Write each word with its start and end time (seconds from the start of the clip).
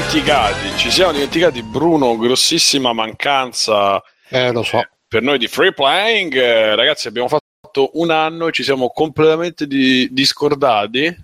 dimenticati, 0.00 0.76
ci 0.76 0.90
siamo 0.90 1.12
dimenticati 1.12 1.62
Bruno, 1.62 2.18
grossissima 2.18 2.92
mancanza 2.92 4.02
Eh, 4.28 4.52
lo 4.52 4.62
so. 4.62 4.86
per 5.08 5.22
noi 5.22 5.38
di 5.38 5.46
free 5.48 5.72
playing. 5.72 6.34
Ragazzi, 6.74 7.08
abbiamo 7.08 7.28
fatto 7.28 7.92
un 7.94 8.10
anno 8.10 8.48
e 8.48 8.52
ci 8.52 8.62
siamo 8.62 8.90
completamente 8.90 9.66
di- 9.66 10.06
discordati. 10.12 11.00
ci 11.08 11.14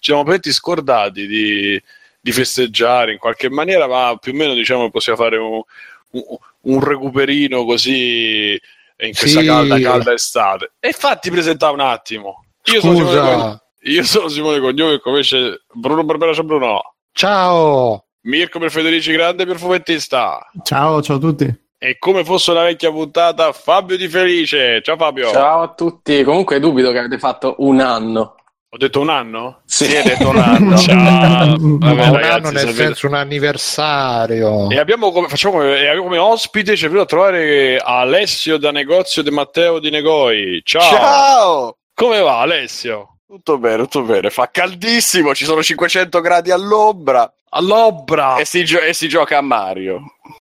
siamo 0.00 0.22
completamente 0.24 0.50
scordati 0.50 1.28
di, 1.28 1.80
di 2.20 2.32
festeggiare 2.32 3.12
in 3.12 3.18
qualche 3.18 3.48
maniera, 3.50 3.86
ma 3.86 4.16
più 4.20 4.32
o 4.32 4.34
meno 4.34 4.54
diciamo 4.54 4.90
possiamo 4.90 5.18
fare 5.18 5.36
un, 5.36 5.62
un, 6.10 6.22
un 6.62 6.80
recuperino 6.84 7.64
così 7.64 8.60
in 8.98 9.14
questa 9.14 9.40
Sì. 9.40 9.46
calda, 9.46 9.78
calda 9.78 10.12
estate. 10.12 10.72
E 10.80 10.90
fatti 10.90 11.30
presentare 11.30 11.72
un 11.72 11.80
attimo. 11.80 12.46
Io 12.64 12.80
sono 12.80 12.96
Simone 12.96 13.60
io 13.82 14.02
sono 14.02 14.26
Simone 14.26 14.58
Cognome 14.58 14.98
come 14.98 15.20
c'è 15.20 15.52
Bruno 15.72 16.02
Barbera 16.02 16.32
c'è 16.32 16.42
Bruno. 16.42 16.95
Ciao. 17.26 18.04
Mirko 18.24 18.58
per 18.58 18.70
Federici 18.70 19.10
Grande 19.10 19.46
per 19.46 19.56
fumettista. 19.56 20.38
Ciao, 20.62 21.00
ciao 21.00 21.16
a 21.16 21.18
tutti. 21.18 21.60
E 21.78 21.96
come 21.98 22.24
fosse 22.24 22.50
una 22.50 22.64
vecchia 22.64 22.90
puntata, 22.90 23.52
Fabio 23.52 23.96
Di 23.96 24.06
Felice. 24.06 24.82
Ciao 24.82 24.98
Fabio. 24.98 25.30
Ciao 25.30 25.62
a 25.62 25.72
tutti. 25.72 26.22
Comunque 26.24 26.60
dubito 26.60 26.92
che 26.92 26.98
avete 26.98 27.18
fatto 27.18 27.54
un 27.60 27.80
anno. 27.80 28.34
Ho 28.68 28.76
detto 28.76 29.00
un 29.00 29.08
anno? 29.08 29.62
Sì, 29.64 29.96
hai 29.96 30.02
detto 30.02 30.28
un 30.28 30.36
anno. 30.36 30.76
Ciao. 30.76 31.56
Vabbè, 31.58 32.06
un 32.06 32.12
ragazzi, 32.12 32.28
anno 32.32 32.50
nel 32.50 32.58
sapete- 32.58 32.84
senso 32.84 33.06
un 33.06 33.14
anniversario. 33.14 34.68
E 34.70 34.78
abbiamo 34.78 35.10
come, 35.10 35.28
facciamo 35.28 35.54
come, 35.54 35.78
e 35.78 35.86
abbiamo 35.86 36.02
come 36.02 36.18
ospite, 36.18 36.76
ci 36.76 36.84
è 36.84 36.88
venuto 36.88 37.04
a 37.04 37.08
trovare 37.08 37.78
Alessio 37.78 38.58
da 38.58 38.70
negozio 38.72 39.22
di 39.22 39.30
Matteo 39.30 39.78
di 39.78 39.88
Negoi. 39.88 40.60
Ciao. 40.64 40.82
Ciao! 40.82 41.76
Come 41.94 42.20
va 42.20 42.40
Alessio? 42.40 43.15
Tutto 43.26 43.58
bene, 43.58 43.82
tutto 43.82 44.02
bene. 44.02 44.30
Fa 44.30 44.48
caldissimo, 44.52 45.34
ci 45.34 45.44
sono 45.44 45.62
500 45.62 46.20
gradi 46.20 46.50
all'ombra 46.52 47.30
All'ombra. 47.50 48.36
e 48.36 48.44
si, 48.44 48.64
gio- 48.64 48.80
e 48.80 48.92
si 48.92 49.08
gioca 49.08 49.38
a 49.38 49.40
Mario. 49.40 50.14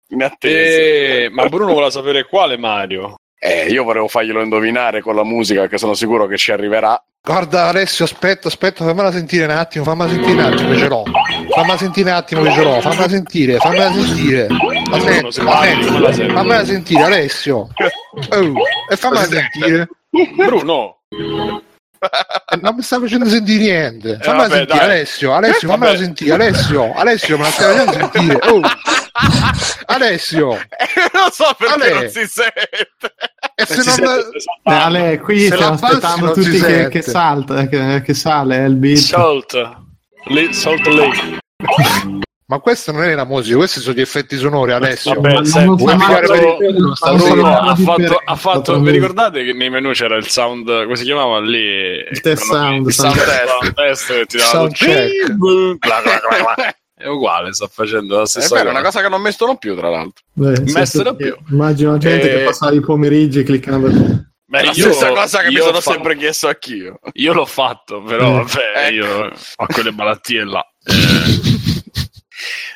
In 0.09 0.23
attesa. 0.23 0.79
Eh, 0.79 1.29
ma 1.31 1.47
Bruno 1.47 1.73
voleva 1.73 1.89
sapere 1.89 2.25
quale 2.25 2.57
Mario. 2.57 3.15
Eh, 3.37 3.65
io 3.69 3.83
volevo 3.83 4.07
farglielo 4.07 4.41
indovinare 4.41 5.01
con 5.01 5.15
la 5.15 5.23
musica, 5.23 5.67
che 5.67 5.77
sono 5.77 5.93
sicuro 5.95 6.27
che 6.27 6.37
ci 6.37 6.51
arriverà. 6.51 7.01
Guarda 7.23 7.67
Alessio, 7.67 8.05
aspetta, 8.05 8.47
aspetta, 8.47 8.85
fammela 8.85 9.11
sentire 9.11 9.45
un 9.45 9.51
attimo, 9.51 9.83
fammela 9.83 10.09
sentire 10.09 10.31
un 10.33 10.39
attimo 10.39 10.69
che 10.69 10.77
ce 10.77 10.87
l'ho. 10.87 11.03
Fammela 11.49 11.77
sentire 11.77 12.09
un 12.09 12.15
attimo 12.15 12.41
che 12.43 12.51
ce 12.51 12.63
l'ho, 12.63 12.81
fammela 12.81 13.09
sentire, 13.09 13.57
fammela 13.57 13.91
sentire. 13.91 14.47
Aspetta, 14.91 15.27
aspetta, 15.27 15.51
fammela 15.51 16.13
sentire. 16.13 16.33
fammela 16.33 16.65
sentire 16.65 17.03
Alessio. 17.03 17.55
Oh, 18.29 18.53
e 18.89 18.95
fammela 18.95 19.23
sentire. 19.25 19.89
Bruno. 20.35 20.97
Eh, 22.03 22.57
Non 22.61 22.75
mi 22.75 22.81
sta 22.81 22.99
facendo 22.99 23.25
sentire 23.29 23.59
niente. 23.59 24.17
Fammela 24.21 24.47
vabbè, 24.47 24.55
sentire 24.57 24.77
dai. 24.79 24.89
Alessio, 24.89 25.33
Alessio, 25.33 25.67
fammela 25.69 25.91
Vabbè. 25.91 26.03
sentire, 26.03 26.33
Alessio, 26.33 26.93
Alessio, 26.95 27.37
me 27.37 27.43
la 27.43 27.49
stai 27.51 27.75
facendo 27.77 27.91
sentire. 28.11 28.39
Oh. 28.49 28.61
Alessio, 29.85 30.47
non 31.13 31.31
so 31.31 31.45
perché 31.57 31.73
Ale. 31.73 31.93
non 31.93 32.09
si 32.09 32.25
sente. 32.27 33.13
e 33.55 33.65
se 33.65 33.75
non... 33.75 33.83
sente- 33.83 34.37
Eh, 34.63 34.73
Ale, 34.73 35.19
qui 35.19 35.39
Se 35.47 35.55
stiamo 35.55 35.73
aspettando 35.73 36.31
tutti 36.31 36.59
che, 36.59 36.87
che 36.89 37.01
salta, 37.01 37.67
che, 37.67 38.01
che 38.03 38.13
sale 38.13 38.57
è 38.57 38.63
il 38.67 38.75
beat. 38.75 38.97
Salt. 38.97 39.75
Le- 40.25 40.53
Salt 40.53 40.85
Lake. 40.87 41.39
Ma 42.51 42.59
questa 42.59 42.91
non 42.91 43.03
è 43.03 43.15
la 43.15 43.23
musica, 43.23 43.55
questi 43.55 43.79
sono 43.79 43.95
gli 43.95 44.01
effetti 44.01 44.35
sonori. 44.35 44.71
Vabbè, 44.73 44.97
non 45.05 45.45
solo 45.45 45.75
ha 47.45 47.73
fatto, 47.77 48.21
ha 48.25 48.35
fatto- 48.35 48.77
vi 48.81 48.91
ricordate 48.91 49.45
che 49.45 49.53
nei 49.53 49.69
menu 49.69 49.91
c'era 49.93 50.17
il 50.17 50.27
sound, 50.27 50.65
come 50.83 50.97
si 50.97 51.05
chiamava 51.05 51.39
lì? 51.39 51.95
Il 52.11 52.19
test 52.19 52.43
sound, 52.43 52.87
il 52.87 52.93
sound 52.93 53.15
sound 53.15 53.73
test, 53.73 54.35
sound 54.37 54.75
test 54.75 55.27
che 55.27 55.33
bla, 55.33 55.77
bla, 55.79 56.01
bla. 56.03 56.75
È 56.93 57.07
uguale, 57.07 57.53
sta 57.53 57.69
facendo 57.71 58.17
la 58.17 58.25
stessa 58.25 58.53
vero, 58.55 58.67
è 58.67 58.71
una 58.71 58.81
cosa. 58.81 58.91
cosa 58.99 59.03
che 59.05 59.09
non 59.09 59.21
mettono 59.21 59.55
più, 59.55 59.73
tra 59.77 59.89
l'altro. 59.89 60.21
Eh, 60.43 60.59
Messere 60.73 61.09
sì, 61.11 61.15
più. 61.15 61.35
Immagino 61.51 61.97
gente 61.97 62.33
Eh, 62.33 62.37
che 62.39 62.43
passava 62.43 62.73
i 62.73 62.81
pomeriggi 62.81 63.43
cliccando. 63.43 63.87
Beh, 63.87 64.59
È 64.59 64.63
la 64.65 64.71
io- 64.71 64.91
stessa 64.91 65.07
cosa 65.13 65.39
che 65.39 65.47
mi 65.47 65.55
sono 65.55 65.77
ho 65.77 65.81
fa- 65.81 65.91
sempre 65.93 66.17
chiesto 66.17 66.49
anch'io. 66.49 66.99
Io 67.13 67.31
l'ho 67.31 67.45
fatto, 67.45 68.01
però 68.03 68.27
Eh. 68.27 68.31
vabbè, 68.43 68.87
Ecco. 68.87 68.93
io 68.93 69.31
ho 69.55 69.65
quelle 69.67 69.91
malattie 69.93 70.43
là. 70.43 70.61
Eh. 70.83 71.39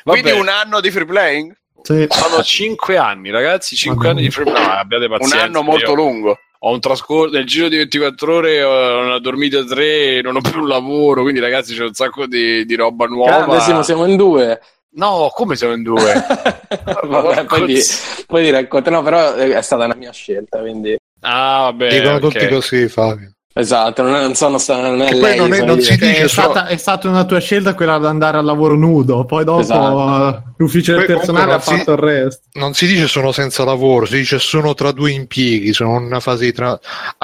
Vabbè, 0.06 0.20
Quindi 0.20 0.38
un 0.40 0.48
anno 0.48 0.80
di 0.80 0.90
free 0.92 1.04
playing? 1.04 1.52
Sì. 1.82 2.06
sono 2.08 2.42
cinque 2.42 2.96
anni, 2.96 3.30
ragazzi, 3.30 3.74
cinque 3.76 4.08
anni 4.08 4.22
di 4.22 4.30
free 4.30 4.44
no, 4.50 4.56
abbiate 4.56 5.04
Un 5.06 5.10
pazienza. 5.18 5.44
anno 5.44 5.62
molto 5.62 5.90
io 5.90 5.94
lungo. 5.94 6.38
Ho 6.60 6.72
un 6.72 6.80
trascorso 6.80 7.34
nel 7.34 7.44
giro 7.44 7.68
di 7.68 7.76
24 7.76 8.34
ore, 8.34 8.62
ho 8.62 9.00
una 9.02 9.18
dormita 9.18 9.64
tre, 9.64 10.20
non 10.22 10.36
ho 10.36 10.40
più 10.40 10.60
un 10.60 10.68
lavoro, 10.68 11.22
quindi 11.22 11.40
ragazzi 11.40 11.74
c'è 11.74 11.82
un 11.82 11.92
sacco 11.92 12.26
di, 12.26 12.64
di 12.64 12.74
roba 12.76 13.06
nuova. 13.06 13.44
Grandissimo, 13.44 13.82
siamo 13.82 14.04
in 14.06 14.16
due. 14.16 14.60
No, 14.92 15.28
come 15.34 15.56
siamo 15.56 15.74
in 15.74 15.82
due? 15.82 16.12
Vabbè, 17.04 17.44
poi, 17.44 17.66
di, 17.66 17.80
poi 18.26 18.42
di 18.44 18.50
racconta- 18.50 18.90
no, 18.90 19.02
però 19.02 19.34
è 19.34 19.60
stata 19.62 19.84
una 19.84 19.94
mia 19.94 20.12
scelta, 20.12 20.58
quindi 20.60 20.96
Ah, 21.20 21.62
vabbè. 21.72 21.88
Dicono 21.98 22.16
ok. 22.16 22.20
tutti 22.20 22.48
così, 22.48 22.88
Fabio. 22.88 23.32
Esatto, 23.58 24.02
non, 24.02 24.14
è- 24.14 24.20
non 24.22 24.34
sono 24.34 24.58
non 24.68 25.00
è 25.02 25.08
Che 25.08 25.14
lei, 25.14 25.38
non 25.38 25.52
è- 25.52 25.62
non 25.64 25.80
si 25.80 25.92
dice 25.96 26.24
è, 26.24 26.28
solo- 26.28 26.50
stata, 26.52 26.66
è 26.66 26.76
stata 26.76 27.08
una 27.08 27.24
tua 27.24 27.40
scelta 27.40 27.74
quella 27.74 27.98
di 27.98 28.04
andare 28.06 28.36
al 28.38 28.44
lavoro 28.44 28.76
nudo, 28.76 29.24
poi 29.24 29.44
dopo 29.44 29.60
Esatto. 29.60 30.42
l'ufficio 30.58 30.94
del 30.94 31.06
personale 31.06 31.52
ha 31.52 31.54
non 31.54 31.60
si- 31.62 31.76
fatto 31.76 31.92
il 31.92 31.98
resto. 31.98 32.40
Non 32.52 32.74
si 32.74 32.86
dice 32.86 33.06
sono 33.06 33.32
senza 33.32 33.64
lavoro, 33.64 34.04
si 34.06 34.16
dice 34.16 34.38
sono 34.38 34.74
tra 34.74 34.92
due 34.92 35.10
impieghi, 35.12 35.72
sono 35.72 35.96
in 35.98 36.04
una 36.04 36.20
fase 36.20 36.44
di 36.44 36.52
tra... 36.52 36.78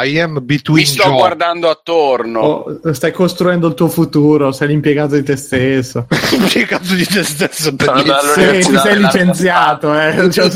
I 0.05 0.21
am 0.21 0.39
between 0.43 0.79
Mi 0.81 0.87
sto 0.87 1.03
job. 1.05 1.17
guardando 1.19 1.69
attorno. 1.69 2.41
Oh, 2.41 2.93
stai 2.93 3.13
costruendo 3.13 3.69
il 3.69 3.75
tuo 3.75 3.89
futuro, 3.89 4.53
sei 4.53 4.69
l'impiegato 4.69 5.15
di 5.15 5.23
te 5.23 5.37
stesso. 5.37 6.07
cazzo 6.67 6.95
di 6.95 7.05
te 7.07 7.23
stesso 7.25 7.75
Sì, 8.35 8.71
ti 8.71 8.77
sei 8.79 8.99
licenziato, 8.99 9.95
eh. 9.99 10.29
Cioè, 10.33 10.49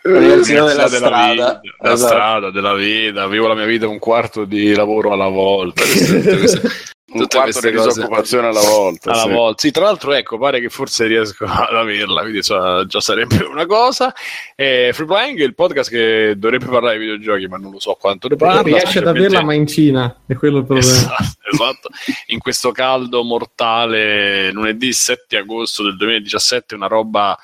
so- 0.00 0.08
L'università 0.08 0.64
della 0.66 0.88
Della 0.88 1.06
strada. 1.06 1.30
vita, 1.32 1.60
della 1.80 1.94
Esatto. 1.94 2.12
strada, 2.12 2.50
della 2.50 2.74
vita, 2.74 3.26
vivo 3.26 3.46
la 3.48 3.54
mia 3.54 3.66
vita 3.66 3.88
un 3.88 3.98
quarto 3.98 4.44
di 4.44 4.74
lavoro 4.74 5.12
alla 5.12 5.28
volta. 5.28 5.82
Un 5.82 7.20
tutte 7.20 7.36
quarto 7.38 7.60
di 7.60 7.72
cose. 7.74 7.88
disoccupazione 7.88 8.46
alla 8.48 8.60
volta. 8.60 9.10
alla 9.12 9.22
sì. 9.22 9.30
volta. 9.30 9.60
Sì, 9.60 9.70
tra 9.70 9.84
l'altro, 9.84 10.12
ecco, 10.12 10.38
pare 10.38 10.60
che 10.60 10.68
forse 10.68 11.06
riesco 11.06 11.44
ad 11.48 11.74
averla, 11.74 12.20
quindi 12.20 12.38
insomma, 12.38 12.84
già 12.86 13.00
sarebbe 13.00 13.42
una 13.44 13.66
cosa. 13.66 14.14
E 14.54 14.90
Free 14.92 15.06
Playing 15.06 15.40
è 15.40 15.44
il 15.44 15.54
podcast 15.54 15.90
che 15.90 16.34
dovrebbe 16.36 16.66
parlare 16.66 16.98
di 16.98 17.04
videogiochi, 17.06 17.46
ma 17.48 17.56
non 17.56 17.72
lo 17.72 17.80
so 17.80 17.96
quanto 17.98 18.28
ne 18.28 18.36
parla. 18.36 18.60
riesce 18.62 18.98
ad 18.98 19.06
averla, 19.08 19.42
ma 19.42 19.54
in 19.54 19.66
Cina, 19.66 20.20
è 20.26 20.34
quello 20.34 20.58
il 20.58 20.64
problema. 20.66 20.86
Esatto, 20.92 21.24
esatto. 21.50 21.88
In 22.26 22.38
questo 22.38 22.72
caldo 22.72 23.22
mortale, 23.24 24.50
lunedì 24.52 24.92
7 24.92 25.38
agosto 25.38 25.82
del 25.82 25.96
2017, 25.96 26.74
una 26.74 26.86
roba. 26.86 27.36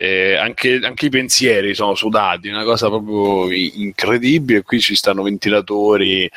Eh, 0.00 0.36
anche, 0.36 0.78
anche 0.82 1.06
i 1.06 1.10
pensieri 1.10 1.74
sono 1.74 1.96
sudati, 1.96 2.48
una 2.48 2.62
cosa 2.62 2.86
proprio 2.88 3.50
incredibile. 3.52 4.62
Qui 4.62 4.80
ci 4.80 4.94
stanno 4.94 5.24
ventilatori, 5.24 6.30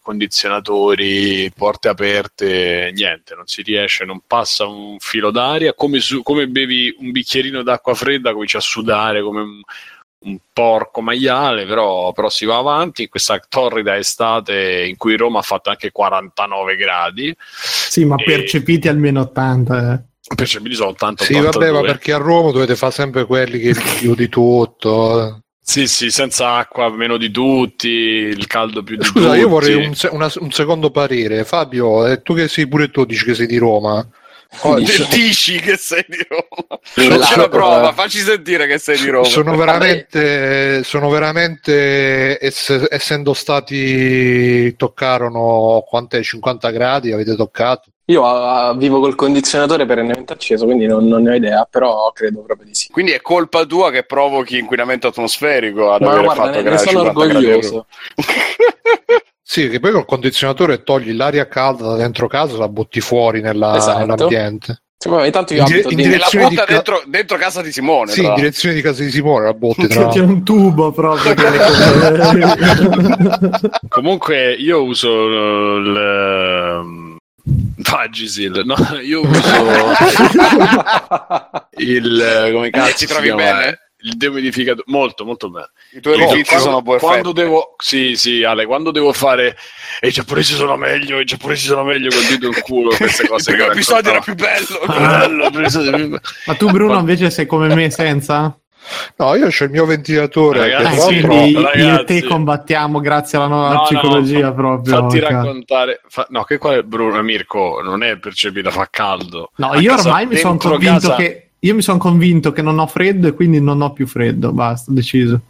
condizionatori, 0.00 1.50
porte 1.54 1.88
aperte, 1.88 2.92
niente, 2.94 3.34
non 3.34 3.46
si 3.46 3.62
riesce, 3.62 4.04
non 4.04 4.22
passa 4.26 4.66
un 4.66 4.96
filo 5.00 5.32
d'aria. 5.32 5.74
Come, 5.74 5.98
su- 5.98 6.22
come 6.22 6.46
bevi 6.46 6.94
un 6.98 7.10
bicchierino 7.10 7.62
d'acqua 7.62 7.94
fredda, 7.94 8.32
cominci 8.32 8.56
a 8.56 8.60
sudare 8.60 9.22
come 9.22 9.40
un, 9.40 9.60
un 10.20 10.38
porco 10.52 11.00
maiale, 11.00 11.66
però, 11.66 12.12
però 12.12 12.28
si 12.28 12.44
va 12.44 12.58
avanti 12.58 13.02
in 13.02 13.08
questa 13.08 13.40
torrida 13.48 13.96
estate 13.96 14.84
in 14.86 14.96
cui 14.96 15.16
Roma 15.16 15.40
ha 15.40 15.42
fatto 15.42 15.70
anche 15.70 15.90
49 15.90 16.76
gradi. 16.76 17.34
Sì, 17.40 18.04
ma 18.04 18.14
E- 18.14 18.22
percepiti 18.22 18.86
almeno 18.86 19.22
80. 19.22 19.92
eh. 19.94 20.08
Percepiti 20.34 20.74
sono 20.74 20.90
80 20.90 21.24
Sì, 21.24 21.32
vabbè, 21.34 21.44
ma 21.44 21.48
82. 21.50 21.86
perché 21.86 22.12
a 22.12 22.18
Roma 22.18 22.50
dovete 22.52 22.76
fare 22.76 22.92
sempre 22.92 23.26
quelli 23.26 23.58
che 23.58 23.74
più 23.98 24.14
di 24.14 24.28
tutto. 24.28 25.40
Sì, 25.62 25.86
sì, 25.86 26.10
senza 26.10 26.54
acqua 26.54 26.90
meno 26.90 27.16
di 27.16 27.30
tutti, 27.30 27.88
il 27.88 28.46
caldo 28.46 28.82
più 28.82 28.96
di 28.96 29.04
tutti. 29.04 29.18
Scusa, 29.20 29.36
io 29.36 29.48
vorrei 29.48 29.74
un, 29.74 29.94
se- 29.94 30.08
una- 30.10 30.30
un 30.38 30.50
secondo 30.50 30.90
parere. 30.90 31.44
Fabio, 31.44 32.06
eh, 32.06 32.22
tu 32.22 32.34
che 32.34 32.48
sei 32.48 32.66
pure 32.66 32.90
tu 32.90 33.04
dici 33.04 33.24
che 33.24 33.34
sei 33.34 33.46
di 33.46 33.58
Roma. 33.58 34.06
Oh, 34.62 34.74
Dici- 34.78 35.60
che 35.60 35.76
sei 35.76 36.04
di 36.08 36.18
Roma. 36.28 36.80
Facci 36.82 37.34
una 37.34 37.48
prova, 37.48 37.92
facci 37.92 38.18
sentire 38.18 38.66
che 38.66 38.78
sei 38.78 38.98
di 38.98 39.08
Roma. 39.08 39.24
sono 39.24 39.56
veramente, 39.56 40.82
sono 40.82 41.08
veramente 41.08 42.38
ess- 42.38 42.86
essendo 42.90 43.32
stati 43.32 44.74
toccarono 44.76 45.84
quant'è 45.86 46.22
50 46.22 46.70
gradi 46.70 47.12
avete 47.12 47.36
toccato 47.36 47.90
Io 48.06 48.26
ah, 48.26 48.74
vivo 48.74 48.98
col 49.00 49.14
condizionatore 49.14 49.86
perennemente 49.86 50.32
acceso, 50.32 50.64
quindi 50.64 50.86
non, 50.86 51.06
non 51.06 51.22
ne 51.22 51.30
ho 51.30 51.34
idea, 51.34 51.66
però 51.70 52.10
credo 52.12 52.42
proprio 52.42 52.66
di 52.66 52.74
sì. 52.74 52.88
Quindi 52.90 53.12
è 53.12 53.20
colpa 53.20 53.64
tua 53.64 53.90
che 53.90 54.02
provochi 54.02 54.58
inquinamento 54.58 55.06
atmosferico 55.06 55.92
ad 55.92 56.02
Ma 56.02 56.10
aver 56.10 56.24
guarda, 56.24 56.42
fatto 56.44 56.62
ne, 56.62 56.70
ne 56.70 56.78
sono 56.78 57.02
50 57.04 57.26
gradi 57.26 57.46
a 57.46 57.54
orgoglioso. 57.54 57.86
sì 59.50 59.68
che 59.68 59.80
poi 59.80 59.90
col 59.90 60.04
condizionatore 60.04 60.84
togli 60.84 61.12
l'aria 61.12 61.48
calda 61.48 61.88
da 61.88 61.96
dentro 61.96 62.28
casa 62.28 62.56
la 62.56 62.68
butti 62.68 63.00
fuori 63.00 63.40
nella- 63.40 63.76
Esatto. 63.76 63.98
nell'ambiente 63.98 64.82
Sì, 64.96 65.08
vabbè, 65.08 65.26
intanto 65.26 65.54
io 65.54 65.62
In 65.62 65.66
dire- 65.66 65.80
in 65.88 65.98
E 65.98 66.02
direzione 66.04 66.48
butta 66.48 66.60
di 66.60 66.66
ca- 66.68 66.72
dentro, 66.74 67.02
dentro 67.06 67.36
casa 67.36 67.60
di 67.60 67.72
Simone. 67.72 68.12
sì 68.12 68.22
in 68.24 68.32
direzione 68.34 68.76
di 68.76 68.80
casa 68.80 69.02
di 69.02 69.10
Simone 69.10 69.46
la 69.46 69.54
butti 69.54 69.88
C'è, 69.88 69.94
tra 69.94 70.06
c'è 70.08 70.20
un 70.20 70.44
tubo 70.44 70.92
proprio. 70.92 71.34
che- 71.34 71.40
Comunque 73.88 74.52
io 74.54 74.84
uso 74.84 75.08
il... 75.78 75.96
ehm, 75.96 77.16
Vagisil, 77.78 78.62
no, 78.64 78.76
io 79.02 79.22
uso 79.22 79.40
il 81.78 82.20
eh, 82.20 82.52
come 82.52 82.70
cazzo 82.70 82.90
ti 82.92 82.96
si 82.98 83.06
trovi 83.06 83.34
bene? 83.34 83.78
Il 84.02 84.16
dehumidificatore, 84.16 84.84
molto 84.86 85.24
molto 85.24 85.50
bene. 85.50 85.70
I 85.92 86.00
tuoi 86.00 86.16
quando- 86.18 86.44
sono 86.58 86.80
buon 86.82 86.98
quando 86.98 87.32
devo 87.32 87.74
sì 87.78 88.14
sì 88.16 88.44
Ale 88.44 88.64
quando 88.66 88.90
devo 88.90 89.12
fare 89.12 89.56
e 90.00 90.08
i 90.08 90.10
giapponesi 90.10 90.54
sono 90.54 90.76
meglio 90.76 91.20
i 91.20 91.24
giapponesi 91.24 91.66
sono 91.66 91.84
meglio 91.84 92.08
col 92.10 92.24
dito 92.24 92.46
in 92.46 92.60
culo 92.62 92.94
queste 92.96 93.26
cose 93.28 93.54
che 93.54 93.66
l'episodio 93.66 94.10
era 94.12 94.20
più 94.20 94.34
bello. 94.34 94.80
bello 94.86 95.50
bello. 95.50 96.20
Ma 96.46 96.54
tu, 96.54 96.70
Bruno, 96.70 96.98
invece 96.98 97.30
sei 97.30 97.46
come 97.46 97.74
me 97.74 97.90
senza? 97.90 98.54
No, 99.16 99.34
io 99.34 99.46
ho 99.46 99.48
il 99.64 99.70
mio 99.70 99.84
ventilatore. 99.84 100.60
Ragazzi, 100.72 101.08
che 101.08 101.18
Eh, 101.18 101.20
quindi 101.26 101.54
ragazzi. 101.54 101.78
io 101.80 102.00
e 102.00 102.04
te 102.04 102.24
combattiamo 102.24 103.00
grazie 103.00 103.36
alla 103.36 103.46
nuova 103.48 103.68
No, 103.68 103.74
no, 103.74 103.82
psicologia 103.82 104.46
fa- 104.46 104.52
proprio. 104.52 104.94
Fatti 104.96 105.20
cazzo. 105.20 105.32
raccontare, 105.34 106.00
fa- 106.08 106.26
no, 106.30 106.44
che 106.44 106.56
qua 106.58 106.74
è 106.76 106.82
Bruno 106.82 107.22
Mirko 107.22 107.82
non 107.84 108.02
è 108.02 108.16
percepita, 108.18 108.70
fa 108.70 108.88
caldo. 108.90 109.50
No, 109.56 109.70
A 109.72 109.78
io 109.78 109.90
casa- 109.94 110.08
ormai 110.08 110.26
mi 110.26 110.36
sono 110.36 110.56
convinto 110.56 111.08
casa- 111.08 111.16
che 111.16 111.49
io 111.60 111.74
mi 111.74 111.82
sono 111.82 111.98
convinto 111.98 112.52
che 112.52 112.62
non 112.62 112.78
ho 112.78 112.86
freddo 112.86 113.28
e 113.28 113.34
quindi 113.34 113.60
non 113.60 113.80
ho 113.82 113.92
più 113.92 114.06
freddo, 114.06 114.52
basta, 114.52 114.90
ho 114.90 114.94
deciso. 114.94 115.40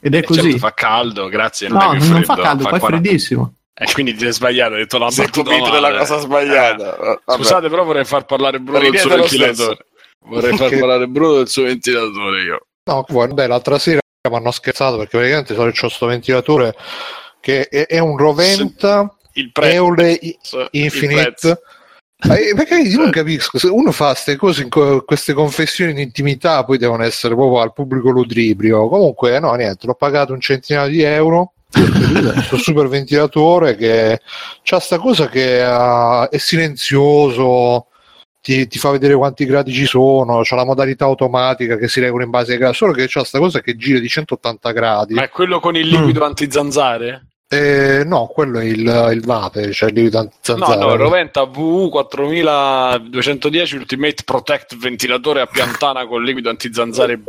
Ed 0.00 0.14
è 0.14 0.18
Eh, 0.18 0.22
così. 0.22 0.40
certo, 0.42 0.58
fa 0.58 0.72
caldo, 0.74 1.28
grazie. 1.28 1.68
Non, 1.68 1.78
no, 1.78 1.92
è 1.92 1.96
più 1.98 2.08
non 2.08 2.22
freddo, 2.22 2.24
fa 2.34 2.42
caldo, 2.42 2.62
qua 2.68 2.76
è 2.76 2.80
40. 2.80 3.08
freddissimo. 3.08 3.54
E 3.74 3.92
quindi 3.92 4.14
ti 4.14 4.26
hai 4.26 4.32
sbagliato, 4.32 4.74
hai 4.74 4.80
detto 4.80 4.98
la 4.98 5.10
Sei 5.10 5.28
convinto 5.30 5.70
della 5.70 5.96
cosa 5.96 6.18
sbagliata. 6.18 6.96
Eh. 6.98 7.18
Scusate, 7.34 7.68
però 7.68 7.84
vorrei 7.84 8.04
far 8.04 8.24
parlare 8.26 8.58
Bruno 8.60 8.78
del 8.78 8.98
suo 8.98 9.10
ventilatore. 9.16 9.86
Vorrei 10.26 10.56
far 10.56 10.78
parlare 10.78 11.06
Bruno 11.08 11.32
del 11.36 11.48
suo 11.48 11.62
ventilatore 11.64 12.42
io. 12.42 12.66
No, 12.84 13.04
guarda, 13.08 13.46
l'altra 13.46 13.78
sera 13.78 14.00
mi 14.28 14.36
hanno 14.36 14.50
scherzato 14.50 14.96
perché 14.98 15.16
praticamente 15.16 15.54
so 15.54 15.64
che 15.64 15.72
c'ho 15.72 15.88
sto 15.88 16.06
ventilatore 16.06 16.74
che 17.40 17.68
è, 17.68 17.86
è 17.86 17.98
un 18.00 18.18
Roventa 18.18 19.16
Il 19.34 19.50
prezzo. 19.50 19.74
Eole 19.74 20.12
I- 20.12 20.38
il 20.72 20.82
Infinite. 20.82 21.22
prezzo. 21.22 21.60
Eh, 22.22 22.54
perché 22.54 22.78
io 22.80 22.98
non 22.98 23.10
capisco, 23.10 23.58
se 23.58 23.68
uno 23.68 23.92
fa 23.92 24.08
queste 24.08 24.36
cose, 24.36 24.68
co- 24.68 25.02
queste 25.04 25.32
confessioni 25.32 25.94
di 25.94 26.02
intimità, 26.02 26.64
poi 26.64 26.76
devono 26.76 27.02
essere 27.02 27.34
proprio 27.34 27.60
al 27.60 27.72
pubblico 27.72 28.10
ludibrio. 28.10 28.88
Comunque, 28.88 29.38
no, 29.40 29.54
niente, 29.54 29.86
l'ho 29.86 29.94
pagato 29.94 30.32
un 30.32 30.40
centinaio 30.40 30.88
di 30.88 31.02
euro. 31.02 31.52
Questo 31.70 32.58
super 32.58 32.88
ventilatore 32.88 33.76
che 33.76 34.20
c'ha 34.62 34.80
sta 34.80 34.98
cosa 34.98 35.28
che 35.28 35.62
ah, 35.62 36.28
è 36.28 36.36
silenzioso, 36.36 37.86
ti, 38.42 38.66
ti 38.66 38.78
fa 38.78 38.90
vedere 38.90 39.14
quanti 39.14 39.44
gradi 39.44 39.72
ci 39.72 39.86
sono, 39.86 40.40
c'ha 40.42 40.56
la 40.56 40.64
modalità 40.64 41.04
automatica 41.04 41.76
che 41.76 41.88
si 41.88 42.00
regola 42.00 42.24
in 42.24 42.30
base 42.30 42.52
ai 42.52 42.58
gradi, 42.58 42.74
solo 42.74 42.92
che 42.92 43.06
c'ha 43.06 43.24
sta 43.24 43.38
cosa 43.38 43.60
che 43.60 43.76
gira 43.76 43.98
di 43.98 44.08
180 44.08 44.72
gradi. 44.72 45.14
Ma 45.14 45.22
è 45.22 45.30
quello 45.30 45.60
con 45.60 45.76
il 45.76 45.86
liquido 45.86 46.24
antizanzare? 46.24 47.26
Eh, 47.52 48.04
no, 48.06 48.28
quello 48.28 48.60
è 48.60 48.64
il, 48.64 48.78
il 49.12 49.22
vape, 49.24 49.72
cioè 49.72 49.88
il 49.88 49.96
liquido 49.96 50.18
No, 50.18 50.24
antizanzare. 50.24 50.78
no, 50.78 50.94
Roventa 50.94 51.42
VU 51.44 51.88
4210 51.90 53.74
Ultimate 53.76 54.22
Protect 54.24 54.76
ventilatore 54.76 55.40
a 55.40 55.46
piantana 55.46 56.06
con 56.06 56.22
liquido 56.22 56.48
antizanzare. 56.48 57.20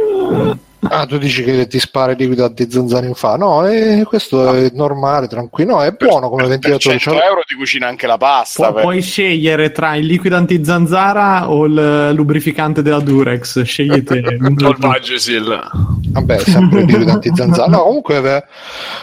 Ah, 0.89 1.05
tu 1.05 1.17
dici 1.19 1.43
che 1.43 1.67
ti 1.67 1.77
spara 1.79 2.13
il 2.13 2.17
liquido 2.17 2.43
antizanzare 2.43 3.05
in 3.05 3.13
fa? 3.13 3.35
No, 3.35 3.67
eh, 3.67 4.03
questo 4.03 4.51
è 4.51 4.71
normale, 4.73 5.27
tranquillo. 5.27 5.75
No, 5.75 5.83
è 5.83 5.91
buono 5.91 6.27
come 6.27 6.41
Per 6.41 6.51
ventilatore. 6.51 6.97
100 6.97 7.19
c'ha- 7.19 7.25
euro 7.27 7.41
ti 7.45 7.55
cucina 7.55 7.87
anche 7.87 8.07
la 8.07 8.17
pasta. 8.17 8.67
Pu- 8.67 8.73
per- 8.73 8.81
puoi 8.83 9.01
scegliere 9.01 9.71
tra 9.71 9.95
il 9.95 10.07
liquido 10.07 10.35
antizanzara 10.37 11.49
o 11.51 11.65
il 11.65 12.11
lubrificante 12.15 12.81
della 12.81 12.99
Durex. 12.99 13.61
Scegli 13.61 14.01
te. 14.03 14.21
Col 14.57 14.77
Vagisil. 14.79 15.69
Vabbè, 16.09 16.37
sempre 16.39 16.79
il 16.81 16.85
liquido 16.87 17.11
antizanzare. 17.11 17.69
No, 17.69 17.83
comunque, 17.83 18.19
beh, 18.19 18.43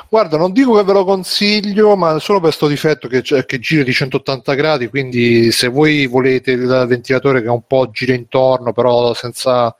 guarda, 0.09 0.37
non 0.37 0.53
dico 0.53 0.75
che 0.75 0.83
ve 0.83 0.93
lo 0.93 1.05
consiglio, 1.05 1.95
ma 1.97 2.19
solo 2.19 2.41
per 2.41 2.53
sto 2.53 2.67
difetto 2.67 3.07
che, 3.07 3.23
c'è- 3.23 3.45
che 3.47 3.61
gira 3.61 3.85
di 3.85 3.93
180 3.93 4.55
gradi. 4.55 4.89
Quindi, 4.89 5.53
se 5.53 5.69
voi 5.69 6.07
volete 6.07 6.51
il 6.51 6.85
ventilatore 6.89 7.41
che 7.41 7.49
un 7.49 7.63
po' 7.67 7.89
gira 7.93 8.15
intorno, 8.15 8.73
però 8.73 9.15
senza 9.15 9.75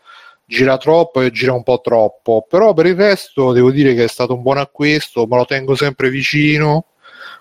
gira 0.49 0.79
troppo 0.79 1.21
e 1.21 1.31
gira 1.31 1.53
un 1.53 1.63
po' 1.63 1.81
troppo. 1.83 2.47
Però 2.49 2.73
per 2.73 2.87
il 2.87 2.97
resto, 2.97 3.53
devo 3.53 3.71
dire 3.71 3.95
che 3.95 4.05
è 4.05 4.09
stato 4.09 4.35
un 4.35 4.43
buon 4.43 4.57
acquisto. 4.57 5.27
Me 5.27 5.37
lo 5.37 5.45
tengo 5.45 5.75
sempre 5.75 6.09
vicino. 6.09 6.87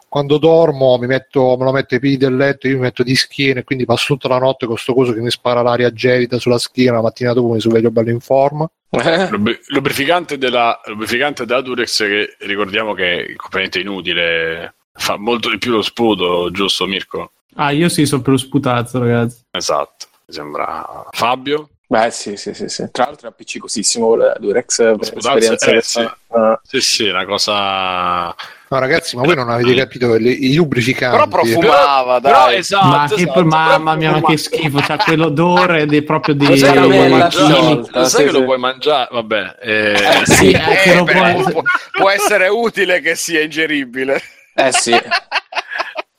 Quando 0.09 0.37
dormo 0.37 0.97
mi 0.97 1.07
metto, 1.07 1.55
me 1.57 1.65
lo 1.65 1.71
metto 1.71 1.95
ai 1.95 1.99
piedi 1.99 2.17
del 2.17 2.35
letto, 2.35 2.67
io 2.67 2.75
mi 2.75 2.81
metto 2.81 3.03
di 3.03 3.15
schiena 3.15 3.59
e 3.59 3.63
quindi 3.63 3.85
passo 3.85 4.13
tutta 4.13 4.29
la 4.29 4.39
notte 4.39 4.65
con 4.65 4.77
sto 4.77 4.93
coso 4.93 5.13
che 5.13 5.19
mi 5.19 5.29
spara 5.29 5.61
l'aria 5.61 5.91
gelida 5.91 6.39
sulla 6.39 6.57
schiena, 6.57 6.95
la 6.95 7.01
mattina 7.01 7.33
dopo 7.33 7.51
mi 7.51 7.59
sveglio 7.59 7.91
bello 7.91 8.09
in 8.09 8.21
forma. 8.21 8.69
Eh? 8.89 9.29
Lubri- 9.29 9.59
Lubrificante 9.67 10.37
della, 10.37 10.79
lubrificante 10.85 11.45
della 11.45 11.59
Durex 11.59 11.97
che 11.99 12.35
ricordiamo 12.39 12.93
che 12.93 13.25
è 13.25 13.35
completamente 13.35 13.81
inutile, 13.81 14.75
fa 14.93 15.17
molto 15.17 15.49
di 15.49 15.57
più 15.57 15.71
lo 15.71 15.81
sputo, 15.81 16.49
giusto 16.51 16.85
Mirko? 16.85 17.31
Ah, 17.55 17.71
io 17.71 17.89
sì, 17.89 18.05
sono 18.05 18.21
per 18.21 18.31
lo 18.31 18.37
sputazzo, 18.37 18.99
ragazzi. 18.99 19.43
Esatto, 19.51 20.07
mi 20.25 20.33
sembra 20.33 21.05
Fabio. 21.11 21.69
Beh, 21.89 22.11
sì, 22.11 22.35
sì, 22.35 22.53
sì, 22.53 22.67
sì. 22.67 22.85
Tra 22.91 23.05
l'altro 23.05 23.27
è 23.27 23.31
appiccicosissimo 23.31 24.13
il 24.15 24.35
Durex 24.39 24.75
per 24.75 24.97
Sputazzo, 25.05 25.37
esperienza 25.37 25.71
eh, 25.71 25.81
sì. 25.81 26.09
Ah. 26.29 26.59
Sì, 26.61 26.81
sì, 26.81 27.07
una 27.07 27.25
cosa 27.25 28.35
No, 28.69 28.79
ragazzi, 28.79 29.15
ma 29.15 29.21
voi 29.21 29.35
non 29.35 29.49
avete 29.49 29.73
capito 29.73 30.17
le- 30.17 30.29
i 30.29 30.53
lubrificanti. 30.53 31.15
Però 31.15 31.27
profumava, 31.29 32.19
Però 32.19 32.45
dai. 32.47 32.57
esatto, 32.57 32.85
ma 32.87 33.07
che 33.07 33.13
esatto, 33.13 33.45
mamma 33.45 33.95
però- 33.95 34.11
mia, 34.11 34.11
ma 34.19 34.27
che 34.27 34.35
schifo! 34.35 34.79
C'ha 34.79 34.97
quell'odore 34.97 35.85
di, 35.85 36.01
proprio 36.03 36.35
di. 36.35 36.45
Lo 36.47 36.55
sai 36.57 36.73
che 36.73 36.79
lo 36.79 36.87
puoi 36.89 37.09
mangiare? 37.09 37.73
Lo 37.75 37.83
sai 37.93 38.09
sì, 38.09 38.17
che 38.25 38.31
lo 38.31 38.39
sì. 38.39 38.43
puoi 38.43 38.57
mangiare? 38.59 39.07
Vabbè, 39.09 39.55
eh, 39.61 40.21
Sì, 40.25 40.51
eh, 40.51 40.95
lo 40.95 41.03
però 41.05 41.31
puoi- 41.31 41.51
può, 41.53 41.61
può 41.93 42.09
essere 42.09 42.49
utile 42.49 42.99
che 42.99 43.15
sia 43.15 43.39
ingeribile. 43.41 44.21
Eh 44.53 44.73
sì. 44.73 44.91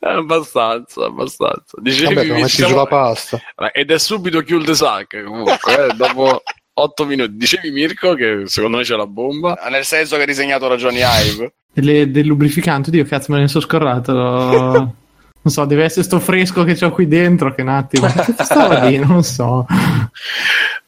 abbastanza, 0.01 1.05
abbastanza. 1.07 1.77
Dicevi, 1.81 2.15
Vabbè, 2.15 2.27
metti 2.33 2.49
siamo- 2.49 2.71
sulla 2.73 2.87
pasta. 2.87 3.41
Ed 3.73 3.91
è 3.91 3.99
subito 3.99 4.41
chiul 4.43 4.65
de 4.65 4.75
sac 4.75 5.23
comunque, 5.25 5.89
eh, 5.89 5.95
dopo 5.95 6.43
8 6.75 7.05
minuti. 7.07 7.37
Dicevi 7.37 7.71
Mirko 7.71 8.15
che 8.15 8.43
secondo 8.47 8.77
me 8.79 8.83
c'è 8.85 8.95
la 8.97 9.07
bomba. 9.07 9.59
Nel 9.71 9.85
senso 9.85 10.17
che 10.17 10.23
ha 10.23 10.27
disegnato 10.27 10.69
Ragioni 10.69 10.99
Hive. 11.03 11.53
Delle- 11.73 12.11
del 12.11 12.27
lubrificante, 12.27 12.91
Dio 12.91 13.05
cazzo, 13.05 13.33
me 13.33 13.41
ne 13.41 13.49
sono 13.49 13.65
scordato. 13.65 14.13
lo- 14.13 14.95
Non 15.41 15.55
so, 15.55 15.65
deve 15.65 15.85
essere 15.85 16.03
sto 16.05 16.19
fresco 16.19 16.65
che 16.65 16.75
c'ho 16.75 16.91
qui 16.91 17.07
dentro. 17.07 17.55
Che 17.55 17.63
un 17.63 17.69
attimo, 17.69 18.07
stava 18.43 18.85
lì? 18.85 18.99
Non 18.99 19.23
so. 19.23 19.65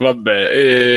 Vabbè, 0.01 0.51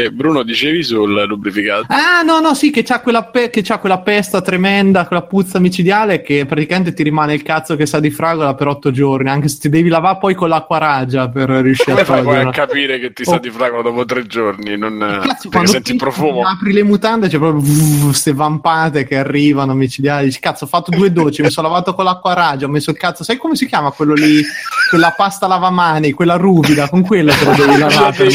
e 0.06 0.12
Bruno 0.14 0.44
dicevi 0.44 0.82
sul 0.82 1.26
lubrificante. 1.28 1.88
Ah, 1.94 2.22
no, 2.22 2.40
no, 2.40 2.54
sì, 2.54 2.72
che 2.72 2.84
c'ha 2.84 3.02
quella, 3.02 3.24
pe- 3.26 3.50
che 3.50 3.62
c'ha 3.62 3.78
quella 3.78 4.00
pesta 4.00 4.42
tremenda, 4.42 5.06
quella 5.06 5.24
puzza 5.24 5.60
micidiale 5.60 6.22
che 6.22 6.46
praticamente 6.46 6.94
ti 6.94 7.04
rimane 7.04 7.34
il 7.34 7.44
cazzo 7.44 7.76
che 7.76 7.86
sa 7.86 8.00
di 8.00 8.10
fragola 8.10 8.54
per 8.56 8.68
otto 8.68 8.92
giorni. 8.92 9.28
Anche 9.30 9.50
se 9.50 9.58
ti 9.60 9.68
devi 9.68 9.90
lavare 9.90 10.20
poi 10.22 10.36
con 10.36 10.48
l'acqua 10.48 10.78
ragia 10.78 11.28
per 11.28 11.50
riuscire 11.50 11.92
Come 11.92 12.02
a 12.02 12.06
fai 12.06 12.24
poi 12.24 12.38
a 12.40 12.50
capire 12.52 12.98
che 13.00 13.12
ti 13.12 13.26
sa 13.26 13.32
Oh. 13.36 13.40
di 13.40 13.50
fragola 13.50 13.82
dopo 13.82 14.06
tre 14.06 14.26
giorni? 14.26 14.78
Non, 14.78 14.98
Cazzo, 15.00 15.20
perché 15.28 15.50
quando 15.50 15.72
senti 15.72 15.92
il 15.92 15.98
profumo. 15.98 16.42
apri 16.48 16.72
le 16.72 16.84
mutande 16.84 17.28
c'è 17.28 17.38
proprio 17.40 17.62
queste 18.06 18.32
vampate 18.34 19.04
che 19.06 19.18
arrivano 19.18 19.74
micidiali 19.74 20.26
dici 20.28 20.40
cazzo 20.40 20.64
ho 20.64 20.68
fatto 20.68 20.92
due 20.92 21.12
docce 21.12 21.42
mi 21.42 21.50
sono 21.50 21.68
lavato 21.68 21.94
con 21.94 22.06
l'acqua 22.06 22.34
ragia 22.34 22.68
ho 22.68 22.70
messo 22.70 22.92
il 22.92 22.98
cazzo 22.98 23.24
sai 23.26 23.36
come 23.38 23.56
si 23.56 23.66
chiama 23.66 23.92
quello 23.92 24.14
lì 24.14 24.42
quella 24.90 25.14
pasta 25.18 25.48
lavamani 25.48 26.12
quella 26.12 26.36
ruvida 26.36 26.88
con 26.90 27.02
quella 27.02 27.34
te 27.34 27.44
lo 27.46 27.52
devi 27.54 27.78
lavare 27.80 28.30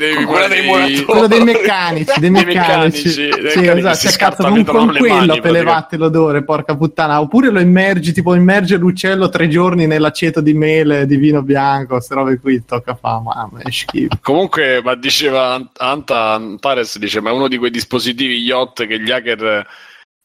devi 0.00 0.24
quella 0.24 0.48
dei 0.48 0.62
muratori. 0.64 1.04
quello 1.04 1.26
dei 1.26 1.44
meccanici 1.44 2.20
dei 2.20 2.30
Dei 2.30 2.44
meccanici, 2.44 3.08
meccanici, 3.08 3.40
dei 3.42 3.50
sì, 3.50 3.58
meccanici 3.60 3.78
esatto 3.86 3.94
si 3.96 4.08
cioè, 4.08 4.16
cazzo 4.18 4.42
con, 4.44 4.52
scartavetrano 4.64 4.78
con 4.78 4.92
le 4.92 4.98
quello 4.98 5.16
praticamente. 5.26 5.50
levate 5.58 5.96
l'odore 5.98 6.44
porca 6.44 6.76
puttana 6.76 7.20
oppure 7.20 7.50
lo 7.50 7.60
immergi 7.60 8.12
tipo 8.12 8.34
immerge 8.34 8.76
l'uccello 8.78 9.28
tre 9.28 9.48
giorni 9.48 9.86
nell'aceto 9.86 10.40
di 10.40 10.54
mele 10.54 11.04
di 11.06 11.16
vino 11.16 11.42
bianco 11.42 11.94
queste 11.96 12.14
robe 12.14 12.38
qui 12.40 12.64
tocca 12.64 12.94
fa 12.94 13.20
mamma 13.20 13.60
è 13.62 13.70
schifo 13.70 14.16
Comunque, 14.22 14.80
ma 14.82 14.94
diceva 14.94 15.52
Ant- 15.54 15.78
Anta 15.80 16.32
Antares, 16.32 16.98
dice, 16.98 17.20
ma 17.20 17.30
è 17.30 17.32
uno 17.32 17.48
di 17.48 17.58
quei 17.58 17.70
dispositivi 17.70 18.38
yacht 18.38 18.86
che 18.86 18.98
gli 19.00 19.10
hacker, 19.10 19.66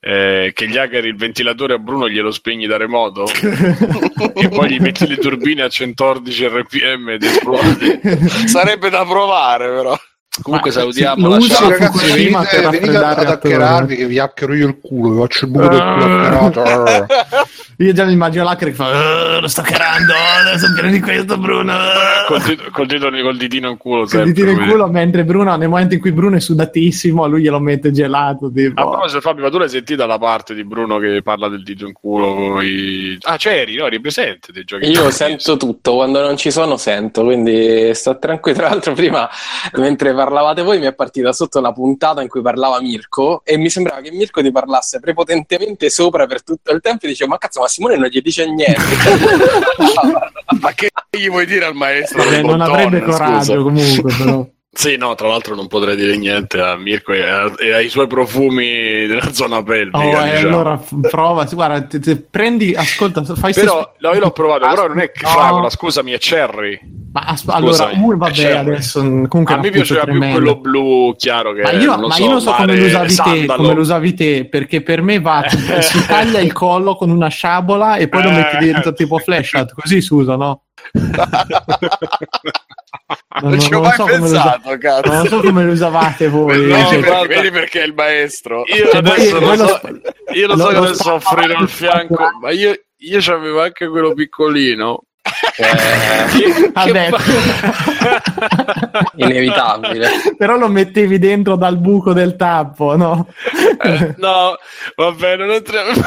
eh, 0.07 0.51
che 0.53 0.67
gli 0.67 0.77
hacker 0.77 1.03
il 1.03 1.15
ventilatore 1.15 1.73
a 1.73 1.77
Bruno 1.79 2.07
glielo 2.07 2.29
spegni 2.29 2.67
da 2.67 2.77
remoto 2.77 3.25
e 4.35 4.49
poi 4.49 4.69
gli 4.69 4.79
metti 4.79 5.07
le 5.07 5.17
turbine 5.17 5.63
a 5.63 5.69
114 5.69 6.47
rpm 6.47 7.09
ed 7.09 7.23
esplode. 7.23 7.99
Sarebbe 8.45 8.91
da 8.91 9.03
provare, 9.03 9.67
però. 9.67 9.99
Comunque 10.41 10.69
Ma- 10.69 10.75
salutiamo 10.75 11.27
lo 11.27 11.35
la. 11.37 11.39
Ciao 11.41 11.69
ragazzi, 11.69 12.11
venite, 12.11 12.47
per 12.49 12.69
venite 12.69 12.97
ad 12.97 13.25
hackerarvi 13.25 13.95
che 13.95 14.05
vi 14.05 14.19
hackero 14.19 14.53
io 14.53 14.67
il 14.67 14.79
culo, 14.81 15.11
vi 15.13 15.19
faccio 15.21 15.45
il 15.45 15.51
buco 15.51 15.67
del 15.69 15.79
culo 15.79 16.05
hackerato. 16.19 17.05
Io 17.79 17.91
già 17.91 18.05
mi 18.05 18.13
immagino 18.13 18.45
l'hacker 18.45 18.69
che 18.69 18.73
fa 18.73 19.35
"Eh, 19.35 19.41
lo 19.41 19.47
sto 19.49 19.61
carando, 19.61 20.13
adesso 20.47 20.71
pieno 20.73 20.89
di 20.89 21.01
questo 21.01 21.37
Bruno. 21.37 21.73
Col, 22.25 22.41
dito- 22.41 22.63
col, 22.71 22.85
dito- 22.85 23.09
col 23.09 23.35
ditino 23.35 23.69
in 23.69 23.75
culo 23.77 24.05
sempre. 24.05 24.31
tira 24.31 24.51
il 24.51 24.57
così. 24.59 24.69
culo 24.69 24.87
mentre 24.87 25.25
Bruno, 25.25 25.53
nel 25.57 25.67
momento 25.67 25.93
in 25.93 25.99
cui 25.99 26.13
Bruno 26.13 26.37
è 26.37 26.39
sudatissimo, 26.39 27.23
a 27.25 27.27
lui 27.27 27.41
glielo 27.41 27.59
mette 27.59 27.91
gelato. 27.91 28.49
Tipo. 28.49 28.79
A 28.81 28.89
proposito, 28.89 29.19
Fabio, 29.19 29.43
ma 29.43 29.49
tu 29.49 29.57
l'hai 29.57 29.67
sentita 29.67 30.05
la 30.05 30.17
parte 30.17 30.53
di 30.53 30.63
Bruno 30.63 30.99
che 30.99 31.19
parla 31.21 31.49
del 31.49 31.63
dito 31.63 31.85
in 31.85 31.91
culo? 31.91 32.33
coi- 32.53 33.17
Ah, 33.23 33.35
c'eri, 33.35 33.75
no? 33.75 33.87
Eri 33.87 33.99
presente 33.99 34.53
dei 34.53 34.63
giochi. 34.63 34.85
Io 34.89 35.09
sento 35.11 35.57
tutto, 35.57 35.95
quando 35.95 36.21
non 36.21 36.37
ci 36.37 36.51
sono 36.51 36.77
sento, 36.77 37.23
quindi 37.25 37.93
sto 37.93 38.17
tranquillo. 38.17 38.57
Tra 38.57 38.69
l'altro 38.69 38.93
prima, 38.93 39.29
mentre 39.73 40.13
parlavate 40.25 40.63
voi 40.63 40.79
mi 40.79 40.87
è 40.87 40.93
partita 40.93 41.31
sotto 41.31 41.59
la 41.59 41.71
puntata 41.71 42.21
in 42.23 42.27
cui 42.27 42.41
parlava 42.41 42.81
Mirko 42.81 43.41
e 43.43 43.57
mi 43.57 43.69
sembrava 43.69 44.01
che 44.01 44.11
Mirko 44.11 44.41
ti 44.41 44.51
parlasse 44.51 44.99
prepotentemente 44.99 45.89
sopra 45.91 46.25
per 46.25 46.43
tutto 46.43 46.71
il 46.73 46.81
tempo 46.81 47.05
e 47.05 47.09
dicevo 47.09 47.29
ma 47.29 47.37
cazzo 47.37 47.61
ma 47.61 47.67
Simone 47.67 47.97
non 47.97 48.07
gli 48.07 48.21
dice 48.21 48.49
niente 48.49 48.81
Ma 50.61 50.71
che 50.73 50.89
gli 51.09 51.29
vuoi 51.29 51.45
dire 51.45 51.65
al 51.65 51.75
maestro? 51.75 52.23
Del 52.23 52.43
non 52.43 52.57
Bonton, 52.57 52.75
avrebbe 52.75 53.01
scusa? 53.01 53.17
coraggio 53.17 53.63
comunque, 53.63 54.15
però. 54.17 54.47
Sì, 54.77 54.97
no, 54.97 55.15
tra 55.15 55.29
l'altro 55.29 55.55
non 55.55 55.67
potrei 55.67 55.95
dire 55.95 56.17
niente 56.17 56.59
a 56.59 56.75
Mirko 56.75 57.13
e, 57.13 57.21
a- 57.25 57.53
e 57.57 57.71
ai 57.73 57.87
suoi 57.87 58.07
profumi 58.07 59.05
della 59.07 59.31
zona 59.31 59.63
pelvica. 59.63 59.97
Oh, 59.97 60.19
e 60.25 60.31
diciamo. 60.31 60.47
allora 60.47 60.81
prova, 61.09 61.45
guarda, 61.45 61.81
te- 61.83 61.99
te- 61.99 62.17
prendi, 62.17 62.75
ascolta, 62.75 63.23
fai 63.23 63.53
Però 63.53 63.93
no, 63.97 64.13
io 64.13 64.19
l'ho 64.19 64.31
provato, 64.31 64.67
però 64.67 64.87
non 64.87 64.99
è 64.99 65.11
che 65.11 65.23
No. 65.23 65.29
fragola, 65.29 65.69
scusami, 65.69 66.11
è 66.11 66.17
cherry. 66.17 66.77
Ma 67.13 67.21
as- 67.21 67.45
allora, 67.47 67.89
uh, 67.93 68.17
vabbè, 68.17 68.51
adesso 68.57 68.99
comunque 68.99 69.53
A 69.53 69.57
me 69.59 69.69
piaceva 69.69 70.03
più 70.03 70.19
quello 70.19 70.57
blu 70.57 71.15
chiaro 71.17 71.53
che 71.53 71.61
Ma 71.61 71.71
io, 71.71 71.95
non 71.95 72.07
ma 72.09 72.13
so, 72.15 72.23
io 72.23 72.29
non 72.31 72.41
so 72.41 72.51
come 72.51 72.75
lo 72.75 72.85
usavi 72.85 73.15
te, 73.15 73.45
come 73.45 73.73
lo 73.73 73.79
usavi 73.79 74.13
te, 74.13 74.45
perché 74.49 74.81
per 74.81 75.01
me 75.01 75.21
va, 75.21 75.45
si 75.79 76.05
taglia 76.05 76.39
il 76.39 76.51
collo 76.51 76.97
con 76.97 77.09
una 77.09 77.29
sciabola 77.29 77.95
e 77.95 78.09
poi 78.09 78.23
lo 78.23 78.31
metti 78.31 78.57
Eh. 78.57 78.65
dentro 78.73 78.91
tipo 78.91 79.17
flash 79.19 79.53
out, 79.53 79.71
così 79.73 80.01
si 80.01 80.13
usa, 80.13 80.35
no? 80.35 80.63
Non 83.41 83.59
ci 83.59 83.73
ho 83.73 83.81
mai 83.81 83.91
so 83.93 84.07
lo 84.07 84.13
usa- 84.23 84.59
pensato, 84.59 84.77
cazzo. 84.77 85.11
non 85.11 85.27
so 85.27 85.39
come 85.41 85.63
lo 85.63 85.71
usavate 85.71 86.27
voi. 86.27 86.65
No, 86.67 86.75
cioè, 86.77 86.89
vedi, 86.95 87.01
guarda. 87.07 87.27
vedi 87.27 87.51
perché 87.51 87.81
è 87.81 87.85
il 87.85 87.93
maestro. 87.93 88.63
Io 88.65 88.85
Cioè, 88.89 88.97
adesso 88.97 89.39
lo 89.39 89.55
so, 89.55 89.67
sp- 89.67 90.01
io 90.33 90.47
lo 90.47 90.55
lo- 90.55 90.59
so 90.61 90.67
che 90.69 90.73
lo 90.73 90.83
adesso 90.83 91.13
offrire 91.13 91.43
al 91.45 91.51
avanti 91.51 91.71
fianco, 91.73 92.27
ma 92.41 92.51
io, 92.51 92.73
io 92.97 93.17
c'avevo 93.21 93.61
anche 93.61 93.87
quello 93.87 94.13
piccolino. 94.13 95.03
Eh, 95.57 96.69
Vabbè, 96.73 97.09
inevitabile 99.15 100.09
però 100.37 100.57
lo 100.57 100.67
mettevi 100.67 101.17
dentro 101.17 101.55
dal 101.55 101.77
buco 101.77 102.13
del 102.13 102.35
tappo, 102.35 102.95
no? 102.95 103.27
Eh, 103.81 104.13
no, 104.17 104.55
vabbè, 104.95 105.35
non 105.37 105.51
entriamo 105.51 105.91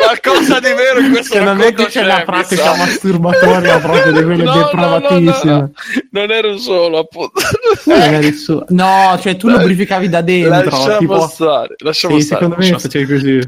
Qualcosa 0.00 0.60
di 0.60 0.72
vero 0.74 1.00
in 1.00 1.10
questo 1.10 1.38
non 1.42 1.58
è 1.60 1.64
racconto 1.64 1.82
che 1.84 1.88
c'è 1.90 2.02
la 2.04 2.22
pratica 2.24 2.76
masturbatoria 2.76 3.78
proprio 3.78 4.12
di 4.12 4.22
quelle 4.22 4.44
No, 4.44 4.54
no, 4.54 4.60
no, 4.60 4.64
depravatissime. 4.64 5.52
no, 5.52 5.58
no. 5.58 5.70
Non 6.12 6.30
ero 6.30 6.56
solo, 6.56 6.98
appunto. 6.98 7.40
Su- 8.36 8.64
No, 8.68 9.18
cioè 9.20 9.36
tu 9.36 9.48
lubrificavi 9.48 10.08
da 10.08 10.20
dentro. 10.22 10.70
Lasciamo 10.70 10.98
tipo... 10.98 11.26
stare, 11.28 11.74
lasciamo 11.78 12.14
Sì, 12.16 12.22
stare. 12.22 12.42
secondo 12.42 12.54
me 12.54 12.60
lasciamo 12.70 12.78
facevi 12.80 13.12
così. 13.12 13.40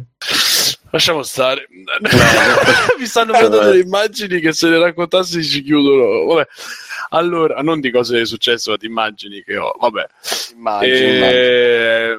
Lasciamo 0.91 1.23
stare. 1.23 1.67
Mi 2.99 3.07
stanno 3.07 3.33
vedendo 3.33 3.61
delle 3.61 3.81
immagini 3.81 4.41
che 4.41 4.53
se 4.53 4.69
le 4.69 4.79
raccontassi 4.79 5.43
ci 5.45 5.63
chiudono. 5.63 6.25
Vabbè. 6.25 6.47
Allora, 7.11 7.61
non 7.63 7.81
di 7.81 7.91
cose 7.91 8.25
successe, 8.25 8.71
ma 8.71 8.77
di 8.77 8.87
immagini 8.87 9.43
che 9.43 9.57
ho. 9.57 9.75
Vabbè. 9.79 10.07
Immagino. 10.55 10.95
E... 10.97 12.19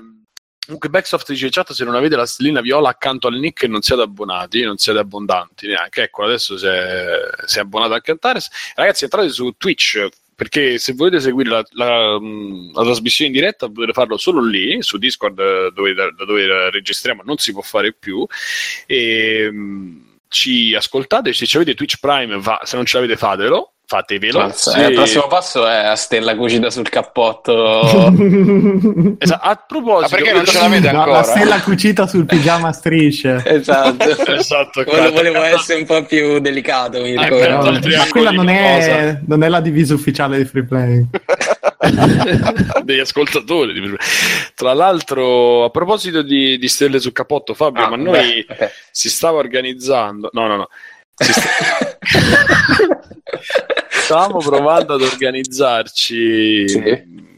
Comunque 0.64 0.90
Backsoft 0.90 1.28
dice 1.32 1.50
chat 1.50 1.74
se 1.74 1.84
non 1.84 1.96
avete 1.96 2.16
la 2.16 2.26
stellina 2.26 2.62
viola 2.62 2.90
accanto 2.90 3.28
al 3.28 3.34
nick 3.34 3.64
non 3.64 3.82
siete 3.82 4.04
abbonati, 4.04 4.64
non 4.64 4.78
siete 4.78 5.00
abbondanti 5.00 5.68
neanche. 5.68 6.04
Ecco, 6.04 6.24
adesso 6.24 6.58
si 6.58 6.66
è, 6.66 7.20
si 7.46 7.58
è 7.58 7.62
abbonato 7.62 7.94
anche 7.94 8.12
Antares. 8.12 8.48
Ragazzi, 8.76 9.04
entrate 9.04 9.30
su 9.30 9.54
Twitch 9.58 10.08
perché 10.42 10.80
se 10.80 10.94
volete 10.94 11.20
seguire 11.20 11.52
la, 11.52 11.64
la, 11.74 12.20
mh, 12.20 12.72
la 12.74 12.82
trasmissione 12.82 13.30
in 13.30 13.38
diretta 13.38 13.70
potete 13.70 13.94
farlo 13.94 14.18
solo 14.18 14.44
lì, 14.44 14.82
su 14.82 14.98
Discord 14.98 15.38
eh, 15.38 15.72
dove, 15.72 15.94
da, 15.94 16.12
dove 16.26 16.72
registriamo 16.72 17.22
non 17.24 17.38
si 17.38 17.52
può 17.52 17.62
fare 17.62 17.94
più. 17.94 18.26
E, 18.88 19.52
mh, 19.52 20.18
ci 20.30 20.74
ascoltate, 20.74 21.34
se 21.34 21.46
avete 21.56 21.76
Twitch 21.76 22.00
Prime, 22.00 22.40
va, 22.40 22.60
se 22.64 22.76
non 22.76 22.88
ce 22.88 22.98
l'avete 22.98 23.18
fatelo, 23.18 23.74
fatevelo. 23.92 24.40
Mazza, 24.40 24.72
Se- 24.72 24.84
eh, 24.86 24.88
il 24.90 24.94
prossimo 24.96 25.28
passo 25.28 25.68
è 25.68 25.76
a 25.86 25.96
stella 25.96 26.36
cucita 26.36 26.70
sul 26.70 26.88
cappotto 26.88 27.82
Esatto, 29.20 29.48
A 29.48 29.56
proposito, 29.68 30.02
Ma 30.02 30.08
perché 30.10 30.32
non 30.32 30.46
ce 30.46 30.58
l'avete 30.60 30.92
No, 30.92 31.00
ancora? 31.00 31.18
la 31.18 31.24
stella 31.24 31.62
cucita 31.62 32.08
sul 32.08 32.26
pigiama 32.26 32.70
a 32.70 32.72
strisce. 32.72 33.42
esatto 33.46 34.32
Esatto, 34.32 34.84
Volevo, 34.84 35.12
volevo 35.12 35.42
essere 35.44 35.80
un 35.80 35.86
po' 35.86 36.04
più 36.06 36.40
delicato 36.40 37.02
Mirko. 37.02 37.22
Ecco, 37.24 37.36
Però- 37.38 37.64
dal 37.64 37.80
ma 37.98 38.08
quella 38.10 38.32
non 38.32 38.48
è, 38.50 39.20
non 39.28 39.44
è 39.44 39.50
la 39.50 39.60
divisa 39.60 39.94
ufficiale 39.94 40.38
di 40.38 40.46
free 40.46 40.64
play. 40.64 41.06
degli 42.84 43.00
ascoltatori. 43.00 43.74
Tra 44.56 44.74
l'altro, 44.74 45.66
a 45.66 45.70
proposito 45.70 46.22
di, 46.22 46.58
di 46.58 46.68
stelle 46.68 47.00
sul 47.00 47.12
capotto, 47.12 47.54
Fabio, 47.54 47.84
Ah, 47.84 47.90
ma 47.90 47.96
noi 47.98 48.46
beh, 48.48 48.54
ok. 48.54 48.72
si 48.92 49.10
stava 49.10 49.38
organizzando. 49.40 50.30
No, 50.32 50.48
no, 50.48 50.56
no. 50.58 50.70
Si 51.16 51.32
sta- 51.34 51.98
Stavamo 54.12 54.40
provando 54.44 54.94
ad 54.96 55.02
organizzarci. 55.02 56.68
Sì. 56.68 57.30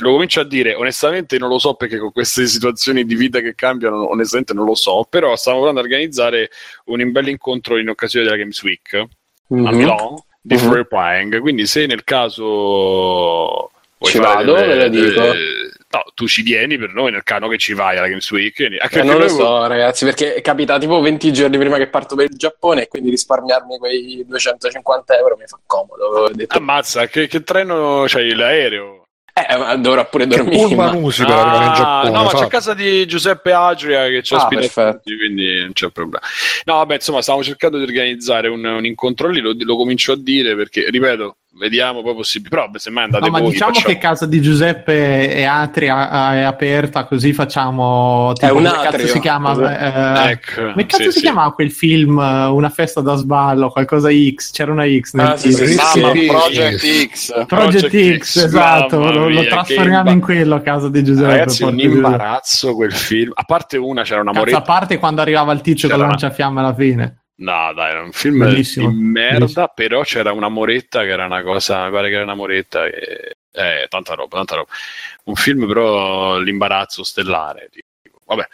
Lo 0.00 0.12
comincio 0.12 0.40
a 0.40 0.44
dire, 0.44 0.74
onestamente 0.74 1.38
non 1.38 1.48
lo 1.48 1.58
so 1.58 1.72
perché 1.74 1.96
con 1.98 2.12
queste 2.12 2.46
situazioni 2.46 3.04
di 3.06 3.14
vita 3.14 3.40
che 3.40 3.54
cambiano, 3.54 4.10
onestamente 4.10 4.52
non 4.52 4.66
lo 4.66 4.74
so, 4.74 5.06
però 5.08 5.34
stavamo 5.36 5.62
provando 5.62 5.80
ad 5.80 5.90
organizzare 5.90 6.50
un 6.86 7.10
bel 7.12 7.28
incontro 7.28 7.78
in 7.78 7.88
occasione 7.88 8.26
della 8.26 8.36
Games 8.36 8.62
Week 8.62 8.92
a 8.94 9.06
Mhm. 9.48 9.74
Milano 9.74 10.26
di 10.42 10.54
Mhm. 10.56 10.60
free 10.60 10.84
playing. 10.86 11.40
Quindi, 11.40 11.66
se 11.66 11.86
nel 11.86 12.04
caso 12.04 13.70
Ci 14.00 14.18
vado, 14.18 14.52
ve 14.54 14.74
lo 14.76 14.88
dico. 14.88 15.22
No, 15.90 16.02
tu 16.14 16.26
ci 16.26 16.42
vieni 16.42 16.76
per 16.78 16.92
noi 16.92 17.12
nel 17.12 17.22
caso 17.22 17.48
che 17.48 17.58
ci 17.58 17.72
vai 17.74 17.96
alla 17.96 18.08
Games 18.08 18.30
Week. 18.30 18.58
Anche 18.60 18.74
Eh, 18.76 18.88
perché 18.88 19.02
non 19.06 19.18
lo 19.18 19.28
so, 19.28 19.66
ragazzi, 19.66 20.04
perché 20.04 20.40
capita 20.40 20.78
tipo 20.78 21.00
20 21.00 21.32
giorni 21.32 21.58
prima 21.58 21.76
che 21.78 21.88
parto 21.88 22.14
per 22.16 22.26
il 22.30 22.36
Giappone 22.36 22.82
e 22.82 22.88
quindi 22.88 23.10
risparmiarmi 23.10 23.78
quei 23.78 24.24
250 24.26 25.16
euro 25.18 25.36
mi 25.36 25.46
fa 25.46 25.58
comodo. 25.64 26.28
Detto, 26.32 26.56
Ammazza, 26.58 27.06
che, 27.06 27.26
che 27.28 27.42
treno 27.42 28.04
c'hai 28.06 28.34
l'aereo? 28.34 29.02
eh, 29.38 29.56
ma 29.58 29.76
dovrò 29.76 30.08
pure 30.08 30.26
dormire. 30.26 30.56
pullman 30.56 30.92
ma- 30.92 30.96
usi 30.96 31.22
per 31.24 31.36
arrivare 31.36 31.66
in 31.66 31.72
Ah, 31.72 31.74
Giappone? 31.74 32.10
no, 32.10 32.16
ma 32.22 32.24
c'è 32.24 32.30
Fabio? 32.32 32.46
a 32.46 32.50
casa 32.50 32.72
di 32.74 33.06
Giuseppe 33.06 33.52
Agria 33.52 34.08
che 34.08 34.22
ci 34.22 34.32
Ah, 34.32 34.38
ospita 34.38 34.60
perfetto. 34.62 34.96
tutti, 34.96 35.16
quindi 35.16 35.60
non 35.60 35.72
c'è 35.74 35.90
problema. 35.90 36.24
No, 36.64 36.74
vabbè, 36.76 36.94
insomma, 36.94 37.20
stiamo 37.20 37.42
cercando 37.42 37.76
di 37.76 37.84
organizzare 37.84 38.48
un, 38.48 38.64
un 38.64 38.84
incontro 38.86 39.28
lì, 39.28 39.40
lo, 39.40 39.52
lo 39.56 39.76
comincio 39.76 40.12
a 40.12 40.16
dire 40.16 40.56
perché, 40.56 40.88
ripeto, 40.88 41.36
vediamo 41.58 42.02
poi 42.02 42.14
possibile. 42.14 42.50
Però, 42.50 42.68
semmai 42.74 43.04
andate 43.04 43.24
No, 43.24 43.30
ma 43.30 43.40
voi, 43.40 43.50
diciamo 43.50 43.72
facciamo- 43.72 43.94
che 43.94 44.00
casa 44.00 44.26
di 44.26 44.40
Giuseppe 44.40 45.34
e 45.34 45.44
Atria 45.44 46.34
è 46.34 46.40
aperta, 46.42 47.04
così 47.04 47.32
facciamo. 47.32 48.32
Tipo, 48.34 48.46
È 48.46 48.50
un 48.50 48.56
come 48.64 48.70
cazzo 48.70 48.88
atrio. 48.88 49.06
si 49.06 49.20
chiama? 49.20 49.78
Eh, 50.26 50.30
Ecco, 50.30 50.70
come 50.72 50.86
cazzo 50.86 51.02
sì, 51.04 51.10
si 51.10 51.18
sì. 51.18 51.24
chiamava 51.24 51.52
quel 51.52 51.70
film? 51.72 52.18
eh, 52.18 52.44
Una 52.46 52.68
festa 52.70 53.00
da 53.00 53.14
sballo, 53.16 53.70
qualcosa 53.70 54.08
X? 54.10 54.52
C'era 54.52 54.72
una 54.72 54.84
X 54.86 55.12
nel 55.14 55.26
Ah, 55.26 55.36
sì, 55.36 55.52
sì, 55.52 55.64
titolo. 55.64 55.88
sì. 55.88 56.00
Mamma, 56.00 56.12
Sì. 56.14 56.26
Project 56.26 56.78
X. 57.10 57.32
Project, 57.32 57.46
Project 57.46 58.18
X, 58.18 58.18
X, 58.18 58.36
esatto, 58.44 58.98
mamma 58.98 59.10
lo, 59.12 59.28
lo 59.28 59.40
mia, 59.40 59.48
trasformiamo 59.50 60.10
in 60.10 60.20
quello 60.20 60.54
a 60.54 60.60
casa 60.60 60.88
di 60.88 61.02
Giuseppe. 61.04 61.28
Ragazzi, 61.28 61.62
un 61.64 61.78
imbarazzo 61.78 62.74
quel 62.74 62.92
film. 62.92 63.32
A 63.34 63.42
parte 63.44 63.76
una, 63.76 64.02
c'era 64.02 64.20
una 64.20 64.30
Cazzo, 64.32 64.42
a 64.42 64.46
moretta. 64.46 64.62
parte 64.62 64.98
quando 64.98 65.20
arrivava 65.20 65.52
il 65.52 65.60
tizio 65.60 65.88
con 65.88 65.96
C'era- 65.98 66.08
lanciafiamme 66.10 66.60
alla 66.60 66.74
fine. 66.74 67.20
No, 67.38 67.72
dai, 67.74 67.90
era 67.90 68.02
un 68.02 68.12
film 68.12 68.38
Bellissimo. 68.38 68.88
di 68.90 68.96
merda, 68.96 69.38
Bellissimo. 69.38 69.72
però 69.74 70.02
c'era 70.02 70.32
una 70.32 70.48
moretta 70.48 71.02
che 71.02 71.08
era 71.08 71.26
una 71.26 71.42
cosa, 71.42 71.84
mi 71.84 71.90
pare 71.92 72.08
che 72.08 72.14
era 72.14 72.24
una 72.24 72.34
moretta 72.34 72.86
e... 72.86 73.32
Eh, 73.58 73.86
tanta 73.88 74.14
roba, 74.14 74.36
tanta 74.36 74.54
roba. 74.56 74.70
Un 75.24 75.34
film 75.34 75.66
però 75.66 76.38
l'imbarazzo 76.38 77.02
stellare. 77.04 77.68
tipo. 77.70 78.18
Vabbè. 78.26 78.46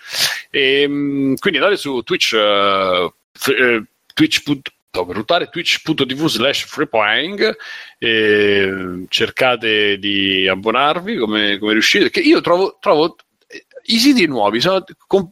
Ehm, 0.50 1.34
quindi 1.36 1.58
andate 1.58 1.76
su 1.76 2.02
Twitch, 2.02 2.34
eh, 2.34 3.12
f- 3.32 3.48
eh, 3.48 3.82
Twitch. 4.14 4.42
no, 4.46 5.06
per 5.06 5.14
ruotare 5.14 5.48
twitch.tv 5.48 6.26
slash 6.26 6.66
freeplaying 6.66 7.56
e 7.98 9.04
cercate 9.08 9.98
di 9.98 10.46
abbonarvi 10.46 11.16
come, 11.16 11.58
come 11.58 11.72
riuscite 11.72 12.04
perché 12.10 12.20
io 12.20 12.40
trovo, 12.40 12.76
trovo 12.78 13.16
eh, 13.48 13.64
i 13.86 13.98
siti 13.98 14.26
nuovi 14.26 14.60
sono 14.60 14.84
com- 15.06 15.30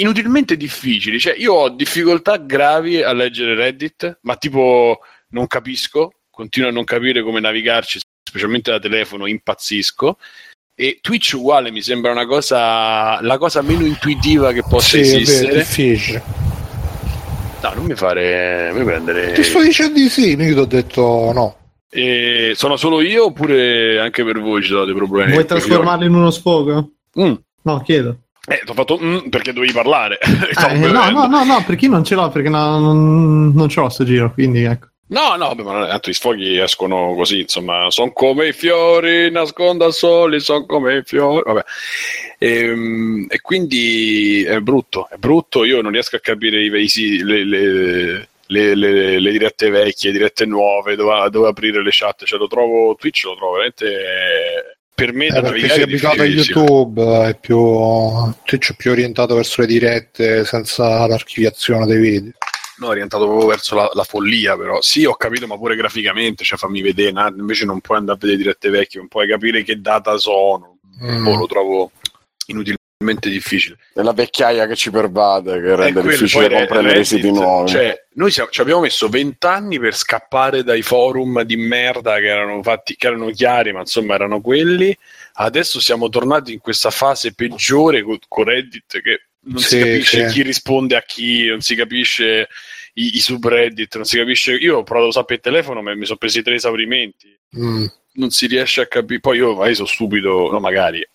inutilmente 0.00 0.56
difficili 0.56 1.18
cioè 1.20 1.34
io 1.36 1.52
ho 1.54 1.68
difficoltà 1.70 2.36
gravi 2.36 3.02
a 3.02 3.12
leggere 3.12 3.54
Reddit 3.54 4.18
ma 4.22 4.36
tipo 4.36 4.98
non 5.30 5.46
capisco 5.46 6.12
continuo 6.30 6.68
a 6.68 6.72
non 6.72 6.84
capire 6.84 7.22
come 7.22 7.40
navigarci 7.40 8.00
specialmente 8.28 8.70
da 8.70 8.78
telefono 8.78 9.26
impazzisco 9.26 10.18
e 10.74 10.98
Twitch 11.00 11.32
uguale 11.34 11.70
mi 11.70 11.82
sembra 11.82 12.12
una 12.12 12.26
cosa 12.26 13.20
la 13.22 13.36
cosa 13.38 13.62
meno 13.62 13.84
intuitiva 13.84 14.52
che 14.52 14.62
possa 14.62 14.96
Sì, 14.96 15.00
esistere 15.00 15.52
è 15.52 15.56
difficile. 15.56 16.22
no 17.62 17.72
non 17.74 17.84
mi 17.86 17.94
fare 17.96 18.70
mi 18.72 18.84
prendere 18.84 19.32
Ti 19.32 19.42
sto 19.42 19.60
dicendo 19.60 19.98
di 19.98 20.08
sì, 20.08 20.36
io 20.36 20.54
ti 20.54 20.58
ho 20.60 20.64
detto 20.64 21.32
no. 21.34 21.56
E 21.90 22.52
sono 22.54 22.76
solo 22.76 23.00
io 23.00 23.24
oppure 23.26 23.98
anche 23.98 24.22
per 24.22 24.38
voi 24.40 24.62
ci 24.62 24.68
sono 24.68 24.84
dei 24.84 24.94
problemi? 24.94 25.32
Vuoi 25.32 25.46
trasformarlo 25.46 26.04
in 26.04 26.14
uno 26.14 26.30
sfogo? 26.30 26.90
Mm. 27.18 27.32
No, 27.62 27.80
chiedo. 27.80 28.18
Eh, 28.46 28.60
ti 28.64 28.70
ho 28.70 28.74
fatto 28.74 28.98
mm, 29.02 29.28
perché 29.28 29.52
dovevi 29.52 29.72
parlare. 29.72 30.18
Stavo 30.52 30.74
eh, 30.74 30.78
no, 30.90 31.10
no, 31.10 31.26
no, 31.26 31.44
no, 31.44 31.64
perché 31.66 31.86
io 31.86 31.90
non 31.90 32.04
ce 32.04 32.14
l'ho, 32.14 32.28
perché 32.30 32.48
no- 32.48 32.78
non, 32.78 33.52
non 33.54 33.68
ce 33.68 33.80
l'ho 33.80 33.88
sto 33.88 34.04
giro, 34.04 34.32
quindi 34.32 34.62
ecco. 34.64 34.88
No, 35.10 35.36
no, 35.36 35.54
beh, 35.54 35.62
ma 35.62 35.86
tanto 35.86 36.10
i 36.10 36.14
sfoghi 36.14 36.58
escono 36.58 37.14
così, 37.14 37.40
insomma, 37.40 37.90
sono 37.90 38.12
come 38.12 38.48
i 38.48 38.52
fiori, 38.52 39.30
nascondo 39.30 39.86
al 39.86 39.94
sole, 39.94 40.38
sono 40.38 40.66
come 40.66 40.96
i 40.98 41.02
fiori, 41.02 41.42
vabbè. 41.46 41.64
Ehm, 42.38 43.26
E, 43.30 43.40
quindi 43.40 44.44
è 44.44 44.60
brutto, 44.60 45.08
è 45.10 45.16
brutto, 45.16 45.64
io 45.64 45.80
non 45.80 45.92
riesco 45.92 46.16
a 46.16 46.20
capire 46.20 46.60
i, 46.62 46.70
i- 46.94 47.22
le, 47.22 47.44
le- 47.44 48.28
le, 48.50 48.74
le- 48.74 49.18
le 49.18 49.30
dirette 49.30 49.70
vecchie, 49.70 50.12
dirette 50.12 50.44
nuove, 50.46 50.94
dove, 50.96 51.28
dove 51.30 51.48
aprire 51.48 51.82
le 51.82 51.90
chat. 51.92 52.24
Cioè, 52.24 52.38
lo 52.38 52.46
trovo, 52.46 52.94
Twitch 52.94 53.24
lo 53.24 53.34
trovo 53.36 53.52
veramente 53.52 53.86
eh, 53.86 54.77
per 54.98 55.12
me 55.12 55.28
da 55.28 55.38
Eh, 55.38 55.42
perché 55.42 55.74
è 55.74 55.82
abituato 55.82 56.22
a. 56.22 56.24
YouTube, 56.24 57.28
è 57.28 57.38
più, 57.38 57.56
Twitch 58.44 58.72
è 58.72 58.74
più 58.76 58.90
orientato 58.90 59.36
verso 59.36 59.60
le 59.60 59.68
dirette 59.68 60.44
senza 60.44 61.06
l'archiviazione 61.06 61.86
dei 61.86 62.00
video. 62.00 62.32
No, 62.78 62.88
orientato 62.88 63.24
proprio 63.24 63.46
verso 63.46 63.76
la, 63.76 63.88
la 63.94 64.02
follia, 64.02 64.56
però. 64.56 64.80
Sì, 64.82 65.04
ho 65.04 65.14
capito, 65.14 65.46
ma 65.46 65.56
pure 65.56 65.76
graficamente, 65.76 66.42
cioè 66.42 66.58
fammi 66.58 66.82
vedere, 66.82 67.12
na- 67.12 67.32
invece 67.36 67.64
non 67.64 67.80
puoi 67.80 67.98
andare 67.98 68.18
a 68.18 68.20
vedere 68.20 68.38
dirette 68.42 68.70
vecchie, 68.70 68.98
non 68.98 69.08
puoi 69.08 69.28
capire 69.28 69.62
che 69.62 69.80
data 69.80 70.16
sono. 70.16 70.78
Mm. 71.00 71.22
Boh, 71.22 71.36
lo 71.36 71.46
trovo 71.46 71.92
inutilmente 72.46 72.77
difficile. 73.04 73.78
È 73.94 74.02
la 74.02 74.12
vecchiaia 74.12 74.66
che 74.66 74.74
ci 74.74 74.90
pervade, 74.90 75.60
che 75.60 75.76
rende 75.76 76.00
quello, 76.00 76.10
difficile 76.10 76.48
comprendere 76.48 76.98
i 77.00 77.04
siti 77.04 77.30
nuovi. 77.30 77.70
Cioè, 77.70 78.04
noi 78.14 78.30
siamo- 78.32 78.50
ci 78.50 78.60
abbiamo 78.60 78.80
messo 78.80 79.08
vent'anni 79.08 79.78
per 79.78 79.94
scappare 79.94 80.64
dai 80.64 80.82
forum 80.82 81.42
di 81.42 81.56
merda 81.56 82.16
che 82.18 82.26
erano 82.26 82.60
fatti, 82.62 82.96
che 82.96 83.06
erano 83.06 83.30
chiari, 83.30 83.72
ma 83.72 83.80
insomma 83.80 84.14
erano 84.14 84.40
quelli. 84.40 84.96
Adesso 85.34 85.78
siamo 85.80 86.08
tornati 86.08 86.52
in 86.52 86.58
questa 86.58 86.90
fase 86.90 87.32
peggiore 87.34 88.02
co- 88.02 88.18
con 88.26 88.44
Reddit 88.44 89.00
che 89.00 89.20
non 89.42 89.58
si 89.62 89.68
Sì, 89.68 89.78
capisce 89.78 90.28
sì. 90.28 90.34
chi 90.34 90.42
risponde 90.42 90.96
a 90.96 91.02
chi, 91.02 91.46
non 91.46 91.60
si 91.60 91.76
capisce 91.76 92.48
i, 92.94 93.14
i 93.16 93.20
subreddit, 93.20 93.94
non 93.94 94.04
si 94.04 94.16
capisce. 94.18 94.54
Io 94.54 94.78
ho 94.78 94.82
provato 94.82 95.06
a 95.06 95.08
usare 95.10 95.24
per 95.26 95.36
il 95.36 95.42
telefono, 95.42 95.82
ma 95.82 95.94
mi 95.94 96.04
sono 96.04 96.18
presi 96.18 96.42
tre 96.42 96.56
esaurimenti. 96.56 97.32
Mm. 97.56 97.84
Non 98.14 98.30
si 98.30 98.46
riesce 98.48 98.80
a 98.80 98.86
capire. 98.88 99.20
Poi 99.20 99.36
io 99.36 99.54
magari 99.54 99.76
sono 99.76 99.86
stupido, 99.86 100.50
no, 100.50 100.58
magari, 100.58 101.06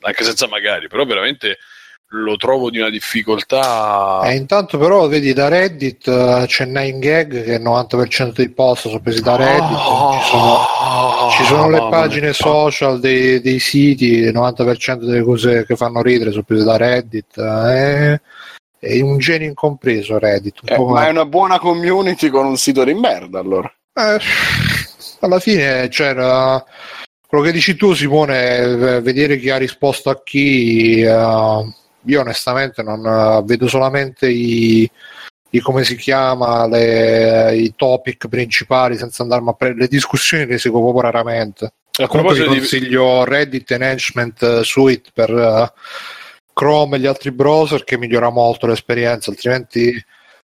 anche 0.00 0.24
senza 0.24 0.48
magari, 0.48 0.88
però 0.88 1.04
veramente 1.04 1.58
lo 2.14 2.36
trovo 2.36 2.68
di 2.68 2.78
una 2.78 2.90
difficoltà. 2.90 4.20
E 4.24 4.34
intanto 4.34 4.76
però 4.76 5.08
vedi 5.08 5.32
da 5.32 5.48
Reddit 5.48 6.06
eh, 6.08 6.44
c'è 6.46 6.66
9gag 6.66 7.42
che 7.44 7.54
il 7.54 7.62
90% 7.62 8.32
dei 8.34 8.50
post 8.50 8.88
sono 8.88 9.00
presi 9.00 9.22
da 9.22 9.36
Reddit, 9.36 9.78
ci 10.22 10.28
sono, 10.28 10.58
ci 11.38 11.44
sono 11.44 11.70
le 11.70 11.78
mamma 11.78 11.88
pagine 11.90 12.32
social 12.34 13.00
dei, 13.00 13.40
dei 13.40 13.58
siti, 13.58 14.08
il 14.12 14.34
90% 14.34 15.04
delle 15.04 15.22
cose 15.22 15.64
che 15.64 15.74
fanno 15.74 16.02
ridere 16.02 16.30
sono 16.32 16.42
prese 16.42 16.64
da 16.64 16.76
Reddit. 16.76 17.38
eh, 17.38 18.20
è 18.78 19.00
un 19.00 19.16
genio 19.18 19.48
incompreso 19.48 20.18
Reddit. 20.18 20.60
Un 20.62 20.68
Eh, 20.68 20.76
po' 20.76 20.88
ma 20.88 21.06
è 21.06 21.10
una 21.10 21.24
buona 21.24 21.58
community 21.58 22.28
con 22.28 22.44
un 22.44 22.56
sito 22.58 22.84
di 22.84 22.92
merda, 22.92 23.38
allora. 23.38 23.72
Eh, 23.94 24.18
alla 25.20 25.38
fine 25.38 25.88
c'era 25.88 26.62
quello 27.32 27.46
che 27.46 27.52
dici 27.52 27.76
tu 27.76 27.94
Simone 27.94 28.56
eh, 28.58 29.00
vedere 29.00 29.38
chi 29.38 29.48
ha 29.48 29.56
risposto 29.56 30.10
a 30.10 30.22
chi 30.22 31.00
eh, 31.00 31.74
io 32.04 32.20
onestamente 32.20 32.82
non 32.82 33.06
eh, 33.06 33.42
vedo 33.46 33.68
solamente 33.68 34.28
i, 34.28 34.86
i 35.48 35.60
come 35.60 35.82
si 35.82 35.96
chiama 35.96 36.66
le- 36.66 37.56
i 37.56 37.72
topic 37.74 38.28
principali 38.28 38.98
senza 38.98 39.22
andarmi 39.22 39.48
a 39.48 39.54
prendere 39.54 39.84
le 39.84 39.88
discussioni 39.88 40.44
le 40.44 40.58
seguo 40.58 40.82
proprio 40.82 41.10
raramente. 41.10 41.64
A 41.64 42.06
comunque 42.06 42.34
proposito 42.34 42.50
di, 42.50 42.58
consiglio 42.58 43.24
Reddit 43.24 43.70
Enhancement 43.70 44.60
Suite 44.60 45.10
per 45.14 45.30
eh, 45.30 45.72
Chrome 46.52 46.96
e 46.96 47.00
gli 47.00 47.06
altri 47.06 47.32
browser 47.32 47.82
che 47.82 47.96
migliora 47.96 48.28
molto 48.28 48.66
l'esperienza 48.66 49.30
altrimenti 49.30 49.90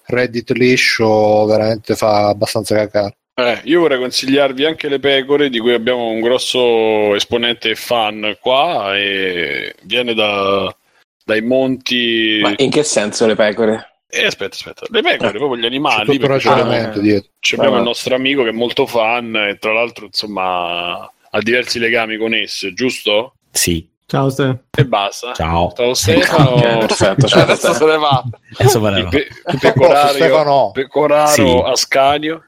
Reddit 0.06 0.52
liscio 0.52 1.44
veramente 1.44 1.98
fa 1.98 2.30
abbastanza 2.30 2.76
cacare 2.76 3.18
eh, 3.40 3.62
io 3.66 3.82
vorrei 3.82 4.00
consigliarvi 4.00 4.66
anche 4.66 4.88
le 4.90 4.98
pecore, 5.00 5.50
di 5.50 5.60
cui 5.60 5.74
abbiamo 5.74 6.08
un 6.08 6.22
grosso 6.22 7.14
esponente 7.14 7.70
e 7.72 7.76
fan 7.76 8.36
qua, 8.42 8.98
e 8.98 9.76
viene 9.84 10.14
da- 10.16 10.76
dai 11.24 11.42
monti. 11.42 12.40
Ma 12.42 12.54
in 12.58 12.72
che 12.72 12.82
senso 12.84 13.28
le 13.28 13.36
pecore? 13.36 13.92
Eh, 14.10 14.26
aspetta, 14.26 14.56
aspetta, 14.56 14.86
le 14.90 15.02
pecore, 15.02 15.32
proprio 15.38 15.58
gli 15.58 15.62
c'è 15.62 15.68
animali. 15.68 16.18
c'è- 16.18 16.26
ragionamento 16.26 16.98
Ah, 16.98 17.02
dietro 17.02 17.30
abbiamo 17.52 17.70
Vabbè. 17.70 17.78
il 17.78 17.84
nostro 17.88 18.16
amico 18.16 18.44
che 18.44 18.50
è 18.50 18.54
molto 18.54 18.86
fan, 18.88 19.36
e 19.36 19.58
tra 19.60 19.74
l'altro, 19.74 20.06
insomma, 20.06 20.94
ha 21.02 21.40
diversi 21.42 21.78
legami 21.78 22.18
con 22.18 22.34
esse, 22.34 22.74
giusto? 22.74 23.34
Sì, 23.52 23.88
Ciao 24.08 24.30
Ste. 24.30 24.64
E 24.78 24.86
basta. 24.86 25.34
ciao. 25.34 25.74
Ciao 25.76 25.94
Stefano. 25.94 26.52
Ok, 26.56 26.78
perfetto. 26.86 27.28
Cioè, 27.28 27.42
adesso 27.42 27.74
se 27.74 27.86
ne 27.86 27.98
va. 27.98 28.24
Adesso 28.58 28.80
va. 28.80 29.04
pe- 29.10 29.28
Stefano 29.58 30.72
pecoraro 30.74 31.28
Sì. 31.28 31.62
Ascanio. 31.66 32.46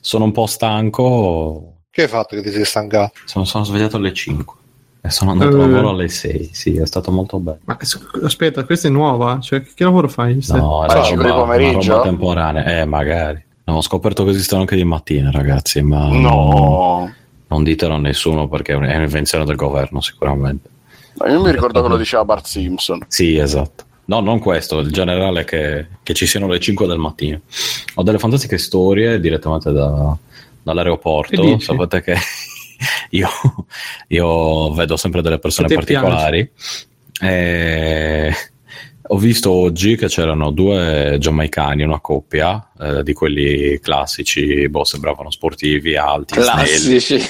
Sono 0.00 0.24
un 0.24 0.32
po' 0.32 0.46
stanco. 0.46 1.72
che 1.90 2.02
hai 2.02 2.08
fatto 2.08 2.36
che 2.36 2.42
ti 2.42 2.50
sei 2.52 2.64
stancato 2.64 3.12
Sono, 3.24 3.44
sono 3.44 3.64
svegliato 3.64 3.96
alle 3.96 4.12
5 4.12 4.54
e 5.00 5.10
sono 5.10 5.30
andato 5.32 5.56
a 5.56 5.64
Eh. 5.64 5.68
lavoro 5.68 5.88
alle 5.90 6.08
6. 6.08 6.50
Sì, 6.52 6.76
è 6.76 6.86
stato 6.86 7.10
molto 7.10 7.38
bello. 7.38 7.58
Ma 7.64 7.76
aspetta, 8.22 8.64
questa 8.64 8.88
è 8.88 8.90
nuova? 8.90 9.40
Cioè, 9.40 9.62
che 9.62 9.84
lavoro 9.84 10.08
fai? 10.08 10.38
No, 10.50 10.84
era 10.84 11.02
cinque 11.02 11.28
roba, 11.28 11.40
pomeriggio? 11.40 11.78
una 11.86 11.94
roba 11.94 12.02
temporanea. 12.02 12.80
Eh, 12.80 12.84
magari. 12.84 13.42
No, 13.64 13.76
ho 13.76 13.80
scoperto 13.80 14.24
che 14.24 14.30
esistono 14.30 14.60
anche 14.60 14.76
di 14.76 14.84
mattina, 14.84 15.30
ragazzi, 15.30 15.82
ma 15.82 16.08
No. 16.08 17.12
non 17.48 17.62
ditelo 17.64 17.94
a 17.94 17.98
nessuno 17.98 18.48
perché 18.48 18.72
è 18.72 18.76
un- 18.76 18.84
è 18.84 18.94
un'invenzione 18.96 19.44
del 19.44 19.56
governo, 19.56 20.00
sicuramente. 20.00 20.68
Ma 21.14 21.28
Io 21.30 21.42
mi 21.42 21.50
ricordo 21.50 21.82
che 21.82 21.88
lo 21.88 21.96
diceva 21.96 22.24
Bart 22.24 22.46
Simpson. 22.46 23.04
Sì, 23.08 23.36
esatto. 23.38 23.84
No, 24.08 24.20
non 24.20 24.38
questo, 24.38 24.78
il 24.78 24.90
generale 24.90 25.44
che, 25.44 25.86
che 26.02 26.14
ci 26.14 26.26
siano 26.26 26.46
le 26.46 26.58
5 26.58 26.86
del 26.86 26.98
mattino. 26.98 27.42
Ho 27.94 28.02
delle 28.02 28.18
fantastiche 28.18 28.56
storie 28.56 29.20
direttamente 29.20 29.70
da- 29.70 30.16
dall'aeroporto. 30.62 31.58
Sapete 31.58 32.00
che 32.02 32.16
io, 33.10 33.28
io 34.08 34.72
vedo 34.72 34.96
sempre 34.96 35.20
delle 35.20 35.38
persone 35.38 35.68
particolari. 35.68 36.50
E 37.20 38.32
ho 39.10 39.16
visto 39.16 39.50
oggi 39.50 39.96
che 39.96 40.06
c'erano 40.06 40.50
due 40.50 41.16
giamaicani, 41.18 41.82
una 41.82 42.00
coppia 42.00 42.66
eh, 42.80 43.02
di 43.02 43.12
quelli 43.12 43.78
classici, 43.80 44.68
boh, 44.68 44.84
sembravano 44.84 45.30
sportivi, 45.30 45.96
alti, 45.96 46.34
snelli. 46.34 46.46
Classici. 46.46 47.14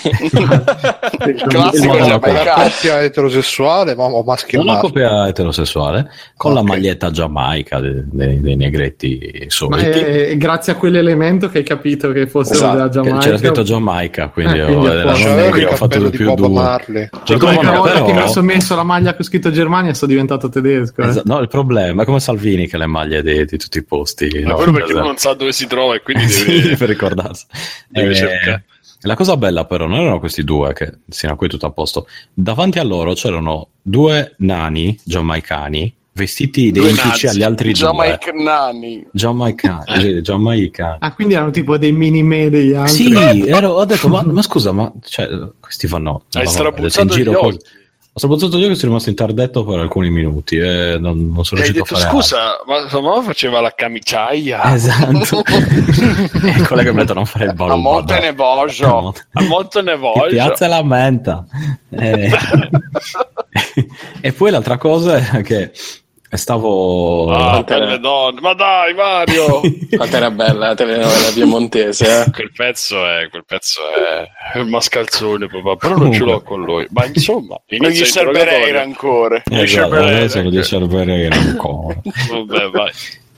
Il 1.28 1.44
classico 1.48 1.94
una 1.94 2.04
giamaicano. 2.06 2.62
coppia 2.62 3.02
eterosessuale 3.02 3.94
ma 3.94 4.04
o 4.04 4.22
maschio 4.22 4.58
e 4.60 4.62
Una 4.62 4.78
coppia 4.78 5.26
eterosessuale 5.28 6.10
con 6.36 6.52
la 6.54 6.60
Ok. 6.60 6.66
maglietta 6.68 7.10
giamaica 7.10 7.80
de- 7.80 8.04
dei, 8.06 8.40
dei 8.40 8.56
negretti 8.56 9.18
Ma 9.40 9.44
soliti. 9.48 9.86
è, 9.98 10.36
grazie 10.36 10.72
a 10.72 10.76
quell'elemento 10.76 11.48
che 11.48 11.58
hai 11.58 11.64
capito 11.64 12.12
che 12.12 12.26
fosse 12.26 12.52
Esatto, 12.54 12.76
della 12.76 12.88
Giamaica. 12.88 13.18
C'era 13.18 13.38
scritto 13.38 13.62
Giamaica, 13.62 14.28
quindi, 14.28 14.58
Eh, 14.58 14.62
ho, 14.62 14.66
quindi 14.66 14.86
era 14.86 15.00
apposta. 15.02 15.18
non 15.18 15.28
C'aveva 15.36 15.48
negri, 15.56 15.64
ho 15.64 15.76
fatto 15.76 15.98
di 16.08 16.16
più 16.16 16.34
due. 16.34 17.10
Cioè, 17.24 17.36
l'unica 17.38 17.62
ma 17.70 17.76
volta 17.78 17.92
però- 17.92 18.04
che 18.06 18.12
mi 18.12 18.28
sono 18.28 18.46
messo 18.46 18.74
la 18.76 18.82
maglia 18.82 19.14
con 19.14 19.24
scritto 19.24 19.50
Germania 19.50 19.94
sto 19.94 20.06
diventato 20.06 20.48
tedesco. 20.48 21.02
eh. 21.02 21.06
Esa- 21.08 21.22
no, 21.24 21.38
il 21.40 21.48
problema 21.48 22.02
è 22.02 22.04
come 22.04 22.20
Salvini 22.20 22.66
che 22.66 22.78
le 22.78 22.86
maglie 22.86 23.22
di, 23.22 23.44
di 23.44 23.56
tutti 23.58 23.78
i 23.78 23.84
posti. 23.84 24.28
Ma 24.44 24.50
no? 24.50 24.54
quello 24.56 24.72
perché 24.72 24.90
Esatto. 24.90 25.06
non 25.06 25.16
sa 25.16 25.34
dove 25.38 25.52
si 25.52 25.66
trova 25.66 25.94
e 25.94 26.02
quindi 26.02 26.26
Sì, 26.28 26.44
deve, 26.60 26.76
per 26.76 26.88
ricordarsi. 26.88 27.46
deve 27.88 28.10
Eh, 28.10 28.14
cercare. 28.14 28.64
la 29.02 29.14
cosa 29.14 29.36
bella 29.38 29.64
però 29.64 29.86
non 29.86 30.00
erano 30.00 30.18
questi 30.18 30.44
due 30.44 30.72
che 30.74 30.92
siano 31.08 31.36
qui 31.36 31.48
tutto 31.48 31.64
a 31.66 31.70
posto. 31.70 32.06
Davanti 32.34 32.78
a 32.78 32.82
loro 32.84 33.14
c'erano 33.14 33.68
due 33.80 34.34
nani 34.38 34.98
giamaicani 35.02 35.94
vestiti 36.18 36.66
identici 36.66 37.28
agli 37.28 37.44
altri 37.44 37.66
due. 37.70 37.74
Giamaicani. 37.78 39.06
Giamaicani, 39.12 40.00
sì, 40.00 40.20
giamaicani. 40.20 40.96
Ah, 40.98 41.14
quindi 41.14 41.34
erano 41.34 41.52
tipo 41.52 41.78
dei 41.78 41.92
mini 41.92 42.24
me 42.24 42.50
degli 42.50 42.74
altri. 42.74 42.92
Sì, 43.04 43.46
ero- 43.46 43.70
ho 43.74 43.84
detto, 43.84 44.08
ma, 44.08 44.22
ma 44.24 44.42
scusa, 44.42 44.72
ma 44.72 44.92
cioè, 45.04 45.28
questi 45.60 45.86
fanno... 45.86 46.24
Hai 46.32 46.46
strapuzzato 46.48 47.02
in 47.02 47.08
giro 47.08 47.30
gli 47.30 47.34
occhi. 47.36 47.46
Ho 47.46 47.58
strapuzzato 48.18 48.58
gli 48.58 48.64
occhi 48.64 48.72
e 48.72 48.74
sono 48.76 48.88
rimasto 48.88 49.08
interdetto 49.08 49.64
per 49.64 49.78
alcuni 49.78 50.10
minuti 50.10 50.56
e 50.56 50.96
non, 51.00 51.32
non 51.32 51.44
sono 51.44 51.60
riuscito 51.60 51.84
detto, 51.84 51.94
a 51.94 51.98
fare 51.98 52.10
scusa, 52.10 52.38
ma 52.66 52.88
sua 52.88 53.00
mamma 53.00 53.22
faceva 53.22 53.60
la 53.60 53.72
camiciaia? 53.74 54.74
Esatto. 54.74 55.42
quella 56.66 56.82
che 56.82 56.92
mettono 56.92 57.20
a 57.20 57.24
fare 57.24 57.46
il 57.46 57.54
ballo. 57.54 57.72
A 57.72 57.76
monte 57.76 58.18
ne 58.20 58.32
voglio. 58.32 59.14
A 59.32 59.42
molto 59.42 59.80
ne 59.80 59.92
Che 59.92 59.98
voglio. 59.98 60.28
piazza 60.28 60.66
la 60.66 60.82
menta. 60.82 61.44
Eh, 61.90 62.30
e 64.20 64.32
poi 64.32 64.50
l'altra 64.50 64.76
cosa 64.76 65.16
è 65.16 65.42
che 65.42 65.72
stavo... 66.36 67.30
Ah, 67.32 67.62
belle 67.62 67.98
donne. 67.98 68.40
Ma 68.40 68.52
dai, 68.54 68.92
Mario! 68.94 69.60
Quanto 69.96 70.16
era 70.16 70.30
bella 70.30 70.68
la 70.68 70.74
telenovela 70.74 71.30
piemontese, 71.32 72.24
eh? 72.26 72.30
quel 72.30 72.52
pezzo 72.52 73.04
è 73.06 73.28
quel 73.30 73.44
pezzo 73.46 73.80
è, 74.54 74.62
mascalzone 74.64 75.46
papà 75.46 75.76
però 75.76 75.96
non 75.96 76.12
ce 76.12 76.24
l'ho 76.24 76.42
con 76.42 76.62
lui 76.62 76.86
ma 76.90 77.06
insomma 77.06 77.56
Non 77.68 77.90
gli 77.90 77.94
inizia 77.96 78.04
serve 78.06 78.32
l'interrogatorio. 78.32 78.80
ancora. 78.80 79.42
Eh, 79.50 79.62
esatto, 79.62 79.94
adesso 79.94 80.50
dice 80.50 80.76
il 80.76 80.88
Pereira 80.88 81.36
ancora. 81.36 82.00
vabbè 82.30 82.68
vai 82.70 82.90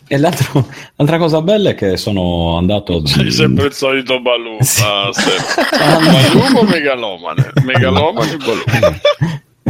E 0.08 0.18
l'altro- 0.18 0.66
l'altra 0.96 1.18
cosa 1.18 1.40
bella 1.42 1.70
è 1.70 1.74
che 1.74 1.96
sono 1.96 2.56
andato... 2.56 3.06
sei 3.06 3.30
sempre 3.30 3.66
il 3.66 3.72
solito 3.72 4.20
Balù 4.20 4.56
Sì. 4.60 4.82
ah, 4.84 5.10
sempre. 5.12 5.78
Balù 6.40 6.56
o 6.58 6.62
megalomane 6.64 7.52
megalomane 7.64 8.32
o 8.32 8.36
Balù 8.38 8.62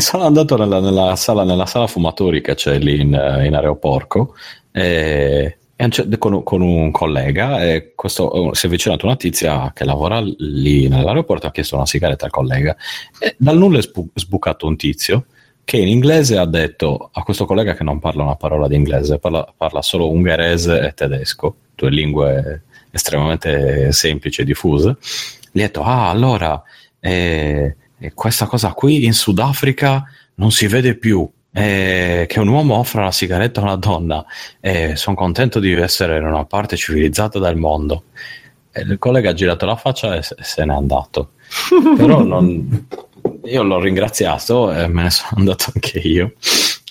Sono 0.10 0.24
andato 0.24 0.56
nella, 0.56 0.80
nella 0.80 1.14
sala, 1.16 1.44
nella 1.44 1.66
sala 1.66 1.86
fumatori 1.86 2.40
che 2.40 2.54
c'è 2.54 2.78
lì 2.78 3.00
in, 3.00 3.14
eh, 3.14 3.46
in 3.46 3.54
Aeroporco 3.54 4.34
e, 4.72 5.58
e 5.76 6.18
con, 6.18 6.42
con 6.42 6.62
un 6.62 6.90
collega 6.90 7.62
e 7.62 7.92
questo, 7.94 8.50
eh, 8.50 8.54
si 8.54 8.64
è 8.64 8.68
avvicinato 8.68 9.06
una 9.06 9.16
tizia 9.16 9.72
che 9.74 9.84
lavora 9.84 10.20
lì 10.20 10.88
nell'aeroporto 10.88 11.46
ha 11.46 11.50
chiesto 11.50 11.76
una 11.76 11.86
sigaretta 11.86 12.24
al 12.24 12.30
collega 12.30 12.74
e 13.18 13.34
dal 13.38 13.58
nulla 13.58 13.78
è 13.78 13.82
sbu- 13.82 14.10
sbucato 14.14 14.66
un 14.66 14.76
tizio 14.76 15.26
che 15.64 15.76
in 15.76 15.88
inglese 15.88 16.38
ha 16.38 16.46
detto 16.46 17.10
a 17.12 17.22
questo 17.22 17.44
collega 17.44 17.74
che 17.74 17.84
non 17.84 17.98
parla 17.98 18.24
una 18.24 18.36
parola 18.36 18.66
di 18.66 18.76
inglese, 18.76 19.18
parla, 19.18 19.52
parla 19.56 19.82
solo 19.82 20.10
ungherese 20.10 20.80
e 20.80 20.94
tedesco, 20.94 21.56
due 21.74 21.90
lingue 21.90 22.62
estremamente 22.90 23.92
semplici 23.92 24.40
e 24.40 24.44
diffuse. 24.44 24.96
Gli 25.52 25.60
ho 25.60 25.62
detto, 25.62 25.82
ah, 25.82 26.08
allora, 26.08 26.60
eh, 26.98 27.76
eh, 28.00 28.12
questa 28.14 28.46
cosa 28.46 28.72
qui 28.72 29.04
in 29.04 29.12
Sudafrica 29.12 30.04
non 30.36 30.50
si 30.50 30.66
vede 30.66 30.96
più. 30.96 31.28
eh, 31.52 32.26
che 32.28 32.38
un 32.38 32.46
uomo 32.48 32.76
offra 32.76 33.02
la 33.04 33.10
sigaretta 33.10 33.60
a 33.60 33.64
una 33.64 33.76
donna 33.76 34.24
e 34.60 34.94
sono 34.96 35.16
contento 35.16 35.58
di 35.58 35.72
essere 35.72 36.16
in 36.18 36.24
una 36.24 36.44
parte 36.44 36.76
civilizzata 36.76 37.38
del 37.40 37.56
mondo. 37.56 38.04
E 38.72 38.82
il 38.82 38.98
collega 38.98 39.30
ha 39.30 39.34
girato 39.34 39.66
la 39.66 39.74
faccia 39.74 40.14
e 40.14 40.22
se, 40.22 40.36
se 40.40 40.64
n'è 40.64 40.72
andato. 40.72 41.32
Però 41.96 42.22
non- 42.22 42.86
io 43.44 43.62
l'ho 43.64 43.80
ringraziato 43.80 44.72
e 44.72 44.86
me 44.86 45.02
ne 45.04 45.10
sono 45.10 45.30
andato 45.38 45.72
anche 45.74 45.98
io. 45.98 46.34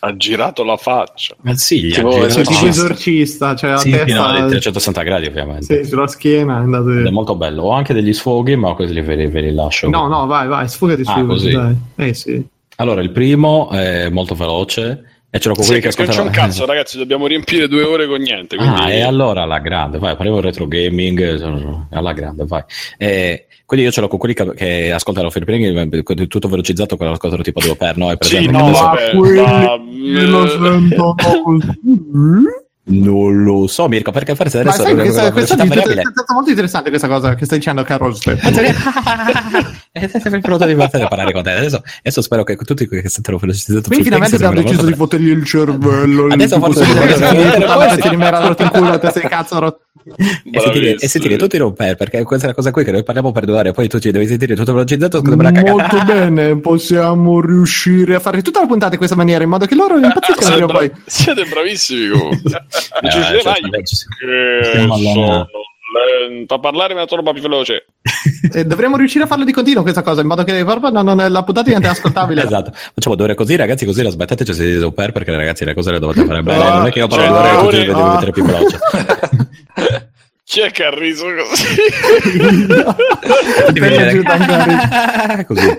Ha 0.01 0.15
girato 0.15 0.63
la 0.63 0.77
faccia. 0.77 1.35
Eh 1.43 1.57
sì, 1.57 1.81
gli 1.83 1.91
ha 1.91 1.95
Tipo, 1.95 2.11
girato 2.11 2.41
tipo 2.41 2.65
esorcista, 2.67 3.55
cioè 3.55 3.77
Sì, 3.77 3.91
testa 3.91 4.31
no, 4.31 4.33
di 4.43 4.47
360 4.49 5.01
gradi 5.03 5.25
ovviamente. 5.25 5.83
sì, 5.83 5.89
sulla 5.89 6.07
schiena 6.07 6.55
è 6.57 6.59
andato 6.61 6.89
è 6.91 7.09
molto 7.09 7.35
bello. 7.35 7.63
Ho 7.63 7.71
anche 7.71 7.93
degli 7.93 8.13
sfoghi, 8.13 8.55
ma 8.55 8.73
quelli 8.75 9.01
ve 9.01 9.15
li, 9.15 9.27
ve 9.27 9.41
li 9.41 9.53
lascio. 9.53 9.89
No, 9.89 10.07
no, 10.07 10.25
vai, 10.25 10.47
vai, 10.47 10.67
sfogati 10.69 11.01
Ah, 11.05 11.13
subito, 11.15 11.27
così. 11.27 11.51
dai. 11.51 11.75
Eh 11.97 12.13
sì. 12.13 12.45
Allora, 12.77 13.01
il 13.01 13.11
primo 13.11 13.69
è 13.71 14.07
molto 14.09 14.35
veloce 14.35 15.18
e 15.31 15.39
ce 15.39 15.47
l'ho 15.49 15.53
con 15.55 15.63
Sì, 15.63 15.69
quelli 15.71 15.85
che 15.85 15.89
che 15.95 16.03
non 16.03 16.11
c'è 16.11 16.19
un 16.21 16.27
ascoltano. 16.27 16.47
cazzo, 16.47 16.65
ragazzi, 16.65 16.97
dobbiamo 16.97 17.27
riempire 17.27 17.67
due 17.67 17.83
ore 17.83 18.07
con 18.07 18.19
niente. 18.21 18.55
Quindi... 18.55 18.81
Ah, 18.81 18.91
e 18.91 19.01
allora 19.01 19.43
alla 19.43 19.59
grande, 19.59 19.97
vai, 19.99 20.15
parliamo 20.15 20.39
retro 20.41 20.67
gaming, 20.67 21.19
eh, 21.19 21.95
alla 21.95 22.13
grande, 22.13 22.45
vai. 22.45 22.63
Eh, 22.97 23.45
quindi 23.65 23.85
io 23.85 23.91
ce 23.91 24.01
l'ho 24.01 24.07
con 24.07 24.17
quelli 24.17 24.33
che, 24.33 24.51
che 24.55 24.91
ascoltano 24.91 25.29
film 25.29 25.45
gaming, 25.45 26.27
tutto 26.27 26.47
velocizzato, 26.47 26.97
quello 26.97 27.11
ascoltano 27.11 27.43
tipo 27.43 27.59
due 27.59 27.75
per 27.75 27.97
no? 27.97 28.11
Sì, 28.19 28.47
no, 28.47 28.71
quelli 29.15 29.39
ma- 29.39 29.77
che 29.77 30.21
lo 30.25 30.47
sentono 30.47 31.15
così. 31.43 31.79
Non 32.89 33.43
lo 33.43 33.67
so, 33.67 33.87
Mirko, 33.87 34.11
perché 34.11 34.35
forse 34.35 34.63
Ma 34.63 34.71
adesso 34.71 34.83
sai, 34.83 34.95
la 34.95 35.01
questa, 35.03 35.31
questa, 35.31 35.55
questa, 35.55 35.83
è 35.83 36.01
stata 36.11 36.33
molto 36.33 36.49
interessante 36.49 36.89
questa 36.89 37.07
cosa 37.07 37.35
che 37.35 37.45
stai 37.45 37.59
dicendo, 37.59 37.83
Carol. 37.83 38.17
è 39.91 40.07
sempre 40.07 40.39
pronto 40.41 40.65
di 40.65 40.73
battere 40.73 41.03
a 41.03 41.07
parlare 41.07 41.31
con 41.31 41.43
te. 41.43 41.51
Adesso, 41.51 41.83
adesso 41.99 42.21
spero 42.21 42.43
che 42.43 42.55
tutti 42.55 42.87
quelli 42.87 43.03
che 43.03 43.09
sentono 43.09 43.37
velocizzato 43.37 43.87
Quindi 43.87 44.05
finalmente 44.05 44.35
abbiamo 44.35 44.61
deciso 44.61 44.85
di 44.85 44.93
fottergli 44.93 45.29
il 45.29 45.45
cervello. 45.45 46.27
Adesso 46.27 46.55
il 46.55 46.61
forse 46.61 47.99
ti 48.09 48.15
merda 48.15 48.47
rotto 48.47 48.63
in 48.63 48.69
culo, 48.69 48.89
la 48.89 48.97
testa 48.97 49.19
di 49.19 49.27
cazzo 49.27 49.59
rotto. 49.59 49.81
E 50.51 50.59
sentire, 50.59 50.95
e 50.95 51.07
sentire 51.07 51.35
tutti 51.35 51.57
romper 51.57 51.95
perché 51.95 52.23
questa 52.23 52.45
è 52.45 52.49
la 52.49 52.55
cosa 52.55 52.71
qui 52.71 52.83
che 52.83 52.91
noi 52.91 53.03
parliamo 53.03 53.31
per 53.31 53.45
due 53.45 53.57
ore 53.57 53.71
poi 53.71 53.87
tu 53.87 53.99
ci 53.99 54.11
devi 54.11 54.25
sentire 54.27 54.55
tutto 54.55 54.73
velocizzato 54.73 55.21
Molto 55.21 56.03
bene, 56.05 56.57
possiamo 56.57 57.41
riuscire 57.41 58.15
a 58.15 58.19
fare 58.19 58.41
tutta 58.41 58.61
la 58.61 58.65
puntata 58.65 58.93
in 58.93 58.97
questa 58.97 59.15
maniera 59.15 59.43
in 59.43 59.49
modo 59.49 59.65
che 59.65 59.75
loro 59.75 59.97
impazziscano 59.97 60.65
poi. 60.67 60.91
siete 61.05 61.45
bravissimi 61.45 62.09
comunque. 62.09 62.65
Eh, 63.01 63.09
Ci 63.11 63.21
cioè, 63.21 63.41
vai, 63.43 63.55
ci- 63.85 64.05
che 64.19 64.69
siamo 64.71 64.93
alla- 64.95 65.11
sono 65.11 65.47
lento 66.29 66.53
a 66.53 66.59
parlare 66.59 66.93
ma 66.93 67.05
torno 67.05 67.31
più 67.33 67.41
veloce. 67.41 67.85
E 68.51 68.63
dovremmo 68.65 68.95
riuscire 68.97 69.25
a 69.25 69.27
farlo 69.27 69.43
di 69.43 69.51
continuo 69.51 69.81
questa 69.81 70.01
cosa 70.01 70.21
in 70.21 70.27
modo 70.27 70.43
che 70.43 70.63
proprio 70.63 70.89
non, 70.89 71.03
non- 71.05 71.17
la 71.31 71.43
puntata 71.43 71.67
diventi 71.67 71.87
ascoltabile. 71.91 72.43
esatto. 72.43 72.71
Facciamo 72.93 73.15
due 73.15 73.25
ore 73.25 73.35
così 73.35 73.55
ragazzi 73.55 73.85
così 73.85 74.01
la 74.03 74.09
smetteteci 74.09 74.53
se 74.53 74.63
siete 74.63 74.79
super 74.79 75.11
perché 75.11 75.35
ragazzi 75.35 75.65
le 75.65 75.73
cose 75.73 75.91
le 75.91 75.99
dovete 75.99 76.25
fare 76.25 76.41
bene. 76.41 76.63
Ah, 76.63 76.77
non 76.77 76.85
è 76.87 76.91
che 76.91 76.99
io 76.99 77.07
parlo 77.07 77.23
cioè, 77.25 77.31
due 77.33 77.39
ore 77.49 77.57
ore- 77.67 77.77
le 77.77 77.85
devo 77.85 78.03
ah. 78.03 78.13
mettere 78.13 78.31
più 78.31 78.43
veloce. 78.45 78.79
Chi 80.49 80.61
è 80.61 80.71
che 80.71 80.83
ha 80.83 80.89
riso 80.89 81.25
così? 81.25 81.75
Per 83.65 83.71
venire- 83.73 84.07
aiutare 84.07 85.45
così. 85.45 85.77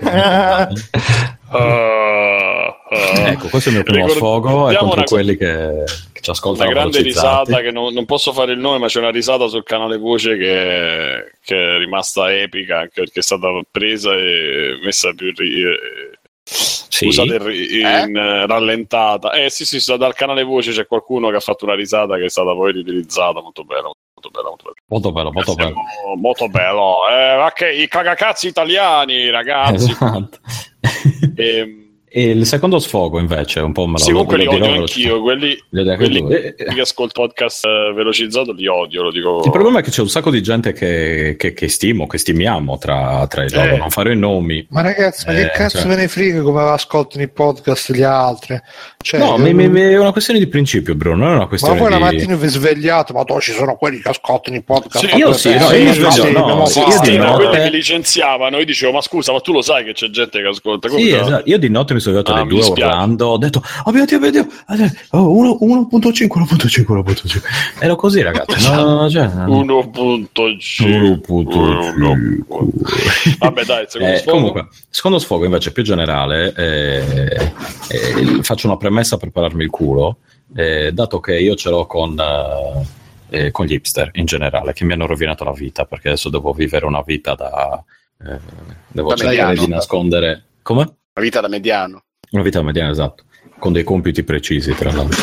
Ah, 1.49 2.70
ah. 2.95 3.29
ecco 3.29 3.47
questo 3.47 3.69
è 3.69 3.71
il 3.71 3.77
mio 3.79 3.83
primo 3.83 4.05
Ricord- 4.07 4.17
sfogo 4.17 4.67
e 4.67 4.71
diamo 4.71 4.89
contro 4.89 5.15
una 5.15 5.23
quelli 5.23 5.37
che, 5.37 5.83
che 6.11 6.21
ci 6.21 6.29
ascoltano 6.29 6.69
Una 6.69 6.79
grande 6.79 7.01
risata 7.01 7.61
che 7.61 7.71
non, 7.71 7.93
non 7.93 8.05
posso 8.05 8.33
fare 8.33 8.53
il 8.53 8.59
nome, 8.59 8.77
ma 8.79 8.87
c'è 8.87 8.99
una 8.99 9.11
risata 9.11 9.47
sul 9.47 9.63
canale 9.63 9.97
voce 9.97 10.37
che, 10.37 11.31
che 11.43 11.75
è 11.75 11.77
rimasta 11.77 12.33
epica 12.33 12.79
anche 12.79 13.01
perché 13.01 13.19
è 13.19 13.23
stata 13.23 13.47
presa 13.69 14.13
e 14.13 14.79
messa 14.83 15.11
più 15.13 15.31
ri- 15.35 15.63
eh, 15.63 16.19
Sì. 16.43 17.05
usata 17.07 17.33
in, 17.49 18.09
in, 18.09 18.17
eh, 18.17 18.45
rallentata. 18.45 19.31
Eh 19.31 19.49
sì, 19.49 19.65
sì, 19.65 19.79
dal 19.97 20.13
canale 20.13 20.43
voce 20.43 20.71
c'è 20.71 20.85
qualcuno 20.85 21.29
che 21.29 21.37
ha 21.37 21.39
fatto 21.41 21.65
una 21.65 21.75
risata 21.75 22.17
che 22.17 22.25
è 22.25 22.29
stata 22.29 22.51
poi 22.53 22.73
riutilizzata. 22.73 23.41
Molto 23.41 23.63
bella, 23.63 23.83
molto 24.13 24.29
bella, 24.29 24.49
molto 24.49 24.63
bella. 24.65 24.75
molto 24.87 25.11
bello 25.11 25.31
molto 25.31 25.53
bello 25.55 25.73
Siamo- 25.73 26.15
molto 26.19 26.47
bello. 26.49 26.95
Eh, 27.09 27.37
ma 27.37 27.51
che 27.53 27.71
i 27.71 27.87
cagacazzi 27.87 28.47
italiani, 28.47 29.29
ragazzi. 29.29 29.89
esatto. 29.91 30.39
Ehm, 31.35 31.80
e 32.13 32.29
il 32.31 32.45
secondo 32.45 32.77
sfogo 32.79 33.19
invece 33.19 33.61
è 33.61 33.63
un 33.63 33.71
po' 33.71 33.85
me 33.85 33.93
lo 33.93 33.97
sì, 33.99 34.11
comunque 34.11 34.37
li 34.37 34.47
odio 34.47 34.65
anch'io. 34.65 35.21
Quelli, 35.21 35.57
quelli 35.69 36.27
che 36.27 36.81
ascolto 36.81 37.21
podcast 37.21 37.63
eh, 37.65 37.93
velocizzato 37.93 38.51
li 38.51 38.67
odio, 38.67 39.03
lo 39.03 39.11
dico. 39.11 39.41
Il 39.45 39.51
problema 39.51 39.79
è 39.79 39.81
che 39.81 39.91
c'è 39.91 40.01
un 40.01 40.09
sacco 40.09 40.29
di 40.29 40.43
gente 40.43 40.73
che, 40.73 41.35
che, 41.37 41.53
che 41.53 41.69
stimo, 41.69 42.07
che 42.07 42.17
stimiamo 42.17 42.77
tra, 42.77 43.25
tra 43.27 43.45
i 43.45 43.49
loro, 43.49 43.75
Eh. 43.75 43.77
non 43.77 43.89
farò 43.89 44.09
i 44.09 44.17
nomi. 44.17 44.65
Ma 44.71 44.81
ragazzi, 44.81 45.25
ma 45.25 45.31
Eh, 45.33 45.43
che 45.43 45.51
cazzo 45.51 45.77
cioè. 45.79 45.87
me 45.87 45.95
ne 45.95 46.07
frega 46.09 46.41
come 46.41 46.61
ascoltano 46.63 47.23
i 47.23 47.29
podcast 47.29 47.93
gli 47.93 48.01
altri? 48.03 48.59
Cioè, 49.01 49.19
no, 49.19 49.35
eh, 49.35 49.39
mi- 49.39 49.53
mi- 49.53 49.69
mi- 49.69 49.79
è 49.81 49.97
una 49.97 50.11
questione 50.11 50.39
di 50.39 50.47
principio, 50.47 50.95
Bruno, 50.95 51.15
non 51.23 51.27
è 51.27 51.29
una 51.31 51.39
ma 51.39 51.47
questione 51.47 51.79
poi 51.79 51.89
la 51.91 51.95
di... 51.97 52.03
mattina 52.03 52.35
vi 52.35 52.47
svegliate, 52.49 53.13
ma 53.13 53.23
tu 53.23 53.39
ci 53.39 53.53
sono 53.53 53.75
quelli 53.77 53.99
che 54.01 54.09
ascoltano 54.09 54.57
i 54.57 54.63
podcast. 54.63 55.07
Sì, 55.07 55.15
io 55.15 55.31
sì, 55.33 55.57
no, 55.57 55.69
Eh, 55.71 55.77
io 55.79 55.83
mi 55.85 55.93
sì, 55.93 55.99
sveglio, 56.01 56.11
sì, 56.25 56.31
no, 56.33 56.65
sì, 56.65 56.79
io 56.79 56.85
di 56.85 57.05
Sì, 57.05 57.17
notte- 57.17 57.47
quelli 57.47 57.63
che 57.63 57.69
licenziavano, 57.69 58.57
io 58.59 58.65
dicevo, 58.65 58.91
ma 58.91 59.01
scusa, 59.01 59.31
ma 59.31 59.39
tu 59.39 59.53
lo 59.53 59.61
sai 59.61 59.85
che 59.85 59.93
c'è 59.93 60.09
gente 60.09 60.41
che 60.41 60.47
ascolta. 60.47 60.89
Sì, 60.89 61.09
esatto. 61.13 61.49
Io 61.49 61.57
di 61.57 61.69
notte 61.69 61.93
mi 61.93 61.99
sono 62.01 62.19
Ah, 62.19 62.33
alle 62.33 62.43
mi 62.43 62.49
2 62.59 62.65
a. 62.65 62.69
Orlando, 62.71 63.27
ho 63.27 63.37
detto, 63.37 63.63
oh 63.85 63.91
mio 63.91 64.05
Dio, 64.05 64.19
mio 64.19 64.31
Dio, 64.31 64.47
oh, 65.11 65.31
uno- 65.35 65.57
1.5, 65.61 66.27
1.5, 66.27 66.85
1.5. 66.85 67.41
Ero 67.79 67.95
così, 67.95 68.21
ragazzi. 68.21 68.69
No, 68.69 69.07
cioè, 69.09 69.25
1.5 69.27 71.21
1.5. 71.27 73.37
Vabbè, 73.39 73.65
dai, 73.65 73.85
secondo 73.87 74.13
Eh, 74.13 74.17
sfogo. 74.17 74.37
comunque, 74.37 74.67
secondo 74.89 75.19
sfogo 75.19 75.45
invece 75.45 75.71
più 75.71 75.83
generale, 75.83 76.53
eh, 76.55 77.51
eh, 77.89 78.43
faccio 78.43 78.67
una 78.67 78.77
premessa 78.77 79.17
per 79.17 79.31
pararmi 79.31 79.63
il 79.63 79.69
culo, 79.69 80.17
eh, 80.55 80.91
dato 80.93 81.19
che 81.19 81.37
io 81.39 81.55
ce 81.55 81.69
l'ho 81.69 81.85
con, 81.85 82.17
eh, 82.19 82.85
eh, 83.45 83.51
con 83.51 83.65
gli 83.65 83.73
hipster 83.73 84.09
in 84.13 84.25
generale, 84.25 84.73
che 84.73 84.83
mi 84.83 84.93
hanno 84.93 85.05
rovinato 85.05 85.43
la 85.43 85.53
vita, 85.53 85.85
perché 85.85 86.09
adesso 86.09 86.29
devo 86.29 86.51
vivere 86.53 86.85
una 86.85 87.01
vita 87.05 87.35
da... 87.35 87.83
devo 88.87 89.09
Da 89.09 89.15
cercare 89.15 89.55
di 89.55 89.67
nascondere... 89.67 90.43
Come? 90.61 90.95
La 91.13 91.21
vita 91.21 91.41
da 91.41 91.49
mediano. 91.49 92.03
Una 92.31 92.41
vita 92.43 92.61
mediana, 92.61 92.91
esatto, 92.91 93.25
con 93.59 93.73
dei 93.73 93.83
compiti 93.83 94.23
precisi, 94.23 94.73
tra 94.73 94.91
l'altro. 94.93 95.19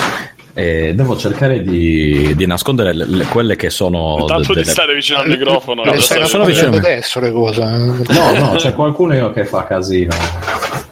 E 0.53 0.93
devo 0.95 1.17
cercare 1.17 1.63
di, 1.63 2.35
di 2.35 2.47
nascondere 2.47 2.93
le- 2.93 3.07
le- 3.07 3.25
quelle 3.27 3.57
che 3.57 3.71
sono... 3.71 4.17
Intanto 4.21 4.49
de- 4.49 4.49
di 4.49 4.55
delle- 4.61 4.71
stare 4.73 4.95
vicino 4.95 5.21
al 5.21 5.29
microfono. 5.29 5.85
Eh, 5.85 5.99
stai 6.01 6.19
stai- 6.19 6.27
sono 6.29 6.45
vicino 6.45 6.75
adesso 6.77 7.21
le 7.21 7.31
cose. 7.33 7.61
No, 7.65 8.33
no, 8.39 8.55
c'è 8.57 8.75
qualcuno 8.75 9.15
io 9.15 9.33
che 9.33 9.47
fa 9.47 9.65
casino. 9.67 10.15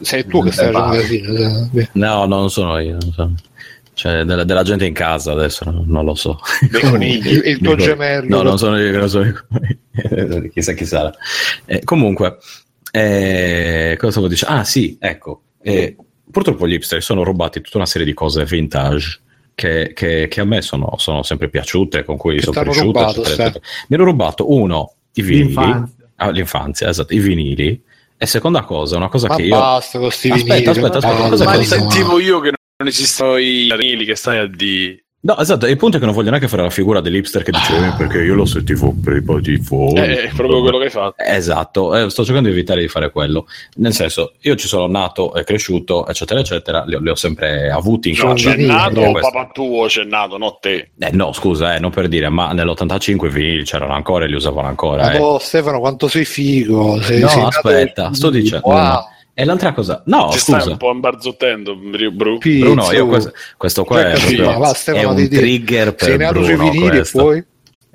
Sei 0.00 0.24
tu 0.26 0.42
che 0.44 0.52
stai 0.52 0.68
Eh, 0.68 0.72
facendo 0.72 0.96
casino. 0.96 1.70
eh. 1.74 1.88
No, 1.92 2.24
no, 2.24 2.38
non 2.38 2.50
sono 2.50 2.78
io. 2.78 2.92
non 3.00 3.12
sono- 3.12 3.34
C'è 3.92 4.22
della, 4.24 4.44
della 4.44 4.62
gente 4.62 4.86
in 4.86 4.94
casa 4.94 5.32
adesso, 5.32 5.64
non, 5.70 5.84
non 5.88 6.04
lo 6.06 6.14
so. 6.14 6.38
Dei 6.70 6.82
conigli, 6.82 7.28
il, 7.32 7.42
il 7.44 7.58
tuo 7.60 7.74
gemello. 7.76 8.36
No, 8.36 8.42
non 8.42 8.56
sono 8.58 8.78
io, 8.78 8.96
non 8.96 9.08
sono 9.10 9.24
io. 9.26 10.48
chissà 10.52 10.72
chi 10.72 10.84
sarà. 10.86 11.12
Eh, 11.66 11.82
comunque, 11.82 12.36
eh, 13.00 13.96
cosa 13.98 14.10
stavo 14.12 14.28
dicendo? 14.28 14.54
Ah, 14.56 14.64
sì, 14.64 14.96
ecco. 15.00 15.42
eh, 15.62 15.96
purtroppo 16.30 16.66
gli 16.66 16.72
hipster 16.74 17.02
sono 17.02 17.22
rubati 17.24 17.60
tutta 17.60 17.76
una 17.78 17.86
serie 17.86 18.06
di 18.06 18.14
cose 18.14 18.44
vintage. 18.44 19.20
Che, 19.56 19.92
che- 19.94 20.28
che 20.28 20.40
a 20.42 20.44
me 20.44 20.60
sono, 20.60 20.96
sono 20.98 21.22
sempre 21.22 21.48
piaciute, 21.48 22.04
con 22.04 22.18
cui 22.18 22.36
Che 22.36 22.42
sono 22.42 22.60
cresciuto. 22.60 22.84
rubato, 22.84 23.20
eccetera, 23.22 23.42
eccetera. 23.48 23.64
Mi 23.88 23.96
ero 23.96 24.04
rubato 24.04 24.52
uno, 24.52 24.92
i 25.14 25.22
vinili, 25.22 25.46
L'infanzia. 25.46 26.10
ah, 26.16 26.30
l'infanzia, 26.30 26.88
esatto, 26.90 27.14
i 27.14 27.18
vinili. 27.20 27.82
E 28.18 28.26
seconda 28.26 28.64
cosa, 28.64 28.96
una 28.98 29.08
cosa 29.08 29.28
Ma 29.28 29.36
che 29.36 29.42
io. 29.44 29.56
basta 29.58 29.98
Aspetta, 30.06 30.34
vinili, 30.44 30.66
aspetta, 30.68 30.98
aspetta, 30.98 31.22
ma- 31.22 31.28
cosa 31.30 31.44
Ma 31.44 31.52
che- 31.52 31.58
li 31.58 31.64
sentivo 31.64 32.18
io 32.20 32.40
che 32.40 32.52
non 32.76 32.88
esistono 32.88 33.36
i 33.38 33.74
vinili 33.78 34.04
che 34.04 34.14
stai 34.14 34.38
a 34.40 34.46
di. 34.46 35.02
No, 35.18 35.36
esatto, 35.38 35.66
il 35.66 35.76
punto 35.76 35.96
è 35.96 35.98
che 35.98 36.06
non 36.06 36.14
voglio 36.14 36.28
neanche 36.30 36.46
fare 36.46 36.62
la 36.62 36.70
figura 36.70 37.00
dell'hipster 37.00 37.42
che 37.42 37.50
dice 37.50 37.74
"Eh, 37.74 37.92
perché 37.96 38.22
io 38.22 38.34
lo 38.34 38.44
sentivo 38.44 38.94
prima 39.02 39.40
di 39.40 39.56
voi. 39.56 39.92
Eh, 39.94 40.22
è 40.28 40.30
proprio 40.32 40.60
quello 40.60 40.78
che 40.78 40.84
hai 40.84 40.90
fatto. 40.90 41.14
Esatto, 41.18 41.96
eh, 41.96 42.08
sto 42.10 42.22
cercando 42.24 42.48
di 42.48 42.54
evitare 42.54 42.80
di 42.80 42.86
fare 42.86 43.10
quello. 43.10 43.46
Nel 43.76 43.92
senso, 43.92 44.34
io 44.42 44.54
ci 44.54 44.68
sono 44.68 44.86
nato 44.86 45.34
e 45.34 45.42
cresciuto, 45.42 46.06
eccetera, 46.06 46.38
eccetera, 46.38 46.84
li, 46.84 46.94
ho- 46.94 47.00
li 47.00 47.08
ho 47.08 47.16
sempre 47.16 47.70
avuti 47.70 48.10
in 48.10 48.16
No, 48.18 48.34
casa. 48.34 48.50
c'è 48.52 48.56
nato 48.66 49.00
Questo. 49.10 49.30
papà 49.32 49.50
tuo, 49.52 49.86
c'è 49.86 50.04
nato, 50.04 50.38
no 50.38 50.58
te. 50.60 50.90
Eh, 50.96 51.10
no, 51.10 51.32
scusa, 51.32 51.74
eh, 51.74 51.80
non 51.80 51.90
per 51.90 52.06
dire, 52.06 52.28
ma 52.28 52.52
nell'85 52.52 53.26
i 53.26 53.30
vinili 53.30 53.64
c'erano 53.64 53.94
ancora 53.94 54.26
e 54.26 54.28
li 54.28 54.34
usavano 54.34 54.68
ancora. 54.68 55.02
Ma 55.06 55.12
eh. 55.12 55.18
oh, 55.18 55.38
Stefano, 55.38 55.80
quanto 55.80 56.06
sei 56.06 56.24
figo. 56.24 57.00
Sei, 57.00 57.18
No, 57.20 57.28
sei 57.28 57.42
aspetta, 57.42 58.12
sto 58.12 58.30
dicendo. 58.30 58.68
Wow. 58.68 59.00
E 59.38 59.44
l'altra 59.44 59.74
cosa, 59.74 60.02
no, 60.06 60.30
stai 60.30 60.60
scusa. 60.60 60.70
un 60.70 60.76
po' 60.78 60.90
imbarzottendo, 60.92 61.76
Bru. 61.76 62.38
Pizzo. 62.38 62.64
Bruno, 62.64 62.90
io 62.92 63.06
questo, 63.06 63.32
questo 63.58 63.84
qua 63.84 64.08
è, 64.12 64.18
proprio- 64.18 64.58
va, 64.58 64.74
è 64.86 65.04
un 65.04 65.14
di- 65.14 65.28
trigger 65.28 65.94
per 65.94 66.08
Sei 66.08 66.16
Bruno, 66.28 66.70
vinili 66.70 66.98
e 66.98 67.04
poi... 67.12 67.44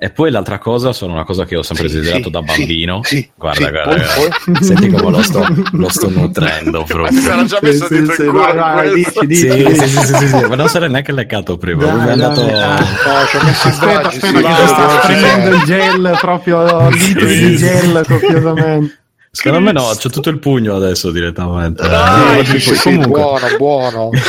E 0.02 0.10
poi 0.10 0.32
l'altra 0.32 0.58
cosa, 0.58 0.92
sono 0.92 1.12
una 1.12 1.22
cosa 1.22 1.44
che 1.44 1.54
ho 1.56 1.62
sempre 1.62 1.88
Sì, 1.88 1.94
desiderato 1.94 2.24
sì, 2.24 2.30
da 2.30 2.38
sì, 2.40 2.44
bambino. 2.44 3.00
sì, 3.04 3.30
guarda, 3.36 3.64
sì. 3.66 3.70
guarda, 3.70 3.90
Poi- 4.14 4.28
guarda. 4.46 4.64
senti 4.64 4.88
come 4.88 5.10
lo 5.10 5.22
sto, 5.22 5.46
lo 5.72 5.88
sto 5.90 6.08
nutrendo 6.10 6.82
proprio. 6.84 7.20
Mi 7.20 7.24
era 7.28 7.44
già 7.44 7.58
Sì, 7.58 7.64
messo 7.66 7.86
sì, 7.86 7.94
dentro 7.94 8.14
sì, 8.14 8.22
il 8.22 8.28
culo 8.28 8.54
vai, 8.54 8.92
dici, 8.94 9.10
Sì, 9.12 9.26
dici, 9.26 9.50
sì, 9.50 9.64
dici. 9.64 9.88
sì, 9.88 10.14
sì, 10.16 10.28
sì, 10.28 10.44
ma 10.48 10.54
non 10.56 10.68
se 10.68 10.78
l'è 10.80 10.88
neanche 10.88 11.12
leccato 11.12 11.56
prima. 11.56 11.84
Dai, 11.84 11.94
lui 11.94 12.06
è 12.08 12.10
andato. 12.10 12.40
dai. 12.44 12.78
No, 13.04 13.26
ci 13.26 13.36
ho 13.36 13.42
messo 13.44 13.68
i 13.68 13.70
Aspetta, 13.70 14.08
aspetta 14.08 14.10
sì, 14.10 14.32
che 14.32 14.40
va, 14.42 14.98
prendendo 15.04 15.50
il 15.50 15.62
gel 15.62 16.18
proprio 16.20 16.88
litri 16.90 17.28
Sì, 17.28 17.46
di 17.50 17.56
sì. 17.58 17.64
gel 17.64 18.04
copiosamente. 18.08 19.00
Secondo 19.34 19.60
me 19.64 19.72
no, 19.72 19.80
c'ho 19.98 20.10
tutto 20.10 20.28
il 20.28 20.38
pugno 20.38 20.76
adesso 20.76 21.10
direttamente. 21.10 21.82
Dai, 21.88 22.40
Eh, 22.40 22.76
comunque, 22.82 23.08
buono, 23.08 23.56
buono. 23.56 24.10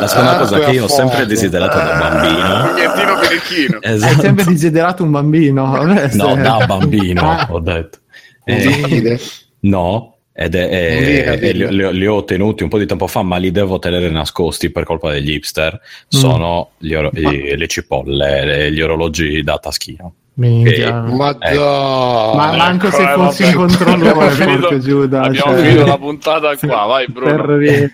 la 0.00 0.06
seconda 0.06 0.38
cosa 0.38 0.60
che 0.60 0.70
io 0.70 0.84
ho 0.84 0.88
sempre 0.88 1.26
desiderato 1.26 1.76
da 1.76 1.98
bambino. 1.98 2.72
Nientino 2.72 3.18
perichino. 3.20 3.78
Hai 3.82 3.92
Esatto. 3.92 4.20
sempre 4.22 4.44
desiderato 4.44 5.02
un 5.02 5.10
bambino? 5.10 5.84
No, 6.14 6.34
da 6.36 6.64
bambino, 6.66 7.46
ho 7.50 7.60
detto. 7.60 7.98
Eh, 8.44 9.20
no, 9.60 10.16
ed 10.32 10.54
è, 10.54 10.68
è- 10.70 11.38
e 11.42 11.52
li, 11.52 11.68
li 11.76 11.84
ho- 11.84 11.90
li 11.90 12.06
ho 12.06 12.14
ottenuti 12.14 12.62
un 12.62 12.70
po' 12.70 12.78
di 12.78 12.86
tempo 12.86 13.06
fa, 13.06 13.20
ma 13.22 13.36
li 13.36 13.50
devo 13.50 13.78
tenere 13.78 14.08
nascosti 14.08 14.70
per 14.70 14.84
colpa 14.84 15.12
degli 15.12 15.32
hipster. 15.32 15.78
Sono 16.08 16.70
gli 16.78 16.94
oro- 16.94 17.10
i- 17.12 17.54
le 17.58 17.66
cipolle, 17.68 18.42
le- 18.46 18.72
gli 18.72 18.80
orologi 18.80 19.42
da 19.42 19.58
taschino. 19.58 20.14
Minchia. 20.34 21.02
Ma 21.02 21.28
Ecco. 21.30 21.38
dai. 21.38 22.36
Ma 22.36 22.56
manco 22.56 22.90
se 22.90 23.02
Eh, 23.02 23.14
fossi 23.14 23.42
un 23.44 23.52
controllore, 23.54 24.08
Abbiamo 24.10 24.30
finito- 24.30 24.60
porco 24.60 24.78
Giuda. 24.78 25.22
Abbiamo 25.22 25.52
cioè. 25.52 25.62
finito 25.64 25.86
la 25.86 25.98
puntata 25.98 26.56
qua, 26.56 26.84
vai 26.86 27.06
Bruno. 27.08 27.36
Per- 27.44 27.92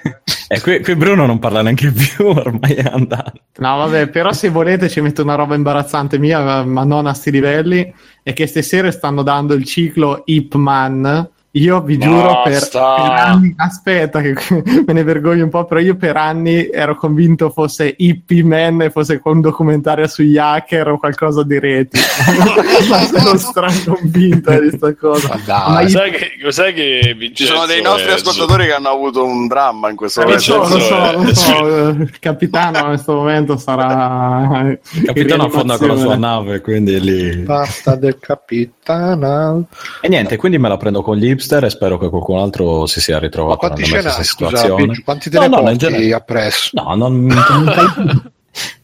E 0.51 0.61
qui, 0.63 0.81
qui 0.81 0.95
Bruno 0.97 1.27
non 1.27 1.39
parla 1.39 1.61
neanche 1.63 1.91
più, 1.93 2.25
ormai 2.29 2.73
è 2.75 2.89
andato. 2.91 3.33
No, 3.59 3.77
vabbè, 3.79 4.09
però 4.09 4.33
se 4.33 4.49
volete 4.49 4.89
ci 4.89 5.01
metto 5.01 5.23
una 5.23 5.35
roba 5.35 5.55
imbarazzante 5.55 6.19
mia, 6.19 6.63
ma 6.65 6.85
non 6.85 7.07
a 7.07 7.13
sti 7.13 7.31
livelli, 7.31 7.93
è 8.23 8.33
che 8.33 8.47
stasera 8.47 8.91
stanno 8.91 9.23
dando 9.23 9.53
il 9.55 9.65
ciclo 9.65 10.23
Ip 10.27 10.55
Man. 10.55 11.29
Io 11.53 11.81
vi 11.81 11.97
giuro 11.99 12.43
per, 12.45 12.69
per 12.71 12.81
anni, 12.81 13.55
aspetta 13.57 14.21
che 14.21 14.35
me 14.87 14.93
ne 14.93 15.03
vergogno 15.03 15.45
un 15.45 15.51
po', 15.51 15.65
però 15.65 15.81
io 15.81 15.97
per 15.97 16.17
anni 16.17 16.69
ero 16.69 16.95
convinto 16.95 17.49
fosse 17.51 17.95
Hippie 17.97 18.45
Man 18.45 18.83
e 18.83 18.91
fosse 18.91 19.19
un 19.25 19.41
documentario 19.41 20.07
sugli 20.07 20.37
hacker 20.37 20.89
o 20.89 20.99
qualcosa 20.99 21.43
di 21.43 21.59
reti. 21.59 21.99
ma 22.91 22.99
sono 23.19 23.37
straconvinto 23.39 24.51
di 24.61 24.69
questa 24.69 24.95
cosa. 24.95 25.29
Ma 25.29 25.41
dai. 25.45 25.73
Ma 25.73 25.81
io- 25.81 25.89
Sai 25.89 26.11
che, 26.11 26.53
sai 26.53 26.75
che 26.75 27.31
Ci 27.35 27.45
sono 27.47 27.65
dei 27.67 27.81
nostri 27.83 28.11
è- 28.11 28.15
ascoltatori 28.15 28.67
che 28.67 28.73
hanno 28.75 28.91
avuto 28.91 29.25
un 29.25 29.47
dramma 29.49 29.89
in 29.89 29.97
questo 29.97 30.21
Eh, 30.21 30.33
lo 30.33 30.39
so, 30.39 30.57
momento. 30.59 30.77
lo 30.77 30.81
so, 30.83 31.13
lo 31.23 31.35
so, 31.35 31.89
il 31.99 32.19
capitano 32.21 32.79
in 32.79 32.85
questo 32.87 33.15
momento 33.15 33.57
sarà 33.57 34.69
Il 34.93 35.03
capitano 35.05 35.45
affonda 35.45 35.79
con 35.79 35.89
la 35.89 35.97
sua 35.97 36.17
nave, 36.17 36.61
quindi 36.61 37.01
lì... 37.01 37.37
Basta 37.39 37.97
del 37.97 38.19
capitano. 38.21 39.67
E 40.03 40.09
niente, 40.09 40.37
quindi 40.37 40.59
me 40.59 40.69
la 40.69 40.77
prendo 40.77 41.03
con 41.03 41.17
gli 41.17 41.27
hipster 41.39 41.65
e 41.65 41.71
spero 41.71 41.97
che 41.99 42.09
qualcun 42.09 42.39
altro 42.39 42.87
si 42.87 43.01
sia 43.01 43.15
Ma 43.15 43.21
ritrovato 43.21 43.59
quanti 43.59 43.83
nella 43.91 44.11
stessa 44.11 44.23
Scusa, 44.25 44.49
situazione. 44.57 44.87
Biggio, 44.87 45.03
quanti 45.05 45.31
te 45.31 45.37
No, 45.39 45.43
ne 45.43 45.49
no, 45.49 45.57
genere- 45.77 46.13
appresso? 46.13 46.71
No, 46.75 46.95
non, 46.97 47.25
non- 47.27 48.31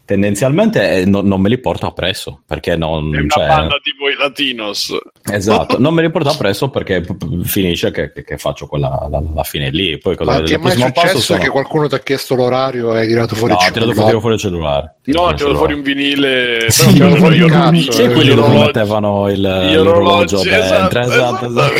tendenzialmente 0.04 0.90
eh, 0.98 1.04
non, 1.06 1.26
non 1.26 1.40
me 1.40 1.48
li 1.48 1.58
porto 1.58 1.86
appresso 1.86 2.42
perché 2.46 2.76
non, 2.76 3.14
È 3.14 3.18
una 3.20 3.26
cioè, 3.28 3.46
banda 3.46 3.76
tipo 3.82 4.08
i 4.08 4.14
Latinos. 4.18 4.96
esatto, 5.32 5.78
non 5.80 5.94
me 5.94 6.02
li 6.02 6.10
porto 6.10 6.28
appresso 6.28 6.68
perché 6.70 7.00
p- 7.00 7.16
p- 7.16 7.42
finisce 7.44 7.90
che, 7.90 8.12
che- 8.12 8.22
che 8.24 8.36
faccio 8.38 8.66
quella 8.66 9.08
la, 9.10 9.22
la 9.34 9.42
fine 9.44 9.70
lì. 9.70 9.98
Poi 9.98 10.16
cosa, 10.16 10.32
Ma 10.32 10.42
ti 10.42 10.52
è 10.52 10.56
il 10.56 10.60
mai 10.62 10.72
successo 10.76 11.18
sono- 11.20 11.38
che 11.40 11.48
qualcuno 11.48 11.88
ti 11.88 11.94
ha 11.94 12.00
chiesto 12.00 12.34
l'orario 12.34 12.94
e 12.94 13.00
hai 13.00 13.06
tirato 13.08 13.34
fuori 13.34 13.52
No, 13.54 13.58
il 13.60 13.66
ho 13.66 13.72
tirato, 13.72 13.80
cellulare? 13.92 14.06
tiro 14.08 14.20
fuori 14.20 14.34
il 14.34 14.40
cellulare. 14.40 14.94
No, 15.04 15.28
il 15.30 15.36
tiro 15.36 15.54
fuori 15.56 15.72
un 15.74 15.82
vinile. 15.82 16.70
Sì, 16.70 16.98
però 16.98 17.14
fuori 17.16 17.38
cazzo, 17.46 17.74
eh, 17.74 17.92
Sì, 17.92 18.06
gli 18.06 18.12
quelli 18.12 18.30
orologi. 18.30 18.58
mettevano 18.58 19.28
il, 19.30 19.40
l'orologio 19.40 20.38
orologi, 20.40 20.48
dentro, 20.48 21.00
esatto, 21.00 21.46
esatto, 21.46 21.46
esatto. 21.46 21.72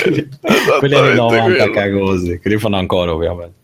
quelli 0.78 0.94
esattamente 0.94 1.14
90 1.14 1.42
quello. 1.42 1.70
cagosi, 1.72 2.38
che 2.40 2.48
li 2.48 2.58
fanno 2.58 2.76
ancora 2.76 3.12
ovviamente. 3.12 3.54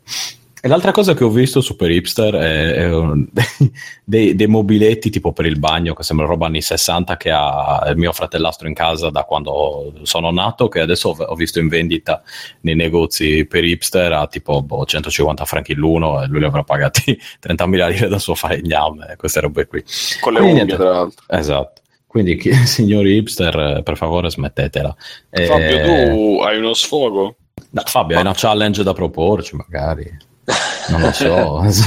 E 0.63 0.69
l'altra 0.69 0.91
cosa 0.93 1.15
che 1.15 1.25
ho 1.25 1.31
visto 1.31 1.63
super 1.63 1.91
hipster 1.91 2.35
è, 2.35 2.73
è 2.75 2.95
un- 2.95 3.27
dei, 4.05 4.35
dei 4.35 4.47
mobiletti 4.47 5.09
tipo 5.09 5.33
per 5.33 5.47
il 5.47 5.59
bagno, 5.59 5.95
che 5.95 6.03
sembra 6.03 6.27
roba 6.27 6.47
anni 6.47 6.61
60 6.61 7.17
che 7.17 7.31
ha 7.31 7.83
il 7.89 7.97
mio 7.97 8.13
fratellastro 8.13 8.69
in 8.69 8.75
casa 8.75 9.09
da 9.09 9.25
quando 9.25 9.95
sono 10.03 10.31
nato, 10.31 10.69
che 10.69 10.81
adesso 10.81 11.09
ho, 11.11 11.25
ho 11.25 11.35
visto 11.35 11.61
in 11.61 11.69
vendita 11.69 12.23
nei 12.61 12.75
negozi 12.75 13.47
per 13.47 13.65
hipster 13.65 14.13
a 14.13 14.27
tipo 14.27 14.63
boh, 14.63 14.85
150 14.85 15.47
franchi 15.47 15.73
l'uno 15.73 16.23
e 16.23 16.27
lui 16.27 16.41
li 16.41 16.45
avrà 16.45 16.63
pagati 16.63 17.19
30.000 17.43 17.89
lire 17.91 18.09
da 18.09 18.19
suo 18.19 18.35
falegname, 18.35 19.15
queste 19.17 19.41
robe 19.41 19.67
qui. 19.67 19.83
Con 20.21 20.35
le 20.35 20.41
Quindi 20.41 20.61
unghie, 20.61 20.77
tra 20.77 20.91
l'altro. 20.91 21.25
Esatto. 21.27 21.81
Quindi, 22.07 22.37
chi- 22.37 22.53
signori 22.67 23.17
hipster, 23.17 23.59
eh, 23.79 23.83
per 23.83 23.97
favore 23.97 24.29
smettetela. 24.29 24.95
Eh, 25.31 25.47
Fabio, 25.47 25.81
tu 25.81 26.41
hai 26.43 26.59
uno 26.59 26.75
sfogo? 26.75 27.37
no, 27.71 27.83
Fabio, 27.87 28.17
hai 28.17 28.23
una 28.23 28.35
challenge 28.35 28.83
da 28.83 28.93
proporci, 28.93 29.57
magari. 29.57 30.29
Non 30.89 31.01
lo 31.01 31.13
so. 31.13 31.63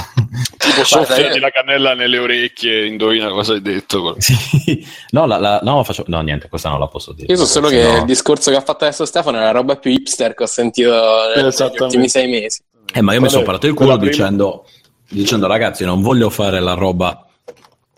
Tipo 0.58 0.84
soffiati 0.86 1.40
la 1.40 1.50
cannella 1.50 1.94
nelle 1.94 2.18
orecchie, 2.18 2.86
indovina 2.88 3.30
cosa 3.30 3.54
hai 3.54 3.62
detto. 3.62 4.16
sì. 4.20 4.86
No, 5.10 5.26
la- 5.26 5.38
la- 5.38 5.60
no, 5.64 5.84
faccio... 5.84 6.04
no, 6.08 6.22
niente, 6.22 6.48
questa 6.48 6.70
non 6.70 6.80
la 6.80 6.88
posso 6.88 7.12
dire. 7.14 7.32
Io 7.32 7.38
so 7.38 7.46
solo 7.46 7.68
che 7.68 7.84
no- 7.84 7.98
il 7.98 8.06
discorso 8.06 8.50
che 8.50 8.58
ha 8.58 8.62
fatto 8.62 8.86
adesso 8.86 9.06
Stefano 9.06 9.38
è 9.38 9.42
la 9.42 9.52
roba 9.52 9.76
più 9.76 9.92
hipster 9.92 10.34
che 10.34 10.44
ho 10.44 10.48
sentito 10.48 10.92
negli 11.36 11.54
ultimi 11.80 12.08
sei 12.10 12.28
mesi. 12.30 12.62
Eh, 12.94 13.02
ma 13.02 13.12
io 13.14 13.18
mi 13.20 13.26
Qual 13.26 13.32
sono 13.32 13.44
parato 13.44 13.68
il 13.68 13.74
culo 13.74 13.98
prima? 13.98 14.10
dicendo, 14.12 14.66
dicendo, 15.10 15.48
ragazzi, 15.48 15.84
non 15.84 16.02
voglio 16.02 16.30
fare 16.30 16.60
la 16.62 16.74
roba 16.74 17.26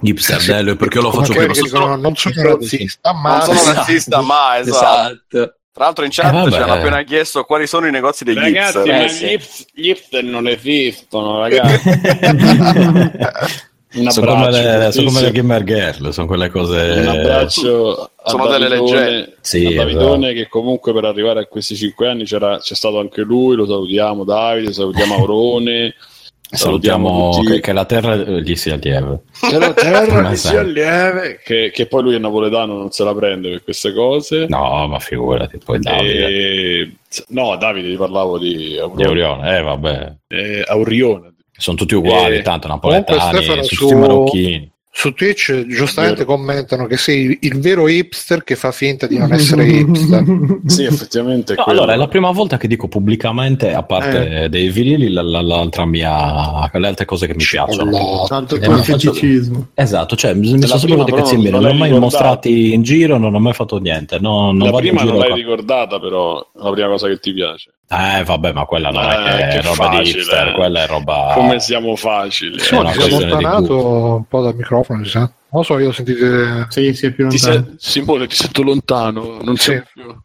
hipster 0.02 0.42
dello 0.44 0.76
perché 0.76 0.98
io 0.98 1.04
lo 1.04 1.12
faccio 1.12 1.34
prima. 1.34 1.54
che 1.54 1.62
dicono, 1.62 1.96
non 1.96 2.16
sono 2.16 2.42
razzista, 2.42 3.14
ma 3.14 3.46
Non 3.46 3.56
sono 3.58 3.74
razzista, 3.74 4.22
ma 4.22 4.58
esatto. 4.60 5.20
Esatto. 5.38 5.56
Tra 5.76 5.84
l'altro 5.84 6.06
in 6.06 6.12
Eh, 6.12 6.14
chat 6.14 6.32
vabbè. 6.32 6.52
ci 6.52 6.58
hanno 6.62 6.72
appena 6.72 7.04
chiesto 7.04 7.44
quali 7.44 7.68
sono 7.68 7.86
i 7.86 7.92
negozi 7.92 8.24
degli 8.24 8.38
Ragazzi, 8.38 8.78
hipster. 8.78 8.88
ma 8.88 9.04
Eh, 9.04 9.06
gli, 9.08 9.40
sì. 9.42 9.66
gli 9.74 9.90
hipster 9.90 10.24
non 10.24 10.48
esistono, 10.48 11.40
ragazzi. 11.40 11.90
Un 13.96 14.10
sono 14.12 14.26
come 14.28 14.46
abbraccio 14.46 14.78
le, 14.86 14.92
sono 14.92 15.08
come 15.08 15.22
le 15.22 15.32
gamer 15.32 15.64
girl, 15.64 16.14
sono 16.14 16.28
quelle 16.28 16.50
cose... 16.50 16.80
Un 16.98 17.08
abbraccio 17.08 18.12
a 18.16 18.30
Sono 18.30 18.48
delle 18.48 18.68
Davidone, 18.70 19.00
leggende. 19.02 19.38
Sì, 19.42 19.66
a 19.66 19.74
Davidone 19.76 20.28
esatto. 20.28 20.44
che 20.44 20.48
comunque 20.50 20.94
per 20.94 21.04
arrivare 21.06 21.40
a 21.42 21.46
questi 21.46 21.76
cinque 21.76 22.08
anni 22.10 22.24
c'era, 22.24 22.58
c'è 22.60 22.74
stato 22.76 22.98
anche 23.00 23.22
lui, 23.22 23.56
lo 23.58 23.66
salutiamo 23.66 24.24
Davide, 24.24 24.72
salutiamo 24.72 25.16
Aurone, 25.16 25.94
Salutiamo 26.52 27.32
tutti. 27.32 27.52
che, 27.54 27.60
che 27.60 27.74
la 27.74 27.86
terra 27.86 28.14
eh, 28.14 28.42
gli 28.42 28.56
sia 28.56 28.76
lieve. 28.76 29.22
C'è 29.40 29.58
la 29.58 29.74
terra 29.74 30.30
che 30.30 30.36
sia 30.36 30.62
lieve, 30.62 31.40
che, 31.44 31.72
che 31.74 31.86
poi 31.88 32.04
lui 32.04 32.16
è 32.16 32.20
napoletano, 32.20 32.78
non 32.78 32.92
se 32.92 33.04
la 33.04 33.14
prende 33.16 33.50
per 33.50 33.64
queste 33.64 33.94
cose. 33.94 34.46
No, 34.48 34.88
ma 34.88 35.00
figurati, 35.00 35.58
poi 35.64 35.80
Davide. 35.80 36.28
E- 36.28 36.92
No, 37.30 37.56
Davide, 37.56 37.90
ti 37.92 37.96
parlavo 37.96 38.38
di 38.38 38.56
Di 38.56 38.78
Aurone. 38.78 39.04
Aurione, 39.06 39.58
eh 39.58 39.62
vabbè. 39.62 40.14
Eh, 40.28 40.64
Aurione. 40.68 41.34
Sono 41.58 41.78
tutti 41.78 41.96
uguali, 41.96 42.38
Eh, 42.38 42.42
tanto 42.42 42.68
comunque, 42.68 42.90
napoletani, 43.00 43.38
Stefano, 43.38 43.64
sono 43.64 43.64
su- 43.64 43.76
tutti 43.88 43.96
marocchini. 43.96 44.72
Su 44.98 45.14
Twitch 45.14 45.66
giustamente 45.68 46.24
Vero. 46.24 46.38
commentano 46.38 46.88
che 46.88 46.96
sei 46.96 47.38
il 47.42 47.60
vero 47.60 47.90
hipster 47.90 48.46
che 48.46 48.56
fa 48.56 48.72
finta 48.72 49.08
di 49.08 49.18
non 49.18 49.34
essere 49.34 49.66
hipster. 49.68 50.24
Sì, 50.68 50.84
effettivamente 50.88 51.54
è 51.54 51.56
No, 51.58 51.66
allora, 51.66 51.94
è 51.94 51.98
la 51.98 52.08
prima 52.08 52.32
volta 52.32 52.56
che 52.56 52.70
dico 52.70 52.88
pubblicamente, 52.88 53.74
a 53.74 53.84
parte 53.84 54.48
dei 54.50 54.70
vinili, 54.70 55.10
la- 55.12 55.22
la- 55.22 55.42
l'altra 55.42 55.86
mia, 55.86 56.70
le 56.72 56.88
altre 56.88 57.04
cose 57.04 57.28
che 57.28 57.34
mi 57.36 57.44
piacciono. 57.44 57.92
Cioccolata. 57.92 58.28
Tanto 58.28 58.56
Eh, 58.56 58.62
faccio- 58.62 58.98
feticismo. 59.14 59.68
Esatto, 59.74 60.16
cioè 60.16 60.34
mi 60.34 60.48
sono 60.66 60.78
sempre 60.80 61.04
dei 61.04 61.14
cazzi 61.14 61.34
in 61.36 61.42
non- 61.42 61.44
meno, 61.44 61.58
non 61.60 61.66
non 61.66 61.76
ho 61.76 61.78
mai 61.92 62.00
mostrati 62.00 62.74
in 62.74 62.82
giro, 62.82 63.18
non 63.18 63.36
ho 63.36 63.40
mai 63.40 63.54
fatto 63.54 63.78
niente. 63.80 64.18
No, 64.20 64.54
non 64.54 64.60
la 64.60 64.72
vado 64.72 64.88
in 64.88 64.96
prima 64.96 65.04
non 65.12 65.20
l'hai 65.20 65.28
con- 65.30 65.38
ricordata, 65.38 66.00
però 66.00 66.36
la 66.54 66.72
prima 66.72 66.88
cosa 66.88 67.08
che 67.10 67.20
ti 67.20 67.34
piace. 67.34 67.72
Eh, 67.88 68.24
vabbè, 68.24 68.52
ma 68.52 68.66
quella 68.66 68.90
non 68.90 69.04
è, 69.04 69.14
Eh, 69.14 69.38
che 69.38 69.48
è 69.48 69.48
che 69.50 69.62
roba 69.62 69.90
di 69.90 69.96
facile, 69.98 70.20
hipster, 70.20 70.48
eh. 70.48 70.52
quella 70.54 70.84
è 70.84 70.88
roba. 70.88 71.32
Come 71.36 71.60
siamo 71.60 71.96
facili. 71.96 72.58
Sì, 72.60 72.74
eh. 72.74 72.80
è 72.82 72.92
è 72.92 73.08
di 73.08 73.14
allontanato 73.14 73.86
un 74.16 74.24
po' 74.28 74.42
dal 74.42 74.56
microfono, 74.56 74.84
mi 74.94 75.08
sa. 75.08 75.20
Non 75.20 75.32
lo 75.50 75.64
so, 75.64 75.80
io 75.80 75.92
sentite. 75.92 76.66
Sì, 76.70 76.94
sì, 76.94 77.08
è 77.08 77.12
più 77.12 77.28
Ti 77.28 77.40
lontano. 77.40 77.76
se- 77.78 77.90
Simone, 77.92 78.28
ti 78.28 78.36
sento 78.36 78.62
lontano. 78.62 79.40
Non 79.42 79.56
Sì. 79.58 79.64
sei 79.72 79.84
più. 79.94 80.16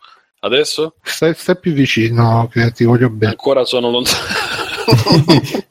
Adesso? 0.40 0.94
Stai, 1.02 1.34
stai 1.34 1.58
più 1.58 1.72
vicino, 1.72 2.48
che 2.52 2.72
ti 2.72 2.84
voglio 2.84 3.10
bene. 3.10 3.32
Ancora 3.32 3.64
sono 3.64 3.90
lontano. 3.90 4.18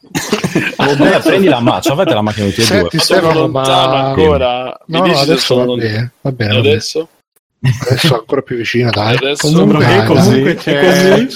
Vabbè, 0.78 1.22
prendi 1.22 1.48
la 1.48 1.60
macchina, 1.60 1.94
avete 1.94 2.14
la 2.14 2.22
macchina 2.22 2.48
tutti 2.48 2.62
e 2.62 2.66
due. 2.66 2.76
Senti, 2.90 2.96
Ma 2.98 3.04
sono 3.04 3.34
lontano 3.34 3.92
ma- 3.92 4.08
ancora. 4.10 4.78
Mi 4.88 4.98
No, 4.98 5.04
dici 5.04 5.16
no, 5.16 5.22
adesso 5.22 5.40
sono 5.40 5.60
va 5.62 5.66
lontano. 5.68 5.92
bene. 5.92 6.12
Va 6.22 6.32
bene, 6.32 6.52
E 6.52 6.56
va 6.56 6.62
bene. 6.62 6.74
adesso? 6.74 7.10
Adesso 7.62 8.16
ancora 8.16 8.42
più 8.42 8.56
vicino, 8.56 8.90
dai. 8.90 9.18
Adesso? 9.18 9.52
Comunque, 9.52 9.84
dai, 9.86 10.06
comunque 10.06 10.54
dai. 10.54 10.56
c'è, 10.56 11.28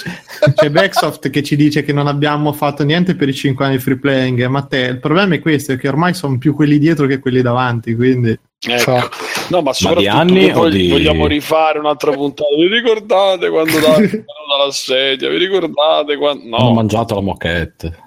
c'è 0.54 0.70
Backsoft 0.70 1.30
che 1.30 1.44
ci 1.44 1.56
dice 1.58 1.84
che 1.84 1.92
non 1.92 2.08
abbiamo 2.08 2.54
fatto 2.54 2.84
niente 2.84 3.16
per 3.16 3.28
i 3.28 3.34
5 3.34 3.66
anni 3.66 3.76
di 3.76 3.82
free 3.82 3.98
playing. 3.98 4.46
Ma 4.46 4.62
te, 4.62 4.78
il 4.80 5.00
problema 5.00 5.36
è 5.36 5.40
questo: 5.40 5.74
è 5.74 5.78
che 5.78 5.88
ormai 5.90 6.14
sono 6.14 6.38
più 6.38 6.54
quelli 6.56 6.78
dietro 6.80 7.08
che 7.08 7.20
quelli 7.20 7.42
davanti. 7.42 7.94
Quindi, 7.96 8.38
Ecco. 8.66 9.10
No, 9.50 9.62
ma 9.62 9.74
soprattutto 9.74 10.10
anni 10.10 10.46
che 10.46 10.52
o 10.52 10.62
vog- 10.62 10.72
di- 10.72 10.90
vogliamo 10.90 11.28
rifare 11.28 11.80
un'altra 11.80 12.12
puntata. 12.12 12.48
Vi 12.58 12.68
ricordate 12.68 13.50
quando 13.50 13.80
da- 13.80 13.98
dalla 14.00 14.72
sedia? 14.72 15.28
Vi 15.28 15.38
ricordate 15.38 16.16
quando... 16.16 16.56
Ho 16.56 16.64
No, 16.64 16.74
mangiato 16.74 17.16
la 17.16 17.22
moquette. 17.22 17.98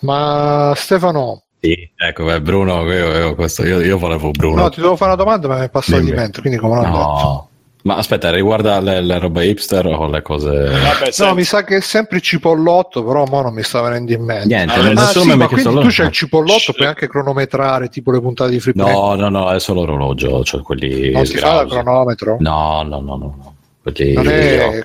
Ma 0.00 0.72
Stefano, 0.76 1.44
Sì, 1.60 1.90
ecco, 1.96 2.24
beh, 2.24 2.40
Bruno, 2.40 2.84
io, 2.92 3.16
io, 3.16 3.34
questo, 3.34 3.64
io, 3.64 3.80
io 3.80 3.98
volevo 3.98 4.30
Bruno. 4.30 4.62
No, 4.62 4.68
ti 4.70 4.80
devo 4.80 4.94
fare 4.96 5.12
una 5.12 5.22
domanda, 5.22 5.48
ma 5.48 5.58
mi 5.58 5.64
è 5.64 5.70
passato 5.70 6.00
di 6.02 6.12
mente, 6.12 6.40
quindi 6.40 6.58
come 6.58 6.74
non 6.76 6.84
ho 6.84 6.88
detto. 6.88 6.98
No. 6.98 7.48
Ma 7.82 7.96
aspetta, 7.96 8.30
riguarda 8.30 8.80
le, 8.80 9.00
le 9.00 9.18
robe 9.18 9.46
hipster 9.46 9.86
o 9.86 10.08
le 10.08 10.20
cose... 10.20 10.50
Vabbè, 10.50 11.10
No, 11.18 11.34
mi 11.34 11.44
sa 11.44 11.64
che 11.64 11.76
è 11.76 11.80
sempre 11.80 12.16
il 12.18 12.22
cipollotto, 12.22 13.02
però 13.04 13.24
mo 13.24 13.40
non 13.40 13.54
mi 13.54 13.62
sta 13.62 13.80
venendo 13.80 14.12
in 14.12 14.22
mente. 14.24 14.46
Niente, 14.46 14.76
nessuno 14.82 15.00
Ah, 15.00 15.06
mi 15.06 15.10
sì, 15.22 15.30
ha 15.30 15.36
ma 15.36 15.48
quindi 15.48 15.80
tu 15.80 15.86
c'hai 15.88 16.06
il 16.06 16.12
cipollotto, 16.12 16.72
puoi 16.74 16.86
anche 16.88 17.08
cronometrare 17.08 17.88
tipo 17.88 18.10
le 18.10 18.20
puntate 18.20 18.50
di 18.50 18.58
play. 18.58 18.74
No, 18.74 19.14
no, 19.14 19.28
no, 19.28 19.50
è 19.50 19.58
solo 19.60 19.84
l'orologio, 19.84 20.44
cioè 20.44 20.60
quelli 20.60 21.12
non 21.12 21.24
si 21.24 21.38
fa 21.38 21.46
da 21.46 21.66
sgrausi. 21.66 21.74
cronometro. 21.76 22.36
No, 22.40 22.82
no, 22.82 23.00
no, 23.00 23.16
no, 23.16 23.34
no. 23.36 23.54
Quelli... 23.92 24.12
Non 24.14 24.28
è, 24.28 24.84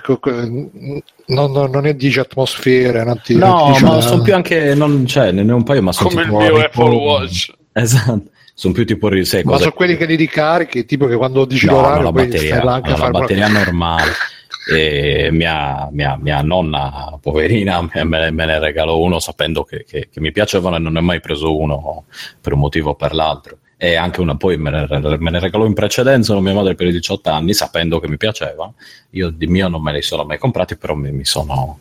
non, 1.28 1.52
non- 1.72 1.86
è 1.86 1.94
10 1.94 2.20
atmosfere, 2.20 3.04
non 3.04 3.20
ti, 3.24 3.36
No, 3.36 3.70
dice 3.72 3.84
ma 3.86 3.92
una- 3.94 4.02
sono 4.02 4.22
più 4.22 4.36
anche, 4.36 4.76
non, 4.76 5.06
cioè, 5.06 5.32
ne 5.32 5.50
ho 5.52 5.56
un 5.56 5.64
paio, 5.64 5.82
ma 5.82 5.92
sono 5.92 6.10
come 6.10 6.22
il 6.24 6.30
mio 6.30 6.58
Apple 6.58 6.96
Watch. 6.96 7.52
Esatto, 7.72 8.24
sono 8.54 8.74
più 8.74 8.86
tipo 8.86 9.10
sai, 9.24 9.44
ma 9.44 9.58
sono 9.58 9.72
quelli 9.72 9.98
che 9.98 10.06
li 10.06 10.16
ricarichi, 10.16 10.86
tipo 10.86 11.08
che 11.08 11.16
quando 11.16 11.46
dici 11.46 11.66
No, 11.66 11.74
l'orario 11.74 11.98
no, 11.98 12.04
la 12.04 12.12
batteria, 12.12 12.58
no, 12.58 12.64
la 12.64 13.10
batteria 13.10 13.10
qualcosa. 13.10 13.48
normale. 13.48 14.12
E 14.66 15.28
mia, 15.32 15.90
mia, 15.92 16.18
mia 16.22 16.42
nonna, 16.42 17.18
poverina, 17.22 17.82
me, 17.82 18.04
me- 18.06 18.32
me 18.32 18.46
ne 18.46 18.60
regalò 18.60 18.98
uno 18.98 19.20
sapendo 19.20 19.64
che, 19.66 19.84
che- 19.86 20.08
che 20.10 20.20
mi 20.22 20.32
piacevano 20.32 20.78
e 20.78 20.80
non 20.80 20.94
ne 20.94 21.00
ho 21.00 21.02
mai 21.02 21.20
preso 21.20 21.58
uno 21.58 22.06
per 22.40 22.54
un 22.54 22.60
motivo 22.60 22.92
o 22.92 22.96
per 22.96 23.14
l'altro. 23.14 23.58
E 23.84 23.98
anche 23.98 24.22
una 24.22 24.38
poi 24.38 24.56
me 24.56 24.70
ne, 24.70 25.18
me 25.18 25.30
ne 25.30 25.40
regalò 25.42 25.66
in 25.66 25.74
precedenza 25.74 26.40
mia 26.40 26.54
madre 26.54 26.74
per 26.74 26.88
i 26.88 26.92
18 26.94 27.30
anni, 27.30 27.54
sapendo 27.54 28.00
che 28.00 28.08
mi 28.08 28.16
piaceva. 28.16 28.72
Io 29.10 29.30
di 29.30 29.46
mio 29.46 29.68
non 29.68 29.82
me 29.82 29.92
li 29.92 30.02
sono 30.02 30.24
mai 30.24 30.38
comprati, 30.38 30.78
però 30.78 30.94
mi, 30.94 31.12
mi 31.12 31.26
sono 31.26 31.80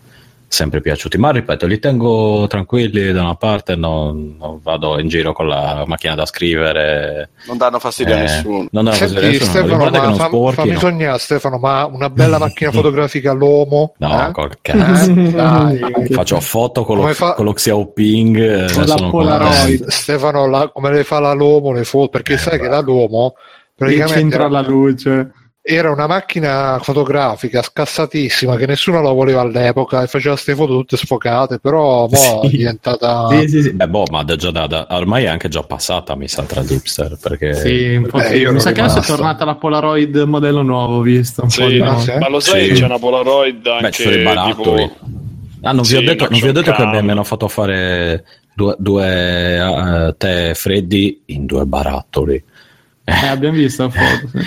sempre 0.52 0.82
piaciuti. 0.82 1.16
Ma 1.16 1.30
ripeto, 1.30 1.66
li 1.66 1.78
tengo 1.78 2.46
tranquilli 2.46 3.10
da 3.10 3.22
una 3.22 3.36
parte, 3.36 3.74
non, 3.74 4.36
non 4.38 4.60
vado 4.62 5.00
in 5.00 5.08
giro 5.08 5.32
con 5.32 5.48
la 5.48 5.84
macchina 5.86 6.14
da 6.14 6.26
scrivere. 6.26 7.30
Non 7.46 7.56
danno 7.56 7.78
fastidio 7.78 8.14
a 8.14 8.18
eh, 8.18 8.20
nessuno. 8.20 8.66
Non 8.70 8.84
danno 8.84 8.96
fastidio 8.96 9.26
a 9.26 9.30
nessuno, 9.30 9.50
Stefano, 9.50 9.76
ma 9.76 9.90
non 9.90 10.14
fam- 10.16 10.28
sporchino. 10.28 10.52
fammi 10.52 10.76
sognare 10.78 11.18
Stefano, 11.18 11.56
ma 11.58 11.86
una 11.86 12.10
bella 12.10 12.38
macchina 12.38 12.70
fotografica 12.72 13.30
all'uomo? 13.30 13.94
No, 13.96 14.28
eh? 14.28 14.32
col 14.32 14.50
cazzo. 14.60 15.10
Dai. 15.12 15.80
Faccio 16.10 16.38
foto 16.40 16.84
con 16.84 16.98
lo, 16.98 17.06
fa- 17.14 17.32
con 17.32 17.46
lo 17.46 17.52
Xiaoping. 17.54 18.36
eh, 18.68 18.72
Con 18.72 18.84
la 18.84 18.94
Polaroid. 19.10 19.86
Stefano, 19.88 20.46
la- 20.46 20.68
come 20.68 20.90
le 20.92 21.02
fa 21.04 21.18
la 21.18 21.32
Lomo, 21.32 21.72
le 21.72 21.84
foto, 21.84 22.08
perché 22.10 22.34
Eh, 22.34 22.38
sai 22.38 22.58
beh. 22.58 22.64
che 22.64 22.68
la 22.68 22.80
Lomo 22.80 23.34
praticamente 23.74 24.18
centro 24.20 24.38
era, 24.38 24.46
alla 24.48 24.60
luce. 24.68 25.32
Era 25.64 25.92
una 25.92 26.08
macchina 26.08 26.80
fotografica 26.82 27.62
scassatissima 27.62 28.56
che 28.56 28.66
nessuno 28.66 29.00
la 29.00 29.12
voleva 29.12 29.42
all'epoca 29.42 30.02
e 30.02 30.08
faceva 30.08 30.34
queste 30.34 30.56
foto 30.56 30.72
tutte 30.72 30.96
sfocate, 30.96 31.60
però 31.60 32.08
mo 32.08 32.40
Sì. 32.42 32.48
è 32.48 32.50
diventata... 32.50 33.28
Sì, 33.28 33.48
sì, 33.48 33.62
sì. 33.62 33.72
Beh, 33.72 33.86
boh, 33.88 34.04
ma 34.10 34.24
da- 34.24 34.34
già 34.34 34.50
da- 34.50 34.66
da- 34.66 34.88
ormai 34.90 35.22
è 35.24 35.28
anche 35.28 35.48
già 35.48 35.62
passata, 35.62 36.16
mi 36.16 36.26
sa, 36.26 36.42
tra 36.42 36.62
gli 36.62 36.72
hipster. 36.72 37.16
Perché 37.20 37.54
Sì, 37.54 37.94
un 37.94 38.06
po' 38.08 38.18
Eh, 38.18 38.24
sì. 38.24 38.34
io 38.38 38.52
Mi 38.52 38.58
sa 38.58 38.72
che 38.72 38.80
adesso 38.80 38.98
è 38.98 39.02
tornata 39.02 39.44
la 39.44 39.54
Polaroid 39.54 40.16
modello 40.22 40.62
nuovo, 40.62 41.00
visto. 41.00 41.42
Un 41.42 41.48
po' 41.48 41.68
Sì, 41.68 41.80
di- 41.80 41.98
sì? 42.00 42.12
ma 42.18 42.28
lo 42.28 42.40
sai, 42.40 42.66
Sì. 42.66 42.72
c'è 42.80 42.84
una 42.86 42.98
Polaroid 42.98 43.64
anche 43.66 44.22
Beh, 44.22 44.42
tipo... 44.46 44.96
Ah, 45.64 45.70
non 45.70 45.84
vi 45.84 45.94
ho 45.94 46.00
detto, 46.02 46.26
non 46.28 46.40
vi 46.40 46.48
ho 46.48 46.52
detto 46.52 46.72
che 46.72 46.84
mi 46.84 47.10
hanno 47.12 47.22
fatto 47.22 47.46
fare 47.46 48.24
due, 48.52 48.74
due, 48.80 49.58
eh, 50.08 50.14
tè 50.18 50.54
freddi 50.54 51.22
in 51.26 51.46
due 51.46 51.64
barattoli. 51.66 52.42
Eh, 53.04 53.26
abbiamo 53.26 53.56
visto 53.56 53.82
la 53.84 53.90
foto. 53.90 54.28
sì. 54.28 54.38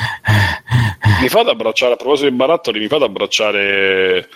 Mi 1.21 1.27
fate 1.29 1.49
abbracciare, 1.49 1.93
a 1.93 1.95
proposito 1.95 2.29
di 2.29 2.35
barattoli, 2.35 2.79
mi 2.79 2.87
fate 2.87 3.03
abbracciare 3.03 4.27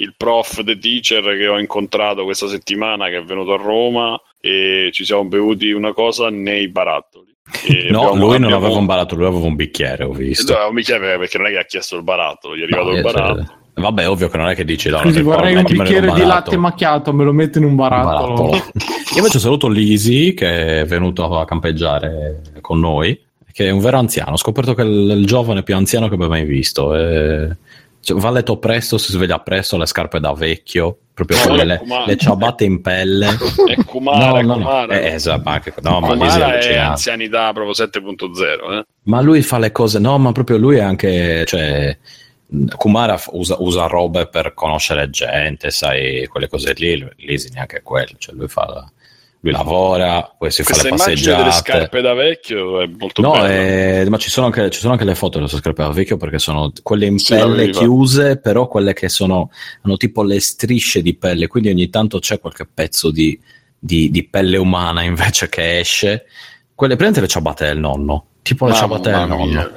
il 0.00 0.14
prof, 0.16 0.62
the 0.64 0.78
teacher 0.78 1.22
che 1.36 1.46
ho 1.48 1.58
incontrato 1.58 2.24
questa 2.24 2.46
settimana 2.48 3.08
che 3.08 3.16
è 3.18 3.22
venuto 3.24 3.52
a 3.54 3.56
Roma 3.56 4.20
e 4.40 4.90
ci 4.92 5.04
siamo 5.04 5.24
bevuti 5.24 5.70
una 5.72 5.92
cosa 5.92 6.28
nei 6.30 6.68
barattoli. 6.68 7.34
E 7.66 7.88
No, 7.90 8.08
abbiamo- 8.10 8.14
lui 8.16 8.32
non 8.38 8.44
abbiamo- 8.44 8.64
aveva 8.66 8.78
un 8.80 8.86
barattolo, 8.86 9.20
lui 9.22 9.30
aveva 9.30 9.46
un 9.46 9.56
bicchiere, 9.56 10.04
ho 10.04 10.12
visto. 10.12 10.56
No, 10.56 10.70
mi 10.72 10.82
chiede 10.82 11.16
perché 11.18 11.38
non 11.38 11.46
è 11.48 11.50
che 11.50 11.58
ha 11.58 11.64
chiesto 11.64 11.96
il 11.96 12.02
barattolo, 12.02 12.56
gli 12.56 12.60
è 12.60 12.64
arrivato 12.64 12.84
No, 12.86 12.90
il 12.90 12.96
io- 12.96 13.02
barattolo. 13.12 13.52
Vabbè, 13.78 14.08
ovvio 14.08 14.28
che 14.28 14.36
non 14.36 14.48
è 14.48 14.56
che 14.56 14.64
dici 14.64 14.88
no, 14.88 14.98
Scusi, 14.98 15.22
non 15.22 15.24
vorrei 15.36 15.54
un 15.54 15.62
bicchiere 15.62 16.00
di 16.00 16.06
barattolo. 16.06 16.26
latte 16.26 16.56
macchiato, 16.56 17.12
me 17.12 17.22
lo 17.24 17.32
metto 17.32 17.58
in 17.58 17.64
un 17.64 17.70
Un 17.70 17.76
barattolo. 17.76 18.34
barattolo. 18.34 18.56
Io 19.14 19.16
invece 19.18 19.38
saluto 19.38 19.68
Lisi 19.68 20.34
che 20.34 20.80
è 20.80 20.84
venuto 20.84 21.38
a 21.38 21.44
campeggiare 21.44 22.40
con 22.60 22.80
noi, 22.80 23.16
che 23.58 23.66
è 23.66 23.70
un 23.70 23.80
vero 23.80 23.98
anziano. 23.98 24.34
Ho 24.34 24.36
scoperto 24.36 24.72
che 24.72 24.82
è 24.82 24.84
il, 24.84 25.10
il 25.10 25.26
giovane 25.26 25.64
più 25.64 25.74
anziano 25.74 26.06
che 26.06 26.14
abbia 26.14 26.28
mai 26.28 26.44
visto. 26.44 26.94
E- 26.94 27.56
cioè, 28.00 28.16
va 28.16 28.28
a 28.28 28.30
letto 28.30 28.56
presto, 28.58 28.98
si 28.98 29.10
sveglia 29.10 29.40
presto, 29.40 29.76
le 29.76 29.86
scarpe 29.86 30.20
da 30.20 30.32
vecchio, 30.32 30.96
proprio 31.12 31.38
No, 31.38 31.44
quelle, 31.46 31.82
no, 31.84 31.98
le, 31.98 32.06
le 32.06 32.16
ciabatte 32.16 32.62
in 32.62 32.80
pelle. 32.80 33.26
È 33.66 33.84
Kumara, 33.84 34.38
è 34.38 34.42
no, 34.42 34.54
no. 34.54 34.54
Kumara. 34.58 35.00
Eh, 35.00 35.12
esatto, 35.14 35.48
anche- 35.48 35.74
no, 35.80 35.98
ma 35.98 36.06
è 36.06 36.10
Kumara 36.10 36.30
è 36.30 36.52
allucinante. 36.52 36.78
anzianità 36.78 37.52
proprio 37.52 37.72
7.0. 37.72 38.78
Eh? 38.78 38.84
Ma 39.02 39.20
lui 39.22 39.42
fa 39.42 39.58
le 39.58 39.72
cose, 39.72 39.98
no, 39.98 40.16
ma 40.18 40.30
proprio 40.30 40.56
lui 40.56 40.76
è 40.76 40.80
anche, 40.82 41.44
cioè, 41.44 41.98
Kumara 42.76 43.20
usa, 43.32 43.56
usa 43.58 43.86
robe 43.86 44.28
per 44.28 44.54
conoscere 44.54 45.10
gente, 45.10 45.72
sai, 45.72 46.26
quelle 46.28 46.46
cose 46.46 46.74
lì, 46.76 47.04
Lisi 47.16 47.50
neanche 47.52 47.82
quello, 47.82 48.12
cioè 48.18 48.36
lui 48.36 48.46
fa, 48.46 48.88
lui 49.40 49.52
lavora, 49.52 50.34
poi 50.36 50.50
si 50.50 50.62
fa 50.64 50.70
Questa 50.70 50.88
le 50.88 50.94
immagine 50.94 51.34
delle 51.36 51.50
passeggiate. 51.50 51.52
scarpe 51.52 52.00
da 52.00 52.12
vecchio 52.14 52.80
è 52.80 52.86
molto 52.86 53.22
No, 53.22 53.46
eh, 53.46 54.04
ma 54.08 54.16
ci 54.18 54.30
sono, 54.30 54.46
anche, 54.46 54.68
ci 54.70 54.80
sono 54.80 54.92
anche 54.92 55.04
le 55.04 55.14
foto 55.14 55.38
delle 55.38 55.48
sue 55.48 55.58
scarpe 55.58 55.82
da 55.82 55.90
vecchio 55.90 56.16
perché 56.16 56.38
sono 56.38 56.72
quelle 56.82 57.06
in 57.06 57.18
Sì, 57.18 57.34
pelle 57.34 57.70
chiuse, 57.70 58.38
però 58.38 58.66
quelle 58.66 58.94
che 58.94 59.08
sono, 59.08 59.50
hanno 59.82 59.96
tipo 59.96 60.22
le 60.24 60.40
strisce 60.40 61.02
di 61.02 61.14
pelle, 61.14 61.46
quindi 61.46 61.70
ogni 61.70 61.88
tanto 61.88 62.18
c'è 62.18 62.40
qualche 62.40 62.66
pezzo 62.72 63.10
di, 63.12 63.38
di- 63.78 64.10
di 64.10 64.24
pelle 64.24 64.56
umana 64.56 65.02
invece 65.04 65.48
che 65.48 65.78
esce. 65.78 66.26
Quelle 66.74 66.96
prende 66.96 67.20
le 67.20 67.28
ciabatte 67.28 67.64
del 67.66 67.78
nonno, 67.78 68.27
tipo 68.48 68.66
le 68.66 68.74
ciabatte 68.74 69.10
del 69.10 69.26
nonno. 69.26 69.70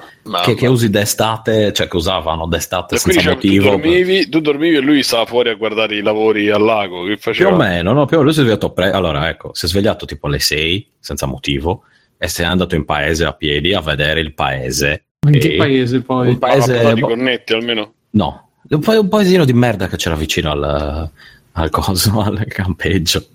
Che, 0.44 0.54
che 0.54 0.68
usi 0.68 0.90
d'estate, 0.90 1.74
cioè 1.74 1.88
che 1.88 1.96
usavano 1.96 2.46
d'estate 2.46 2.96
E 2.96 3.02
quindi 3.02 3.22
senza 3.22 3.40
cioè, 3.40 3.42
tu, 3.42 3.48
motivo. 3.48 3.70
dormivi, 3.72 4.30
tu 4.30 4.40
dormivi 4.40 4.76
e 4.76 4.80
lui 4.80 5.02
stava 5.04 5.26
fuori 5.26 5.50
a 5.50 5.56
guardare 5.56 5.96
i 5.96 6.02
lavori 6.02 6.50
al 6.50 6.62
lago. 6.62 7.02
Che 7.04 7.14
Più 7.14 7.20
faceva? 7.20 7.54
o 7.54 7.56
meno, 7.56 7.92
no? 7.94 8.06
Più 8.06 8.18
o 8.18 8.20
meno 8.20 8.24
lui 8.24 8.34
si 8.34 8.40
è 8.40 8.44
svegliato 8.44 8.72
pre- 8.72 8.92
Allora, 8.92 9.28
ecco, 9.30 9.50
si 9.54 9.66
è 9.66 9.68
svegliato 9.68 10.06
tipo 10.06 10.28
alle 10.28 10.40
6, 10.40 10.92
senza 11.00 11.26
motivo, 11.26 11.84
e 12.18 12.28
se 12.28 12.44
n'è 12.44 12.50
andato 12.50 12.76
in 12.76 12.86
paese 12.86 13.26
a 13.26 13.34
piedi 13.34 13.74
a 13.74 13.82
vedere 13.82 14.20
il 14.20 14.34
paese. 14.34 15.06
In 15.28 15.40
che 15.40 15.56
paese 15.56 16.02
poi? 16.02 16.28
Un 16.28 16.34
la 16.34 16.48
paese... 16.48 16.74
portata 16.74 16.94
di 16.94 17.02
cornetti 17.02 17.54
almeno. 17.54 17.94
No, 18.12 18.50
un, 18.70 18.80
pa- 18.80 19.00
un 19.00 19.10
paesino 19.10 19.44
di 19.44 19.54
merda 19.54 19.88
che 19.88 19.98
c'era 19.98 20.16
vicino 20.16 20.52
al, 20.52 21.10
al 21.54 21.70
coso, 21.72 22.22
al 22.22 22.46
campeggio. 22.48 23.26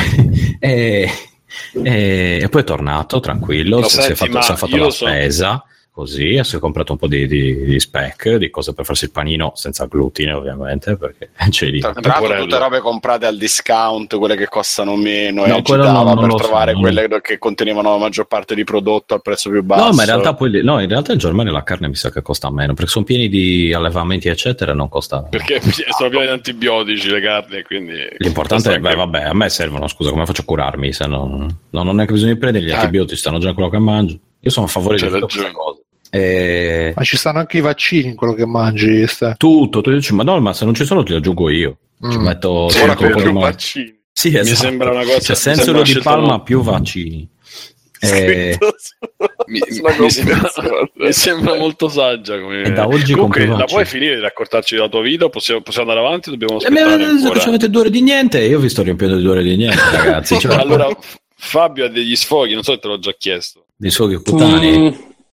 e, 0.58 1.08
e- 1.82 2.40
e 2.42 2.48
poi 2.48 2.60
è 2.60 2.64
tornato 2.64 3.20
tranquillo, 3.20 3.80
Ma 3.80 3.86
si, 3.86 3.94
si 3.94 3.98
è 3.98 4.02
senti, 4.14 4.32
fatto, 4.32 4.42
si 4.44 4.52
è 4.52 4.56
fatto 4.56 4.76
la 4.76 4.90
spesa. 4.90 5.64
Così, 5.94 6.36
e 6.36 6.42
si 6.44 6.56
è 6.56 6.58
comprato 6.58 6.92
un 6.92 6.98
po' 6.98 7.06
di, 7.06 7.26
di, 7.26 7.64
di 7.64 7.78
speck, 7.78 8.36
di 8.36 8.48
cose 8.48 8.72
per 8.72 8.86
farsi 8.86 9.04
il 9.04 9.10
panino 9.10 9.52
senza 9.56 9.84
glutine, 9.84 10.32
ovviamente, 10.32 10.96
perché 10.96 11.28
c'è 11.50 11.66
lì. 11.66 11.80
Tra 11.80 11.92
l'altro 12.00 12.34
tutte 12.44 12.56
robe 12.56 12.80
comprate 12.80 13.26
al 13.26 13.36
discount, 13.36 14.16
quelle 14.16 14.34
che 14.34 14.48
costano 14.48 14.96
meno, 14.96 15.44
No, 15.44 15.48
e 15.54 15.58
agitava 15.58 15.92
non- 16.02 16.14
non 16.14 16.20
per 16.22 16.30
so, 16.30 16.36
trovare 16.38 16.72
non- 16.72 16.80
quelle 16.80 17.20
che 17.20 17.36
contenevano 17.36 17.90
la 17.90 17.98
maggior 17.98 18.24
parte 18.26 18.54
di 18.54 18.64
prodotto 18.64 19.12
al 19.12 19.20
prezzo 19.20 19.50
più 19.50 19.62
basso. 19.62 19.84
No, 19.84 19.92
ma 19.92 20.00
in 20.04 20.08
realtà 20.08 20.32
poi 20.32 20.62
no, 20.62 20.80
in 20.80 20.88
realtà 20.88 21.12
in 21.12 21.18
Germania 21.18 21.52
la 21.52 21.62
carne 21.62 21.88
mi 21.88 21.94
sa 21.94 22.10
che 22.10 22.22
costa 22.22 22.50
meno, 22.50 22.72
perché 22.72 22.90
sono 22.90 23.04
pieni 23.04 23.28
di 23.28 23.74
allevamenti, 23.74 24.28
eccetera, 24.28 24.72
non 24.72 24.88
costa. 24.88 25.20
Perché 25.24 25.60
sono 25.94 26.08
pieni 26.08 26.24
di 26.24 26.30
antibiotici 26.32 27.10
le 27.10 27.20
carni. 27.20 27.56
e 27.56 27.64
Quindi 27.64 27.92
L'importante 28.16 28.72
è, 28.76 28.78
beh, 28.78 28.94
vabbè, 28.94 29.24
a 29.24 29.34
me 29.34 29.50
servono, 29.50 29.86
scusa, 29.88 30.08
come 30.08 30.24
faccio 30.24 30.40
a 30.40 30.44
curarmi 30.44 30.90
se 30.90 31.06
non, 31.06 31.54
non 31.68 31.86
ho 31.86 31.92
neanche 31.92 32.14
bisogno 32.14 32.32
di 32.32 32.38
prendere 32.38 32.64
gli 32.64 32.70
Eh. 32.70 32.74
antibiotici, 32.76 33.16
stanno 33.18 33.36
già 33.38 33.52
quello 33.52 33.68
che 33.68 33.78
mangio. 33.78 34.18
Io 34.44 34.50
sono 34.50 34.66
a 34.66 34.68
favore 34.68 34.96
di 34.96 35.02
tutte 35.04 35.18
queste 35.20 35.38
ragione. 35.42 35.54
cose. 35.54 35.80
E... 36.10 36.92
Ma 36.94 37.02
ci 37.04 37.16
stanno 37.16 37.38
anche 37.38 37.56
i 37.56 37.60
vaccini 37.60 38.08
in 38.08 38.16
quello 38.16 38.34
che 38.34 38.44
mangi, 38.44 39.06
Ste. 39.06 39.34
Tutto, 39.38 39.80
tu 39.80 39.90
dici, 39.92 40.12
ma 40.14 40.22
no, 40.24 40.38
ma 40.40 40.52
se 40.52 40.64
non 40.64 40.74
ci 40.74 40.84
sono 40.84 41.02
ti 41.02 41.14
aggiungo 41.14 41.48
io. 41.48 41.78
Ci 42.00 42.18
Mm. 42.18 42.22
metto 42.22 42.50
Ora 42.50 42.70
ci 42.72 42.84
metto 43.04 43.14
più 43.22 43.32
mo- 43.32 43.40
vaccini. 43.40 44.00
Sì, 44.12 44.30
Mi 44.30 44.38
esatto. 44.40 44.56
sembra 44.56 44.90
una 44.90 45.04
cosa- 45.04 45.18
C'è 45.20 45.30
mi 45.30 45.36
senso 45.36 45.62
sembra 45.62 45.82
una 45.82 45.92
di 45.92 45.98
palma 46.00 46.40
più 46.42 46.60
vaccini. 46.62 47.28
E, 48.04 48.58
su- 48.58 48.96
Mi, 49.46 49.60
mi 50.00 50.10
sembra, 50.10 50.36
mi 50.96 51.12
sembra 51.12 51.54
molto 51.54 51.88
saggia. 51.88 52.40
Come... 52.40 52.62
E 52.64 52.72
da 52.72 52.88
oggi 52.88 53.12
Comunque, 53.12 53.46
la 53.46 53.64
puoi 53.64 53.84
finire 53.84 54.16
di 54.16 54.20
raccontarci 54.20 54.74
della 54.74 54.88
tua 54.88 55.02
vita? 55.02 55.28
Possiamo, 55.28 55.60
possiamo 55.60 55.88
andare 55.88 56.04
avanti? 56.06 56.30
Dobbiamo 56.30 56.54
mi 56.56 56.64
aspettare 56.64 56.92
avete 56.94 57.10
ancora. 57.10 57.38
ci 57.40 57.48
avete 57.48 57.70
due 57.70 57.80
ore 57.82 57.90
di 57.90 58.02
niente 58.02 58.40
e 58.40 58.46
io 58.48 58.58
vi 58.58 58.68
sto 58.68 58.82
riempiendo 58.82 59.14
di 59.16 59.22
due 59.22 59.30
ore 59.30 59.42
di 59.44 59.54
niente, 59.56 59.78
ragazzi. 59.96 60.36
Cioè, 60.36 60.52
allora, 60.56 60.88
Fabio 61.44 61.86
ha 61.86 61.88
degli 61.88 62.14
sfoghi, 62.14 62.54
non 62.54 62.62
so 62.62 62.72
se 62.72 62.78
te 62.78 62.86
l'ho 62.88 62.98
già 63.00 63.12
chiesto. 63.18 63.66
Dei 63.76 63.90
suoi 63.90 64.14
cutanei. 64.22 64.78
Mm, 64.78 64.88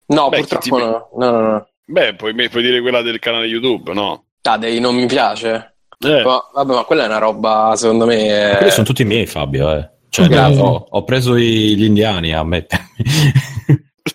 no, 0.07 0.28
Beh, 0.28 0.38
purtroppo 0.38 0.62
ti- 0.62 0.70
no. 0.70 1.09
No, 1.16 1.30
no, 1.30 1.40
no. 1.40 1.68
Beh, 1.84 2.14
puoi, 2.14 2.32
puoi 2.48 2.62
dire 2.62 2.80
quella 2.80 3.02
del 3.02 3.18
canale 3.18 3.46
YouTube, 3.46 3.92
no? 3.92 4.24
Ah, 4.42 4.57
dei 4.57 4.78
non 4.78 4.94
mi 4.94 5.07
piace. 5.07 5.74
Eh, 5.98 6.22
Ma, 6.22 6.40
vabbè, 6.54 6.74
ma 6.74 6.84
quella 6.84 7.02
è 7.04 7.07
una 7.07 7.18
roba, 7.18 7.72
secondo 7.76 8.07
me. 8.07 8.54
Quelli 8.57 8.70
sono 8.70 8.86
tutti 8.86 9.02
miei, 9.04 9.26
Fabio. 9.26 9.72
Eh. 9.72 9.90
Cioè, 10.09 10.28
Grazie. 10.28 10.61
ho, 10.61 10.86
ho 10.90 11.04
preso 11.04 11.34
i- 11.36 11.74
gli 11.76 11.84
indiani 11.84 12.32
a 12.32 12.44
mettermi. 12.44 12.86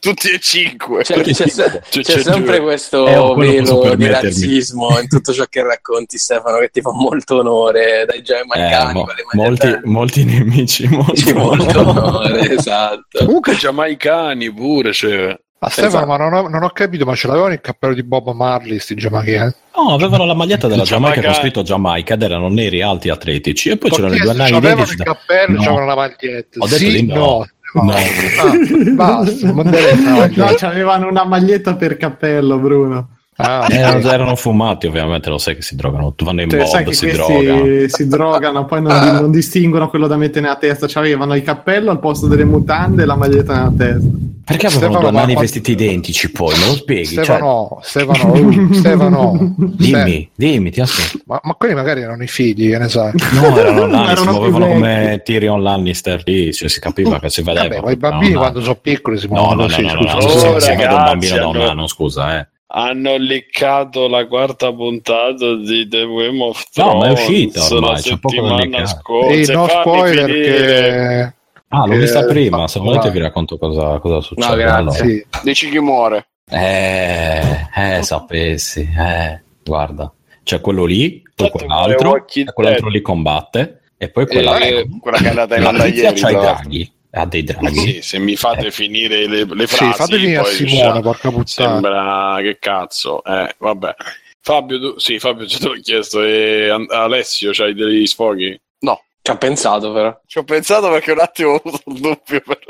Tutti 0.01 0.29
e 0.31 0.39
cinque. 0.39 1.03
C'è, 1.03 1.21
c'è 1.21 1.31
C'è- 1.45 1.79
c'è 1.89 2.01
c'è 2.01 2.21
sempre 2.23 2.57
due. 2.57 2.61
questo 2.65 3.05
Eh, 3.05 3.35
velo 3.45 3.95
di 3.95 4.07
razzismo 4.07 4.99
in 4.99 5.07
tutto 5.07 5.31
ciò 5.31 5.45
che 5.47 5.61
racconti, 5.63 6.17
Stefano, 6.17 6.57
che 6.57 6.69
ti 6.69 6.81
fa 6.81 6.91
molto 6.91 7.37
onore 7.37 8.05
dai 8.07 8.17
Eh, 8.17 8.21
giamaicani 8.23 8.93
mo- 8.93 9.05
con 9.05 9.13
le 9.15 9.23
molti, 9.43 9.79
molti 9.83 10.25
nemici, 10.25 10.87
molti, 10.87 11.21
Sì, 11.21 11.33
molto 11.33 11.79
onore, 11.87 12.49
esatto. 12.49 13.25
Comunque 13.25 13.55
giamaicani 13.55 14.51
pure, 14.51 14.91
cioè. 14.91 15.37
Ma 15.63 15.69
Stefano, 15.69 15.87
Esatto. 15.93 16.07
ma 16.07 16.17
non 16.17 16.33
ho, 16.33 16.47
non 16.49 16.63
ho 16.63 16.69
capito, 16.71 17.05
ma 17.05 17.13
ce 17.13 17.27
l'avevano 17.27 17.53
il 17.53 17.61
cappello 17.61 17.93
di 17.93 18.01
Bob 18.01 18.31
Marley, 18.33 18.79
sti 18.79 18.95
giamaicani? 18.95 19.53
No, 19.75 19.93
avevano 19.93 20.25
la 20.25 20.33
maglietta 20.33 20.67
della 20.67 20.81
Giamaica 20.81 21.13
con 21.13 21.21
Giamaica- 21.21 21.39
scritto 21.39 21.61
Giamaica 21.61 22.13
ed 22.15 22.23
erano 22.23 22.49
neri 22.49 22.81
alti 22.81 23.09
atletici 23.09 23.69
e 23.69 23.77
poi 23.77 23.91
c'erano 23.91 24.15
i 24.15 24.19
due 24.19 24.33
nani 24.33 24.55
avevano 24.55 24.81
il 24.89 24.95
cappello, 24.95 25.51
No. 25.57 25.61
c'avevano 25.61 25.85
la 25.85 25.95
maglietta. 25.95 26.57
Ho 26.59 26.65
detto 26.65 26.75
sì, 26.77 26.89
di 26.91 27.03
no. 27.05 27.15
no. 27.15 27.47
No. 27.73 27.91
Ah, 27.91 28.53
basta, 28.95 29.51
No, 30.35 30.45
c'avevano 30.57 31.07
una 31.07 31.23
maglietta 31.23 31.75
per 31.75 31.97
cappello, 31.97 32.57
Bruno. 32.57 33.17
Ah, 33.41 33.67
Erano, 33.69 34.11
erano 34.11 34.35
fumati, 34.35 34.87
ovviamente, 34.87 35.29
lo 35.29 35.37
sai 35.37 35.55
che 35.55 35.61
si 35.61 35.75
drogano. 35.75 36.13
Vanno 36.23 36.41
in 36.41 36.49
Cioè, 36.49 36.83
che 36.83 36.93
si 36.93 37.11
drogano. 37.11 37.65
si 37.87 38.07
drogano, 38.07 38.65
poi 38.65 38.81
non, 38.81 38.97
non 39.13 39.31
distinguono 39.31 39.89
quello 39.89 40.07
da 40.07 40.17
mettere 40.17 40.41
nella 40.41 40.55
testa. 40.57 40.87
C'avevano 40.87 41.35
il 41.35 41.41
cappello 41.43 41.91
al 41.91 41.99
posto 41.99 42.27
delle 42.27 42.45
mutande 42.45 43.03
e 43.03 43.05
la 43.05 43.15
maglietta 43.15 43.53
nella 43.55 43.73
testa. 43.75 44.07
Perché 44.43 44.65
avevano 44.67 44.87
Stefano, 44.91 45.09
due 45.11 45.19
nani 45.19 45.33
ma- 45.35 45.39
vestiti 45.41 45.71
identici 45.71 46.31
poi? 46.31 46.57
Me 46.57 46.65
lo 46.65 46.73
spieghi? 46.73 47.13
Cioè, 47.15 47.23
Stefano, 47.23 47.79
Stefano, 47.83 48.33
uh, 48.33 48.73
Stefano, 48.73 49.55
dimmi, 49.57 50.29
dimmi, 50.35 50.71
ti 50.71 50.81
aspetto. 50.81 51.23
ma, 51.25 51.39
ma 51.43 51.53
quelli 51.53 51.73
magari 51.75 52.01
erano 52.01 52.21
i 52.23 52.27
figli, 52.27 52.69
che 52.71 52.77
ne 52.77 52.89
sai? 52.89 53.11
No, 53.33 53.57
erano 53.57 53.85
nani, 53.85 54.17
si 54.17 54.25
muovevano 54.27 54.67
come 54.67 55.21
Tyrion 55.23 55.61
Lannister 55.61 56.21
lì, 56.25 56.51
cioè, 56.53 56.67
si 56.69 56.79
capiva 56.81 57.19
che 57.19 57.29
si 57.29 57.43
vedeva. 57.43 57.67
Vabbè, 57.67 57.81
ma 57.85 57.91
i 57.91 57.95
bambini 57.95 58.31
nani. 58.33 58.41
quando 58.41 58.61
sono 58.61 58.75
piccoli 58.81 59.17
si 59.19 59.27
No, 59.29 59.35
no, 59.35 59.41
muovono 59.41 59.61
no, 59.61 59.67
così, 59.67 59.81
no, 59.83 59.93
no, 59.93 60.01
scusa. 60.01 60.13
no, 60.17 60.53
Oh, 60.53 60.59
se- 60.59 60.65
se 60.65 60.69
vedo 60.75 60.81
un 60.83 60.89
ragazzi, 60.89 61.09
bambino 61.11 61.35
da 61.37 61.47
un 61.47 61.55
hanno- 61.55 61.69
anno, 61.69 61.87
scusa, 61.87 62.39
eh. 62.39 62.47
Hanno 62.73 63.17
leccato 63.17 64.07
la 64.07 64.25
quarta 64.27 64.71
puntata 64.73 65.55
di 65.55 65.87
The 65.89 66.05
Game 66.07 66.41
of 66.41 66.63
No, 66.75 66.83
Thrones 66.85 67.01
ma 67.01 67.07
è 67.07 67.11
uscita 67.11 67.63
ormai, 67.65 67.89
la 67.91 67.95
c'è 67.99 68.17
poco 68.17 68.35
da 68.35 68.41
settimana 68.41 68.63
leccare. 68.63 68.85
scorsa. 68.85 69.29
Ehi, 69.31 69.45
no 69.51 69.67
Fammi 69.67 69.81
spoiler 69.81 70.25
che... 70.25 71.33
Ah, 71.73 71.85
l'ho 71.85 71.93
che- 71.93 71.99
vista 71.99 72.25
prima, 72.25 72.67
se 72.67 72.79
va- 72.79 72.85
volete 72.85 73.11
vi 73.11 73.19
racconto 73.19 73.57
cosa, 73.57 73.99
cosa 73.99 74.21
succede. 74.21 74.47
No, 74.47 74.55
grazie. 74.55 74.77
allora. 74.79 74.95
Sì. 74.95 75.25
Dici 75.43 75.69
chi 75.69 75.79
muore. 75.79 76.27
Eh, 76.49 77.67
eh, 77.75 78.03
sapessi, 78.03 78.81
eh, 78.81 79.41
guarda, 79.63 80.11
c'è 80.43 80.59
quello 80.61 80.85
lì, 80.85 81.21
poi 81.35 81.49
quell'altro, 81.49 82.25
quell'altro 82.53 82.89
lì 82.89 83.01
combatte, 83.01 83.81
e 83.97 84.09
poi 84.09 84.27
quella 84.27 84.57
Eh, 84.59 84.87
quella 84.99 85.17
che 85.17 85.25
è 85.25 85.29
andata 85.29 85.55
in 85.57 85.65
onda 85.65 85.85
ieri. 85.85 86.19
c'ha 86.19 86.29
i 86.29 86.33
draghi, 86.35 86.91
ha 87.11 87.25
dei 87.25 87.43
draghi. 87.43 87.75
Sì, 87.79 88.01
se 88.01 88.19
mi 88.19 88.35
fate 88.35 88.67
Eh. 88.67 88.71
finire 88.71 89.27
le, 89.27 89.45
le 89.45 89.67
Sì, 89.67 89.75
frasi, 89.75 89.93
fatemi 89.93 90.35
a 90.35 90.41
poi 90.41 90.51
Simone, 90.53 90.71
diciamo, 90.75 91.01
porca 91.01 91.29
puttana. 91.31 91.43
sembra 91.71 92.37
che 92.41 92.57
cazzo. 92.59 93.23
Eh, 93.23 93.55
vabbè. 93.57 93.95
Fabio, 94.43 94.79
tu, 94.79 94.99
sì, 94.99 95.19
Fabio, 95.19 95.45
te 95.47 95.57
l'ho 95.67 95.73
chiesto. 95.81 96.21
E 96.23 96.69
Alessio, 96.89 97.51
c'hai 97.53 97.73
degli 97.73 98.05
sfoghi? 98.07 98.59
No, 98.79 99.03
Ci 99.21 99.31
ho 99.31 99.37
pensato 99.37 99.91
però. 99.93 100.19
ci 100.25 100.37
ho 100.39 100.43
pensato 100.43 100.89
perché 100.89 101.11
un 101.11 101.19
attimo 101.19 101.51
ho 101.51 101.55
avuto 101.63 101.81
un 101.85 101.93
dubbio. 101.95 102.41
per- 102.41 102.65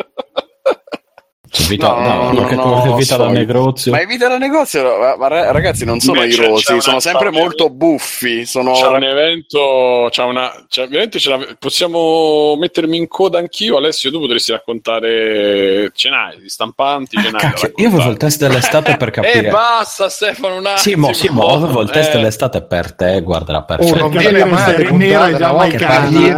C'è 1.52 1.64
vita, 1.64 1.88
No, 1.90 2.00
no, 2.00 2.24
no, 2.30 2.36
qualche, 2.36 2.56
no, 2.56 2.62
qualche 2.64 2.88
no, 2.88 2.96
vita 2.96 3.18
da 3.18 3.28
negozio. 3.30 3.92
Ma 3.92 4.02
i 4.02 4.06
vita 4.06 4.30
da 4.30 4.38
negozio, 4.38 4.98
ma, 4.98 5.18
ma 5.18 5.28
ra- 5.28 5.52
ragazzi, 5.52 5.84
non 5.84 6.00
sono 6.00 6.22
Beh, 6.22 6.30
c'è- 6.30 6.44
irosi, 6.46 6.64
c'è 6.64 6.72
una- 6.72 6.82
sono 6.82 7.00
sempre 7.02 7.30
c'è- 7.30 7.38
molto 7.38 7.70
buffi. 7.70 8.46
Sono... 8.46 8.72
C'è 8.72 8.88
un 8.88 9.04
evento, 9.04 10.08
c'è 10.12 10.24
una, 10.24 10.50
c'è, 10.70 10.84
ovviamente 10.84 11.20
ce 11.20 11.30
la- 11.30 11.46
possiamo 11.60 12.56
mettermi 12.56 12.96
in 12.96 13.08
coda 13.10 13.38
anch'io. 13.40 13.76
Alessio, 13.76 14.12
tu 14.12 14.20
potresti 14.22 14.54
raccontare, 14.54 15.92
ce 15.94 16.10
n'hai 16.10 16.40
di 16.40 16.48
stampanti, 16.50 17.18
Ah, 17.18 17.30
da 17.32 17.38
cacchio, 17.38 17.72
io 17.76 17.88
avevo 17.90 18.10
il 18.10 18.18
test 18.18 18.40
dell'estate 18.40 18.96
per 18.96 19.10
capire. 19.12 19.48
E 19.48 19.50
basta, 19.50 20.08
Stefano, 20.10 20.56
un 20.56 20.66
attimo. 20.66 20.78
Sì, 20.78 20.96
mo, 20.96 21.12
sì, 21.14 21.28
mo, 21.30 21.48
avevo 21.48 21.82
il 21.82 21.90
test 21.90 22.10
Eh, 22.12 22.14
dell'estate 22.18 22.62
per 22.64 22.94
te, 22.94 23.22
guarda, 23.22 23.52
era 23.52 23.60
Oh, 23.62 23.66
perfetto. 23.66 23.98
non 24.00 24.10
Perché 24.12 24.30
viene 24.30 24.40
e 24.40 24.50
una 24.50 24.68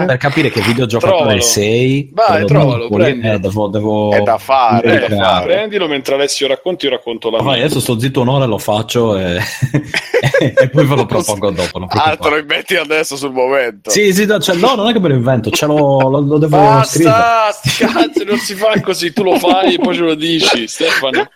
eh. 0.01 0.05
per 0.05 0.17
capire 0.17 0.49
che 0.49 0.61
videogiocatore 0.61 1.17
Trovalo. 1.19 1.41
sei. 1.41 2.09
Vai, 2.13 2.33
devo- 2.45 2.47
trovalo, 2.47 2.97
eh, 3.05 3.39
devo, 3.39 3.67
devo- 3.67 4.11
È 4.13 4.21
da 4.21 4.37
fare, 4.37 5.02
fare. 5.09 5.45
Prendilo 5.45 5.87
mentre 5.87 6.15
Alessio 6.15 6.47
racconti, 6.47 6.85
io 6.85 6.91
racconto 6.91 7.29
la 7.29 7.37
Vai, 7.41 7.55
mia. 7.57 7.65
adesso 7.65 7.79
sto 7.79 7.99
zitto 7.99 8.21
un'ora, 8.21 8.45
lo 8.45 8.57
faccio 8.57 9.17
e, 9.17 9.39
e 10.39 10.69
poi 10.69 10.85
ve 10.85 10.95
lo 10.95 11.05
propongo 11.05 11.51
dopo. 11.51 11.79
non 11.79 11.87
Ah, 11.91 12.15
te 12.15 12.29
lo 12.29 12.37
inventi 12.37 12.75
adesso 12.75 13.15
sul 13.15 13.31
momento. 13.31 13.89
Sì, 13.89 14.13
sì, 14.13 14.25
no, 14.25 14.39
cioè, 14.39 14.55
no, 14.55 14.75
non 14.75 14.89
è 14.89 14.93
che 14.93 14.99
me 14.99 15.09
lo 15.09 15.15
invento, 15.15 15.49
ce 15.49 15.65
l'ho, 15.65 16.09
lo, 16.09 16.19
lo 16.19 16.37
devo 16.37 16.81
scrivere. 16.83 17.15
Basta, 17.15 17.51
sti 17.51 17.85
cazzi, 17.85 18.23
non 18.25 18.37
si 18.37 18.55
fa 18.55 18.79
così, 18.81 19.11
tu 19.13 19.23
lo 19.23 19.37
fai 19.39 19.75
e 19.75 19.79
poi 19.79 19.95
ce 19.95 20.01
lo 20.01 20.15
dici, 20.15 20.67
Stefano. 20.67 21.29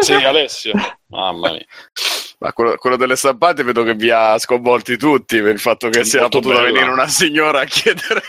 Sì, 0.00 0.12
Alessio. 0.12 0.72
Mamma 1.08 1.50
mia. 1.52 1.64
Ma 2.40 2.52
quello, 2.52 2.74
quello 2.76 2.96
delle 2.96 3.16
stampanti 3.16 3.62
vedo 3.62 3.84
che 3.84 3.94
vi 3.94 4.10
ha 4.10 4.36
sconvolti 4.38 4.96
tutti 4.98 5.40
per 5.40 5.52
il 5.52 5.58
fatto 5.60 5.88
che 5.88 6.04
sia 6.04 6.22
potuta 6.28 6.56
bella. 6.56 6.62
venire 6.62 6.90
una 6.90 7.08
signora 7.08 7.60
a 7.60 7.64
chiedere. 7.64 8.22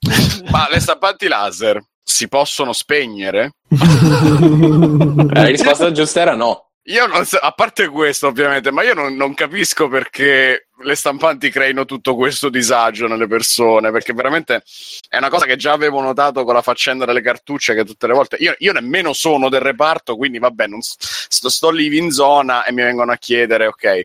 Ma 0.50 0.66
le 0.70 0.80
stampanti 0.80 1.28
laser 1.28 1.78
si 2.02 2.28
possono 2.28 2.72
spegnere? 2.72 3.52
Eh, 3.70 5.26
La 5.34 5.44
risposta 5.44 5.92
giusta 5.92 6.20
era 6.20 6.34
no. 6.34 6.70
Io 6.84 7.06
non 7.06 7.24
so, 7.26 7.36
a 7.36 7.52
parte 7.52 7.88
questo 7.88 8.26
ovviamente, 8.26 8.70
ma 8.70 8.82
io 8.82 8.94
non, 8.94 9.14
non 9.14 9.34
capisco 9.34 9.88
perché 9.88 10.68
le 10.82 10.94
stampanti 10.94 11.50
creino 11.50 11.84
tutto 11.84 12.16
questo 12.16 12.48
disagio 12.48 13.06
nelle 13.06 13.26
persone, 13.26 13.92
perché 13.92 14.14
veramente 14.14 14.62
è 15.08 15.18
una 15.18 15.28
cosa 15.28 15.44
che 15.44 15.56
già 15.56 15.72
avevo 15.72 16.00
notato 16.00 16.42
con 16.42 16.54
la 16.54 16.62
faccenda 16.62 17.04
delle 17.04 17.20
cartucce, 17.20 17.74
che 17.74 17.84
tutte 17.84 18.06
le 18.06 18.14
volte, 18.14 18.36
io, 18.36 18.54
io 18.58 18.72
nemmeno 18.72 19.12
sono 19.12 19.50
del 19.50 19.60
reparto, 19.60 20.16
quindi 20.16 20.38
vabbè, 20.38 20.66
non 20.66 20.80
sto, 20.80 21.48
sto 21.50 21.70
lì 21.70 21.94
in 21.96 22.10
zona 22.10 22.64
e 22.64 22.72
mi 22.72 22.82
vengono 22.82 23.12
a 23.12 23.18
chiedere, 23.18 23.66
ok, 23.66 24.02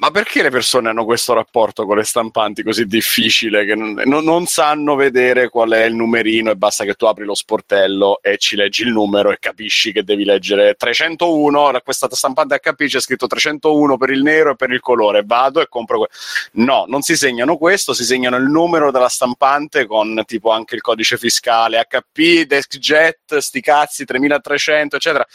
ma 0.00 0.10
perché 0.10 0.42
le 0.42 0.48
persone 0.48 0.88
hanno 0.88 1.04
questo 1.04 1.34
rapporto 1.34 1.84
con 1.84 1.98
le 1.98 2.04
stampanti 2.04 2.62
così 2.62 2.86
difficile 2.86 3.66
che 3.66 3.74
non, 3.74 4.00
non- 4.06 4.46
sanno 4.46 4.94
vedere 4.94 5.50
qual 5.50 5.70
è 5.70 5.84
il 5.84 5.94
numerino 5.94 6.50
e 6.50 6.56
basta 6.56 6.84
che 6.84 6.94
tu 6.94 7.04
apri 7.04 7.24
lo 7.26 7.34
sportello 7.34 8.20
e 8.22 8.38
ci 8.38 8.56
leggi 8.56 8.82
il 8.82 8.92
numero 8.92 9.30
e 9.30 9.38
capisci 9.38 9.92
che 9.92 10.02
devi 10.02 10.24
leggere 10.24 10.74
301, 10.74 11.70
da 11.72 11.82
questa 11.82 12.08
stampante 12.10 12.58
HP 12.58 12.86
c'è 12.86 12.98
scritto 13.00 13.26
301 13.26 13.98
per 13.98 14.08
il 14.10 14.22
nero 14.22 14.52
e 14.52 14.56
per 14.56 14.70
il 14.70 14.80
colore, 14.80 15.22
vado 15.22 15.60
e 15.60 15.68
compro 15.68 15.98
que- 15.98 16.08
No, 16.52 16.86
non 16.88 17.02
si 17.02 17.14
segnano 17.14 17.58
questo, 17.58 17.92
si 17.92 18.04
segnano 18.04 18.36
il 18.36 18.44
numero 18.48 18.90
della 18.90 19.08
stampante 19.08 19.84
con 19.86 20.22
tipo 20.24 20.50
anche 20.50 20.76
il 20.76 20.80
codice 20.80 21.18
fiscale 21.18 21.86
HP, 21.86 22.44
DeskJet, 22.46 23.36
sti 23.36 23.60
cazzi 23.60 24.04
3300, 24.06 24.96
eccetera. 24.96 25.26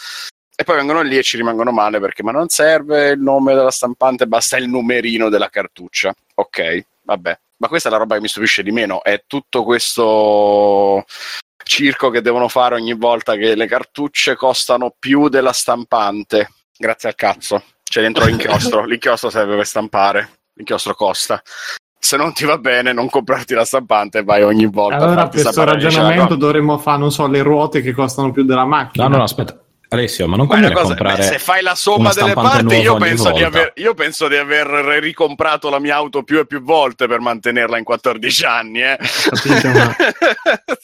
E 0.57 0.63
poi 0.63 0.77
vengono 0.77 1.01
lì 1.01 1.17
e 1.17 1.23
ci 1.23 1.35
rimangono 1.35 1.71
male 1.71 1.99
perché 1.99 2.23
ma 2.23 2.31
non 2.31 2.47
serve 2.47 3.09
il 3.09 3.19
nome 3.19 3.53
della 3.53 3.71
stampante, 3.71 4.25
basta 4.25 4.57
il 4.57 4.69
numerino 4.69 5.29
della 5.29 5.49
cartuccia. 5.49 6.13
Ok, 6.35 6.85
vabbè. 7.03 7.39
Ma 7.57 7.67
questa 7.67 7.89
è 7.89 7.91
la 7.91 7.97
roba 7.97 8.15
che 8.15 8.21
mi 8.21 8.27
stupisce 8.27 8.63
di 8.63 8.71
meno, 8.71 9.03
è 9.03 9.23
tutto 9.27 9.63
questo 9.63 11.05
circo 11.63 12.09
che 12.09 12.21
devono 12.21 12.47
fare 12.47 12.75
ogni 12.75 12.93
volta 12.93 13.35
che 13.35 13.55
le 13.55 13.65
cartucce 13.65 14.35
costano 14.35 14.93
più 14.97 15.29
della 15.29 15.51
stampante. 15.51 16.49
Grazie 16.77 17.09
al 17.09 17.15
cazzo. 17.15 17.63
C'è 17.83 18.01
dentro 18.01 18.25
l'inchiostro, 18.25 18.83
l'inchiostro 18.85 19.29
serve 19.29 19.55
per 19.55 19.65
stampare, 19.65 20.29
l'inchiostro 20.53 20.95
costa. 20.95 21.41
Se 21.97 22.17
non 22.17 22.33
ti 22.33 22.45
va 22.45 22.57
bene, 22.57 22.93
non 22.93 23.09
comprarti 23.09 23.53
la 23.53 23.65
stampante 23.65 24.19
e 24.19 24.23
vai 24.23 24.43
ogni 24.43 24.67
volta 24.67 24.97
a 24.97 25.03
Allora, 25.03 25.27
per 25.27 25.41
questo 25.41 25.63
la 25.63 25.71
ragionamento 25.71 26.35
dovremmo 26.35 26.77
fare, 26.77 26.99
non 26.99 27.11
so, 27.11 27.27
le 27.27 27.41
ruote 27.41 27.81
che 27.81 27.93
costano 27.93 28.31
più 28.31 28.43
della 28.43 28.65
macchina. 28.65 29.05
No, 29.05 29.11
no, 29.11 29.17
no, 29.17 29.23
aspetta. 29.23 29.64
Alessio, 29.89 30.27
ma 30.27 30.35
non 30.35 30.45
Ma 30.47 30.53
conviene 30.53 30.73
cosa- 30.75 30.87
comprare 30.87 31.17
beh, 31.17 31.23
se 31.23 31.39
fai 31.39 31.61
la 31.61 31.75
somma 31.75 32.11
delle 32.13 32.33
parti, 32.33 32.75
io 32.75 32.95
penso, 32.97 33.29
aver, 33.29 33.71
io 33.75 33.93
penso 33.93 34.27
di 34.27 34.35
aver 34.35 34.67
ricomprato 34.99 35.69
la 35.69 35.79
mia 35.79 35.95
auto 35.95 36.23
più 36.23 36.39
e 36.39 36.45
più 36.45 36.61
volte 36.61 37.07
per 37.07 37.19
mantenerla 37.19 37.77
in 37.77 37.83
14 37.83 38.45
anni. 38.45 38.81
Eh. 38.81 38.97
Capito, 38.97 39.67
ma- 39.69 39.95
Ma 39.95 39.95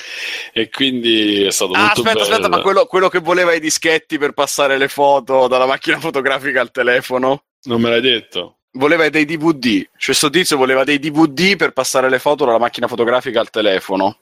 e 0.51 0.69
quindi 0.69 1.43
è 1.43 1.51
stato 1.51 1.71
Ah, 1.73 1.79
molto 1.79 2.01
aspetta, 2.01 2.19
bello. 2.19 2.31
aspetta, 2.31 2.49
ma 2.49 2.61
quello, 2.61 2.85
quello 2.85 3.07
che 3.07 3.19
voleva 3.19 3.53
i 3.53 3.61
dischetti 3.61 4.17
per 4.17 4.33
passare 4.33 4.77
le 4.77 4.89
foto 4.89 5.47
dalla 5.47 5.65
macchina 5.65 5.99
fotografica 5.99 6.59
al 6.59 6.71
telefono? 6.71 7.43
Non 7.63 7.79
me 7.79 7.89
l'hai 7.91 8.01
detto? 8.01 8.57
Voleva 8.71 9.07
dei 9.07 9.23
DVD. 9.25 9.87
Cioè, 9.95 10.15
sto 10.15 10.29
tizio 10.29 10.57
voleva 10.57 10.83
dei 10.83 10.99
DVD 10.99 11.55
per 11.55 11.71
passare 11.71 12.09
le 12.09 12.19
foto 12.19 12.43
dalla 12.43 12.57
macchina 12.57 12.87
fotografica 12.87 13.39
al 13.39 13.49
telefono. 13.51 14.17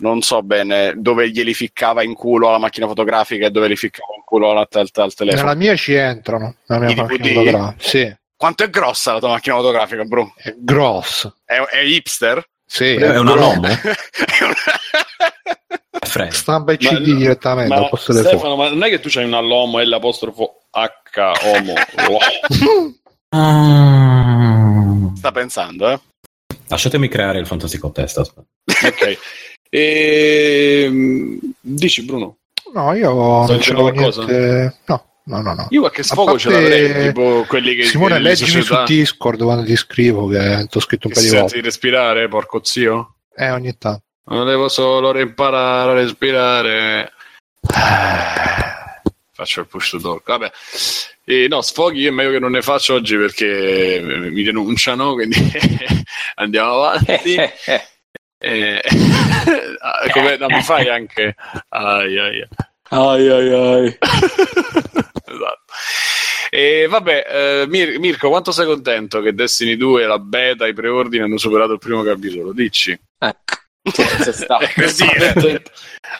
Non 0.00 0.22
so 0.22 0.42
bene 0.42 0.94
dove 0.96 1.30
glieli 1.30 1.52
ficcava 1.54 2.02
in 2.02 2.14
culo 2.14 2.48
alla 2.48 2.58
macchina 2.58 2.86
fotografica 2.86 3.46
e 3.46 3.50
dove 3.50 3.68
li 3.68 3.76
ficcava 3.76 4.14
in 4.16 4.22
culo 4.24 4.50
al, 4.50 4.56
al- 4.70 4.88
al 4.92 5.14
telefono. 5.14 5.42
Nella 5.42 5.54
mia 5.54 5.76
ci 5.76 5.92
entrano, 5.94 6.54
nella 6.66 6.84
mia 6.86 6.92
I 6.92 6.96
macchina 6.96 7.18
DVD? 7.18 7.34
fotografica. 7.34 7.88
Sì, 7.88 8.16
Quanto 8.36 8.62
è 8.64 8.70
grossa 8.70 9.12
la 9.12 9.18
tua 9.18 9.28
macchina 9.28 9.56
fotografica, 9.56 10.02
bro? 10.04 10.32
è 10.36 10.54
grosso. 10.56 11.36
È, 11.44 11.54
è 11.56 11.80
hipster? 11.80 12.42
Sì, 12.64 12.94
È 12.94 13.18
una 13.18 13.32
grosso. 13.34 13.54
Lomo? 13.54 13.66
È 13.66 14.44
una- 14.44 14.54
È 16.00 16.06
freddo. 16.06 16.32
Stampa 16.32 16.72
i 16.72 16.78
Ma- 16.80 16.88
CD 16.88 17.16
direttamente 17.16 17.74
al 17.74 17.80
Ma 17.82 17.88
posto 17.88 18.12
delle 18.12 18.24
foto. 18.24 18.38
Stefano, 18.38 18.56
ma 18.56 18.68
non 18.70 18.82
è 18.84 18.88
che 18.88 19.00
tu 19.00 19.08
c'hai 19.10 19.24
una 19.24 19.40
Lomo 19.40 19.78
e 19.80 19.84
l'apostrofo 19.84 20.62
H 20.70 20.88
Homo? 21.44 21.74
Ah. 23.28 25.12
Sta 25.16 25.30
pensando, 25.32 25.90
eh? 25.90 26.00
Lasciatemi 26.68 27.08
creare 27.08 27.38
il 27.40 27.46
fantastico 27.46 27.90
test. 27.90 28.18
aspetta. 28.18 28.46
ok. 28.86 29.18
E... 29.70 31.38
Dici 31.60 32.04
Bruno? 32.04 32.36
No, 32.74 32.92
io 32.94 33.12
non 33.12 33.58
c'avevo 33.60 33.92
qualcosa? 33.92 34.24
niente. 34.24 34.76
No, 34.86 35.04
no, 35.24 35.40
no. 35.40 35.54
no. 35.54 35.66
Io 35.70 35.80
qualche 35.80 36.02
sfogo 36.02 36.32
parte- 36.32 36.40
ce 36.40 36.50
l'avrei, 36.50 37.06
tipo 37.06 37.44
quelli 37.46 37.76
che... 37.76 37.84
Simone, 37.84 38.18
leggimi 38.18 38.50
società 38.50 38.84
su 38.84 38.92
Discord 38.92 39.42
quando 39.42 39.64
ti 39.64 39.76
scrivo 39.76 40.26
che 40.26 40.66
ti 40.68 40.76
ho 40.76 40.80
scritto 40.80 41.06
un 41.06 41.12
che 41.12 41.20
paio 41.20 41.32
di 41.32 41.38
volte. 41.38 41.54
di 41.54 41.62
respirare, 41.62 42.28
porco 42.28 42.60
zio? 42.64 43.14
Eh, 43.34 43.50
ogni 43.50 43.76
tanto. 43.78 44.02
Non 44.26 44.46
devo 44.46 44.68
solo 44.68 45.18
imparare 45.18 45.90
a 45.90 45.94
respirare. 45.94 47.12
Faccio 49.32 49.60
il 49.60 49.66
push 49.66 49.90
to 49.90 50.00
talk. 50.00 50.22
Vabbè. 50.24 50.50
E 51.24 51.46
no, 51.48 51.62
sfoghi 51.62 52.06
è 52.06 52.10
meglio 52.10 52.32
che 52.32 52.38
non 52.38 52.50
ne 52.52 52.62
faccio 52.62 52.94
oggi 52.94 53.16
perché 53.16 54.00
mi 54.02 54.42
denunciano, 54.42 55.14
quindi 55.14 55.38
andiamo 56.36 56.82
avanti. 56.82 57.36
Eh, 58.42 58.80
ah, 59.80 60.10
come- 60.12 60.36
no, 60.38 60.46
mi 60.48 60.62
fai 60.62 60.88
anche... 60.88 61.34
Ai, 61.68 62.18
ai, 62.18 62.40
ai. 62.40 62.48
Ai 62.92 63.28
ai 63.28 63.52
ai. 63.52 63.98
Esatto. 65.30 65.64
E 66.50 66.86
vabbè, 66.88 67.26
eh, 67.28 67.66
Mir- 67.68 67.98
Mirko, 67.98 68.28
quanto 68.28 68.50
sei 68.50 68.66
contento 68.66 69.20
che 69.20 69.32
Destiny 69.32 69.76
2 69.76 70.02
e 70.02 70.06
la 70.06 70.18
beta, 70.18 70.66
i 70.66 70.72
preordini 70.72 71.22
hanno 71.22 71.38
superato 71.38 71.74
il 71.74 71.78
primo 71.78 72.02
capitolo? 72.02 72.52
Dici. 72.52 72.90
Ecco. 73.18 73.58
C'è 73.92 74.32
sta. 74.32 74.58
È 74.58 74.72
così, 74.74 75.04
eh. 75.04 75.62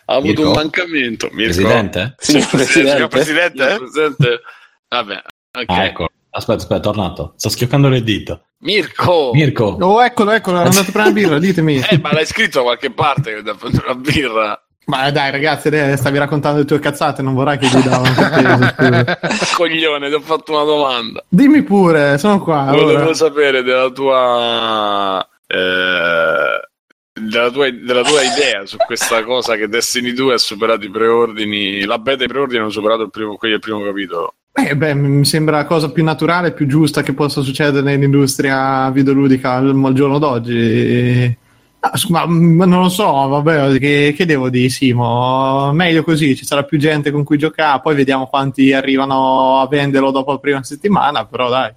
ha 0.06 0.14
avuto 0.14 0.42
Mirko? 0.42 0.48
un 0.48 0.52
mancamento. 0.54 1.28
Mirko. 1.32 1.54
Presidente? 1.54 2.14
Signor 2.18 2.42
Signor 2.44 3.08
Presidente. 3.08 3.08
Presidente? 3.08 3.62
Signor 3.64 3.78
Presidente? 3.78 4.40
Vabbè, 4.88 5.22
ok. 5.58 5.64
Ah, 5.66 5.84
ecco. 5.84 6.08
Aspetta, 6.30 6.58
aspetta, 6.58 6.76
è 6.76 6.82
tornato. 6.82 7.32
Sto 7.36 7.48
schioccando 7.48 7.88
le 7.88 8.02
dita. 8.02 8.40
Mirko! 8.62 9.30
Mirko, 9.32 9.76
Oh, 9.80 10.02
eccolo, 10.02 10.32
eccolo, 10.32 10.58
è 10.58 10.64
andato 10.64 10.80
a 10.80 10.92
prendere 10.92 11.26
una 11.26 11.38
birra, 11.38 11.38
ditemi. 11.38 11.76
Eh, 11.88 11.98
ma 11.98 12.12
l'hai 12.12 12.26
scritto 12.26 12.58
da 12.58 12.64
qualche 12.64 12.90
parte 12.90 13.34
che 13.34 13.42
da 13.42 13.54
prendere 13.54 13.84
una 13.86 13.94
birra? 13.94 14.64
Ma 14.86 15.11
dai, 15.11 15.30
ragazzi, 15.30 15.68
stavi 15.96 16.18
raccontando 16.18 16.58
le 16.58 16.64
tue 16.64 16.78
cazzate, 16.80 17.22
non 17.22 17.34
vorrai 17.34 17.58
che 17.58 17.66
gli 17.68 17.82
davo 17.82 18.02
un 18.02 18.74
peso. 18.76 19.54
Coglione, 19.56 20.08
ti 20.08 20.14
ho 20.14 20.20
fatto 20.20 20.52
una 20.52 20.64
domanda. 20.64 21.24
Dimmi 21.28 21.62
pure, 21.62 22.18
sono 22.18 22.40
qua. 22.40 22.64
Volevo 22.70 22.90
allora. 22.98 23.14
sapere 23.14 23.62
della 23.62 23.88
tua... 23.90 25.26
eh, 25.46 26.61
della 27.12 27.50
tua, 27.50 27.70
della 27.70 28.02
tua 28.02 28.22
idea 28.22 28.66
su 28.66 28.76
questa 28.78 29.22
cosa 29.22 29.54
che 29.56 29.68
Destiny 29.68 30.12
2 30.12 30.34
ha 30.34 30.38
superato 30.38 30.84
i 30.84 30.90
preordini, 30.90 31.84
la 31.84 31.98
beta 31.98 32.22
e 32.22 32.24
i 32.24 32.28
preordini 32.28 32.61
hanno 32.61 32.70
superato 32.70 33.02
il 33.02 33.11
primo, 33.11 33.36
quelli 33.36 33.54
del 33.54 33.62
primo 33.62 33.84
capitolo. 33.84 34.34
Eh, 34.53 34.76
beh, 34.76 34.94
mi 34.94 35.24
sembra 35.24 35.59
la 35.59 35.64
cosa 35.64 35.90
più 35.90 36.03
naturale, 36.03 36.53
più 36.53 36.66
giusta 36.66 37.03
che 37.03 37.14
possa 37.14 37.40
succedere 37.40 37.82
nell'industria 37.82 38.90
videoludica 38.90 39.55
al, 39.55 39.80
al 39.84 39.94
giorno 39.94 40.18
d'oggi. 40.18 41.38
S- 41.94 42.05
ma, 42.07 42.26
ma 42.26 42.66
non 42.66 42.82
lo 42.82 42.88
so, 42.88 43.11
vabbè, 43.11 43.78
che, 43.78 44.12
che 44.14 44.26
devo 44.26 44.51
dire, 44.51 44.68
Simo? 44.68 45.72
Meglio 45.72 46.03
così, 46.03 46.36
ci 46.36 46.44
sarà 46.44 46.64
più 46.64 46.78
gente 46.78 47.11
con 47.11 47.24
cui 47.24 47.38
giocare, 47.38 47.80
poi 47.80 47.94
vediamo 47.94 48.26
quanti 48.26 48.72
arrivano 48.72 49.61
a 49.61 49.66
venderlo 49.66 50.11
dopo 50.11 50.32
la 50.32 50.38
prima 50.38 50.62
settimana, 50.62 51.24
però 51.24 51.48
dai, 51.48 51.72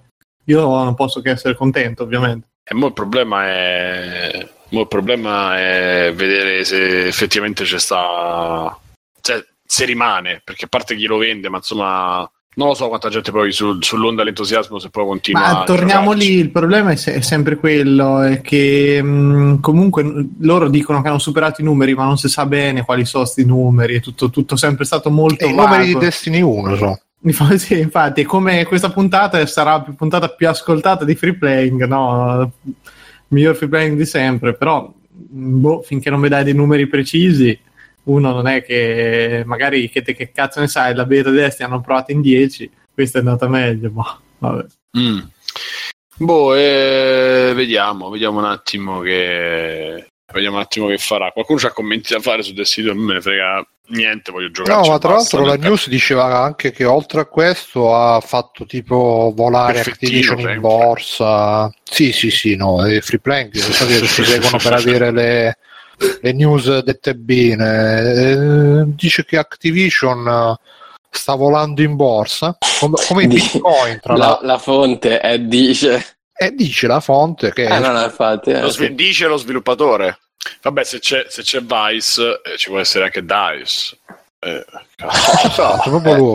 io 0.46 0.60
non 0.60 0.94
posso 0.94 1.20
che 1.20 1.30
essere 1.30 1.54
contento, 1.54 2.02
ovviamente. 2.02 2.48
E 2.64 2.74
mo 2.74 2.88
il 2.88 2.92
problema 2.92 3.46
è. 3.46 4.48
mo 4.70 4.80
il 4.80 4.88
problema 4.88 5.56
è 5.58 6.12
vedere 6.14 6.64
se 6.64 7.06
effettivamente 7.06 7.64
c'è 7.64 7.78
sta. 7.78 8.76
Cioè, 9.20 9.42
se 9.64 9.84
rimane, 9.86 10.42
perché 10.44 10.66
a 10.66 10.68
parte 10.68 10.96
chi 10.96 11.06
lo 11.06 11.16
vende, 11.16 11.48
ma 11.48 11.58
insomma. 11.58 12.28
Non 12.56 12.68
lo 12.68 12.74
so 12.74 12.88
quanta 12.88 13.08
gente 13.08 13.30
poi 13.32 13.50
sul- 13.52 13.82
sull'onda 13.82 14.22
dell'entusiasmo 14.22 14.78
se 14.78 14.88
poi 14.90 15.04
continua. 15.06 15.40
Ma 15.40 15.60
a 15.60 15.64
torniamo 15.64 16.10
giocarci. 16.12 16.28
lì, 16.28 16.38
il 16.38 16.50
problema 16.50 16.90
è, 16.92 16.96
se- 16.96 17.14
è 17.14 17.20
sempre 17.20 17.56
quello, 17.56 18.20
è 18.20 18.40
che 18.40 19.02
mh, 19.02 19.60
comunque 19.60 20.02
n- 20.04 20.28
loro 20.40 20.68
dicono 20.68 21.02
che 21.02 21.08
hanno 21.08 21.18
superato 21.18 21.60
i 21.60 21.64
numeri, 21.64 21.94
ma 21.94 22.04
non 22.04 22.16
si 22.16 22.28
sa 22.28 22.46
bene 22.46 22.84
quali 22.84 23.04
sono 23.04 23.24
questi 23.24 23.44
numeri, 23.44 23.96
è 23.96 24.00
tutto, 24.00 24.30
tutto 24.30 24.56
sempre 24.56 24.84
stato 24.84 25.10
molto 25.10 25.44
E 25.44 25.48
i 25.48 25.54
numeri 25.54 25.86
di 25.86 25.92
vago. 25.94 26.04
Destiny 26.04 26.40
1 26.42 26.76
so. 26.76 26.98
Sì, 27.56 27.78
infatti, 27.80 28.22
come 28.24 28.64
questa 28.66 28.90
puntata 28.90 29.44
sarà 29.46 29.72
la 29.72 29.80
più- 29.80 29.94
puntata 29.94 30.28
più 30.28 30.48
ascoltata 30.48 31.04
di 31.04 31.14
free 31.14 31.34
playing, 31.34 31.86
no? 31.86 32.52
Miglior 33.28 33.56
free 33.56 33.68
playing 33.68 33.96
di 33.96 34.04
sempre, 34.04 34.54
però 34.54 34.82
mh, 34.86 35.58
boh, 35.60 35.82
finché 35.82 36.10
non 36.10 36.20
mi 36.20 36.28
dai 36.28 36.44
dei 36.44 36.54
numeri 36.54 36.86
precisi, 36.86 37.58
uno 38.04 38.32
non 38.32 38.46
è 38.46 38.62
che 38.62 39.42
magari 39.46 39.88
che, 39.90 40.02
te, 40.02 40.14
che 40.14 40.30
cazzo 40.30 40.60
ne 40.60 40.68
sai, 40.68 40.94
la 40.94 41.06
beta 41.06 41.30
destra 41.30 41.66
hanno 41.66 41.80
provato 41.80 42.12
in 42.12 42.20
10, 42.20 42.70
questa 42.92 43.18
è 43.18 43.20
andata 43.20 43.48
meglio, 43.48 43.90
ma 43.90 44.20
vabbè. 44.38 44.66
Mm. 44.98 45.18
Boh, 46.16 46.54
eh, 46.54 47.52
vediamo, 47.54 48.08
vediamo 48.08 48.38
un 48.38 48.44
attimo 48.44 49.00
che. 49.00 50.06
Vediamo 50.32 50.56
un 50.56 50.62
attimo 50.62 50.86
che 50.88 50.98
farà. 50.98 51.30
Qualcuno 51.30 51.60
ha 51.62 51.70
commenti 51.70 52.12
da 52.12 52.20
fare 52.20 52.42
su 52.42 52.52
Destiny 52.52 52.86
2, 52.86 52.96
non 52.96 53.04
me 53.04 53.14
ne 53.14 53.20
frega 53.20 53.66
niente, 53.88 54.32
voglio 54.32 54.50
giocare. 54.50 54.80
No, 54.80 54.90
ma 54.90 54.98
tra 54.98 55.12
l'altro 55.12 55.44
la 55.44 55.56
news 55.56 55.88
diceva 55.88 56.42
anche 56.42 56.72
che 56.72 56.84
oltre 56.84 57.20
a 57.20 57.26
questo 57.26 57.94
ha 57.94 58.20
fatto 58.20 58.64
tipo 58.64 59.32
volare 59.36 59.80
Activision 59.80 60.40
in 60.40 60.60
borsa. 60.60 61.72
Sì, 61.82 62.12
sì, 62.12 62.30
sì, 62.30 62.56
no, 62.56 62.84
è 62.84 63.00
free 63.00 63.20
playing, 63.20 63.54
lo 63.54 63.72
so 63.72 63.86
che 63.86 64.06
si 64.06 64.24
seguono 64.24 64.58
per 64.58 64.72
avere 64.72 65.10
le, 65.12 65.58
le 66.20 66.32
news 66.32 66.78
dette 66.82 67.14
bene. 67.14 68.00
Eh, 68.00 68.82
dice 68.86 69.24
che 69.24 69.38
Activision 69.38 70.26
eh, 70.28 70.64
sta 71.10 71.34
volando 71.34 71.82
in 71.82 71.96
borsa 71.96 72.56
come, 72.80 72.96
come 73.06 73.26
bitcoin 73.26 74.00
tra 74.00 74.14
La, 74.16 74.26
l'altro. 74.26 74.46
la 74.46 74.58
fonte 74.58 75.20
è 75.20 75.38
dice. 75.38 76.04
E 76.36 76.50
dice 76.52 76.86
la 76.88 77.00
fonte 77.00 77.52
che 77.52 77.64
Eh, 77.66 77.78
no, 77.78 77.92
no, 77.92 78.02
infatti. 78.02 78.50
eh, 78.50 78.60
Lo 78.60 78.70
sì. 78.70 78.84
svi- 78.84 78.94
dice 78.94 79.26
lo 79.26 79.36
sviluppatore. 79.36 80.18
Vabbè, 80.62 80.84
se 80.84 80.98
c'è, 80.98 81.26
se 81.28 81.42
c'è 81.42 81.60
Vice, 81.62 82.40
eh, 82.42 82.56
ci 82.58 82.68
può 82.70 82.78
essere 82.78 83.04
anche 83.04 83.24
Dice. 83.24 83.96
Eh, 84.40 84.64
Esatto, 85.44 85.90
proprio 85.90 86.16
loro. 86.16 86.34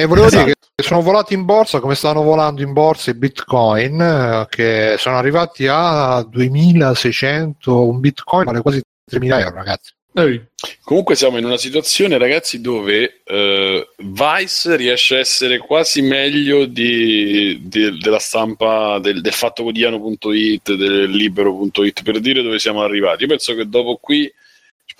E 0.00 0.06
volevo 0.06 0.30
dire 0.30 0.44
che 0.44 0.82
sono 0.82 1.02
volati 1.02 1.34
in 1.34 1.44
borsa 1.44 1.78
come 1.78 1.94
stanno 1.94 2.22
volando 2.22 2.62
in 2.62 2.72
borsa 2.72 3.10
i 3.10 3.14
bitcoin, 3.14 4.00
eh, 4.00 4.46
che 4.48 4.94
sono 4.96 5.18
arrivati 5.18 5.66
a 5.68 6.22
2600, 6.22 7.86
un 7.86 8.00
bitcoin 8.00 8.44
vale 8.44 8.62
quasi 8.62 8.80
3000 9.04 9.40
euro, 9.40 9.54
ragazzi. 9.56 9.92
Ehi. 10.14 10.42
Comunque 10.82 11.14
siamo 11.16 11.36
in 11.36 11.44
una 11.44 11.58
situazione, 11.58 12.16
ragazzi, 12.16 12.62
dove 12.62 13.20
eh, 13.24 13.88
Vice 13.96 14.76
riesce 14.76 15.16
a 15.16 15.18
essere 15.18 15.58
quasi 15.58 16.00
meglio 16.00 16.64
di, 16.64 17.60
di- 17.62 17.98
della 17.98 18.18
stampa 18.18 18.98
del, 19.00 19.20
del 19.20 19.32
fatto 19.32 19.62
quotidiano.it, 19.62 20.74
del 20.74 21.10
libero.it, 21.10 22.02
per 22.02 22.20
dire 22.20 22.42
dove 22.42 22.58
siamo 22.58 22.82
arrivati. 22.82 23.22
Io 23.22 23.28
penso 23.28 23.54
che 23.54 23.68
dopo 23.68 23.96
qui 23.96 24.32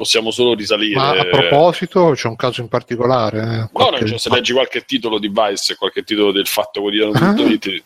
possiamo 0.01 0.31
solo 0.31 0.55
risalire. 0.55 0.95
Ma 0.97 1.11
a 1.11 1.25
proposito, 1.27 2.13
c'è 2.15 2.27
un 2.27 2.37
caso 2.37 2.63
in 2.63 2.69
particolare. 2.69 3.39
eh, 3.43 3.45
No, 3.45 3.69
qualche- 3.71 4.01
no, 4.01 4.07
cioè, 4.09 4.19
se 4.19 4.31
leggi 4.31 4.55
qualche 4.55 4.81
titolo 4.87 5.19
di 5.19 5.29
Vice, 5.29 5.77
qualche 5.77 6.03
titolo 6.05 6.33
del 6.33 6.47
fatto 6.47 6.81
quotidiano.it, 6.81 7.83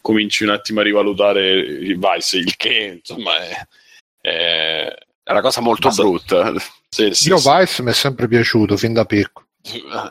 cominci 0.00 0.44
un 0.44 0.50
attimo 0.50 0.80
a 0.80 0.82
rivalutare 0.84 1.50
il 1.50 1.98
Vice, 1.98 2.38
il 2.38 2.56
che 2.56 3.00
insomma 3.04 3.36
è, 3.36 3.66
è- 4.22 4.94
una 5.30 5.40
cosa 5.42 5.60
molto 5.60 5.88
Basta- 5.88 6.02
brutta. 6.02 6.54
sì, 6.88 7.12
sì, 7.12 7.28
Io 7.28 7.36
sì. 7.36 7.50
Vice 7.50 7.82
mi 7.82 7.90
è 7.90 7.94
sempre 7.94 8.26
piaciuto 8.28 8.78
fin 8.78 8.94
da 8.94 9.04
piccolo. 9.04 9.44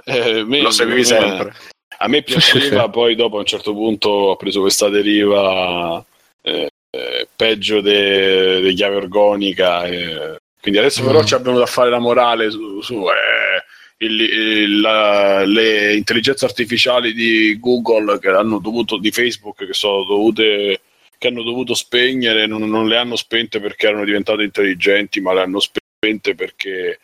Eh, 0.05 0.43
me- 0.45 0.62
Lo 0.62 0.70
seguivi 0.70 0.99
me- 0.99 1.05
sempre. 1.05 1.53
A 1.99 2.08
me 2.08 2.22
piaceva, 2.22 2.84
sì. 2.84 2.89
poi 2.91 3.16
dopo 3.16 3.38
a 3.38 3.39
un 3.39 3.45
certo 3.47 3.74
punto 3.74 4.10
ho 4.10 4.36
preso 4.36 4.62
questa 4.62 4.88
deriva 4.89 6.05
eh, 6.43 6.70
eh, 6.91 7.28
peggio 7.36 7.82
de- 7.82 8.62
di 8.62 8.74
chiave 8.76 8.97
organica. 8.97 9.86
eh. 9.86 10.38
Quindi 10.62 10.80
adesso 10.80 11.03
però 11.05 11.22
Mm. 11.22 11.26
ci 11.26 11.36
è 11.36 11.39
venuto 11.39 11.64
a 11.64 11.68
fare 11.68 11.89
la 11.89 11.99
morale 11.99 12.49
su, 12.49 12.82
su, 12.82 13.05
eh, 13.08 14.05
il- 14.05 14.22
il- 14.22 14.80
la- 14.82 15.43
le 15.45 15.95
intelligenze 15.95 16.45
artificiali 16.45 17.14
di 17.14 17.58
Google 17.60 18.20
che 18.20 18.30
hanno 18.30 18.60
dovuto, 18.60 18.97
di 18.97 19.12
Facebook 19.12 19.66
che 19.66 19.74
sono 19.74 20.03
dovute 20.03 20.82
che 21.20 21.30
hanno 21.30 21.41
dovuto 21.41 21.74
spegnere, 21.74 22.45
non, 22.45 22.70
non 22.70 22.88
le 22.88 22.95
hanno 22.97 23.16
spente 23.16 23.60
perché 23.60 23.88
erano 23.88 24.03
diventate 24.05 24.43
intelligenti, 24.43 25.20
ma 25.20 25.34
le 25.34 25.41
hanno 25.41 25.60
spente 25.60 26.36
perché, 26.36 26.99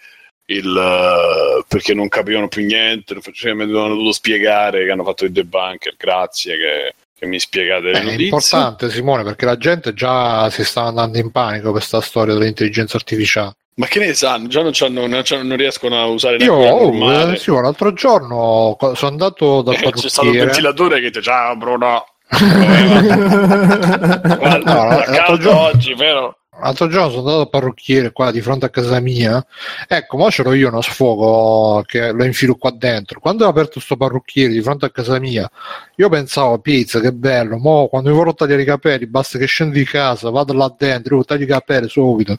il, 0.45 1.63
perché 1.67 1.93
non 1.95 2.07
capivano 2.09 2.47
più 2.47 2.63
niente, 2.63 3.19
cioè, 3.31 3.53
mi 3.53 3.63
avevano 3.63 3.89
dovuto 3.95 4.11
spiegare 4.11 4.85
che 4.85 4.91
hanno 4.91 5.03
fatto 5.03 5.25
il 5.25 5.31
debunker, 5.31 5.95
grazie 5.97 6.57
che, 6.57 6.93
che 7.23 7.29
mi 7.29 7.39
spiegate 7.39 7.85
le 7.85 7.91
Eh, 7.91 7.99
È 7.99 8.03
notizie. 8.03 8.23
importante 8.25 8.89
Simone 8.91 9.23
perché 9.23 9.45
la 9.45 9.57
gente 9.57 9.93
già 9.93 10.49
si 10.49 10.63
sta 10.63 10.83
andando 10.83 11.17
in 11.17 11.31
panico 11.31 11.63
per 11.63 11.71
questa 11.73 12.01
storia 12.01 12.33
dell'intelligenza 12.35 12.97
artificiale. 12.97 13.55
Ma 13.75 13.87
che 13.87 13.99
ne 13.99 14.13
sanno? 14.13 14.47
Già 14.47 14.61
non, 14.61 14.71
non, 14.89 15.09
non 15.09 15.57
riescono 15.57 15.99
a 15.99 16.05
usare 16.05 16.35
Io 16.37 16.53
oh, 16.53 17.31
eh, 17.31 17.37
sì, 17.37 17.49
l'altro 17.49 17.91
giorno 17.93 18.75
co- 18.77 18.93
sono 18.93 19.09
andato 19.11 19.63
dal 19.63 19.73
Eh, 19.73 19.77
C'è 19.77 19.87
stato 19.89 20.05
il 20.05 20.11
parrucchiere. 20.13 20.45
ventilatore 20.45 20.99
che 20.99 21.07
dice 21.07 21.21
ciao 21.23 21.55
Bruno. 21.55 22.05
Guarda, 22.33 24.73
No, 24.73 25.01
caldo 25.05 25.37
giorno- 25.37 25.59
oggi, 25.61 25.93
vero? 25.95 26.37
L'altro 26.61 26.87
giorno 26.87 27.09
sono 27.09 27.21
andato 27.21 27.41
al 27.41 27.49
parrucchiere 27.49 28.11
qua 28.11 28.31
di 28.31 28.39
fronte 28.41 28.65
a 28.65 28.69
casa 28.69 28.99
mia. 28.99 29.43
Ecco, 29.87 30.17
ma 30.17 30.29
c'ero 30.29 30.53
io 30.53 30.69
uno 30.69 30.81
sfogo 30.81 31.81
che 31.85 32.11
lo 32.11 32.23
infilo 32.23 32.55
qua 32.55 32.71
dentro. 32.71 33.19
Quando 33.19 33.45
ho 33.45 33.49
aperto 33.49 33.79
sto 33.79 33.97
parrucchiere 33.97 34.53
di 34.53 34.61
fronte 34.61 34.85
a 34.85 34.89
casa 34.91 35.19
mia, 35.19 35.49
io 35.95 36.09
pensavo, 36.09 36.59
pizza, 36.59 36.99
che 36.99 37.11
bello. 37.11 37.57
Mo 37.57 37.87
quando 37.87 38.09
mi 38.09 38.15
vorrò 38.15 38.33
tagliare 38.33 38.61
i 38.61 38.65
capelli, 38.65 39.07
basta 39.07 39.37
che 39.37 39.45
scendo 39.45 39.73
di 39.73 39.83
casa, 39.83 40.29
vado 40.29 40.53
là 40.53 40.73
dentro, 40.77 41.17
io 41.17 41.23
taglio 41.25 41.43
i 41.43 41.47
capelli 41.47 41.89
subito. 41.89 42.37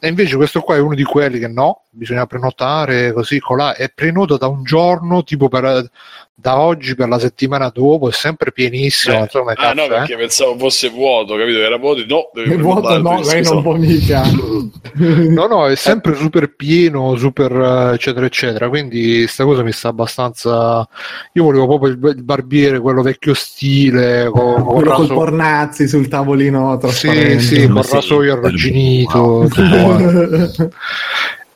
E 0.00 0.08
invece 0.08 0.36
questo 0.36 0.60
qua 0.60 0.76
è 0.76 0.78
uno 0.78 0.94
di 0.94 1.02
quelli 1.02 1.40
che 1.40 1.48
no, 1.48 1.86
bisogna 1.98 2.24
prenotare 2.26 3.12
così 3.12 3.38
colà. 3.40 3.74
È 3.74 3.90
prenoto 3.94 4.36
da 4.38 4.46
un 4.46 4.62
giorno, 4.62 5.24
tipo 5.24 5.48
per, 5.48 5.90
da 6.34 6.58
oggi 6.58 6.94
per 6.94 7.08
la 7.08 7.18
settimana 7.18 7.68
dopo, 7.74 8.08
è 8.08 8.12
sempre 8.12 8.52
pienissimo. 8.52 9.16
Eh, 9.16 9.20
insomma, 9.22 9.52
Ah 9.56 9.72
no, 9.72 9.82
caffè. 9.86 9.98
perché 9.98 10.16
pensavo 10.16 10.56
fosse 10.56 10.88
vuoto, 10.88 11.34
capito? 11.36 11.58
Era 11.58 11.76
vuoto, 11.76 12.04
no, 12.06 12.30
Il 12.44 12.60
vuoto 12.62 12.96
no, 13.00 13.20
lei 13.22 13.42
non 13.42 13.62
può 13.62 13.74
mica. 13.74 14.22
No, 14.98 15.46
no, 15.46 15.68
è 15.68 15.76
sempre 15.76 16.14
super 16.16 16.54
pieno, 16.56 17.14
super 17.16 17.52
eh, 17.52 17.94
eccetera, 17.94 18.26
eccetera. 18.26 18.68
Quindi 18.68 19.26
sta 19.28 19.44
cosa 19.44 19.62
mi 19.62 19.70
sta 19.72 19.88
abbastanza. 19.88 20.88
Io 21.34 21.44
volevo 21.44 21.66
proprio 21.66 21.90
il, 21.92 22.16
il 22.16 22.24
barbiere, 22.24 22.80
quello 22.80 23.02
vecchio 23.02 23.34
stile, 23.34 24.28
con, 24.32 24.54
con 24.54 24.74
Quello 24.74 24.90
col 24.94 25.02
raso... 25.06 25.14
pornazzi 25.14 25.86
sul 25.86 26.08
tavolino 26.08 26.72
Sì, 26.74 26.78
trasparente. 26.80 27.40
sì, 27.40 27.68
con 27.68 27.82
Sì, 27.84 27.94
rasoio 27.94 28.32
il- 28.32 28.38
arrugginito. 28.38 29.48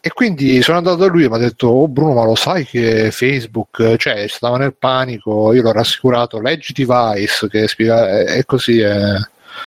E 0.04 0.10
quindi 0.10 0.60
sono 0.62 0.78
andato 0.78 0.96
da 0.96 1.06
lui 1.06 1.22
e 1.22 1.28
mi 1.28 1.36
ha 1.36 1.38
detto: 1.38 1.68
Oh 1.68 1.86
Bruno, 1.86 2.14
ma 2.14 2.24
lo 2.24 2.34
sai 2.34 2.66
che 2.66 3.12
Facebook, 3.12 3.94
cioè, 3.98 4.26
stava 4.26 4.56
nel 4.58 4.74
panico. 4.74 5.52
Io 5.52 5.62
l'ho 5.62 5.70
rassicurato, 5.70 6.40
leggiti 6.40 6.84
Vice, 6.84 7.48
che 7.48 7.68
spiega, 7.68 8.22
e 8.22 8.44
così 8.44 8.80
è, 8.80 9.14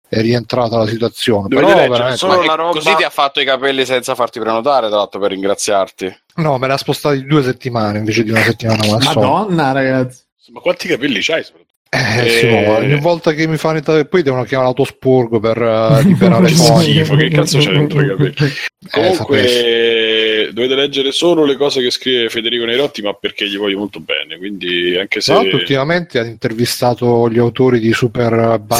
è 0.08 0.20
rientrata 0.22 0.78
la 0.78 0.86
situazione. 0.86 1.48
Dovete 1.48 1.74
Però 1.74 1.86
leggere 1.86 2.16
solo 2.16 2.42
la 2.42 2.54
roba- 2.54 2.72
Così 2.72 2.94
ti 2.94 3.02
ha 3.02 3.10
fatto 3.10 3.40
i 3.40 3.44
capelli 3.44 3.84
senza 3.84 4.14
farti 4.14 4.40
prenotare, 4.40 4.86
tra 4.88 4.96
l'altro, 4.96 5.20
per 5.20 5.32
ringraziarti. 5.32 6.20
No, 6.36 6.56
me 6.56 6.68
l'ha 6.68 6.78
spostata 6.78 7.14
di 7.14 7.26
due 7.26 7.42
settimane 7.42 7.98
invece 7.98 8.24
di 8.24 8.30
una 8.30 8.40
settimana. 8.40 8.96
Madonna, 9.04 9.72
ragazzi. 9.72 10.22
Ma 10.52 10.60
quanti 10.60 10.88
capelli 10.88 11.20
c'hai? 11.20 11.44
soprattutto? 11.44 11.73
Eh, 11.90 12.24
Eh, 12.24 12.28
sì, 12.28 12.46
ma 12.48 12.76
ogni 12.78 12.98
volta 12.98 13.32
che 13.32 13.46
mi 13.46 13.56
fanno 13.56 13.76
entrare 13.76 14.04
poi 14.06 14.22
devono 14.22 14.42
chiamare 14.42 14.68
l'autospurgo 14.68 15.38
per 15.38 15.62
eh, 15.62 16.02
liberare 16.06 16.46
Che 16.46 16.54
fogli. 16.54 16.82
schifo, 17.04 17.14
che 17.14 17.28
cazzo 17.28 17.58
c'è 17.58 17.70
dentro 17.70 18.00
i 18.02 18.06
capelli? 18.08 18.34
Eh. 18.36 18.90
Comunque 18.90 20.50
dovete 20.52 20.74
leggere 20.74 21.12
solo 21.12 21.44
le 21.44 21.56
cose 21.56 21.80
che 21.80 21.90
scrive 21.90 22.28
Federico 22.28 22.64
Neirotti, 22.64 23.00
ma 23.02 23.12
perché 23.14 23.48
gli 23.48 23.56
voglio 23.56 23.78
molto 23.78 24.00
bene, 24.00 24.36
quindi 24.38 24.96
anche 24.96 25.20
se 25.20 25.32
Tra 25.32 25.40
l'altro 25.42 25.58
ultimamente 25.58 26.18
ha 26.18 26.24
intervistato 26.24 27.28
gli 27.30 27.38
autori 27.38 27.78
di 27.78 27.92
Super 27.92 28.58
Bamba 28.60 28.74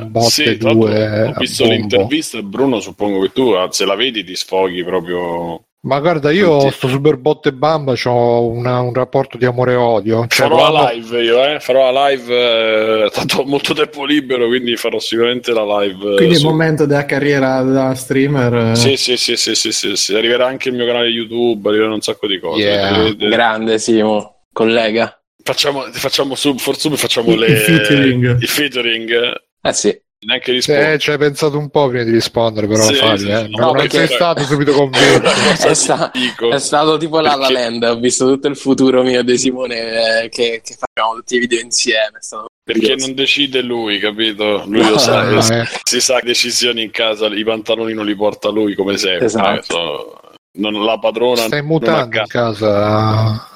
Sì, 0.00 0.06
Botte 0.06 0.30
Sì, 0.30 0.56
tra 0.56 0.72
l'altro 0.72 0.88
2 0.88 1.22
ho 1.26 1.34
visto 1.38 1.64
Bombo. 1.64 1.78
l'intervista 1.78 2.42
Bruno, 2.42 2.80
suppongo 2.80 3.20
che 3.20 3.30
tu 3.32 3.50
ah, 3.50 3.70
se 3.70 3.84
la 3.84 3.94
vedi 3.94 4.24
ti 4.24 4.34
sfoghi 4.34 4.82
proprio 4.84 5.64
Ma 5.84 6.00
guarda, 6.00 6.30
io 6.30 6.58
Tutti. 6.60 6.72
sto 6.72 6.88
Super 6.88 7.16
Botte 7.18 7.52
Bamba 7.52 7.92
ho 8.04 8.46
un 8.48 8.92
rapporto 8.94 9.36
di 9.36 9.44
amore 9.44 9.72
e 9.72 9.76
odio. 9.76 10.26
Cioè, 10.26 10.48
farò 10.48 10.72
la 10.72 10.90
live 10.92 11.22
io, 11.22 11.44
eh? 11.44 11.60
farò 11.60 11.90
la 11.92 12.08
live, 12.08 13.04
eh, 13.04 13.10
tanto 13.10 13.40
ho 13.40 13.44
molto 13.44 13.74
tempo 13.74 14.06
libero, 14.06 14.46
quindi 14.46 14.76
farò 14.76 14.98
sicuramente 14.98 15.52
la 15.52 15.62
live. 15.80 16.12
eh, 16.12 16.16
Quindi 16.16 16.24
è 16.24 16.36
il 16.36 16.36
su- 16.36 16.48
momento 16.48 16.86
della 16.86 17.04
carriera 17.04 17.60
da 17.60 17.94
streamer. 17.94 18.70
eh. 18.70 18.74
Sì, 18.76 18.96
sì, 18.96 19.18
sì, 19.18 19.36
sì, 19.36 19.54
sì, 19.54 19.72
sì, 19.72 19.94
sì. 19.94 20.14
arriverà 20.14 20.46
anche 20.46 20.70
il 20.70 20.74
mio 20.74 20.86
canale 20.86 21.08
YouTube, 21.08 21.68
arriveranno 21.68 21.94
un 21.96 22.00
sacco 22.00 22.26
di 22.26 22.38
cose. 22.38 22.62
Yeah. 22.62 23.04
Eh, 23.04 23.08
eh, 23.18 23.28
Grande 23.28 23.78
Simo, 23.78 24.44
collega. 24.52 25.18
Facciamo, 25.42 25.82
facciamo 25.92 26.34
sub, 26.34 26.56
for 26.58 26.78
sub 26.78 26.94
facciamo 26.94 27.30
Il- 27.32 27.40
le, 27.40 27.46
il 27.48 27.56
featuring. 27.58 28.40
il 28.40 28.48
featuring, 28.48 29.12
Eh 29.60 29.72
sì. 29.74 30.00
Neanche 30.26 30.52
rispondo. 30.52 30.80
Eh, 30.92 30.98
ci 30.98 31.10
hai 31.10 31.18
pensato 31.18 31.58
un 31.58 31.68
po' 31.70 31.88
prima 31.88 32.04
di 32.04 32.10
rispondere, 32.12 32.66
però 32.66 32.82
Sì, 32.82 32.94
Fabio, 32.94 33.16
sì, 33.18 33.28
eh. 33.28 33.48
no, 33.48 33.58
non 33.66 33.72
perché- 33.72 34.06
sei 34.06 34.16
stato 34.16 34.42
subito 34.44 34.72
convinto. 34.76 35.28
È, 35.66 35.74
sta- 35.74 36.10
è 36.12 36.58
stato 36.58 36.96
tipo 36.96 37.20
la 37.20 37.34
La 37.36 37.46
Perché- 37.46 37.52
Land, 37.52 37.82
ho 37.84 37.96
visto 37.98 38.26
tutto 38.26 38.48
il 38.48 38.56
futuro 38.56 39.02
mio 39.02 39.22
di 39.22 39.36
Simone 39.38 40.22
eh, 40.24 40.28
che, 40.28 40.60
che 40.64 40.76
facciamo 40.78 41.14
tutti 41.16 41.36
i 41.36 41.38
video 41.38 41.60
insieme. 41.60 42.18
è 42.18 42.22
stato 42.22 42.46
Perché 42.64 42.80
curioso. 42.80 43.06
non 43.06 43.14
decide 43.14 43.62
lui, 43.62 43.98
capito? 43.98 44.64
Lui 44.66 44.80
No, 44.82 44.90
lo 44.90 44.98
sa, 44.98 45.22
no, 45.22 45.40
si- 45.40 45.52
eh. 45.52 45.64
si 45.82 46.00
sa 46.00 46.18
che 46.20 46.26
decisioni 46.26 46.82
in 46.82 46.90
casa, 46.90 47.26
i 47.26 47.44
pantaloni 47.44 47.92
non 47.94 48.06
li 48.06 48.14
porta 48.16 48.48
lui 48.50 48.74
come 48.74 48.96
sempre. 48.96 49.26
Esatto. 49.26 50.20
eh, 50.22 50.32
non 50.56 50.84
la 50.84 50.98
padrona 50.98 51.42
Stai 51.42 51.58
non 51.60 51.68
mutando 51.68 52.16
in 52.18 52.24
casa. 52.26 53.48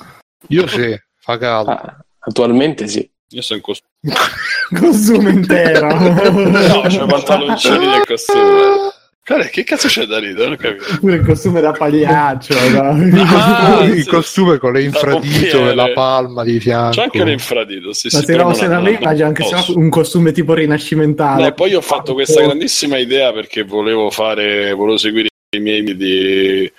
Io 0.49 0.67
sì, 0.67 0.97
fa 1.21 1.39
caldo. 1.39 1.71
Ah, 1.71 2.05
attualmente 2.19 2.89
sì. 2.89 3.09
Io 3.31 3.43
sono 3.43 3.59
in 3.59 3.65
costume. 3.65 3.88
Consumo 4.79 5.29
intero. 5.29 5.89
No, 5.99 6.85
i 6.87 7.07
pantaloncini 7.07 7.87
del 7.87 8.05
costume. 8.07 8.93
Guarda, 9.29 9.45
che 9.49 9.63
cazzo 9.63 9.89
c'è 9.89 10.07
da 10.07 10.19
ridere? 10.19 10.57
Pure 11.01 11.17
il 11.17 11.25
costume 11.25 11.61
da 11.61 11.73
pagliaccio. 11.73 12.55
no? 12.73 13.23
Ah, 13.25 13.85
il 13.85 14.03
sì. 14.03 14.09
costume 14.09 14.57
con 14.57 14.79
infradito 14.79 15.69
e 15.69 15.75
la 15.75 15.93
palma 15.93 16.45
di 16.45 16.59
fianco. 16.61 16.93
C'è 16.93 17.03
anche 17.03 17.25
l'infradito. 17.25 17.93
Sì, 17.93 18.09
Ma 18.11 18.21
sì, 18.21 18.25
se 18.25 18.37
no, 18.37 18.55
se 18.55 18.67
non 18.69 18.89
immagino 18.89 19.27
anche 19.27 19.45
se 19.45 19.55
no 19.55 19.65
un 19.79 19.91
costume 19.91 20.33
tipo 20.33 20.55
rinascimentale. 20.55 21.43
No, 21.43 21.53
poi 21.53 21.75
ho 21.75 21.83
fatto 21.83 22.15
questa 22.15 22.41
grandissima 22.41 22.97
idea 22.97 23.31
perché 23.33 23.65
volevo 23.65 24.09
fare, 24.09 24.73
volevo 24.73 24.97
seguire 24.97 25.29
i 25.55 25.61
miei 25.61 25.83
di 25.83 26.73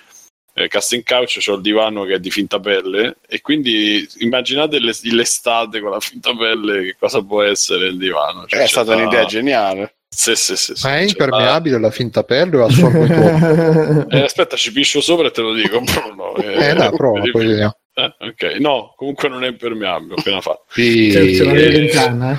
eh, 0.64 0.68
casting 0.68 1.02
couch, 1.04 1.38
c'ho 1.44 1.54
il 1.54 1.60
divano 1.62 2.04
che 2.04 2.14
è 2.14 2.18
di 2.20 2.30
finta 2.30 2.58
pelle 2.60 3.16
e 3.28 3.40
quindi 3.40 4.06
immaginate 4.18 4.78
l'es- 4.78 5.02
l'estate 5.04 5.80
con 5.80 5.90
la 5.90 6.00
finta 6.00 6.34
pelle 6.36 6.82
che 6.84 6.96
cosa 6.98 7.22
può 7.22 7.42
essere 7.42 7.86
il 7.88 7.96
divano. 7.96 8.46
Cioè, 8.46 8.60
È 8.60 8.66
stata 8.66 8.94
un'idea 8.94 9.24
geniale. 9.24 9.94
Sì, 10.12 10.34
sì, 10.34 10.56
sì, 10.56 10.74
sì, 10.74 10.86
Ma 10.86 10.96
è 10.96 10.98
c'è 11.04 11.08
impermeabile 11.10 11.78
la 11.78 11.90
finta 11.92 12.24
pelle 12.24 12.56
o 12.56 12.64
assorbe 12.64 13.06
da- 13.06 14.06
Eh, 14.08 14.22
aspetta, 14.22 14.56
ci 14.56 14.72
piscio 14.72 15.00
sopra 15.00 15.28
e 15.28 15.30
te 15.30 15.40
lo 15.40 15.52
dico, 15.54 15.80
Bruno. 15.82 16.34
Eh, 16.36 16.74
dai, 16.74 16.90
prova, 16.90 17.20
poi 17.30 17.46
vediamo. 17.46 17.76
Eh, 17.94 18.14
ok, 18.18 18.42
no, 18.58 18.92
comunque 18.96 19.28
non 19.28 19.44
è 19.44 19.48
impermeabile, 19.48 20.14
ho 20.14 20.16
appena 20.18 20.40
fatto. 20.40 20.64
Sì. 20.70 21.12
Cioè, 21.12 21.32
ce 21.34 21.44
l'avevi 21.44 21.84
in 21.84 21.88
canna, 21.90 22.32
eh? 22.32 22.36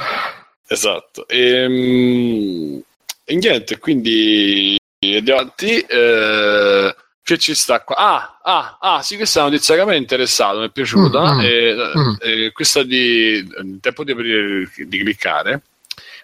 Esatto. 0.67 1.25
Ehm, 1.27 2.81
E, 3.23 3.35
niente, 3.35 3.77
quindi 3.77 4.75
andiamo 5.05 5.39
avanti. 5.41 5.79
eh, 5.79 6.95
che 7.23 7.37
ci 7.37 7.53
sta 7.53 7.81
qua? 7.81 7.95
Ah, 7.95 8.39
ah, 8.41 8.77
ah, 8.79 9.01
sì, 9.01 9.15
questa 9.15 9.39
è 9.39 9.43
una 9.43 9.51
notizia 9.51 9.75
che 9.75 9.81
a 9.81 9.85
me 9.85 9.93
è 9.93 9.97
interessata, 9.97 10.59
mi 10.59 10.65
è 10.65 10.71
piaciuta. 10.71 11.33
Mm, 11.33 11.37
mm, 11.37 11.41
eh, 11.41 11.75
mm. 11.97 12.13
eh, 12.19 12.51
questa 12.51 12.83
di 12.83 13.47
tempo 13.79 14.03
di 14.03 14.11
aprire, 14.11 14.69
di 14.75 14.99
cliccare. 14.99 15.61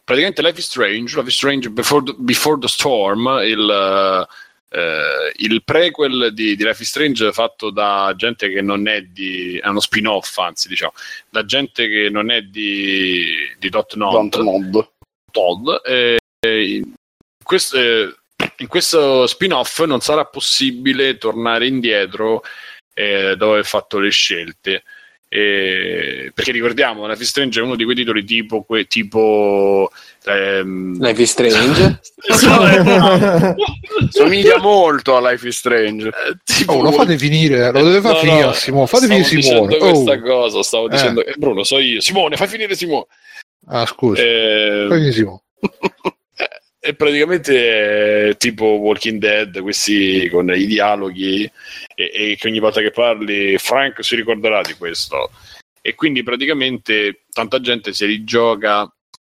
Praticamente 0.04 0.42
Life 0.42 0.60
is 0.60 0.66
Strange, 0.66 1.16
Life 1.16 1.28
is 1.30 1.36
Strange 1.36 1.70
Before 1.70 2.04
the, 2.04 2.16
Before 2.18 2.58
the 2.60 2.68
Storm, 2.68 3.28
il, 3.44 4.28
eh, 4.70 5.32
il 5.36 5.64
prequel 5.64 6.34
di, 6.34 6.56
di 6.56 6.64
Life 6.64 6.82
is 6.82 6.88
Strange 6.88 7.32
fatto 7.32 7.70
da 7.70 8.14
gente 8.16 8.50
che 8.50 8.62
non 8.62 8.88
è 8.88 9.02
di... 9.02 9.58
è 9.58 9.68
uno 9.68 9.82
spin-off, 9.82 10.38
anzi, 10.38 10.68
diciamo, 10.68 10.94
da 11.30 11.46
gente 11.46 11.88
che 11.88 12.10
non 12.10 12.32
è 12.32 12.42
di, 12.42 13.54
di 13.60 13.70
Dot 13.70 13.96
Not. 13.96 14.14
Don't 14.14 14.38
mod. 14.40 14.90
Todd. 15.30 15.68
eh, 15.84 16.18
questo, 17.44 17.78
eh, 17.78 18.16
in 18.58 18.68
questo 18.68 19.26
spin-off 19.28 19.84
non 19.86 20.00
sarà 20.02 20.26
possibile 20.26 21.18
tornare 21.18 21.68
indietro 21.68 22.42
eh, 22.94 23.36
dopo 23.38 23.52
aver 23.54 23.66
fatto 23.66 24.00
le 24.00 24.10
scelte. 24.10 24.84
Eh, 25.30 26.32
perché 26.34 26.54
ricordiamo, 26.54 27.06
Life 27.06 27.22
is 27.22 27.28
Strange 27.28 27.60
è 27.60 27.64
uno 27.64 27.76
di 27.76 27.84
quei 27.84 27.96
titoli 27.98 28.24
tipo, 28.24 28.64
que- 28.64 28.86
tipo 28.88 29.92
ehm, 30.24 30.98
Life 31.02 31.22
is 31.22 31.30
Strange. 31.32 32.00
Somiglia 34.10 34.58
molto 34.60 35.18
a 35.18 35.30
Life 35.32 35.46
is 35.48 35.58
Strange. 35.58 36.08
eh, 36.08 36.38
tipo- 36.44 36.74
Oh, 36.74 36.82
lo 36.82 36.92
fate 36.92 37.18
finire, 37.18 37.72
lo 37.72 37.84
deve 37.84 38.00
fare 38.02 38.14
No, 38.14 38.20
finire 38.22 38.42
no, 38.46 38.54
Simo, 38.54 38.86
fate 38.86 39.06
stavo 39.06 39.24
finire 39.24 39.42
Simone. 39.44 39.68
dicendo 39.68 39.86
Oh. 39.86 40.04
questa 40.04 40.22
cosa, 40.22 40.64
stavo 40.64 40.86
Eh. 40.88 40.90
dicendo 40.92 41.26
eh, 41.26 41.34
Bruno, 41.38 41.64
so 41.64 41.78
io. 41.80 42.00
Simone, 42.02 42.36
fai 42.38 42.48
finire 42.48 42.76
Simone. 42.76 43.06
Ah, 43.68 43.86
scusa, 43.86 44.22
Eh, 44.22 44.86
fai 44.88 44.98
finire 44.98 45.12
Simone. 45.14 45.42
è 46.88 46.94
praticamente 46.94 48.30
è 48.30 48.38
tipo 48.38 48.64
Walking 48.64 49.20
Dead, 49.20 49.60
questi 49.60 50.30
con 50.30 50.50
i 50.56 50.66
dialoghi 50.66 51.44
e, 51.94 52.12
e 52.14 52.38
che 52.40 52.48
ogni 52.48 52.60
volta 52.60 52.80
che 52.80 52.92
parli 52.92 53.58
Frank 53.58 54.02
si 54.06 54.16
ricorderà 54.16 54.62
di 54.62 54.74
questo. 54.76 55.32
E 55.82 55.96
quindi 55.96 56.24
praticamente 56.24 57.24
tanta 57.30 57.60
gente 57.60 57.92
si 57.92 58.06
rigioca, 58.06 58.90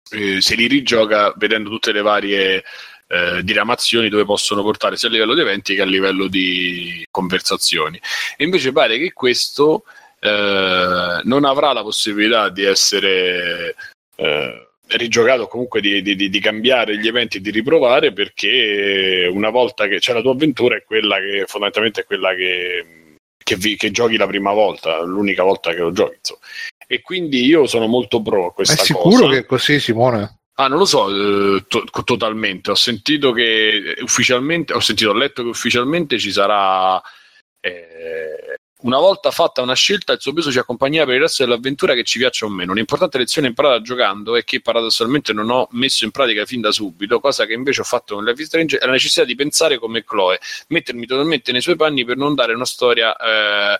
eh, 0.09 0.41
si 0.41 0.55
li 0.55 0.65
rigioca 0.65 1.31
vedendo 1.37 1.69
tutte 1.69 1.91
le 1.91 2.01
varie 2.01 2.63
eh, 3.07 3.43
diramazioni 3.43 4.09
dove 4.09 4.25
possono 4.25 4.63
portare 4.63 4.97
sia 4.97 5.09
a 5.09 5.11
livello 5.11 5.35
di 5.35 5.41
eventi 5.41 5.75
che 5.75 5.83
a 5.83 5.85
livello 5.85 6.27
di 6.27 7.05
conversazioni. 7.11 8.01
E 8.35 8.43
invece 8.45 8.71
pare 8.71 8.97
che 8.97 9.13
questo 9.13 9.83
eh, 10.19 11.21
non 11.23 11.45
avrà 11.45 11.71
la 11.71 11.83
possibilità 11.83 12.49
di 12.49 12.63
essere 12.63 13.75
eh, 14.15 14.67
rigiocato 14.88 15.47
comunque 15.47 15.81
di, 15.81 16.01
di, 16.01 16.15
di, 16.15 16.39
cambiare 16.39 16.97
gli 16.97 17.07
eventi 17.07 17.41
di 17.41 17.51
riprovare 17.51 18.11
perché 18.11 19.29
una 19.31 19.49
volta 19.49 19.88
che 19.88 19.99
c'è 19.99 20.13
la 20.13 20.21
tua 20.21 20.34
avventura 20.34 20.75
è 20.75 20.84
quella 20.84 21.19
che 21.19 21.45
fondamentalmente 21.47 22.01
è 22.01 22.05
quella 22.05 22.36
che, 22.36 23.15
che, 23.43 23.55
vi, 23.55 23.75
che 23.75 23.91
giochi 23.91 24.17
la 24.17 24.27
prima 24.27 24.51
volta, 24.51 25.01
l'unica 25.01 25.43
volta 25.43 25.71
che 25.71 25.79
lo 25.79 25.91
giochi. 25.91 26.15
Insomma. 26.17 26.39
E 26.86 27.01
quindi 27.01 27.45
io 27.45 27.65
sono 27.65 27.88
molto 27.88 28.21
pro 28.21 28.47
a 28.47 28.53
questa 28.53 28.75
cosa. 28.75 28.84
È 28.84 28.86
sicuro 28.86 29.25
cosa. 29.25 29.29
che 29.29 29.38
è 29.38 29.45
così, 29.45 29.79
Simone? 29.79 30.38
Ah, 30.55 30.67
non 30.67 30.77
lo 30.77 30.86
so 30.86 31.09
eh, 31.09 31.63
to- 31.67 31.86
totalmente. 32.03 32.71
Ho 32.71 32.75
sentito 32.75 33.31
che 33.31 33.95
ufficialmente, 34.01 34.73
ho 34.73 34.79
sentito, 34.79 35.09
ho 35.09 35.13
letto 35.13 35.41
che 35.41 35.49
ufficialmente 35.49 36.19
ci 36.19 36.31
sarà 36.31 37.01
eh, 37.59 38.52
una 38.84 38.97
volta 38.97 39.31
fatta 39.31 39.61
una 39.61 39.75
scelta, 39.75 40.13
il 40.13 40.21
suo 40.21 40.34
peso 40.34 40.51
ci 40.51 40.59
accompagnerà 40.59 41.05
per 41.05 41.15
il 41.15 41.21
resto 41.21 41.43
dell'avventura 41.43 41.93
che 41.93 42.03
ci 42.03 42.17
piaccia 42.19 42.45
o 42.45 42.49
meno. 42.49 42.71
Un'importante 42.71 43.17
lezione 43.17 43.47
imparata 43.47 43.81
giocando 43.81 44.36
è 44.36 44.43
che 44.43 44.61
paradossalmente 44.61 45.34
non 45.34 45.49
ho 45.49 45.67
messo 45.71 46.05
in 46.05 46.11
pratica 46.11 46.45
fin 46.45 46.61
da 46.61 46.71
subito, 46.71 47.19
cosa 47.19 47.45
che 47.45 47.53
invece 47.53 47.81
ho 47.81 47.86
fatto 47.86 48.15
con 48.15 48.25
Life 48.25 48.41
is 48.41 48.47
Strange, 48.47 48.77
è 48.77 48.86
la 48.86 48.91
necessità 48.91 49.25
di 49.25 49.36
pensare 49.36 49.77
come 49.77 50.03
Chloe, 50.03 50.39
mettermi 50.67 51.05
totalmente 51.05 51.51
nei 51.51 51.61
suoi 51.61 51.75
panni 51.75 52.03
per 52.03 52.17
non 52.17 52.36
dare 52.36 52.53
una 52.53 52.65
storia 52.65 53.15
eh, 53.15 53.79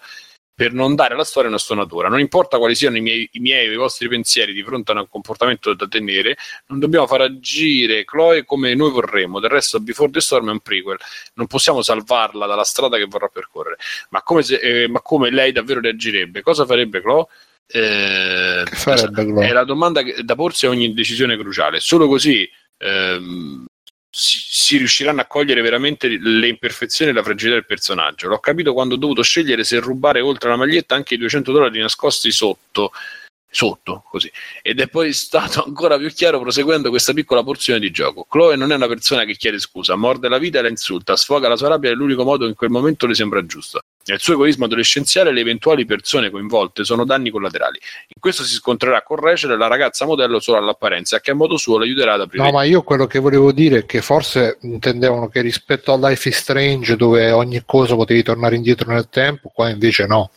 per 0.56 0.72
non 0.72 0.94
dare 0.96 1.14
alla 1.14 1.24
storia 1.24 1.50
una 1.50 1.58
stonatura. 1.58 2.10
Non 2.10 2.20
importa 2.20 2.58
quali 2.58 2.76
siano 2.76 2.98
i 2.98 3.02
miei, 3.02 3.28
i 3.32 3.40
miei 3.40 3.68
o 3.68 3.72
i 3.72 3.76
vostri 3.76 4.08
pensieri 4.08 4.54
di 4.54 4.64
fronte 4.64 4.92
a 4.92 5.00
un 5.00 5.08
comportamento 5.10 5.74
da 5.74 5.88
tenere, 5.88 6.38
non 6.68 6.80
dobbiamo 6.80 7.08
far 7.08 7.22
agire 7.22 8.06
Chloe 8.06 8.46
come 8.46 8.76
noi 8.76 8.92
vorremmo. 8.92 9.40
Del 9.40 9.50
resto, 9.50 9.80
Before 9.80 10.12
the 10.12 10.22
Storm 10.22 10.50
è 10.50 10.52
un 10.52 10.60
prequel, 10.60 10.98
non 11.36 11.48
possiamo 11.48 11.82
salvarla 11.82 12.46
dalla 12.46 12.64
strada 12.64 12.98
che 12.98 13.06
vorrà 13.06 13.28
percorrere. 13.28 13.78
Ma 14.10 14.22
come, 14.22 14.44
se, 14.44 14.56
eh, 14.58 14.88
ma 14.88 15.02
come 15.02 15.32
lei 15.32 15.52
davvero 15.52 15.82
reagirebbe? 15.82 16.42
Cosa 16.42 16.66
farebbe 16.66 17.02
Chloe? 17.02 17.26
Eh, 17.66 18.64
farebbe 18.72 19.26
Chloe? 19.26 19.48
È 19.48 19.52
la 19.52 19.64
domanda 19.64 20.02
da 20.22 20.36
porsi 20.36 20.68
a 20.68 20.70
ogni 20.70 20.94
decisione 20.94 21.38
cruciale. 21.38 21.80
Solo 21.80 22.08
così. 22.08 22.48
Ehm, 22.78 23.66
si, 24.16 24.38
si, 24.48 24.78
riusciranno 24.78 25.22
a 25.22 25.26
cogliere 25.26 25.62
veramente 25.62 26.08
le 26.08 26.48
imperfezioni 26.48 27.10
e 27.10 27.14
la 27.16 27.24
fragilità 27.24 27.56
del 27.56 27.66
personaggio. 27.66 28.28
L'ho 28.28 28.38
capito 28.38 28.72
quando 28.72 28.94
ho 28.94 28.98
dovuto 28.98 29.24
scegliere 29.24 29.64
se 29.64 29.80
rubare 29.80 30.22
oltre 30.22 30.50
la 30.50 30.56
maglietta 30.56 30.94
anche 30.94 31.16
i 31.16 31.18
200 31.18 31.52
dollari 31.52 31.80
nascosti 31.80 32.32
sotto. 32.32 32.92
Sotto, 33.50 34.04
così. 34.10 34.32
Ed 34.62 34.80
è 34.80 34.88
poi 34.88 35.14
stato 35.14 35.64
ancora 35.66 35.98
più 35.98 36.10
chiaro 36.10 36.40
proseguendo 36.40 36.90
questa 36.90 37.14
piccola 37.14 37.44
porzione 37.44 37.80
di 37.80 37.90
gioco. 37.90 38.26
Chloe 38.30 38.56
non 38.56 38.72
è 38.72 38.76
una 38.76 38.88
persona 38.88 39.26
che 39.26 39.36
chiede 39.36 39.60
scusa, 39.60 39.96
morde 39.96 40.28
la 40.28 40.38
vita 40.38 40.60
e 40.60 40.62
la 40.62 40.70
insulta, 40.70 41.16
sfoga 41.16 41.48
la 41.48 41.56
sua 41.56 41.70
rabbia 41.70 41.90
è 41.90 41.94
l'unico 41.94 42.24
modo 42.24 42.48
in 42.48 42.54
quel 42.54 42.70
momento 42.70 43.08
le 43.08 43.16
sembra 43.16 43.44
giusto. 43.46 43.82
Nel 44.06 44.20
suo 44.20 44.34
egoismo 44.34 44.66
adolescenziale 44.66 45.32
le 45.32 45.40
eventuali 45.40 45.86
persone 45.86 46.30
coinvolte 46.30 46.84
sono 46.84 47.06
danni 47.06 47.30
collaterali. 47.30 47.80
In 48.08 48.20
questo 48.20 48.44
si 48.44 48.54
scontrerà 48.56 49.02
con 49.02 49.16
Rachel, 49.16 49.58
la 49.58 49.68
ragazza 49.68 50.06
modello 50.06 50.42
solo 50.42 50.58
all'apparenza, 50.58 51.22
che 51.22 51.32
a 51.32 51.36
modo 51.36 51.56
suo 51.56 51.78
l'aiuterà 51.78 52.16
ad 52.16 52.22
aprire. 52.22 52.44
No, 52.44 52.52
ma 52.52 52.64
io 52.64 52.82
quello 52.82 53.08
che 53.08 53.20
volevo 53.20 53.54
dire 53.54 53.80
è 53.80 53.86
che 53.86 54.02
forse 54.02 54.58
intendevano 54.62 55.30
che 55.30 55.40
rispetto 55.40 55.94
a 55.94 56.10
Life 56.10 56.28
is 56.28 56.36
Strange, 56.36 56.98
dove 56.98 57.32
ogni 57.32 57.64
cosa 57.66 57.96
potevi 57.96 58.24
tornare 58.24 58.58
indietro 58.58 58.92
nel 58.92 59.08
tempo, 59.10 59.50
qua 59.54 59.70
invece 59.70 60.06
no. 60.06 60.32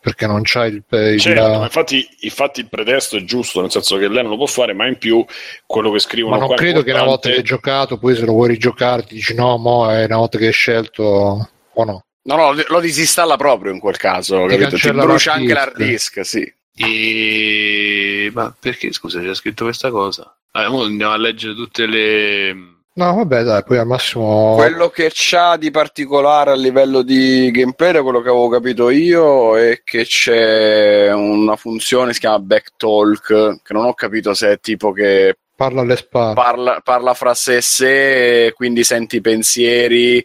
Perché 0.00 0.26
non 0.26 0.42
c'è 0.42 0.66
il. 0.66 0.82
il 0.90 1.20
certo, 1.20 1.40
la... 1.40 1.62
infatti, 1.62 2.06
infatti, 2.20 2.60
il 2.60 2.68
pretesto 2.68 3.16
è 3.16 3.24
giusto, 3.24 3.62
nel 3.62 3.70
senso 3.70 3.96
che 3.96 4.08
lei 4.08 4.22
non 4.22 4.32
lo 4.32 4.36
può 4.36 4.46
fare, 4.46 4.74
ma 4.74 4.86
in 4.86 4.98
più 4.98 5.24
quello 5.64 5.90
che 5.92 5.98
scrivono. 5.98 6.34
Ma 6.34 6.40
non 6.40 6.48
qua 6.48 6.56
credo 6.56 6.80
importante... 6.80 6.98
che 6.98 7.02
una 7.02 7.10
volta 7.10 7.28
che 7.30 7.36
hai 7.36 7.42
giocato, 7.42 7.96
poi 7.96 8.14
se 8.14 8.24
lo 8.26 8.32
vuoi 8.32 8.48
rigiocare, 8.48 9.04
ti 9.04 9.14
dici 9.14 9.34
no, 9.34 9.56
mo 9.56 9.88
è 9.88 10.04
una 10.04 10.16
volta 10.16 10.36
che 10.36 10.48
hai 10.48 10.52
scelto 10.52 11.48
o 11.72 11.84
no. 11.84 12.04
No, 12.24 12.36
no, 12.36 12.54
lo 12.68 12.80
disinstalla 12.80 13.36
proprio 13.36 13.72
in 13.72 13.78
quel 13.78 13.96
caso, 13.96 14.46
Ti? 14.46 14.66
Ti 14.66 14.92
brucia 14.92 15.34
anche 15.34 15.52
l'hard 15.52 15.76
disk. 15.76 16.24
sì. 16.24 16.52
E... 16.76 18.30
Ma 18.34 18.54
perché, 18.58 18.92
scusa, 18.92 19.20
c'è 19.20 19.34
scritto 19.34 19.64
questa 19.64 19.90
cosa? 19.90 20.34
Mo 20.68 20.82
andiamo 20.82 21.12
a 21.12 21.18
leggere 21.18 21.54
tutte 21.54 21.86
le... 21.86 22.54
No, 22.96 23.12
vabbè, 23.14 23.42
dai, 23.42 23.64
poi 23.64 23.78
al 23.78 23.86
massimo. 23.86 24.54
Quello 24.54 24.88
che 24.88 25.10
c'ha 25.12 25.56
di 25.56 25.72
particolare 25.72 26.52
a 26.52 26.54
livello 26.54 27.02
di 27.02 27.50
gameplay, 27.50 27.92
da 27.92 28.02
quello 28.02 28.20
che 28.20 28.28
avevo 28.28 28.48
capito 28.48 28.88
io, 28.88 29.56
è 29.58 29.82
che 29.82 30.04
c'è 30.04 31.12
una 31.12 31.56
funzione 31.56 32.08
che 32.08 32.14
si 32.14 32.20
chiama 32.20 32.38
Backtalk, 32.38 33.62
che 33.62 33.72
non 33.72 33.86
ho 33.86 33.94
capito 33.94 34.32
se 34.32 34.52
è 34.52 34.60
tipo 34.60 34.92
che 34.92 35.38
Parla 35.56 35.82
alle 35.82 35.96
spalle. 35.96 36.34
parla, 36.34 36.80
parla 36.82 37.14
fra 37.14 37.34
sé 37.34 37.56
e 37.56 37.62
sé, 37.62 38.52
quindi 38.54 38.82
senti 38.82 39.16
i 39.16 39.20
pensieri 39.20 40.24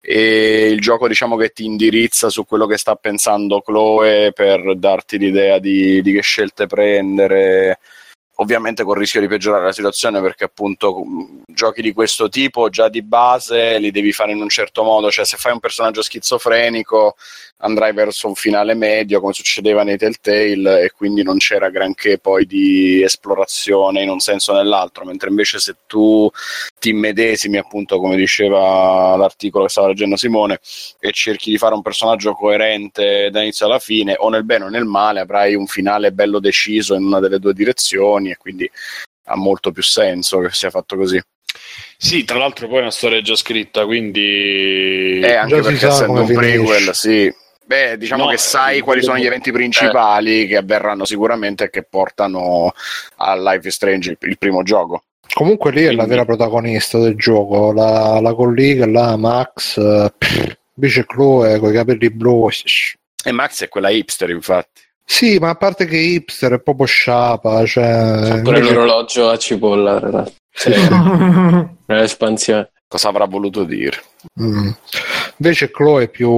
e 0.00 0.68
il 0.70 0.80
gioco 0.80 1.06
diciamo 1.06 1.36
che 1.36 1.50
ti 1.50 1.66
indirizza 1.66 2.30
su 2.30 2.46
quello 2.46 2.66
che 2.66 2.78
sta 2.78 2.94
pensando 2.94 3.60
Chloe 3.60 4.32
per 4.32 4.76
darti 4.76 5.18
l'idea 5.18 5.58
di, 5.58 6.00
di 6.00 6.12
che 6.12 6.22
scelte 6.22 6.66
prendere 6.66 7.78
ovviamente 8.40 8.82
con 8.82 8.94
il 8.94 9.00
rischio 9.00 9.20
di 9.20 9.28
peggiorare 9.28 9.64
la 9.64 9.72
situazione 9.72 10.20
perché 10.20 10.44
appunto 10.44 11.04
giochi 11.46 11.82
di 11.82 11.92
questo 11.92 12.28
tipo 12.28 12.70
già 12.70 12.88
di 12.88 13.02
base 13.02 13.78
li 13.78 13.90
devi 13.90 14.12
fare 14.12 14.32
in 14.32 14.40
un 14.40 14.48
certo 14.48 14.82
modo, 14.82 15.10
cioè 15.10 15.26
se 15.26 15.36
fai 15.36 15.52
un 15.52 15.60
personaggio 15.60 16.02
schizofrenico 16.02 17.16
andrai 17.60 17.92
verso 17.92 18.28
un 18.28 18.34
finale 18.34 18.74
medio 18.74 19.20
come 19.20 19.32
succedeva 19.32 19.82
nei 19.82 19.96
Telltale 19.96 20.82
e 20.82 20.90
quindi 20.90 21.22
non 21.22 21.38
c'era 21.38 21.70
granché 21.70 22.18
poi 22.18 22.46
di 22.46 23.02
esplorazione 23.02 24.02
in 24.02 24.08
un 24.08 24.20
senso 24.20 24.52
o 24.52 24.56
nell'altro, 24.56 25.04
mentre 25.04 25.30
invece 25.30 25.58
se 25.58 25.76
tu 25.86 26.30
ti 26.78 26.92
medesimi 26.92 27.58
appunto 27.58 27.98
come 27.98 28.16
diceva 28.16 29.16
l'articolo 29.16 29.64
che 29.64 29.70
stava 29.70 29.88
leggendo 29.88 30.16
Simone 30.16 30.60
e 30.98 31.12
cerchi 31.12 31.50
di 31.50 31.58
fare 31.58 31.74
un 31.74 31.82
personaggio 31.82 32.34
coerente 32.34 33.28
da 33.30 33.42
inizio 33.42 33.66
alla 33.66 33.78
fine 33.78 34.14
o 34.18 34.28
nel 34.28 34.44
bene 34.44 34.64
o 34.64 34.68
nel 34.68 34.84
male 34.84 35.20
avrai 35.20 35.54
un 35.54 35.66
finale 35.66 36.12
bello 36.12 36.40
deciso 36.40 36.94
in 36.94 37.04
una 37.04 37.20
delle 37.20 37.38
due 37.38 37.52
direzioni 37.52 38.30
e 38.30 38.36
quindi 38.36 38.70
ha 39.24 39.36
molto 39.36 39.70
più 39.70 39.82
senso 39.82 40.38
che 40.40 40.50
sia 40.50 40.70
fatto 40.70 40.96
così. 40.96 41.20
Sì, 41.96 42.24
tra 42.24 42.38
l'altro 42.38 42.66
poi 42.68 42.78
è 42.78 42.82
una 42.82 42.90
storia 42.90 43.20
già 43.20 43.34
scritta, 43.34 43.84
quindi... 43.84 45.20
Eh, 45.20 45.34
anche 45.34 45.56
Già 45.56 45.62
perché 45.62 45.86
essendo 45.86 46.22
un 46.22 46.32
prequel, 46.32 46.94
sì. 46.94 47.32
Beh, 47.70 47.98
diciamo 47.98 48.24
No, 48.24 48.30
che 48.30 48.36
sai 48.36 48.78
eh, 48.78 48.80
quali 48.80 49.00
sono 49.00 49.16
gli 49.16 49.22
eh. 49.22 49.26
eventi 49.28 49.52
principali 49.52 50.48
che 50.48 50.56
avverranno 50.56 51.04
sicuramente 51.04 51.64
e 51.64 51.70
che 51.70 51.84
portano 51.84 52.72
a 53.18 53.36
Life 53.36 53.68
is 53.68 53.74
Strange, 53.74 54.16
il, 54.18 54.38
primo 54.38 54.64
gioco. 54.64 55.04
Comunque 55.32 55.70
lì 55.70 55.84
è 55.84 55.92
la 55.92 56.04
vera 56.04 56.24
protagonista 56.24 56.98
del 56.98 57.14
gioco, 57.14 57.72
la, 57.72 58.18
la 58.20 58.34
collega, 58.34 58.86
la 58.86 59.16
Max, 59.16 59.76
eh, 59.76 60.12
pff, 60.18 60.56
invece 60.74 61.06
Chloe 61.06 61.60
con 61.60 61.70
i 61.70 61.74
capelli 61.74 62.10
blu. 62.10 62.48
E 63.22 63.30
Max 63.30 63.62
è 63.62 63.68
quella 63.68 63.90
hipster, 63.90 64.30
infatti. 64.30 64.80
Sì, 65.04 65.38
ma 65.38 65.50
a 65.50 65.54
parte 65.54 65.86
che 65.86 65.96
hipster 65.96 66.54
è 66.54 66.60
proprio 66.60 66.86
sciapa, 66.86 67.64
cioè... 67.66 68.40
Pure 68.42 68.58
invece- 68.58 68.74
l'orologio 68.74 69.28
a 69.28 69.38
cipolla, 69.38 70.00
ragazzi. 70.00 70.34
sì. 70.50 70.72
L'espansione. 71.86 72.72
Cosa 72.88 73.10
avrà 73.10 73.26
voluto 73.26 73.62
dire? 73.62 74.02
Mm. 74.42 74.70
Invece 75.36 75.70
Chloe 75.70 76.04
è 76.04 76.08
più, 76.08 76.28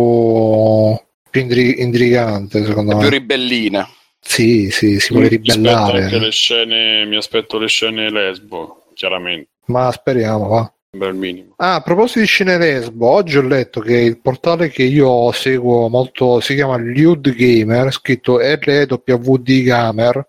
più 1.33 1.41
indri- 1.41 1.81
intrigante, 1.81 2.63
secondo 2.63 2.93
È 2.93 2.95
me. 2.97 3.01
più 3.01 3.09
ribellina. 3.09 3.89
Sì, 4.21 4.71
sì, 4.71 5.01
si 5.01 5.13
vuole 5.15 5.31
Mi 5.31 5.37
aspetto 5.37 5.55
ribellare. 5.57 6.03
anche 6.05 6.19
le 6.19 6.31
scene, 6.31 7.05
mi 7.07 7.17
aspetto 7.17 7.59
le 7.59 7.67
scene 7.69 8.11
lesbo, 8.11 8.85
chiaramente, 8.95 9.49
Ma 9.65 9.91
speriamo, 9.91 10.47
va. 10.47 10.73
sembra 10.91 11.09
il 11.09 11.17
minimo. 11.17 11.55
Ah, 11.57 11.77
a 11.77 11.81
proposito 11.81 12.21
di 12.21 12.27
scene 12.27 12.59
lesbo, 12.59 13.09
oggi 13.09 13.39
ho 13.39 13.43
letto 13.43 13.81
che 13.81 13.97
il 13.97 14.21
portale 14.21 14.69
che 14.69 14.83
io 14.85 15.33
seguo 15.33 15.89
molto 15.89 16.39
si 16.41 16.55
chiama 16.55 16.77
Lude 16.77 17.33
Gamer, 17.35 17.91
scritto 17.93 18.39
LWD 18.39 19.63
Gamer, 19.63 20.27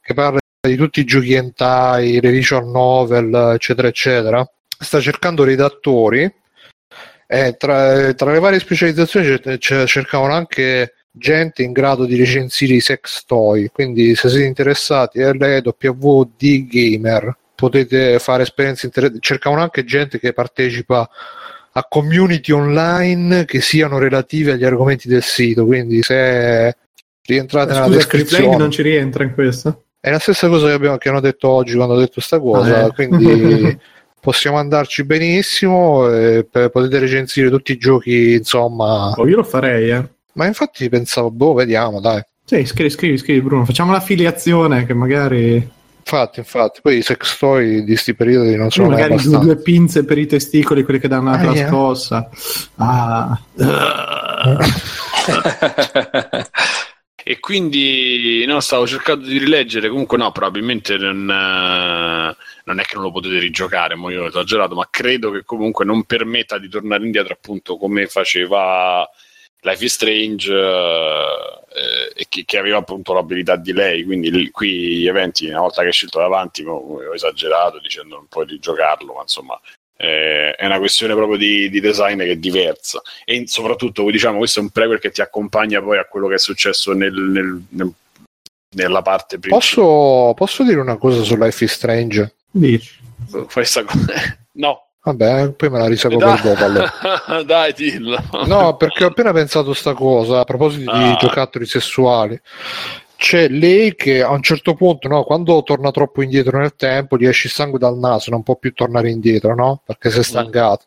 che 0.00 0.14
parla 0.14 0.38
di 0.66 0.76
tutti 0.76 1.00
i 1.00 1.04
giochi 1.04 1.34
hentai, 1.34 2.20
le 2.20 2.30
visual 2.30 2.66
novel, 2.66 3.52
eccetera, 3.54 3.86
eccetera. 3.88 4.50
Sta 4.80 4.98
cercando 5.00 5.44
redattori 5.44 6.32
e 7.30 7.56
tra, 7.58 8.14
tra 8.14 8.32
le 8.32 8.38
varie 8.38 8.58
specializzazioni 8.58 9.26
cer- 9.26 9.58
cer- 9.58 9.86
cercavano 9.86 10.32
anche 10.32 10.94
gente 11.10 11.62
in 11.62 11.72
grado 11.72 12.06
di 12.06 12.16
recensire 12.16 12.72
i 12.72 12.80
sex 12.80 13.24
toy. 13.26 13.68
Quindi, 13.68 14.14
se 14.14 14.30
siete 14.30 14.46
interessati, 14.46 15.20
LWD 15.20 16.66
Gamer 16.66 17.36
potete 17.54 18.18
fare 18.18 18.44
esperienze 18.44 18.86
interessanti. 18.86 19.20
Cercavano 19.20 19.60
anche 19.60 19.84
gente 19.84 20.18
che 20.18 20.32
partecipa 20.32 21.06
a 21.72 21.84
community 21.86 22.50
online 22.52 23.44
che 23.44 23.60
siano 23.60 23.98
relative 23.98 24.52
agli 24.52 24.64
argomenti 24.64 25.06
del 25.06 25.22
sito. 25.22 25.66
Quindi, 25.66 26.02
se 26.02 26.74
rientrate 27.26 27.72
nella 27.74 27.84
Scusa, 27.84 27.98
Lang 27.98 28.08
descrizione, 28.08 28.56
non 28.56 28.70
ci 28.70 28.80
rientra 28.80 29.22
in 29.22 29.34
questo? 29.34 29.82
è 30.00 30.10
la 30.10 30.18
stessa 30.18 30.48
cosa 30.48 30.68
che, 30.68 30.72
abbiamo, 30.72 30.96
che 30.96 31.08
hanno 31.08 31.20
detto 31.20 31.48
oggi 31.48 31.74
quando 31.74 31.94
ho 31.94 31.98
detto 31.98 32.12
questa 32.14 32.40
cosa. 32.40 32.84
Ah, 32.84 32.86
eh. 32.86 32.92
Quindi. 32.92 33.78
Possiamo 34.20 34.58
andarci 34.58 35.04
benissimo, 35.04 36.08
e 36.12 36.46
per- 36.50 36.70
potete 36.70 36.98
recensire 36.98 37.50
tutti 37.50 37.72
i 37.72 37.78
giochi, 37.78 38.34
insomma. 38.34 39.12
Oh, 39.16 39.26
io 39.26 39.36
lo 39.36 39.44
farei, 39.44 39.90
eh. 39.90 40.08
Ma 40.34 40.46
infatti 40.46 40.88
pensavo, 40.88 41.30
boh, 41.30 41.54
vediamo, 41.54 42.00
dai. 42.00 42.20
Sì, 42.44 42.64
scrivi, 42.64 42.90
scrivi, 42.90 43.18
scrivi, 43.18 43.40
Bruno. 43.42 43.64
Facciamo 43.64 43.92
l'affiliazione 43.92 44.86
che 44.86 44.94
magari... 44.94 45.76
Infatti, 46.10 46.38
infatti, 46.38 46.80
poi 46.80 46.96
i 46.98 47.02
sex 47.02 47.36
toy 47.36 47.84
di 47.84 47.94
sti 47.94 48.14
periodi 48.14 48.56
non 48.56 48.70
sono 48.70 48.88
mai 48.88 49.02
magari 49.02 49.22
due, 49.22 49.38
due 49.40 49.56
pinze 49.56 50.04
per 50.06 50.16
i 50.16 50.24
testicoli, 50.26 50.82
quelli 50.82 51.00
che 51.00 51.08
danno 51.08 51.30
la 51.30 51.36
Ah, 51.36 51.42
yeah. 51.42 51.52
trascossa. 51.52 52.30
Ah. 52.76 53.38
E 57.30 57.40
quindi 57.40 58.46
no, 58.46 58.58
stavo 58.58 58.86
cercando 58.86 59.26
di 59.26 59.36
rileggere, 59.36 59.90
comunque 59.90 60.16
no, 60.16 60.32
probabilmente 60.32 60.96
non, 60.96 61.28
eh, 61.28 62.36
non 62.64 62.80
è 62.80 62.82
che 62.84 62.94
non 62.94 63.02
lo 63.02 63.10
potete 63.10 63.38
rigiocare, 63.38 63.96
mo 63.96 64.08
io 64.08 64.22
ho 64.22 64.26
esagerato, 64.28 64.74
ma 64.74 64.88
credo 64.90 65.30
che 65.30 65.44
comunque 65.44 65.84
non 65.84 66.04
permetta 66.04 66.56
di 66.56 66.70
tornare 66.70 67.04
indietro 67.04 67.34
appunto 67.34 67.76
come 67.76 68.06
faceva 68.06 69.06
Life 69.60 69.84
is 69.84 69.92
Strange 69.92 70.50
eh, 70.50 72.26
che, 72.30 72.44
che 72.46 72.58
aveva 72.58 72.78
appunto 72.78 73.12
l'abilità 73.12 73.56
di 73.56 73.74
lei, 73.74 74.04
quindi 74.04 74.30
l- 74.30 74.50
qui 74.50 74.96
gli 74.96 75.06
eventi 75.06 75.48
una 75.48 75.60
volta 75.60 75.82
che 75.82 75.88
è 75.88 75.92
scelto 75.92 76.20
davanti 76.20 76.62
ho 76.64 77.14
esagerato 77.14 77.78
dicendo 77.78 78.16
non 78.16 78.26
puoi 78.28 78.46
rigiocarlo, 78.46 79.12
ma 79.12 79.20
insomma 79.20 79.60
eh, 80.00 80.52
è 80.54 80.64
una 80.66 80.78
questione 80.78 81.14
proprio 81.14 81.36
di, 81.36 81.68
di 81.68 81.80
design 81.80 82.18
che 82.20 82.30
è 82.30 82.36
diversa 82.36 83.02
e 83.24 83.34
in- 83.34 83.46
soprattutto 83.48 84.08
diciamo 84.10 84.38
questo 84.38 84.60
è 84.60 84.62
un 84.62 84.70
prequel 84.70 85.00
che 85.00 85.10
ti 85.10 85.20
accompagna 85.20 85.82
poi 85.82 85.98
a 85.98 86.04
quello 86.04 86.28
che 86.28 86.34
è 86.34 86.38
successo 86.38 86.92
nel- 86.92 87.12
nel- 87.12 87.62
nel- 87.70 87.92
nella 88.76 89.02
parte 89.02 89.38
principale 89.40 89.60
Posso, 89.60 90.34
posso 90.34 90.62
dire 90.62 90.78
una 90.80 90.96
cosa 90.98 91.22
su 91.22 91.36
Life 91.36 91.64
is 91.64 91.72
Strange? 91.72 92.34
Dici. 92.50 92.96
fai 93.48 93.64
sta 93.64 93.82
cosa 93.84 94.12
no 94.54 94.82
Vabbè, 95.00 95.52
poi 95.52 95.70
me 95.70 95.78
la 95.78 95.86
risapo 95.86 96.16
per 96.18 96.40
dopo 96.42 96.64
allora. 96.64 96.92
dai, 97.46 97.72
dillo 97.72 98.18
No, 98.46 98.76
perché 98.76 99.04
ho 99.04 99.08
appena 99.08 99.32
pensato 99.32 99.72
sta 99.72 99.94
cosa 99.94 100.40
a 100.40 100.44
proposito 100.44 100.92
di 100.92 101.02
Ah. 101.04 101.16
giocattoli 101.18 101.64
sessuali. 101.64 102.38
C'è 103.18 103.48
lei 103.48 103.96
che 103.96 104.22
a 104.22 104.30
un 104.30 104.42
certo 104.42 104.74
punto, 104.74 105.08
no, 105.08 105.24
quando 105.24 105.60
torna 105.64 105.90
troppo 105.90 106.22
indietro 106.22 106.58
nel 106.60 106.76
tempo, 106.76 107.16
gli 107.16 107.26
esce 107.26 107.48
il 107.48 107.52
sangue 107.52 107.78
dal 107.78 107.98
naso, 107.98 108.30
non 108.30 108.44
può 108.44 108.54
più 108.54 108.72
tornare 108.72 109.10
indietro, 109.10 109.56
no? 109.56 109.82
Perché 109.84 110.10
si 110.10 110.20
è 110.20 110.22
stancato. 110.22 110.84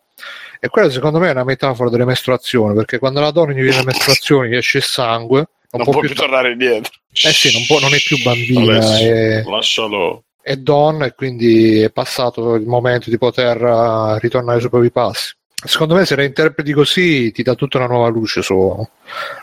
E 0.60 0.70
quella 0.70 0.90
secondo 0.90 1.20
me 1.20 1.28
è 1.28 1.32
una 1.32 1.44
metafora 1.44 1.90
delle 1.90 2.06
mestruazioni, 2.06 2.74
perché 2.74 3.00
quando 3.00 3.20
la 3.20 3.32
donna 3.32 3.52
gli 3.52 3.62
viene 3.62 3.78
la 3.78 3.84
mestruazione, 3.84 4.48
gli 4.48 4.56
esce 4.56 4.78
il 4.78 4.84
sangue, 4.86 5.50
non, 5.72 5.84
Non 5.84 5.92
può 5.92 6.00
più 6.00 6.16
tornare 6.16 6.52
indietro. 6.52 6.92
Eh 7.12 7.32
sì, 7.32 7.52
non, 7.52 7.66
può- 7.66 7.80
non 7.80 7.94
è 7.94 8.00
più 8.00 8.22
bambina, 8.22 8.78
Adesso, 8.78 9.04
è, 9.04 9.44
lascialo 9.44 10.24
è 10.42 10.56
donna 10.58 11.06
e 11.06 11.14
quindi 11.14 11.80
è 11.82 11.92
passato 11.92 12.56
il 12.56 12.66
momento 12.66 13.10
di 13.10 13.18
poter 13.18 13.62
uh, 13.62 14.18
ritornare 14.18 14.60
sui 14.60 14.70
propri 14.70 14.92
passi. 14.92 15.34
Secondo 15.64 15.94
me 15.94 16.06
se 16.06 16.16
la 16.16 16.24
interpreti 16.24 16.74
così 16.74 17.32
ti 17.32 17.44
dà 17.44 17.54
tutta 17.54 17.78
una 17.78 17.88
nuova 17.88 18.08
luce 18.08 18.42
su 18.42 18.88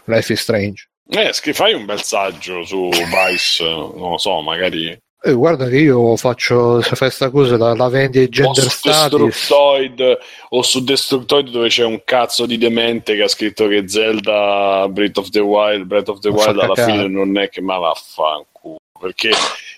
Life 0.06 0.32
is 0.32 0.40
Strange. 0.40 0.88
Eh, 1.10 1.32
scri- 1.32 1.52
fai 1.54 1.72
un 1.74 1.84
bel 1.84 2.02
saggio 2.02 2.64
su 2.64 2.88
Vice 2.88 3.64
non 3.64 4.10
lo 4.10 4.18
so 4.18 4.40
magari 4.40 4.96
Eh, 5.20 5.32
guarda 5.32 5.66
che 5.68 5.78
io 5.78 6.16
faccio, 6.16 6.80
se 6.80 6.94
fai 6.94 7.10
sta 7.10 7.28
cosa, 7.30 7.56
la, 7.56 7.74
la 7.74 7.88
vendi 7.88 8.18
ai 8.18 8.24
o 8.26 8.28
gender 8.28 8.70
su. 8.70 8.88
Destructoid 8.88 10.18
o 10.50 10.62
su 10.62 10.84
Destructoid 10.84 11.48
dove 11.50 11.68
c'è 11.68 11.84
un 11.84 12.02
cazzo 12.04 12.46
di 12.46 12.56
demente 12.56 13.16
che 13.16 13.22
ha 13.24 13.28
scritto 13.28 13.66
che 13.66 13.88
Zelda 13.88 14.86
Breath 14.88 15.18
of 15.18 15.30
the 15.30 15.40
Wild 15.40 15.86
Breath 15.86 16.08
of 16.10 16.20
the 16.20 16.30
fa 16.30 16.36
Wild 16.36 16.48
alla 16.60 16.68
cacare. 16.68 16.92
fine 16.92 17.08
non 17.08 17.36
è 17.36 17.48
che 17.48 17.60
ma 17.60 17.78
vaffanculo 17.78 18.76
perché 19.00 19.30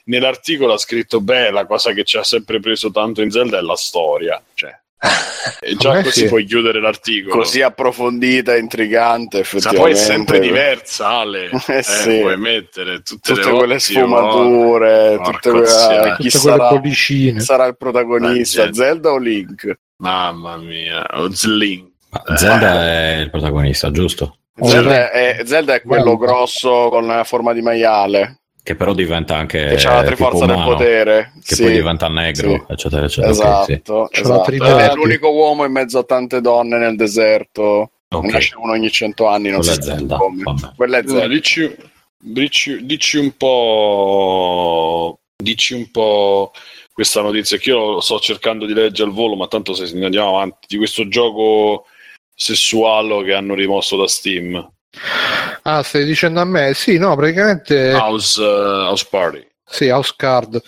nell'articolo 0.04 0.74
ha 0.74 0.78
scritto 0.78 1.20
beh 1.22 1.50
la 1.50 1.64
cosa 1.66 1.92
che 1.92 2.04
ci 2.04 2.18
ha 2.18 2.22
sempre 2.22 2.60
preso 2.60 2.90
tanto 2.90 3.22
in 3.22 3.30
Zelda 3.30 3.58
è 3.58 3.62
la 3.62 3.76
storia 3.76 4.42
cioè 4.54 4.78
e 5.60 5.74
già 5.76 6.02
così 6.02 6.20
sì. 6.20 6.26
puoi 6.26 6.44
chiudere 6.44 6.78
l'articolo 6.80 7.36
Così 7.36 7.62
approfondita, 7.62 8.54
intrigante, 8.56 9.38
Ma 9.38 9.42
effettivamente. 9.42 9.80
poi 9.82 9.92
è 9.92 9.94
sempre 9.94 10.38
diversa 10.40 11.06
Ale 11.08 11.48
Eh, 11.68 11.76
Eh, 11.78 11.82
sì. 11.82 12.18
puoi 12.20 12.36
mettere 12.36 13.00
tutte, 13.00 13.32
Tutte 13.34 13.50
le 13.50 13.56
quelle 13.56 13.78
sfumature, 13.78 15.18
tutte 15.22 15.50
quelle- 15.50 15.66
zia. 15.66 16.16
chi 16.16 16.24
Tutte 16.24 16.38
sarà, 16.38 16.68
quelle 16.78 17.40
sarà 17.40 17.64
il 17.66 17.76
protagonista, 17.76 18.64
Eh, 18.64 18.74
Zelda 18.74 19.10
o 19.12 19.18
Link? 19.18 19.74
mamma 20.02 20.56
mia 20.56 21.04
o 21.14 21.30
Zlin 21.32 21.90
Ma 22.10 22.36
Zelda 22.36 22.84
è 22.86 23.16
il 23.20 23.30
protagonista, 23.30 23.90
giusto? 23.90 24.36
Zelda 24.62 25.10
è, 25.10 25.40
Zelda 25.44 25.74
è 25.74 25.82
quello 25.82 26.10
Zelda. 26.18 26.24
grosso 26.26 26.88
con 26.90 27.06
la 27.06 27.24
forma 27.24 27.52
di 27.54 27.62
maiale, 27.62 28.40
Che 28.70 28.76
però 28.76 28.94
diventa 28.94 29.34
anche 29.36 29.74
che 29.74 29.84
ha 29.84 29.94
la 29.94 30.02
tipo 30.04 30.14
triforza 30.14 30.46
del 30.46 30.54
umano, 30.54 30.70
potere. 30.76 31.32
Che 31.44 31.54
Sì, 31.56 31.62
poi 31.64 31.72
diventa 31.72 32.06
negro, 32.08 32.50
sì. 32.50 32.62
eccetera, 32.72 33.04
eccetera. 33.04 33.32
Ok, 33.32 33.64
sì. 33.64 33.72
Esatto, 33.72 34.08
C'ha 34.12 34.20
esatto. 34.20 34.50
è 34.78 34.94
l'unico 34.94 35.32
uomo 35.32 35.64
in 35.64 35.72
mezzo 35.72 35.98
a 35.98 36.04
tante 36.04 36.40
donne 36.40 36.78
nel 36.78 36.94
deserto. 36.94 37.90
Ok. 38.10 38.24
Ne 38.24 38.30
nasce 38.30 38.54
uno 38.56 38.70
ogni 38.70 38.88
cento 38.92 39.26
anni, 39.26 39.50
non 39.50 39.58
Quella 39.58 39.74
sa 39.74 39.82
Zelda, 39.82 40.16
come. 40.16 40.42
Quella 40.76 40.98
è 40.98 41.02
No, 41.02 41.08
Zelda. 41.08 41.26
dici, 41.26 41.76
dici, 42.16 42.84
dici 42.86 43.16
un 43.18 43.36
po' 43.36 45.18
dici 45.42 45.74
un 45.74 45.90
po' 45.90 46.52
questa 46.92 47.22
notizia 47.22 47.56
che 47.56 47.70
io 47.70 48.00
sto 48.00 48.20
cercando 48.20 48.66
di 48.66 48.74
leggere 48.74 49.08
al 49.08 49.14
volo 49.14 49.34
ma 49.34 49.46
tanto 49.48 49.74
se 49.74 49.84
andiamo 50.00 50.28
avanti 50.36 50.66
di 50.68 50.76
questo 50.76 51.08
gioco 51.08 51.86
sessuale 52.34 53.24
che 53.24 53.32
hanno 53.32 53.54
rimosso 53.54 53.96
da 53.96 54.06
Steam 54.06 54.70
Ah, 55.62 55.82
stai 55.82 56.04
dicendo 56.04 56.40
a 56.40 56.44
me? 56.44 56.74
Sì, 56.74 56.98
no, 56.98 57.14
praticamente 57.16 57.92
House, 57.92 58.42
eh, 58.42 58.46
House 58.46 59.06
Party 59.08 59.48
sì, 59.70 59.88
House 59.88 60.14
Card. 60.16 60.60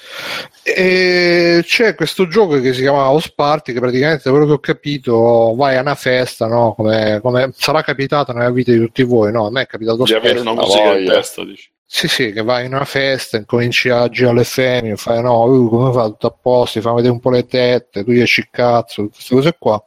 E 0.63 1.61
c'è 1.67 1.97
questo 1.97 2.29
gioco 2.29 2.61
che 2.61 2.73
si 2.73 2.83
chiama 2.83 3.09
House 3.09 3.33
Party 3.35 3.73
che 3.73 3.81
praticamente, 3.81 4.31
quello 4.31 4.47
che 4.47 4.53
ho 4.53 4.59
capito, 4.61 5.55
vai 5.57 5.77
a 5.77 5.81
una 5.81 5.97
festa, 5.97 6.47
no? 6.47 6.73
Come, 6.75 7.19
come 7.21 7.53
sarà 7.57 7.83
capitato 7.83 8.33
nella 8.33 8.53
vita 8.53 8.71
di 8.71 8.79
tutti 8.79 9.03
voi, 9.03 9.33
no? 9.33 9.47
A 9.47 9.51
me 9.51 9.63
è 9.63 9.67
capitato 9.67 10.05
di 10.05 10.15
avere 10.15 10.39
una 10.39 10.55
musica 10.55 10.97
in 10.97 11.07
testa 11.07 11.45
dici. 11.45 11.71
Sì, 11.85 12.09
sì, 12.09 12.33
che 12.33 12.43
vai 12.43 12.65
in 12.65 12.73
una 12.73 12.87
festa, 12.87 13.37
incominci 13.37 13.91
a 13.91 14.09
girare 14.09 14.37
le 14.37 14.45
femmine, 14.45 14.97
fai 14.97 15.21
no, 15.21 15.43
uh, 15.45 15.69
come 15.69 15.93
fa 15.93 16.05
tutto 16.07 16.29
a 16.29 16.35
posto, 16.41 16.79
ti 16.79 16.85
fa 16.87 16.95
vedere 16.95 17.13
un 17.13 17.21
po' 17.21 17.29
le 17.29 17.45
tette, 17.45 18.03
tu 18.03 18.13
gli 18.13 18.21
esci 18.21 18.41
il 18.41 18.49
cazzo, 18.51 19.09
queste 19.09 19.35
cose 19.35 19.57
qua. 19.59 19.85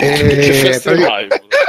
E, 0.00 0.12
che 0.12 0.80
pratica- 0.82 1.26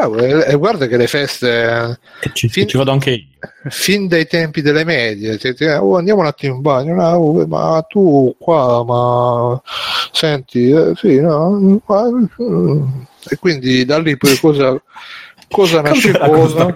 Ah, 0.00 0.08
e 0.46 0.54
guarda 0.54 0.86
che 0.86 0.96
le 0.96 1.08
feste 1.08 1.98
ci, 2.32 2.48
Fin- 2.48 2.68
ci 2.68 2.76
vado 2.76 2.92
anche 2.92 3.10
io. 3.10 3.24
fin 3.68 4.06
dai 4.06 4.26
tempi 4.28 4.62
delle 4.62 4.84
medie 4.84 5.36
ti- 5.38 5.54
ti- 5.54 5.64
oh, 5.64 5.96
andiamo 5.96 6.20
un 6.20 6.26
attimo 6.26 6.54
in 6.54 6.60
bagno 6.60 6.94
no, 6.94 7.08
oh, 7.16 7.46
ma 7.48 7.84
tu 7.88 8.32
qua 8.38 8.84
ma 8.84 9.60
senti 10.12 10.70
eh, 10.70 10.92
sì 10.94 11.18
no 11.20 11.80
ma- 11.84 12.04
mm. 12.10 12.82
e 13.28 13.36
quindi 13.40 13.84
da 13.84 13.98
lì 13.98 14.16
poi 14.16 14.38
cosa 14.38 14.80
cosa 15.50 15.80
nasce 15.80 16.12
cosa. 16.16 16.72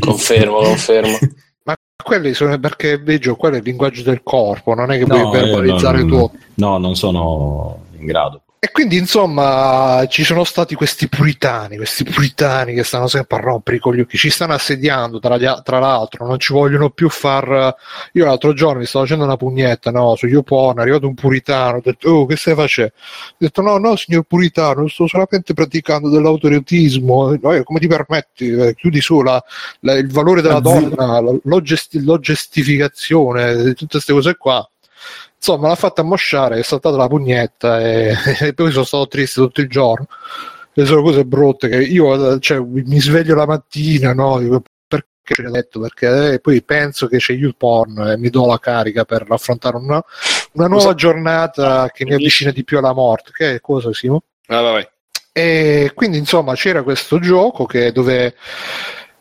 Confermo, 0.00 0.58
confermo. 0.60 1.18
ma 1.64 1.76
quelli 2.02 2.34
sono 2.34 2.58
perché 2.58 2.98
veggio 2.98 3.36
quello 3.36 3.56
è 3.56 3.58
il 3.58 3.64
linguaggio 3.64 4.02
del 4.02 4.22
corpo 4.24 4.74
non 4.74 4.90
è 4.90 4.98
che 4.98 5.06
No, 5.06 5.28
puoi 5.30 5.40
verbalizzare 5.40 5.98
io 5.98 6.04
il 6.04 6.08
non- 6.10 6.18
tuo 6.30 6.38
No, 6.54 6.78
non 6.78 6.96
sono 6.96 7.84
in 7.98 8.06
grado. 8.06 8.42
E 8.60 8.72
quindi 8.72 8.96
insomma 8.96 10.04
ci 10.08 10.24
sono 10.24 10.42
stati 10.42 10.74
questi 10.74 11.08
puritani, 11.08 11.76
questi 11.76 12.02
puritani 12.02 12.74
che 12.74 12.82
stanno 12.82 13.06
sempre 13.06 13.36
a 13.36 13.40
rompere 13.40 13.76
i 13.76 13.80
coglioni, 13.80 14.08
ci 14.08 14.30
stanno 14.30 14.54
assediando 14.54 15.20
tra, 15.20 15.34
a- 15.36 15.60
tra 15.62 15.78
l'altro, 15.78 16.26
non 16.26 16.40
ci 16.40 16.52
vogliono 16.52 16.90
più 16.90 17.08
far... 17.08 17.72
Io 18.14 18.24
l'altro 18.24 18.52
giorno 18.54 18.80
mi 18.80 18.86
stavo 18.86 19.04
facendo 19.04 19.26
una 19.26 19.36
pugnetta 19.36 19.92
no, 19.92 20.16
su 20.16 20.26
YouPorn, 20.26 20.78
è 20.78 20.80
arrivato 20.82 21.06
un 21.06 21.14
puritano, 21.14 21.76
ho 21.76 21.80
detto 21.84 22.10
oh 22.10 22.26
che 22.26 22.34
stai 22.34 22.56
facendo? 22.56 22.94
Ho 23.30 23.34
detto 23.38 23.62
no 23.62 23.78
no 23.78 23.94
signor 23.94 24.24
puritano, 24.24 24.88
sto 24.88 25.06
solamente 25.06 25.54
praticando 25.54 26.08
dell'autoriotismo, 26.08 27.34
io, 27.34 27.62
come 27.62 27.78
ti 27.78 27.86
permetti? 27.86 28.50
Eh, 28.50 28.74
Chiudi 28.74 29.00
su 29.00 29.22
la- 29.22 29.40
la- 29.82 29.94
il 29.94 30.10
valore 30.10 30.42
della 30.42 30.58
donna, 30.58 31.20
la- 31.20 31.38
l'ogestificazione, 31.44 33.72
tutte 33.74 33.86
queste 33.92 34.12
cose 34.12 34.36
qua 34.36 34.68
insomma 35.38 35.68
l'ha 35.68 35.74
fatta 35.76 36.02
mosciare 36.02 36.58
è 36.58 36.62
saltata 36.62 36.96
la 36.96 37.06
pugnetta 37.06 37.80
e, 37.80 38.14
e 38.40 38.52
poi 38.54 38.70
sono 38.72 38.84
stato 38.84 39.08
triste 39.08 39.40
tutto 39.40 39.60
il 39.60 39.68
giorno 39.68 40.06
e 40.74 40.84
sono 40.84 41.02
cose 41.02 41.24
brutte 41.24 41.68
che 41.68 41.82
io 41.82 42.38
cioè, 42.40 42.58
mi 42.60 43.00
sveglio 43.00 43.34
la 43.34 43.46
mattina 43.46 44.12
no 44.12 44.38
dico, 44.38 44.62
perché 44.86 45.34
ce 45.34 45.42
l'ho 45.42 45.50
detto 45.50 45.80
perché 45.80 46.32
eh, 46.34 46.40
poi 46.40 46.62
penso 46.62 47.06
che 47.06 47.18
c'è 47.18 47.32
YouPorn 47.32 48.08
e 48.08 48.18
mi 48.18 48.30
do 48.30 48.46
la 48.46 48.58
carica 48.58 49.04
per 49.04 49.24
affrontare 49.28 49.76
una, 49.76 50.02
una 50.52 50.66
nuova 50.66 50.94
giornata 50.94 51.90
che 51.92 52.04
mi 52.04 52.14
avvicina 52.14 52.50
di 52.50 52.64
più 52.64 52.78
alla 52.78 52.92
morte 52.92 53.30
che 53.32 53.60
cosa 53.60 53.92
Simo? 53.92 54.22
Ah, 54.48 54.60
vai, 54.60 54.72
vai. 54.72 54.88
E 55.32 55.92
quindi 55.94 56.18
insomma 56.18 56.54
c'era 56.54 56.82
questo 56.82 57.20
gioco 57.20 57.64
che 57.64 57.92
dove 57.92 58.34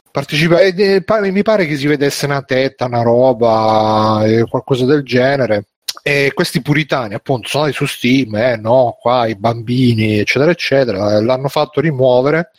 partecipa 0.10 0.62
e 0.62 0.74
e 0.76 1.04
pare- 1.04 1.30
mi 1.30 1.44
pare 1.44 1.68
che 1.68 1.78
si 1.78 1.86
vedesse 1.86 2.26
una 2.26 2.42
tetta, 2.42 2.86
una 2.86 3.04
roba, 3.04 4.24
eh, 4.26 4.44
qualcosa 4.50 4.86
del 4.86 5.04
genere. 5.04 5.66
E 6.02 6.32
questi 6.34 6.62
puritani 6.62 7.14
appunto 7.14 7.48
sono 7.48 7.64
andati 7.64 7.86
su 7.86 7.92
Steam, 7.92 8.36
eh, 8.36 8.58
no, 8.58 8.98
qua 9.00 9.28
i 9.28 9.36
bambini, 9.36 10.20
eccetera, 10.20 10.52
eccetera, 10.52 11.20
l'hanno 11.22 11.48
fatto 11.50 11.82
rimuovere. 11.82 12.52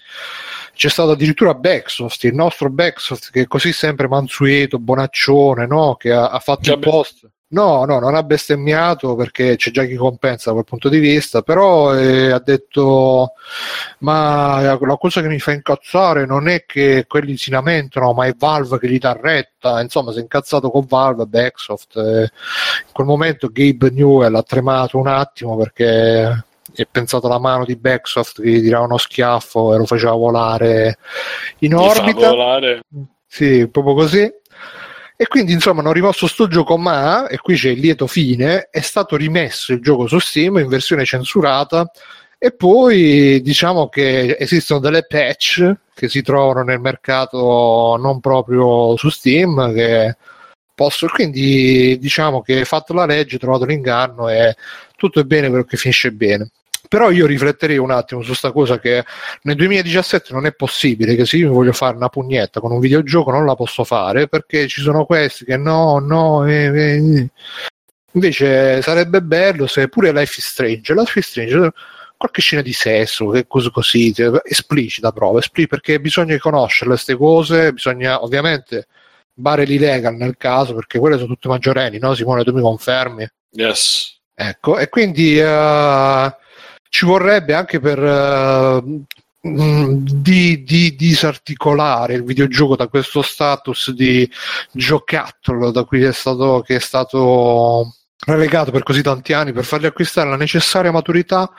C'è 0.75 0.89
stato 0.89 1.11
addirittura 1.11 1.55
Backsoft, 1.55 2.23
il 2.25 2.35
nostro 2.35 2.71
Backsoft 2.71 3.31
che 3.33 3.43
è 3.43 3.47
così 3.47 3.73
sempre 3.73 4.07
mansueto, 4.07 4.79
bonaccione, 4.79 5.67
no? 5.67 5.97
che 5.97 6.13
ha, 6.13 6.29
ha 6.29 6.39
fatto 6.39 6.61
Che 6.63 6.71
il 6.71 6.79
post. 6.79 7.29
No, 7.51 7.87
no, 7.87 7.99
non 7.99 8.15
ha 8.15 8.23
bestemmiato 8.23 9.15
perché 9.15 9.57
c'è 9.57 9.71
già 9.71 9.85
chi 9.85 9.95
compensa 9.95 10.49
da 10.51 10.53
quel 10.53 10.67
punto 10.67 10.91
di 10.91 10.99
vista, 10.99 11.41
però 11.41 11.95
eh, 11.95 12.31
ha 12.31 12.41
detto 12.41 13.33
ma 14.01 14.61
la 14.61 14.97
cosa 14.99 15.23
che 15.23 15.29
mi 15.29 15.39
fa 15.39 15.53
incazzare 15.53 16.27
non 16.27 16.47
è 16.49 16.67
che 16.67 17.07
quelli 17.09 17.39
si 17.39 17.51
lamentano, 17.51 18.13
ma 18.13 18.27
è 18.27 18.35
Valve 18.37 18.79
che 18.79 18.89
gli 18.91 18.99
dà 18.99 19.19
retta, 19.19 19.81
insomma 19.81 20.13
si 20.13 20.19
è 20.19 20.21
incazzato 20.21 20.71
con 20.71 20.85
Valve, 20.87 21.25
Backsoft, 21.25 21.97
eh, 21.97 22.21
in 22.23 22.93
quel 22.93 23.07
momento 23.07 23.49
Gabe 23.51 23.91
Newell 23.93 24.35
ha 24.35 24.43
tremato 24.43 24.99
un 24.99 25.07
attimo 25.07 25.57
perché 25.57 26.45
è 26.75 26.87
pensato 26.91 27.29
alla 27.29 27.39
mano 27.39 27.65
di 27.65 27.77
Backsoft 27.77 28.43
che 28.43 28.51
gli 28.51 28.61
tirava 28.61 28.85
uno 28.85 28.99
schiaffo 28.99 29.73
e 29.73 29.79
lo 29.79 29.87
faceva 29.87 30.13
volare 30.13 30.99
in 31.61 31.71
Gli 31.71 31.75
fa 31.75 32.01
orbita. 32.03 32.29
volare. 32.29 32.81
Sì, 33.27 33.67
proprio 33.69 33.95
così. 33.95 34.31
E 35.21 35.27
quindi 35.27 35.51
insomma 35.51 35.81
hanno 35.81 35.91
rimosso 35.91 36.29
sto 36.29 36.47
gioco, 36.47 36.77
ma, 36.77 37.27
e 37.27 37.39
qui 37.39 37.57
c'è 37.57 37.71
il 37.71 37.81
lieto 37.81 38.07
fine, 38.07 38.69
è 38.71 38.79
stato 38.79 39.17
rimesso 39.17 39.73
il 39.73 39.81
gioco 39.81 40.07
su 40.07 40.21
Steam 40.21 40.59
in 40.59 40.69
versione 40.69 41.05
censurata 41.05 41.91
e 42.39 42.53
poi 42.53 43.41
diciamo 43.43 43.89
che 43.89 44.37
esistono 44.39 44.79
delle 44.79 45.05
patch 45.07 45.73
che 45.93 46.09
si 46.09 46.23
trovano 46.23 46.63
nel 46.63 46.79
mercato 46.79 47.97
non 48.01 48.21
proprio 48.21 48.97
su 48.97 49.09
Steam 49.09 49.75
che 49.75 50.17
posso, 50.73 51.09
quindi 51.09 51.99
diciamo 51.99 52.41
che 52.41 52.65
fatta 52.65 52.95
la 52.95 53.05
legge, 53.05 53.39
trovato 53.39 53.65
l'inganno 53.65 54.29
e 54.29 54.55
tutto 54.95 55.19
è 55.19 55.25
bene 55.25 55.49
quello 55.49 55.65
che 55.65 55.77
finisce 55.77 56.13
bene. 56.13 56.51
Però 56.89 57.11
io 57.11 57.27
rifletterei 57.27 57.77
un 57.77 57.91
attimo 57.91 58.23
su 58.23 58.33
sta 58.33 58.51
cosa 58.51 58.79
che 58.79 59.05
nel 59.43 59.57
2017 59.57 60.33
non 60.33 60.47
è 60.47 60.55
possibile 60.55 61.15
che 61.15 61.27
se 61.27 61.37
io 61.37 61.53
voglio 61.53 61.73
fare 61.73 61.97
una 61.97 62.09
pugnetta 62.09 62.61
con 62.61 62.73
un 62.73 62.81
videogioco 62.81 63.31
non 63.31 63.45
la 63.45 63.55
posso 63.55 63.85
fare 63.85 64.27
perché 64.27 64.67
ci 64.69 64.81
sono 64.81 65.05
questi 65.05 65.45
che 65.45 65.59
no, 65.59 65.99
no, 65.99 66.47
eh, 66.47 66.65
eh. 66.65 67.29
invece 68.13 68.81
sarebbe 68.81 69.21
bello 69.21 69.67
se 69.67 69.89
pure 69.89 70.13
Life 70.13 70.35
is 70.39 70.47
Strange, 70.47 70.95
Life 70.95 71.19
is 71.19 71.27
Strange 71.27 71.73
qualche 72.19 72.41
scena 72.43 72.63
di 72.63 72.73
sesso, 72.73 73.29
che 73.29 73.47
cose 73.47 73.71
così, 73.71 74.13
esplicita 74.43 75.13
proprio, 75.13 75.39
espli- 75.39 75.69
perché 75.69 76.01
bisogna 76.01 76.37
conoscere 76.39 76.91
queste 76.91 77.15
cose, 77.15 77.73
bisogna 77.73 78.23
ovviamente 78.23 78.89
barely 79.33 79.79
legal 79.79 80.17
nel 80.17 80.37
caso, 80.37 80.75
perché 80.75 80.99
quelle 80.99 81.17
sono 81.17 81.29
tutte 81.29 81.49
maggiorenni, 81.49 81.99
no 81.99 82.15
Simone, 82.15 82.43
tu 82.43 82.53
mi 82.53 82.61
confermi? 82.61 83.27
Yes. 83.53 84.19
Ecco, 84.35 84.79
e 84.79 84.89
quindi 84.89 85.39
eh, 85.39 86.37
ci 86.89 87.05
vorrebbe 87.05 87.55
anche 87.55 87.81
per 87.81 87.99
mh, 89.41 89.95
di, 90.21 90.63
di 90.65 90.95
disarticolare 90.97 92.15
il 92.15 92.25
videogioco 92.25 92.77
da 92.77 92.89
questo 92.89 93.23
status 93.23 93.91
di 93.93 94.29
giocattolo 94.73 95.71
da 95.71 95.85
cui 95.85 96.03
è 96.03 96.13
stato, 96.13 96.63
che 96.67 96.77
è 96.77 96.81
stato 96.81 97.95
relegato 98.27 98.71
per 98.71 98.83
così 98.83 99.01
tanti 99.03 99.33
anni 99.33 99.53
per 99.53 99.65
fargli 99.65 99.87
acquistare 99.87 100.29
la 100.29 100.37
necessaria 100.37 100.91
maturità 100.91 101.51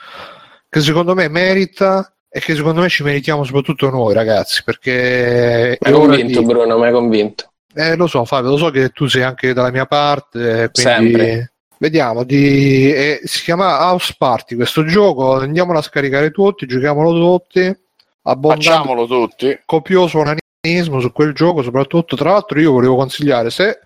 che 0.68 0.82
secondo 0.82 1.16
me 1.16 1.30
merita 1.30 2.14
e 2.30 2.40
che 2.42 2.54
secondo 2.54 2.82
me 2.82 2.90
ci 2.90 3.02
meritiamo 3.02 3.44
soprattutto 3.44 3.90
noi 3.90 4.14
ragazzi 4.14 4.62
perché 4.64 5.78
Mi 5.80 5.88
hai 5.88 5.94
convinto, 5.94 6.44
Bruno, 6.44 6.78
mi 6.78 6.86
hai 6.86 6.92
convinto. 6.92 7.54
eh, 7.74 7.96
lo 7.96 8.08
so 8.08 8.26
Fabio, 8.26 8.50
lo 8.52 8.58
so 8.58 8.70
che 8.72 8.90
tu 8.90 9.08
sei 9.08 9.24
anche 9.24 9.54
dalla 9.54 9.72
mia 9.72 9.86
parte 9.86 10.70
quindi 10.72 11.14
Sempre. 11.14 11.54
Vediamo, 11.82 12.26
di, 12.26 12.92
eh, 12.92 13.22
si 13.24 13.42
chiama 13.42 13.80
House 13.80 14.14
Party 14.18 14.56
questo 14.56 14.84
gioco, 14.84 15.38
andiamolo 15.38 15.80
a 15.80 15.82
scaricare 15.82 16.30
tutti, 16.30 16.66
giochiamolo 16.66 17.14
tutti, 17.14 17.74
Facciamolo 18.22 19.08
tutti. 19.08 19.60
copioso 19.66 20.20
onanismo 20.20 21.00
su 21.00 21.14
quel 21.14 21.34
gioco 21.34 21.64
soprattutto, 21.64 22.18
tra 22.18 22.32
l'altro 22.32 22.60
io 22.60 22.74
volevo 22.74 22.98
consigliare 22.98 23.50
se 23.50 23.80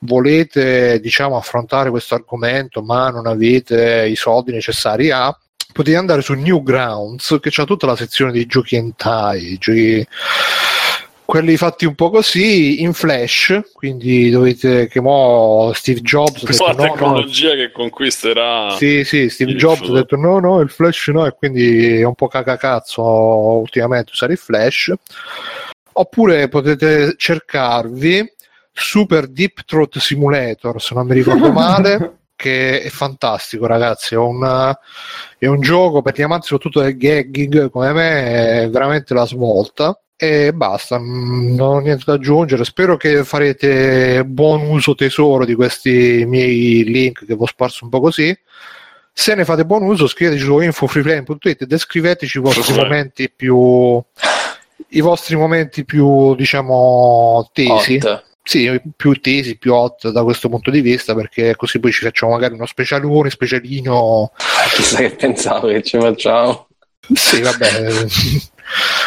volete 0.00 1.00
diciamo 1.00 1.36
affrontare 1.36 1.90
questo 1.90 2.14
argomento 2.14 2.80
ma 2.82 3.10
non 3.10 3.26
avete 3.26 4.06
i 4.06 4.14
soldi 4.14 4.52
necessari 4.52 5.10
a 5.10 5.36
potete 5.72 5.96
andare 5.96 6.22
su 6.22 6.32
Newgrounds 6.34 7.38
che 7.40 7.50
c'ha 7.50 7.64
tutta 7.64 7.86
la 7.86 7.96
sezione 7.96 8.30
dei 8.30 8.46
giochi 8.46 8.76
hentai, 8.76 9.58
giochi 9.58 10.06
quelli 11.26 11.56
fatti 11.56 11.84
un 11.84 11.94
po' 11.94 12.10
così 12.10 12.82
in 12.82 12.92
flash 12.92 13.60
quindi 13.72 14.30
dovete 14.30 14.86
che 14.86 15.00
mo 15.00 15.72
Steve 15.74 16.00
Jobs 16.00 16.30
ha 16.30 16.32
detto, 16.32 16.46
Questa 16.46 16.72
no, 16.72 16.72
no, 16.72 16.82
tecnologia 16.82 17.54
che 17.54 17.72
conquisterà. 17.72 18.70
sì, 18.70 19.04
sì, 19.04 19.28
Steve 19.28 19.54
Jobs 19.54 19.88
ha 19.88 19.92
detto 19.92 20.16
no, 20.16 20.38
no, 20.38 20.60
il 20.60 20.70
flash 20.70 21.08
no, 21.08 21.26
e 21.26 21.32
quindi 21.32 21.98
è 21.98 22.04
un 22.04 22.14
po' 22.14 22.28
cacacazzo 22.28 23.02
ultimamente 23.02 24.12
usare 24.12 24.32
il 24.32 24.38
flash. 24.38 24.92
Oppure 25.98 26.48
potete 26.48 27.14
cercarvi 27.16 28.34
Super 28.72 29.28
Deep 29.28 29.64
Throat 29.64 29.98
Simulator, 29.98 30.80
se 30.80 30.94
non 30.94 31.06
mi 31.06 31.14
ricordo 31.14 31.50
male, 31.52 32.18
che 32.36 32.82
è 32.82 32.88
fantastico, 32.88 33.66
ragazzi. 33.66 34.14
È 34.14 34.18
un, 34.18 34.74
è 35.38 35.46
un 35.46 35.60
gioco 35.60 36.02
per 36.02 36.14
gli 36.14 36.22
amanti 36.22 36.48
soprattutto 36.48 36.82
del 36.82 36.96
gagging 36.96 37.70
come 37.70 37.92
me, 37.92 38.62
è 38.62 38.70
veramente 38.70 39.14
la 39.14 39.26
svolta. 39.26 39.98
E 40.18 40.52
basta, 40.54 40.98
mm, 40.98 41.54
non 41.54 41.74
ho 41.74 41.78
niente 41.80 42.04
da 42.06 42.14
aggiungere. 42.14 42.64
Spero 42.64 42.96
che 42.96 43.22
farete 43.24 44.24
buon 44.24 44.62
uso 44.62 44.94
tesoro 44.94 45.44
di 45.44 45.54
questi 45.54 46.24
miei 46.26 46.84
link 46.84 47.26
che 47.26 47.34
vi 47.36 47.42
ho 47.42 47.46
sparso 47.46 47.84
un 47.84 47.90
po' 47.90 48.00
così. 48.00 48.36
Se 49.12 49.34
ne 49.34 49.44
fate 49.44 49.64
buon 49.66 49.82
uso, 49.82 50.06
scriveteci 50.06 50.44
su 50.44 50.58
infofreeplane.it 50.60 51.62
e 51.62 51.66
descriveteci 51.66 52.38
i 52.38 52.40
vostri 52.40 52.62
Sì. 52.62 52.72
momenti 52.74 53.30
più 53.30 54.02
i 54.90 55.00
vostri 55.00 55.36
momenti 55.36 55.84
più 55.84 56.34
diciamo 56.34 57.50
tesi 57.52 57.96
Hot. 57.96 58.24
sì, 58.42 58.80
più 58.94 59.18
tesi, 59.20 59.56
più 59.58 59.72
hot 59.74 60.10
da 60.10 60.22
questo 60.22 60.48
punto 60.48 60.70
di 60.70 60.80
vista, 60.80 61.14
perché 61.14 61.56
così 61.56 61.78
poi 61.80 61.92
ci 61.92 62.04
facciamo 62.04 62.32
magari 62.32 62.54
uno 62.54 62.66
specialone, 62.66 63.28
specialino. 63.30 64.32
Chissà 64.74 64.98
che 64.98 65.10
pensavo 65.10 65.68
che 65.68 65.82
ci 65.82 65.98
facciamo. 65.98 66.68
Sì, 67.12 67.40
vabbè, 67.40 68.06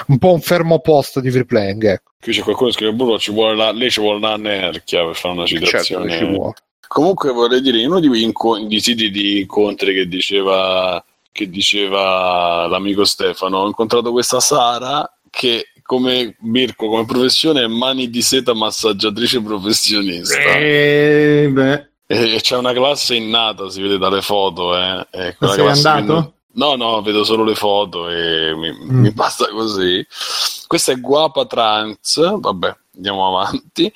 un 0.08 0.18
po' 0.18 0.34
un 0.34 0.42
fermo 0.42 0.80
post 0.80 1.20
di 1.20 1.30
free 1.32 1.46
playing, 1.46 1.84
ecco. 1.86 2.12
Qui 2.22 2.34
c'è 2.34 2.42
qualcuno 2.42 2.70
che 2.70 2.76
scrive: 2.76 2.94
Bruno, 2.94 3.18
ci 3.20 3.32
vuole 3.32 3.56
la... 3.56 3.72
lei 3.72 3.90
ci 3.90 4.00
vuole 4.02 4.20
la 4.20 4.36
nerchia 4.38 5.06
per 5.06 5.16
fare 5.16 5.34
una 5.36 5.46
Certo 5.46 5.66
citazione. 5.66 6.26
vuole. 6.26 6.54
Comunque 6.88 7.32
vorrei 7.32 7.62
dire, 7.62 7.80
in 7.80 7.90
uno 7.90 8.00
di 8.00 8.08
quei 8.08 8.24
inco- 8.24 8.58
di 8.60 8.80
siti 8.80 9.12
di 9.12 9.42
incontri 9.42 9.94
che 9.94 10.08
diceva, 10.08 11.04
che 11.32 11.48
diceva 11.50 12.66
l'amico 12.68 13.06
Stefano, 13.06 13.60
ho 13.60 13.68
incontrato 13.68 14.12
questa 14.12 14.40
Sara 14.40 15.08
che 15.30 15.68
come 15.84 16.36
Mirko, 16.42 16.88
come 16.88 17.06
professione 17.06 17.64
è 17.64 17.68
mani 17.68 18.10
di 18.10 18.22
seta 18.22 18.54
massaggiatrice 18.54 19.42
professionista. 19.42 20.38
Eh, 20.58 21.48
beh, 21.52 21.88
E 22.08 22.40
c'è 22.42 22.58
una 22.58 22.74
classe 22.74 23.16
innata, 23.16 23.70
si 23.70 23.82
vede 23.82 23.98
dalle 24.00 24.22
foto. 24.22 24.76
Eh. 24.76 25.06
E 25.12 25.36
quella 25.38 25.54
sei 25.54 25.68
andato? 25.68 26.34
No, 26.60 26.76
no, 26.76 27.02
vedo 27.02 27.24
solo 27.24 27.44
le 27.46 27.56
foto 27.56 28.10
e 28.10 28.54
mi, 28.54 28.70
Mm. 28.72 29.00
mi 29.02 29.12
basta 29.12 29.48
così. 29.48 30.06
Questa 30.68 30.92
è 30.92 31.00
Guapa 31.00 31.46
Trans, 31.46 32.38
vabbè, 32.40 32.76
andiamo 32.96 33.28
avanti. 33.38 33.92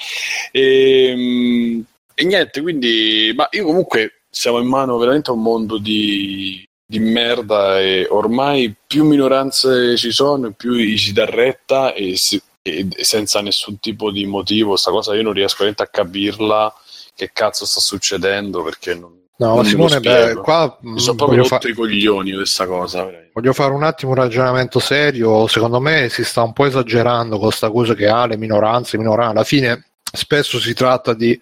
E, 0.51 1.13
mm, 1.15 1.81
e 2.15 2.23
niente, 2.25 2.61
quindi, 2.61 3.33
ma 3.35 3.47
io 3.51 3.65
comunque 3.65 4.21
siamo 4.29 4.59
in 4.59 4.67
mano 4.67 4.97
veramente 4.97 5.29
a 5.29 5.33
un 5.33 5.41
mondo 5.41 5.77
di, 5.77 6.65
di 6.85 6.99
merda 6.99 7.79
e 7.81 8.07
ormai 8.09 8.73
più 8.87 9.03
minoranze 9.03 9.97
ci 9.97 10.11
sono, 10.11 10.51
più 10.53 10.71
gli 10.73 10.97
si 10.97 11.11
dà 11.11 11.25
retta 11.25 11.93
e, 11.93 12.15
si- 12.15 12.41
e- 12.61 12.87
e 12.95 13.03
senza 13.03 13.41
nessun 13.41 13.77
tipo 13.79 14.09
di 14.09 14.25
motivo. 14.25 14.77
Sta 14.77 14.89
cosa 14.91 15.13
io 15.15 15.21
non 15.23 15.33
riesco 15.33 15.57
veramente 15.65 15.83
a 15.83 15.87
capirla 15.87 16.73
che 17.15 17.29
cazzo 17.33 17.65
sta 17.65 17.79
succedendo 17.81 18.63
perché 18.63 18.95
non, 18.95 19.11
No, 19.35 19.55
non 19.55 19.65
Simone, 19.65 19.99
beh, 19.99 20.35
qua 20.35 20.77
mi 20.81 20.99
sono 20.99 21.15
proprio 21.17 21.43
voglio, 21.43 21.49
fa- 21.59 21.67
i 21.67 21.73
coglioni 21.73 22.33
questa 22.33 22.67
cosa. 22.67 23.09
voglio 23.33 23.53
fare 23.53 23.73
un 23.73 23.83
attimo 23.83 24.11
un 24.11 24.17
ragionamento 24.17 24.79
serio. 24.79 25.47
Secondo 25.47 25.79
me 25.79 26.07
si 26.09 26.23
sta 26.23 26.43
un 26.43 26.53
po' 26.53 26.65
esagerando 26.65 27.37
con 27.37 27.47
questa 27.47 27.71
cosa 27.71 27.95
che 27.95 28.07
ha 28.07 28.25
le 28.27 28.37
minoranze, 28.37 28.97
minoranze. 28.97 29.31
Alla 29.31 29.43
fine 29.43 29.85
spesso 30.03 30.59
si 30.59 30.73
tratta 30.75 31.13
di 31.13 31.37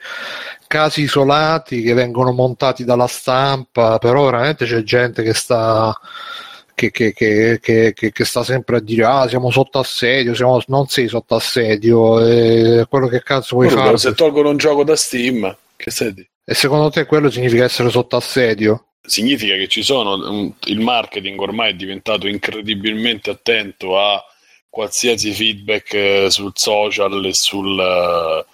casi 0.67 1.01
isolati 1.01 1.81
che 1.81 1.93
vengono 1.93 2.31
montati 2.31 2.85
dalla 2.85 3.07
stampa, 3.07 3.97
però 3.97 4.23
veramente 4.25 4.65
c'è 4.65 4.81
gente 4.83 5.21
che 5.21 5.33
sta 5.33 5.93
che, 6.73 6.89
che- 6.91 7.11
che- 7.13 7.59
che- 7.61 7.91
che- 7.93 8.11
che 8.13 8.25
sta 8.25 8.43
sempre 8.43 8.77
a 8.77 8.79
dire 8.79 9.03
ah 9.03 9.27
siamo 9.27 9.51
sotto 9.51 9.79
assedio, 9.79 10.33
siamo... 10.33 10.61
non 10.67 10.87
sei 10.87 11.07
sotto 11.09 11.35
assedio, 11.35 12.25
e 12.25 12.85
quello 12.89 13.07
che 13.07 13.21
cazzo 13.21 13.55
vuoi 13.55 13.67
Bruno, 13.67 13.83
fare? 13.83 13.97
se 13.97 14.13
tolgono 14.13 14.49
un 14.49 14.57
gioco 14.57 14.83
da 14.85 14.95
Steam, 14.95 15.55
che 15.75 15.91
sei 15.91 16.13
di? 16.13 16.25
E 16.43 16.53
secondo 16.53 16.89
te 16.89 17.05
quello 17.05 17.29
significa 17.29 17.63
essere 17.63 17.89
sotto 17.89 18.15
assedio? 18.15 18.87
Significa 19.01 19.55
che 19.55 19.67
ci 19.67 19.83
sono 19.83 20.13
un- 20.29 20.53
il 20.65 20.79
marketing 20.79 21.39
ormai 21.39 21.71
è 21.71 21.75
diventato 21.75 22.27
incredibilmente 22.27 23.29
attento 23.29 23.97
a 23.97 24.23
qualsiasi 24.69 25.31
feedback 25.33 25.93
eh, 25.93 26.29
sul 26.29 26.51
social 26.55 27.25
e 27.25 27.33
sul 27.33 27.79
eh, 27.79 28.45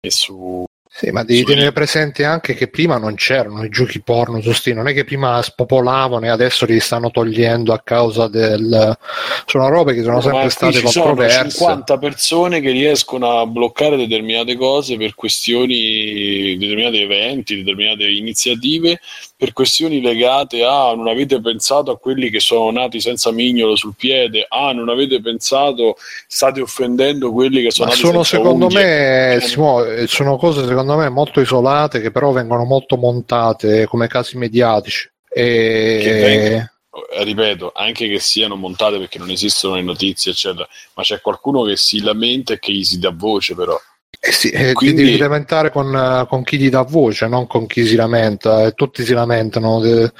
e 0.00 0.10
su 0.10 0.64
Sì, 0.98 1.10
ma 1.10 1.24
devi 1.24 1.40
Sì. 1.40 1.44
tenere 1.44 1.72
presente 1.72 2.24
anche 2.24 2.54
che 2.54 2.68
prima 2.68 2.96
non 2.96 3.16
c'erano 3.16 3.62
i 3.62 3.68
giochi 3.68 4.00
porno 4.00 4.40
su 4.40 4.52
Steam, 4.52 4.78
non 4.78 4.88
è 4.88 4.94
che 4.94 5.04
prima 5.04 5.42
spopolavano 5.42 6.24
e 6.24 6.30
adesso 6.30 6.64
li 6.64 6.80
stanno 6.80 7.10
togliendo 7.10 7.74
a 7.74 7.80
causa 7.84 8.28
del... 8.28 8.96
Sono 9.44 9.68
robe 9.68 9.92
che 9.92 10.02
sono 10.02 10.16
Ma 10.16 10.22
sempre 10.22 10.48
state 10.48 10.72
ci 10.78 10.86
sono 10.88 11.04
controverse. 11.08 11.50
50 11.50 11.98
persone 11.98 12.60
che 12.62 12.70
riescono 12.70 13.40
a 13.40 13.46
bloccare 13.46 13.98
determinate 13.98 14.56
cose 14.56 14.96
per 14.96 15.14
questioni, 15.14 16.56
determinati 16.56 17.02
eventi, 17.02 17.56
determinate 17.56 18.08
iniziative, 18.08 18.98
per 19.36 19.52
questioni 19.52 20.00
legate 20.00 20.64
a 20.64 20.94
non 20.94 21.08
avete 21.08 21.40
pensato 21.40 21.90
a 21.90 21.98
quelli 21.98 22.30
che 22.30 22.40
sono 22.40 22.70
nati 22.70 23.00
senza 23.00 23.30
mignolo 23.30 23.76
sul 23.76 23.94
piede, 23.94 24.46
ah 24.48 24.72
non 24.72 24.88
avete 24.88 25.20
pensato, 25.20 25.96
state 26.26 26.60
offendendo 26.62 27.32
quelli 27.32 27.62
che 27.62 27.70
sono 27.70 27.88
Ma 27.88 27.94
nati 27.94 28.06
sono 28.06 28.22
senza 28.22 28.36
secondo 28.38 28.66
unghie. 28.66 29.34
me, 29.34 29.40
Simo, 29.40 30.06
sono 30.06 30.36
cose 30.38 30.66
secondo 30.66 30.96
me 30.96 31.08
molto 31.10 31.40
isolate 31.40 32.00
che 32.00 32.10
però 32.10 32.32
vengono 32.32 32.64
molto 32.64 32.96
montate 32.96 33.86
come 33.86 34.06
casi 34.08 34.38
mediatici. 34.38 35.10
E... 35.28 36.66
eh, 37.12 37.24
ripeto, 37.24 37.72
anche 37.74 38.08
che 38.08 38.18
siano 38.18 38.56
montate 38.56 38.98
perché 38.98 39.18
non 39.18 39.30
esistono 39.30 39.74
le 39.74 39.82
notizie, 39.82 40.32
eccetera, 40.32 40.66
ma 40.94 41.02
c'è 41.02 41.20
qualcuno 41.20 41.62
che 41.64 41.76
si 41.76 42.00
lamenta 42.00 42.54
e 42.54 42.58
che 42.58 42.72
gli 42.72 42.84
si 42.84 42.98
dà 42.98 43.12
voce, 43.14 43.54
però. 43.54 43.78
Eh 44.20 44.32
sì, 44.32 44.50
eh, 44.50 44.72
Quindi- 44.72 44.96
ti 44.96 45.04
devi 45.04 45.18
lamentare 45.18 45.70
con, 45.70 45.94
eh, 45.94 46.26
con 46.28 46.42
chi 46.42 46.58
ti 46.58 46.68
dà 46.68 46.82
voce, 46.82 47.26
non 47.28 47.46
con 47.46 47.66
chi 47.66 47.86
si 47.86 47.94
lamenta. 47.94 48.64
E 48.64 48.72
tutti 48.72 49.04
si 49.04 49.12
lamentano. 49.12 49.80
de- 49.80 50.12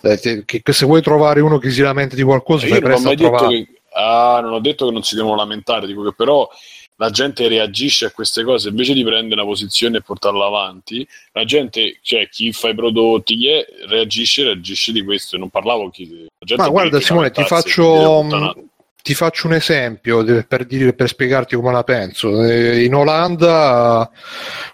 de- 0.00 0.44
che 0.44 0.72
se 0.72 0.86
vuoi 0.86 1.02
trovare 1.02 1.40
uno 1.40 1.58
che 1.58 1.70
si 1.70 1.80
lamenta 1.80 2.14
di 2.14 2.22
qualcosa, 2.22 2.66
Io 2.66 2.80
non 2.80 2.92
ho 2.92 2.98
mai 3.00 3.16
detto 3.16 3.46
che, 3.46 3.68
ah, 3.94 4.40
non 4.42 4.52
ho 4.52 4.60
detto 4.60 4.86
che 4.86 4.92
non 4.92 5.02
si 5.02 5.14
devono 5.14 5.36
lamentare, 5.36 5.86
dico 5.86 6.02
che 6.02 6.14
però 6.16 6.48
la 6.96 7.10
gente 7.10 7.48
reagisce 7.48 8.04
a 8.04 8.10
queste 8.10 8.44
cose 8.44 8.68
invece 8.68 8.92
di 8.92 9.02
prendere 9.02 9.40
una 9.40 9.50
posizione 9.50 9.96
e 9.96 10.02
portarla 10.02 10.44
avanti. 10.44 11.06
La 11.32 11.44
gente, 11.44 11.98
cioè 12.02 12.28
chi 12.28 12.52
fa 12.52 12.68
i 12.68 12.74
prodotti, 12.74 13.48
è, 13.48 13.64
reagisce, 13.88 14.44
reagisce 14.44 14.92
di 14.92 15.02
questo. 15.02 15.38
Non 15.38 15.48
parlavo 15.48 15.88
chi. 15.88 16.26
Ma 16.56 16.68
guarda, 16.68 17.00
Simone, 17.00 17.30
ti 17.30 17.42
faccio. 17.44 18.22
Ti 19.02 19.14
faccio 19.14 19.46
un 19.46 19.54
esempio 19.54 20.22
per, 20.46 20.64
dire- 20.66 20.92
per 20.92 21.08
spiegarti 21.08 21.54
come 21.56 21.72
la 21.72 21.82
penso. 21.84 22.44
Eh, 22.44 22.84
In 22.84 22.94
Olanda, 22.94 24.10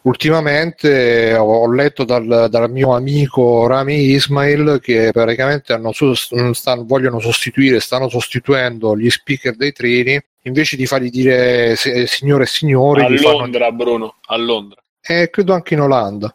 ultimamente 0.02 1.34
ho, 1.36 1.70
letto 1.70 2.04
dal, 2.04 2.46
dal 2.50 2.70
mio 2.70 2.94
amico 2.94 3.66
Rami 3.66 4.12
Ismail 4.12 4.80
che 4.82 5.10
praticamente 5.12 5.72
hanno 5.72 5.92
su- 5.92 6.14
stanno- 6.14 6.84
vogliono 6.84 7.18
sostituire, 7.20 7.80
stanno 7.80 8.08
sostituendo 8.08 8.96
gli 8.96 9.10
speaker 9.10 9.56
dei 9.56 9.72
treni 9.72 10.20
invece 10.42 10.76
di 10.76 10.86
fargli 10.86 11.10
dire 11.10 11.74
signore 11.76 12.44
e 12.44 12.46
signori, 12.46 13.02
A 13.04 13.08
gli 13.10 13.18
fanno 13.18 13.38
Londra, 13.38 13.72
Bruno, 13.72 14.14
a 14.26 14.36
Londra. 14.36 14.80
e 15.00 15.28
credo 15.30 15.54
anche 15.54 15.74
in 15.74 15.80
Olanda. 15.80 16.34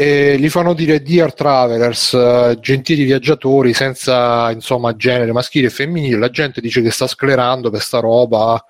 E 0.00 0.38
gli 0.38 0.48
fanno 0.48 0.72
dire 0.72 1.02
Dear 1.02 1.34
Travelers, 1.34 2.14
eh, 2.14 2.56
gentili 2.58 3.04
viaggiatori 3.04 3.74
senza 3.74 4.50
insomma 4.50 4.96
genere 4.96 5.30
maschile 5.30 5.66
e 5.66 5.70
femminile. 5.70 6.16
La 6.16 6.30
gente 6.30 6.62
dice 6.62 6.80
che 6.80 6.90
sta 6.90 7.06
sclerando 7.06 7.68
per 7.68 7.82
sta 7.82 7.98
roba. 8.00 8.64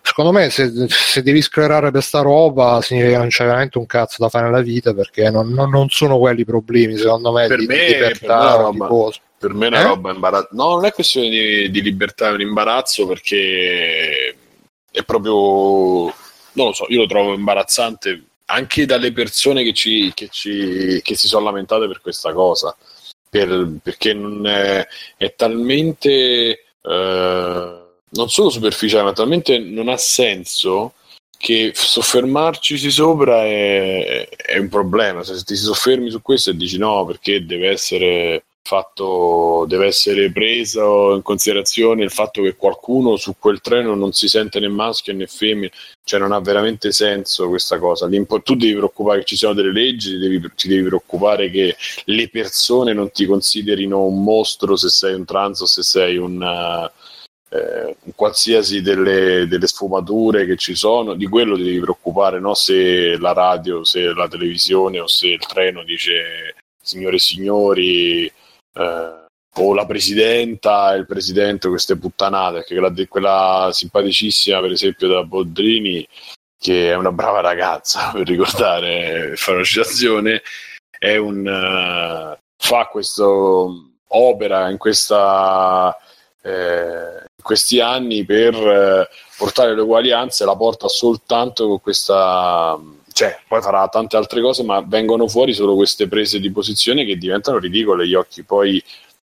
Secondo 0.00 0.30
me, 0.30 0.48
se, 0.48 0.70
se 0.88 1.22
devi 1.22 1.42
sclerare 1.42 1.90
per 1.90 2.04
sta 2.04 2.20
roba, 2.20 2.80
significa 2.82 3.14
che 3.14 3.18
non 3.18 3.28
c'è 3.30 3.44
veramente 3.46 3.78
un 3.78 3.86
cazzo 3.86 4.18
da 4.20 4.28
fare 4.28 4.44
nella 4.44 4.60
vita 4.60 4.94
perché 4.94 5.28
non, 5.28 5.48
non- 5.48 5.70
non 5.70 5.88
sono 5.88 6.18
quelli 6.20 6.42
i 6.42 6.44
problemi, 6.44 6.96
secondo 6.96 7.32
me, 7.32 7.48
Per 7.48 7.58
di, 7.58 7.66
me- 7.66 7.74
di 7.74 7.80
per 7.80 7.90
me 7.90 7.96
libertà 8.12 8.70
di 8.70 8.78
cose. 8.78 9.20
Per 9.38 9.54
me 9.54 9.64
è 9.64 9.68
una 9.70 9.80
Eh? 9.80 9.82
roba 9.82 10.12
imbarazzante. 10.12 10.54
No, 10.54 10.68
non 10.76 10.84
è 10.84 10.92
questione 10.92 11.28
di, 11.30 11.68
di 11.72 11.82
libertà, 11.82 12.28
è 12.28 12.32
un 12.32 12.42
imbarazzo 12.42 13.08
perché 13.08 14.36
è 14.92 15.02
proprio. 15.02 16.14
Non 16.52 16.66
lo 16.66 16.72
so, 16.72 16.86
io 16.90 17.00
lo 17.00 17.06
trovo 17.06 17.34
imbarazzante 17.34 18.22
anche 18.46 18.86
dalle 18.86 19.12
persone 19.12 19.62
che, 19.62 19.72
ci, 19.72 20.12
che, 20.14 20.28
ci, 20.30 21.00
che 21.02 21.16
si 21.16 21.28
sono 21.28 21.44
lamentate 21.44 21.86
per 21.86 22.00
questa 22.00 22.32
cosa. 22.32 22.76
Per- 23.28 23.78
perché 23.82 24.14
non 24.14 24.46
è, 24.46 24.86
è 25.16 25.34
talmente. 25.34 26.64
eh, 26.82 27.84
non 28.08 28.30
solo 28.30 28.50
superficiale, 28.50 29.02
ma 29.02 29.12
talmente 29.12 29.58
non 29.58 29.88
ha 29.88 29.96
senso 29.96 30.94
che 31.36 31.72
soffermarci 31.74 32.90
sopra 32.90 33.44
è, 33.44 34.28
è 34.28 34.58
un 34.58 34.68
problema. 34.68 35.22
Se 35.22 35.42
ti 35.42 35.56
soffermi 35.56 36.10
su 36.10 36.22
questo 36.22 36.50
e 36.50 36.56
dici 36.56 36.78
no, 36.78 37.04
perché 37.04 37.44
deve 37.44 37.68
essere 37.70 38.44
fatto, 38.62 39.64
deve 39.68 39.86
essere 39.86 40.30
preso 40.32 41.14
in 41.14 41.22
considerazione 41.22 42.02
il 42.02 42.10
fatto 42.10 42.42
che 42.42 42.56
qualcuno 42.56 43.16
su 43.16 43.36
quel 43.38 43.60
treno 43.60 43.94
non 43.94 44.12
si 44.12 44.28
sente 44.28 44.58
né 44.58 44.68
maschio 44.68 45.14
né 45.14 45.26
femmina, 45.26 45.70
cioè 46.06 46.20
non 46.20 46.30
ha 46.30 46.38
veramente 46.38 46.92
senso 46.92 47.48
questa 47.48 47.80
cosa. 47.80 48.06
L'impo- 48.06 48.40
tu 48.40 48.54
devi 48.54 48.76
preoccupare 48.76 49.18
che 49.18 49.24
ci 49.24 49.36
siano 49.36 49.54
delle 49.54 49.72
leggi, 49.72 50.10
ti 50.10 50.18
devi, 50.18 50.52
ti 50.54 50.68
devi 50.68 50.84
preoccupare 50.84 51.50
che 51.50 51.76
le 52.04 52.28
persone 52.28 52.92
non 52.92 53.10
ti 53.10 53.26
considerino 53.26 54.04
un 54.04 54.22
mostro 54.22 54.76
se 54.76 54.88
sei 54.88 55.14
un 55.14 55.24
trans 55.24 55.62
o 55.62 55.66
se 55.66 55.82
sei 55.82 56.16
un, 56.16 56.40
eh, 57.48 57.96
qualsiasi 58.14 58.82
delle, 58.82 59.48
delle 59.48 59.66
sfumature 59.66 60.46
che 60.46 60.56
ci 60.56 60.76
sono, 60.76 61.14
di 61.14 61.26
quello 61.26 61.56
ti 61.56 61.64
devi 61.64 61.80
preoccupare, 61.80 62.38
no? 62.38 62.54
se 62.54 63.16
la 63.18 63.32
radio, 63.32 63.82
se 63.82 64.14
la 64.14 64.28
televisione 64.28 65.00
o 65.00 65.08
se 65.08 65.26
il 65.26 65.44
treno 65.44 65.82
dice 65.82 66.54
signore 66.80 67.16
e 67.16 67.18
signori 67.18 68.26
eh, 68.26 69.25
o 69.58 69.74
la 69.74 69.86
presidenta 69.86 70.94
e 70.94 70.98
il 70.98 71.06
presidente 71.06 71.68
queste 71.68 71.96
puttanate, 71.96 72.64
perché 72.64 72.74
quella, 72.74 72.92
quella 73.08 73.70
simpaticissima 73.72 74.60
per 74.60 74.72
esempio 74.72 75.08
della 75.08 75.24
Boldrini 75.24 76.06
che 76.58 76.90
è 76.90 76.94
una 76.94 77.12
brava 77.12 77.40
ragazza 77.40 78.10
per 78.14 78.26
ricordare 78.26 79.36
fare 79.36 79.58
una 79.58 79.66
citazione 79.66 80.42
è 80.98 81.16
un 81.16 81.46
eh, 81.46 82.38
fa 82.56 82.86
questo 82.86 83.90
opera 84.08 84.70
in 84.70 84.78
questa 84.78 85.96
eh, 86.42 87.24
questi 87.42 87.80
anni 87.80 88.24
per 88.24 88.54
eh, 88.54 89.08
portare 89.36 89.74
l'uguaglianza 89.74 90.44
e 90.44 90.46
la 90.46 90.56
porta 90.56 90.88
soltanto 90.88 91.68
con 91.68 91.80
questa 91.80 92.78
cioè 93.12 93.38
poi 93.46 93.62
farà 93.62 93.86
tante 93.88 94.16
altre 94.16 94.40
cose 94.40 94.62
ma 94.62 94.80
vengono 94.80 95.28
fuori 95.28 95.52
solo 95.54 95.74
queste 95.74 96.08
prese 96.08 96.40
di 96.40 96.50
posizione 96.50 97.04
che 97.04 97.16
diventano 97.16 97.58
ridicole 97.58 98.04
agli 98.04 98.14
occhi 98.14 98.42
poi 98.42 98.82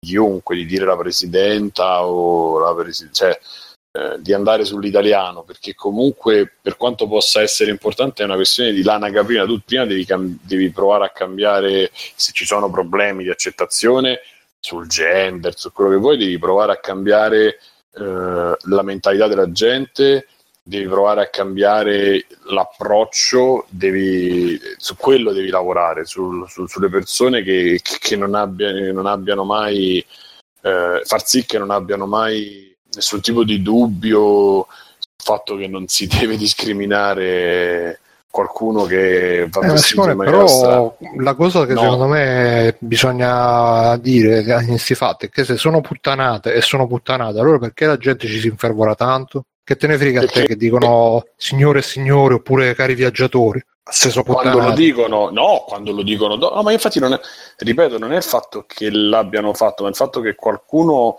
chiunque 0.00 0.56
di 0.56 0.64
dire 0.64 0.86
la 0.86 0.96
presidenta 0.96 2.04
o 2.04 2.58
la 2.58 2.74
presi- 2.74 3.10
cioè 3.12 3.38
eh, 3.92 4.16
di 4.20 4.32
andare 4.32 4.64
sull'italiano 4.64 5.42
perché 5.42 5.74
comunque 5.74 6.50
per 6.60 6.76
quanto 6.76 7.06
possa 7.06 7.42
essere 7.42 7.70
importante 7.70 8.22
è 8.22 8.24
una 8.24 8.36
questione 8.36 8.72
di 8.72 8.82
l'anaga 8.82 9.22
prima 9.24 9.44
tu 9.44 9.60
prima 9.60 9.84
devi, 9.84 10.04
cam- 10.06 10.38
devi 10.40 10.70
provare 10.70 11.04
a 11.04 11.10
cambiare 11.10 11.90
se 11.92 12.32
ci 12.32 12.46
sono 12.46 12.70
problemi 12.70 13.24
di 13.24 13.30
accettazione 13.30 14.20
sul 14.58 14.86
gender, 14.86 15.56
su 15.58 15.72
quello 15.72 15.90
che 15.90 15.96
vuoi, 15.96 16.18
devi 16.18 16.38
provare 16.38 16.72
a 16.72 16.76
cambiare 16.76 17.58
eh, 17.94 18.56
la 18.58 18.82
mentalità 18.82 19.26
della 19.26 19.50
gente, 19.50 20.26
devi 20.70 20.86
provare 20.86 21.22
a 21.22 21.28
cambiare 21.28 22.26
l'approccio, 22.44 23.66
devi, 23.68 24.56
su 24.76 24.94
quello 24.96 25.32
devi 25.32 25.48
lavorare, 25.48 26.04
sul- 26.04 26.48
su- 26.48 26.66
sulle 26.68 26.88
persone 26.88 27.42
che, 27.42 27.80
che 27.82 28.14
non, 28.16 28.36
abbia- 28.36 28.70
non 28.92 29.06
abbiano 29.06 29.42
mai, 29.44 29.98
eh, 30.62 31.02
far 31.04 31.26
sì 31.26 31.44
che 31.44 31.58
non 31.58 31.70
abbiano 31.72 32.06
mai 32.06 32.72
nessun 32.94 33.20
tipo 33.20 33.42
di 33.42 33.60
dubbio 33.62 34.66
sul 34.98 35.24
fatto 35.24 35.56
che 35.56 35.66
non 35.66 35.88
si 35.88 36.06
deve 36.08 36.36
discriminare 36.36 37.98
qualcuno 38.30 38.84
che 38.84 39.48
va 39.50 39.72
Eh, 39.72 39.76
Simone, 39.78 40.14
maniera 40.14 40.46
strana. 40.46 40.74
però 40.76 40.96
la 41.18 41.34
cosa 41.34 41.66
che 41.66 41.72
No. 41.72 41.80
secondo 41.80 42.06
me 42.06 42.76
bisogna 42.78 43.96
dire 43.96 44.42
in 44.42 44.66
questi 44.68 44.94
fatti 44.94 45.26
è 45.26 45.28
che 45.30 45.42
se 45.42 45.56
sono 45.56 45.80
puttanate 45.80 46.54
e 46.54 46.60
sono 46.60 46.86
puttanate, 46.86 47.40
allora 47.40 47.58
perché 47.58 47.86
la 47.86 47.96
gente 47.96 48.28
ci 48.28 48.38
si 48.38 48.46
infervora 48.46 48.94
tanto? 48.94 49.46
Che 49.62 49.76
te 49.76 49.86
ne 49.86 49.96
frega 49.98 50.20
a 50.20 50.26
te 50.26 50.32
Perché- 50.32 50.48
che 50.48 50.56
dicono 50.56 51.26
signore 51.36 51.78
e 51.78 51.82
signori 51.82 52.34
oppure 52.34 52.74
cari 52.74 52.94
viaggiatori? 52.94 53.62
Se 53.90 54.10
sono 54.10 54.24
quando 54.24 54.60
lo 54.60 54.72
dicono, 54.72 55.30
no, 55.30 55.64
quando 55.66 55.92
lo 55.92 56.02
dicono, 56.02 56.36
no, 56.36 56.50
no, 56.50 56.62
ma 56.62 56.70
infatti 56.70 57.00
non 57.00 57.12
è, 57.12 57.20
ripeto, 57.58 57.98
non 57.98 58.12
è 58.12 58.16
il 58.16 58.22
fatto 58.22 58.64
che 58.66 58.88
l'abbiano 58.90 59.52
fatto, 59.52 59.82
ma 59.82 59.88
il 59.88 59.96
fatto 59.96 60.20
che 60.20 60.36
qualcuno, 60.36 61.16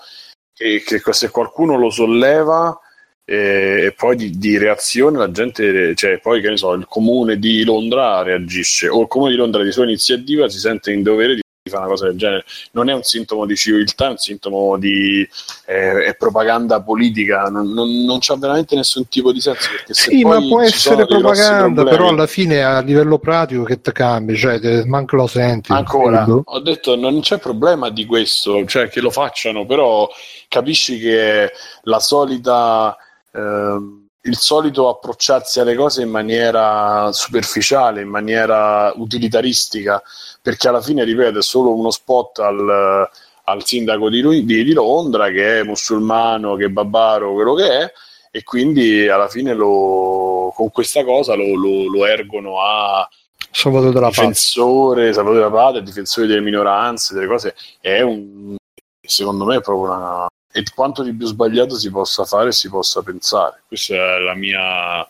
che, 0.53 0.81
che 0.81 1.13
se 1.13 1.29
qualcuno 1.29 1.77
lo 1.77 1.89
solleva 1.89 2.79
eh, 3.25 3.85
e 3.85 3.93
poi 3.93 4.15
di, 4.15 4.37
di 4.37 4.57
reazione 4.57 5.17
la 5.17 5.31
gente, 5.31 5.95
cioè 5.95 6.19
poi 6.19 6.41
che 6.41 6.49
ne 6.49 6.57
so, 6.57 6.73
il 6.73 6.85
comune 6.87 7.37
di 7.37 7.63
Londra 7.63 8.23
reagisce 8.23 8.87
o 8.87 9.01
il 9.01 9.07
comune 9.07 9.31
di 9.31 9.37
Londra 9.37 9.63
di 9.63 9.71
sua 9.71 9.83
iniziativa 9.83 10.49
si 10.49 10.59
sente 10.59 10.91
in 10.91 11.03
dovere 11.03 11.35
di 11.35 11.40
fare 11.69 11.83
una 11.83 11.91
cosa 11.91 12.07
del 12.07 12.17
genere. 12.17 12.43
Non 12.71 12.89
è 12.89 12.93
un 12.93 13.03
sintomo 13.03 13.45
di 13.45 13.55
civiltà, 13.55 14.07
è 14.07 14.09
un 14.09 14.17
sintomo 14.17 14.77
di 14.77 15.27
eh, 15.67 16.15
propaganda 16.17 16.81
politica, 16.81 17.43
non, 17.43 17.71
non, 17.71 18.03
non 18.03 18.17
c'ha 18.19 18.35
veramente 18.35 18.75
nessun 18.75 19.07
tipo 19.07 19.31
di 19.31 19.39
senso. 19.41 19.69
Perché 19.69 19.93
se 19.93 20.09
Sì, 20.09 20.23
ma 20.23 20.39
può 20.39 20.61
essere 20.61 21.05
propaganda, 21.05 21.83
però 21.83 22.09
alla 22.09 22.25
fine 22.25 22.63
a 22.63 22.81
livello 22.81 23.19
pratico 23.19 23.63
che 23.63 23.79
ti 23.79 23.91
cambia, 23.91 24.35
cioè 24.35 24.59
te- 24.59 24.85
manco 24.85 25.15
lo 25.15 25.27
senti. 25.27 25.71
Ancora, 25.71 26.23
credo. 26.23 26.41
ho 26.45 26.59
detto 26.59 26.95
non 26.95 27.19
c'è 27.19 27.37
problema 27.37 27.89
di 27.89 28.05
questo, 28.05 28.65
cioè 28.65 28.89
che 28.89 28.99
lo 28.99 29.11
facciano, 29.11 29.65
però 29.65 30.09
capisci 30.47 30.97
che 30.97 31.51
la 31.83 31.99
solita, 31.99 32.97
ehm, 33.33 34.00
il 34.23 34.37
solito 34.37 34.87
approcciarsi 34.87 35.59
alle 35.59 35.75
cose 35.75 36.03
in 36.03 36.09
maniera 36.09 37.11
superficiale, 37.11 38.01
in 38.01 38.09
maniera 38.09 38.91
utilitaristica, 38.95 40.01
perché 40.41 40.67
alla 40.67 40.81
fine, 40.81 41.03
ripeto, 41.03 41.39
è 41.39 41.43
solo 41.43 41.73
uno 41.73 41.89
spot 41.89 42.39
al, 42.39 43.09
al 43.45 43.65
sindaco 43.65 44.09
di, 44.09 44.21
lui, 44.21 44.45
di, 44.45 44.63
di, 44.63 44.73
Londra 44.73 45.29
che 45.29 45.59
è 45.59 45.63
musulmano, 45.63 46.55
che 46.55 46.65
è 46.65 46.69
babaro, 46.69 47.33
quello 47.33 47.55
che 47.55 47.79
è, 47.79 47.91
e 48.29 48.43
quindi 48.43 49.07
alla 49.07 49.27
fine 49.27 49.53
lo, 49.53 50.53
con 50.55 50.69
questa 50.69 51.03
cosa 51.03 51.33
lo, 51.35 51.55
lo, 51.55 51.89
lo 51.89 52.05
ergono 52.05 52.61
a 52.61 53.07
Salvatore 53.53 53.91
della 53.91 54.07
difensore, 54.07 55.13
Salvatore 55.13 55.43
della 55.43 55.51
Patria, 55.51 55.81
difensore 55.81 56.27
delle 56.27 56.41
minoranze, 56.41 57.13
delle 57.13 57.27
cose, 57.27 57.55
è 57.81 58.01
un, 58.01 58.55
secondo 59.01 59.45
me 59.45 59.57
è 59.57 59.61
proprio 59.61 59.91
una, 59.91 60.27
e 60.51 60.63
quanto 60.73 61.03
di 61.03 61.13
più 61.13 61.25
sbagliato 61.25 61.77
si 61.77 61.89
possa 61.89 62.25
fare 62.25 62.49
e 62.49 62.51
si 62.51 62.69
possa 62.69 63.01
pensare. 63.01 63.61
Questa 63.67 63.93
è 63.93 64.19
la 64.19 64.35
mia, 64.35 65.07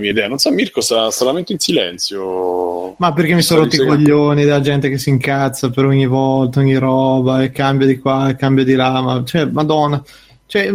mia 0.00 0.10
idea. 0.10 0.28
Non 0.28 0.38
so, 0.38 0.50
Mirko 0.50 0.80
sta 0.80 1.10
solamente 1.10 1.52
in 1.52 1.58
silenzio. 1.58 2.94
Ma 2.98 3.12
perché 3.12 3.34
mi 3.34 3.42
sono 3.42 3.62
rotti 3.62 3.76
i 3.76 3.86
coglioni 3.86 4.44
della 4.44 4.60
gente 4.60 4.88
che 4.88 4.98
si 4.98 5.08
incazza 5.10 5.70
per 5.70 5.84
ogni 5.84 6.06
volta, 6.06 6.60
ogni 6.60 6.76
roba, 6.76 7.42
e 7.42 7.50
cambia 7.50 7.86
di 7.86 7.98
qua 7.98 8.28
e 8.28 8.36
cambia 8.36 8.64
di 8.64 8.74
là. 8.74 9.00
Ma, 9.00 9.22
cioè, 9.24 9.44
madonna. 9.46 10.02
Cioè, 10.46 10.70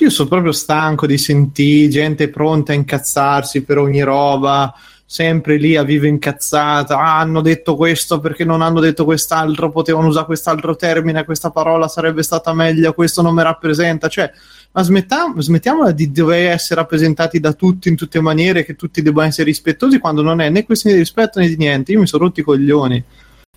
io 0.00 0.10
sono 0.10 0.28
proprio 0.28 0.52
stanco 0.52 1.06
di 1.06 1.16
sentire 1.16 1.88
gente 1.88 2.28
pronta 2.28 2.72
a 2.72 2.74
incazzarsi 2.74 3.62
per 3.62 3.78
ogni 3.78 4.02
roba 4.02 4.74
sempre 5.12 5.58
lì 5.58 5.76
a 5.76 5.82
vivo 5.82 6.06
incazzata, 6.06 6.96
ah, 6.96 7.18
hanno 7.18 7.42
detto 7.42 7.76
questo 7.76 8.18
perché 8.18 8.46
non 8.46 8.62
hanno 8.62 8.80
detto 8.80 9.04
quest'altro, 9.04 9.70
potevano 9.70 10.06
usare 10.06 10.24
quest'altro 10.24 10.74
termine, 10.74 11.26
questa 11.26 11.50
parola 11.50 11.86
sarebbe 11.86 12.22
stata 12.22 12.54
meglio, 12.54 12.94
questo 12.94 13.20
non 13.20 13.34
mi 13.34 13.42
rappresenta, 13.42 14.08
cioè, 14.08 14.32
ma 14.70 14.82
smettiamo, 14.82 15.38
smettiamola 15.38 15.90
di 15.90 16.10
dover 16.10 16.52
essere 16.52 16.80
rappresentati 16.80 17.40
da 17.40 17.52
tutti 17.52 17.90
in 17.90 17.96
tutte 17.96 18.22
maniere, 18.22 18.64
che 18.64 18.74
tutti 18.74 19.02
debbano 19.02 19.28
essere 19.28 19.48
rispettosi 19.48 19.98
quando 19.98 20.22
non 20.22 20.40
è 20.40 20.48
né 20.48 20.64
questione 20.64 20.96
di 20.96 21.02
rispetto 21.02 21.40
né 21.40 21.48
di 21.48 21.58
niente, 21.58 21.92
io 21.92 22.00
mi 22.00 22.06
sono 22.06 22.24
rotti 22.24 22.40
i 22.40 22.44
coglioni 22.44 23.04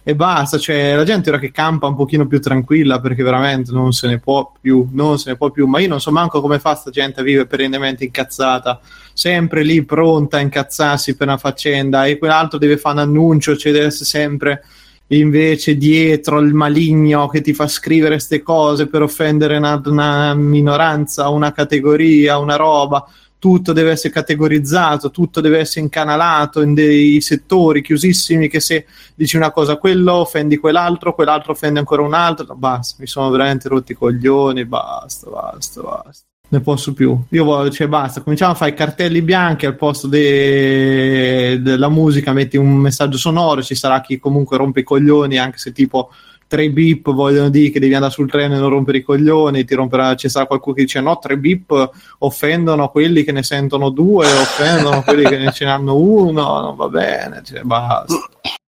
e 0.08 0.14
basta, 0.14 0.60
cioè 0.60 0.96
la 0.96 1.04
gente 1.04 1.32
ora 1.32 1.40
che 1.40 1.50
campa 1.50 1.88
un 1.88 1.96
pochino 1.96 2.28
più 2.28 2.40
tranquilla 2.40 3.00
perché 3.00 3.24
veramente 3.24 3.72
non 3.72 3.92
se 3.92 4.06
ne 4.06 4.20
può 4.20 4.52
più, 4.62 4.88
non 4.92 5.18
se 5.18 5.32
ne 5.32 5.36
può 5.36 5.50
più, 5.50 5.66
ma 5.66 5.80
io 5.80 5.88
non 5.88 6.00
so 6.00 6.12
manco 6.12 6.42
come 6.42 6.60
fa 6.60 6.76
sta 6.76 6.92
gente 6.92 7.22
a 7.22 7.24
vivere 7.24 7.48
perennemente 7.48 8.04
incazzata, 8.04 8.80
sempre 9.14 9.64
lì 9.64 9.84
pronta 9.84 10.38
a 10.38 10.42
incazzarsi 10.42 11.16
per 11.16 11.26
una 11.26 11.38
faccenda. 11.38 12.06
E 12.06 12.20
quell'altro 12.20 12.60
deve 12.60 12.78
fare 12.78 12.98
un 12.98 13.02
annuncio, 13.02 13.58
cioè 13.58 13.72
deve 13.72 13.88
essere 13.88 14.06
sempre 14.06 14.64
invece 15.08 15.76
dietro 15.76 16.40
il 16.40 16.54
maligno 16.54 17.28
che 17.28 17.42
ti 17.42 17.56
fa 17.56 17.68
scrivere 17.68 18.16
queste 18.16 18.44
cose 18.44 18.86
per 18.86 19.02
offendere 19.02 19.58
una, 19.58 19.82
una 19.86 20.36
minoranza, 20.36 21.30
una 21.30 21.52
categoria, 21.52 22.38
una 22.38 22.58
roba 22.58 23.08
tutto 23.46 23.74
deve 23.74 23.92
essere 23.92 24.12
categorizzato, 24.12 25.12
tutto 25.12 25.40
deve 25.40 25.60
essere 25.60 25.82
incanalato 25.82 26.64
in 26.64 26.74
dei 26.74 27.22
settori 27.22 27.84
chiusissimi 27.84 28.48
che 28.48 28.60
se 28.60 28.88
dici 29.14 29.38
una 29.38 29.52
cosa 29.52 29.74
a 29.74 29.78
quello 29.78 30.14
offendi 30.14 30.58
quell'altro, 30.58 31.14
quell'altro 31.14 31.52
offende 31.52 31.78
ancora 31.78 32.02
un 32.02 32.16
altro, 32.16 32.56
basta, 32.56 32.96
mi 32.98 33.06
sono 33.06 33.30
veramente 33.30 33.70
rotti 33.70 33.92
i 33.92 33.96
coglioni, 33.96 34.66
basta, 34.66 35.30
basta, 35.30 35.80
basta. 35.80 36.26
Ne 36.48 36.60
posso 36.62 36.94
più. 36.94 37.16
Io 37.30 37.44
voglio, 37.44 37.70
cioè 37.70 37.88
basta, 37.88 38.24
cominciamo 38.24 38.54
a 38.54 38.56
fare 38.56 38.72
i 38.72 38.76
cartelli 38.76 39.22
bianchi 39.22 39.68
al 39.68 39.76
posto 39.76 40.08
de... 40.08 41.60
della 41.62 41.90
musica, 41.90 42.34
metti 42.34 42.58
un 42.58 42.74
messaggio 42.74 43.20
sonoro, 43.20 43.62
ci 43.62 43.76
sarà 43.76 44.02
chi 44.02 44.18
comunque 44.18 44.58
rompe 44.58 44.80
i 44.80 44.84
coglioni, 44.84 45.38
anche 45.38 45.60
se 45.60 45.72
tipo 45.72 46.10
tre 46.48 46.70
bip 46.70 47.12
vogliono 47.12 47.50
dire 47.50 47.70
che 47.70 47.80
devi 47.80 47.94
andare 47.94 48.12
sul 48.12 48.30
treno 48.30 48.56
e 48.56 48.60
non 48.60 48.70
rompere 48.70 49.00
i 49.00 49.04
coglioni, 49.04 49.66
ti 49.66 49.76
romperà, 49.76 50.16
ci 50.16 50.30
sarà 50.30 50.46
qualcuno 50.46 50.76
che 50.76 50.84
dice 50.84 51.02
no, 51.02 51.18
tre 51.18 51.38
bip 51.38 51.90
offendono 52.20 52.90
quelli 52.90 53.24
che 53.24 53.32
ne 53.32 53.44
sentono 53.44 53.90
due, 53.90 54.26
offendono 54.26 55.02
quelli 55.02 55.24
che 55.24 55.38
ne 55.38 55.52
ce 55.52 55.66
n'hanno 55.66 55.96
uno, 55.96 56.62
non 56.62 56.76
va 56.76 56.88
bene, 56.88 57.42
cioè, 57.44 57.62
basta. 57.62 58.16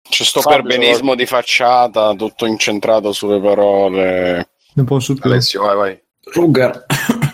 C'è 0.06 0.22
sto 0.22 0.40
Fabio, 0.40 0.62
perbenismo 0.62 1.14
di 1.14 1.26
facciata, 1.26 2.14
tutto 2.14 2.46
incentrato 2.46 3.12
sulle 3.12 3.40
parole. 3.40 4.50
Ne 4.74 4.84
posso 4.84 5.14
più. 5.14 5.22
Alessio, 5.28 5.62
vai, 5.62 5.76
vai. 5.76 6.02
Ruger. 6.32 6.86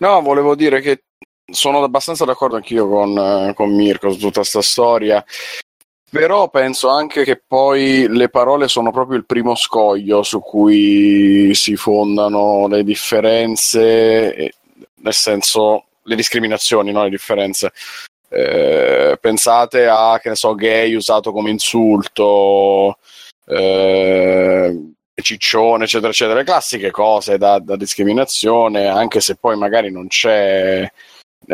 No, 0.00 0.22
volevo 0.22 0.54
dire 0.54 0.80
che 0.80 1.04
sono 1.44 1.82
abbastanza 1.82 2.24
d'accordo 2.24 2.56
anch'io 2.56 2.88
con, 2.88 3.16
eh, 3.18 3.52
con 3.54 3.74
Mirko 3.74 4.10
su 4.10 4.18
tutta 4.18 4.40
questa 4.40 4.62
storia. 4.62 5.22
Però 6.10 6.48
penso 6.48 6.88
anche 6.88 7.22
che 7.22 7.40
poi 7.46 8.08
le 8.08 8.28
parole 8.28 8.66
sono 8.66 8.90
proprio 8.90 9.16
il 9.16 9.24
primo 9.24 9.54
scoglio 9.54 10.24
su 10.24 10.40
cui 10.40 11.54
si 11.54 11.76
fondano 11.76 12.66
le 12.66 12.82
differenze, 12.82 14.52
nel 14.96 15.12
senso 15.12 15.84
le 16.02 16.16
discriminazioni, 16.16 16.90
no? 16.90 17.04
le 17.04 17.10
differenze. 17.10 17.72
Eh, 18.28 19.18
pensate 19.20 19.86
a, 19.86 20.18
che 20.20 20.30
ne 20.30 20.34
so, 20.34 20.54
gay 20.56 20.94
usato 20.94 21.30
come 21.30 21.50
insulto, 21.50 22.98
eh, 23.46 24.92
ciccione, 25.14 25.84
eccetera, 25.84 26.10
eccetera, 26.10 26.38
le 26.38 26.44
classiche 26.44 26.90
cose 26.90 27.38
da, 27.38 27.60
da 27.60 27.76
discriminazione, 27.76 28.88
anche 28.88 29.20
se 29.20 29.36
poi 29.36 29.56
magari 29.56 29.92
non 29.92 30.08
c'è 30.08 30.90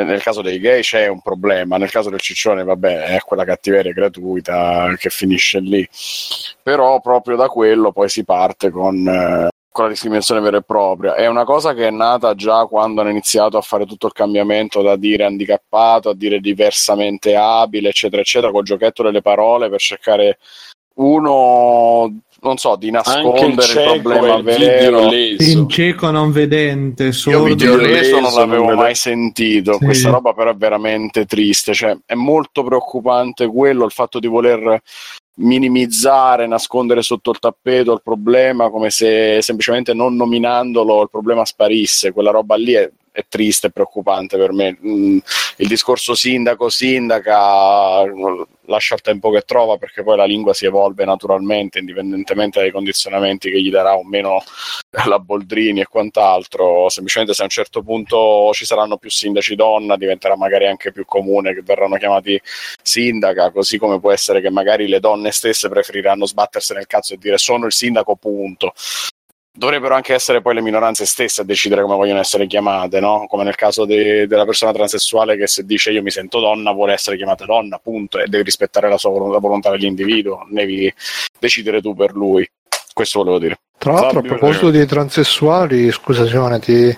nel 0.05 0.23
caso 0.23 0.43
dei 0.43 0.59
gay 0.59 0.83
c'è 0.83 1.07
un 1.07 1.23
problema, 1.23 1.77
nel 1.79 1.91
caso 1.91 2.11
del 2.11 2.21
ciccione, 2.21 2.65
vabbè, 2.65 3.05
è 3.05 3.21
quella 3.21 3.45
cattiveria 3.45 3.93
gratuita 3.93 4.95
che 4.99 5.09
finisce 5.11 5.61
lì. 5.61 5.89
Però 6.63 7.01
proprio 7.01 7.37
da 7.37 7.49
quello 7.49 7.93
poi 7.93 8.09
si 8.09 8.25
parte 8.25 8.71
con, 8.71 9.07
eh, 9.09 9.49
con 9.71 9.85
la 9.85 9.91
discriminazione 9.91 10.41
vera 10.41 10.59
e 10.59 10.63
propria. 10.63 11.15
È 11.15 11.27
una 11.27 11.45
cosa 11.45 11.75
che 11.75 11.87
è 11.87 11.91
nata 11.91 12.35
già 12.35 12.67
quando 12.67 13.01
hanno 13.01 13.11
iniziato 13.11 13.57
a 13.57 13.63
fare 13.63 13.87
tutto 13.87 14.07
il 14.07 14.13
cambiamento 14.13 14.83
da 14.83 14.97
dire 14.97 15.25
handicappato 15.25 16.11
a 16.11 16.15
dire 16.15 16.41
diversamente 16.41 17.35
abile, 17.37 17.89
eccetera, 17.89 18.21
eccetera, 18.21 18.53
col 18.53 18.65
giochetto 18.65 19.03
delle 19.03 19.23
parole 19.23 19.71
per 19.71 19.81
cercare 19.81 20.39
uno 20.97 22.21
non 22.47 22.57
so, 22.57 22.77
di 22.77 22.91
nascondere 22.91 23.47
il, 23.47 23.97
il 23.97 24.03
problema 24.03 24.41
vero. 24.41 25.11
Il 25.11 25.67
cieco 25.69 26.11
non 26.11 26.33
vedente, 26.33 27.13
sordo. 27.13 27.39
Io 27.39 27.45
video 27.45 27.77
leso 27.77 28.21
non 28.21 28.33
l'avevo 28.33 28.75
mai 28.75 28.95
sentito. 28.95 29.75
Sì. 29.75 29.85
Questa 29.85 30.11
roba 30.11 30.33
però 30.33 30.51
è 30.51 30.57
veramente 30.57 31.27
triste. 31.27 31.75
Cioè, 31.75 31.97
è 32.07 32.15
molto 32.15 32.63
preoccupante 32.63 33.47
quello, 33.47 33.85
il 33.85 33.93
fatto 33.93 34.19
di 34.19 34.27
voler 34.27 34.81
minimizzare, 35.39 36.47
nascondere 36.47 37.03
sotto 37.03 37.31
il 37.31 37.39
tappeto 37.39 37.93
il 37.93 38.01
problema 38.03 38.71
come 38.71 38.89
se 38.89 39.41
semplicemente 39.43 39.93
non 39.93 40.17
nominandolo 40.17 41.03
il 41.03 41.11
problema 41.11 41.45
sparisse. 41.45 42.13
Quella 42.13 42.31
roba 42.31 42.57
lì 42.57 42.73
è 42.73 42.91
è 43.17 43.25
triste 43.27 43.69
e 43.69 43.71
preoccupante 43.71 44.37
per 44.37 44.53
me. 44.53 44.77
Mm, 44.85 45.19
il 45.57 45.69
discorso 45.69 46.15
sindaco-sindaca 46.15 48.05
lascia 48.67 48.95
il 48.95 49.01
tempo 49.01 49.31
che 49.31 49.41
trova 49.41 49.79
perché 49.79 50.03
poi 50.03 50.19
la 50.19 50.27
lingua 50.27 50.53
si 50.53 50.67
evolve 50.67 51.07
naturalmente, 51.07 51.79
indipendentemente 51.79 52.61
dai 52.61 52.71
condizionamenti 52.71 53.51
che 53.51 53.63
gli 53.63 53.71
darà 53.71 53.97
o 53.97 54.05
meno 54.05 54.43
la 55.07 55.19
Boldrini 55.19 55.81
e 55.81 55.87
quant'altro. 55.87 56.91
Semplicemente 56.91 57.33
se 57.33 57.41
a 57.41 57.45
un 57.45 57.51
certo 57.51 57.83
punto 57.83 58.51
ci 58.53 58.67
saranno 58.67 58.99
più 58.99 59.09
sindaci 59.09 59.55
donna, 59.55 59.97
diventerà 59.97 60.37
magari 60.37 60.67
anche 60.67 60.93
più 60.93 61.07
comune 61.07 61.55
che 61.55 61.63
verranno 61.63 61.97
chiamati 61.97 62.39
sindaca, 62.83 63.51
così 63.51 63.79
come 63.79 63.99
può 63.99 64.13
essere 64.13 64.43
che 64.43 64.51
magari 64.51 64.89
le 64.89 65.01
donne 65.01 65.31
stesse 65.31 65.71
preferiranno 65.71 66.27
sbattersi 66.27 66.75
nel 66.75 66.87
cazzo 66.87 67.15
e 67.15 67.17
dire 67.17 67.39
sono 67.39 67.65
il 67.65 67.73
sindaco, 67.73 68.15
punto 68.17 68.75
dovrebbero 69.57 69.95
anche 69.95 70.15
essere 70.15 70.43
poi 70.43 70.55
le 70.55 70.61
minoranze 70.61 71.07
stesse 71.07 71.41
a 71.41 71.45
decidere 71.45 71.83
come 71.83 71.97
vogliono 71.97 72.21
essere 72.21 72.47
chiamate, 72.47 73.01
no? 73.01 73.27
come 73.29 73.43
nel 73.43 73.55
caso 73.55 73.85
de- 73.85 74.27
della 74.27 74.45
persona 74.45 74.73
transessuale 74.73 75.37
che 75.37 75.47
se 75.47 75.65
dice 75.65 75.91
io 75.91 76.03
mi 76.03 76.11
sento 76.11 76.41
donna 76.41 76.73
vuole 76.73 76.93
essere 76.93 77.17
chiamata 77.17 77.45
donna, 77.45 77.79
punto, 77.79 78.19
e 78.19 78.27
devi 78.27 78.45
rispettare 78.45 78.89
la 78.89 78.99
sua 78.99 79.11
vol- 79.11 79.33
la 79.33 79.39
volontà 79.39 79.71
dell'individuo, 79.71 80.47
devi 80.51 80.93
decidere 81.39 81.81
tu 81.81 81.95
per 81.95 82.13
lui. 82.13 82.49
Questo 82.93 83.19
volevo 83.19 83.39
dire. 83.39 83.59
Tra 83.79 83.93
l'altro, 83.93 84.21
a 84.21 84.23
proposito 84.23 84.71
dei 84.71 84.87
transessuali, 84.87 85.93
scusa 85.93 86.27
Simone, 86.27 86.59
ti 86.61 86.97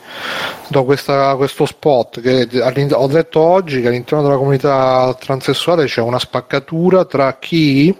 do 0.68 0.84
questa, 0.84 1.34
questo 1.34 1.66
spot 1.66 2.20
che 2.20 2.48
ho 2.92 3.06
detto 3.08 3.40
oggi 3.40 3.80
che 3.80 3.88
all'interno 3.88 4.22
della 4.22 4.36
comunità 4.36 5.14
transessuale 5.18 5.86
c'è 5.86 6.00
una 6.00 6.20
spaccatura 6.20 7.04
tra 7.04 7.36
chi 7.38 7.94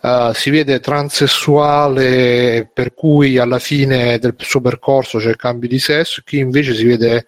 Uh, 0.00 0.32
si 0.32 0.50
vede 0.50 0.78
transessuale 0.80 2.68
per 2.72 2.94
cui 2.94 3.38
alla 3.38 3.58
fine 3.58 4.18
del 4.18 4.34
suo 4.38 4.60
percorso 4.60 5.18
c'è 5.18 5.30
il 5.30 5.36
cambio 5.36 5.68
di 5.68 5.78
sesso, 5.78 6.22
chi 6.24 6.38
invece 6.38 6.74
si 6.74 6.84
vede 6.84 7.26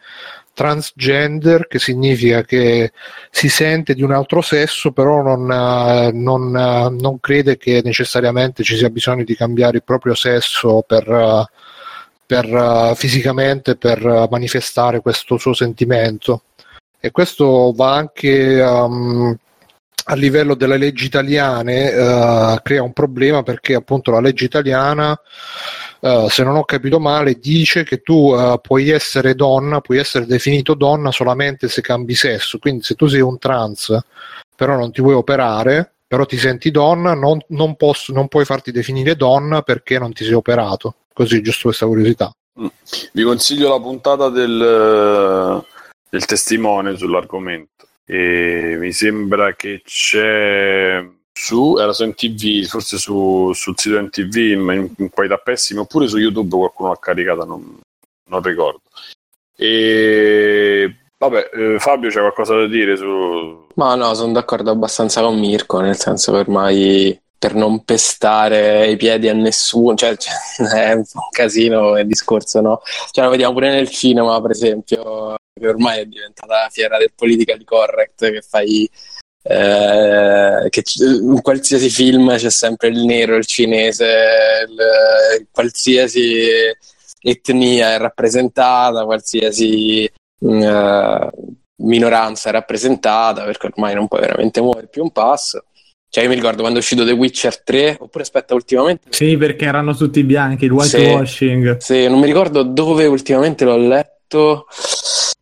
transgender, 0.52 1.66
che 1.68 1.78
significa 1.78 2.42
che 2.42 2.92
si 3.30 3.48
sente 3.48 3.94
di 3.94 4.02
un 4.02 4.12
altro 4.12 4.40
sesso, 4.42 4.92
però 4.92 5.22
non, 5.22 5.42
uh, 5.42 6.10
non, 6.12 6.54
uh, 6.54 7.00
non 7.00 7.20
crede 7.20 7.56
che 7.56 7.80
necessariamente 7.84 8.62
ci 8.62 8.76
sia 8.76 8.90
bisogno 8.90 9.24
di 9.24 9.36
cambiare 9.36 9.76
il 9.76 9.84
proprio 9.84 10.14
sesso 10.14 10.84
per, 10.86 11.48
per 12.26 12.92
fisicamente 12.96 13.76
per 13.76 14.28
manifestare 14.30 15.00
questo 15.00 15.38
suo 15.38 15.54
sentimento. 15.54 16.42
E 17.00 17.12
questo 17.12 17.72
va 17.76 17.94
anche 17.94 18.60
um, 18.60 19.36
a 20.04 20.14
livello 20.14 20.54
delle 20.54 20.78
leggi 20.78 21.04
italiane 21.04 21.90
eh, 21.92 22.60
crea 22.62 22.82
un 22.82 22.92
problema 22.92 23.42
perché 23.42 23.74
appunto 23.74 24.10
la 24.10 24.20
legge 24.20 24.44
italiana 24.44 25.18
Uh, 26.00 26.28
se 26.28 26.44
non 26.44 26.54
ho 26.54 26.64
capito 26.64 27.00
male, 27.00 27.40
dice 27.40 27.82
che 27.82 28.02
tu 28.02 28.32
uh, 28.32 28.60
puoi 28.60 28.90
essere 28.90 29.34
donna, 29.34 29.80
puoi 29.80 29.98
essere 29.98 30.26
definito 30.26 30.74
donna 30.74 31.10
solamente 31.10 31.68
se 31.68 31.80
cambi 31.80 32.14
sesso. 32.14 32.58
Quindi, 32.58 32.84
se 32.84 32.94
tu 32.94 33.06
sei 33.08 33.20
un 33.20 33.38
trans, 33.38 33.98
però 34.54 34.76
non 34.76 34.92
ti 34.92 35.00
vuoi 35.00 35.14
operare, 35.14 35.94
però 36.06 36.24
ti 36.24 36.36
senti 36.36 36.70
donna, 36.70 37.14
non, 37.14 37.40
non, 37.48 37.74
posso, 37.74 38.12
non 38.12 38.28
puoi 38.28 38.44
farti 38.44 38.70
definire 38.70 39.16
donna 39.16 39.62
perché 39.62 39.98
non 39.98 40.12
ti 40.12 40.24
sei 40.24 40.34
operato. 40.34 40.94
Così, 41.12 41.42
giusto 41.42 41.64
questa 41.64 41.86
curiosità. 41.86 42.30
Mm. 42.60 42.66
Vi 43.12 43.22
consiglio 43.24 43.68
la 43.68 43.80
puntata 43.80 44.28
del, 44.28 45.64
del 46.08 46.24
testimone 46.26 46.96
sull'argomento. 46.96 47.87
E 48.10 48.76
mi 48.78 48.90
sembra 48.92 49.54
che 49.54 49.82
c'è 49.84 51.06
su, 51.30 51.76
era 51.78 51.92
su 51.92 52.06
NTV, 52.06 52.64
forse 52.64 52.96
su, 52.96 53.52
sul 53.52 53.74
sito 53.76 54.00
NTV 54.00 54.36
in, 54.36 54.90
in 54.96 55.10
qualità 55.10 55.36
pessima, 55.36 55.82
oppure 55.82 56.08
su 56.08 56.16
YouTube 56.16 56.56
qualcuno 56.56 56.88
l'ha 56.88 56.98
caricata, 56.98 57.44
non, 57.44 57.78
non 58.30 58.42
ricordo. 58.42 58.80
E 59.54 60.96
vabbè, 61.18 61.50
eh, 61.52 61.78
Fabio 61.78 62.08
c'è 62.08 62.20
qualcosa 62.20 62.56
da 62.56 62.66
dire 62.66 62.96
su... 62.96 63.66
Ma 63.74 63.94
no, 63.94 64.14
sono 64.14 64.32
d'accordo 64.32 64.70
abbastanza 64.70 65.20
con 65.20 65.38
Mirko, 65.38 65.80
nel 65.80 65.96
senso 65.96 66.32
che 66.32 66.38
ormai 66.38 67.20
per 67.38 67.54
non 67.54 67.84
pestare 67.84 68.88
i 68.88 68.96
piedi 68.96 69.28
a 69.28 69.34
nessuno, 69.34 69.94
cioè, 69.94 70.16
cioè 70.18 70.90
è 70.90 70.92
un 70.92 71.04
casino 71.30 71.98
il 71.98 72.06
discorso, 72.06 72.60
no? 72.60 72.82
Cioè 73.10 73.24
lo 73.24 73.30
vediamo 73.30 73.54
pure 73.54 73.70
nel 73.70 73.88
cinema, 73.88 74.40
per 74.40 74.50
esempio, 74.50 75.36
che 75.58 75.68
ormai 75.68 76.00
è 76.00 76.06
diventata 76.06 76.62
la 76.62 76.68
fiera 76.70 76.98
del 76.98 77.12
politically 77.14 77.64
correct, 77.64 78.30
che 78.30 78.42
fai 78.42 78.88
eh, 79.42 80.66
che 80.68 80.82
in 81.00 81.40
qualsiasi 81.40 81.88
film 81.88 82.36
c'è 82.36 82.50
sempre 82.50 82.88
il 82.88 83.04
nero, 83.04 83.36
il 83.36 83.46
cinese, 83.46 84.66
il, 84.68 85.46
qualsiasi 85.50 86.48
etnia 87.20 87.92
è 87.92 87.98
rappresentata, 87.98 89.04
qualsiasi 89.04 90.10
uh, 90.40 91.30
minoranza 91.76 92.48
è 92.48 92.52
rappresentata, 92.52 93.44
perché 93.44 93.66
ormai 93.68 93.94
non 93.94 94.08
puoi 94.08 94.20
veramente 94.20 94.60
muovere 94.60 94.88
più 94.88 95.02
un 95.02 95.12
passo. 95.12 95.64
Cioè, 96.10 96.24
io 96.24 96.30
mi 96.30 96.36
ricordo 96.36 96.60
quando 96.60 96.78
è 96.78 96.80
uscito 96.80 97.04
The 97.04 97.12
Witcher 97.12 97.62
3, 97.62 97.98
oppure 98.00 98.24
aspetta, 98.24 98.54
ultimamente. 98.54 99.08
Sì, 99.10 99.36
perché 99.36 99.66
erano 99.66 99.94
tutti 99.94 100.22
bianchi, 100.24 100.64
il 100.64 100.72
whitewashing. 100.72 101.76
Sì, 101.76 101.94
sì, 101.94 102.08
non 102.08 102.18
mi 102.18 102.26
ricordo 102.26 102.62
dove 102.62 103.06
ultimamente 103.06 103.64
l'ho 103.64 103.76
letto. 103.76 104.66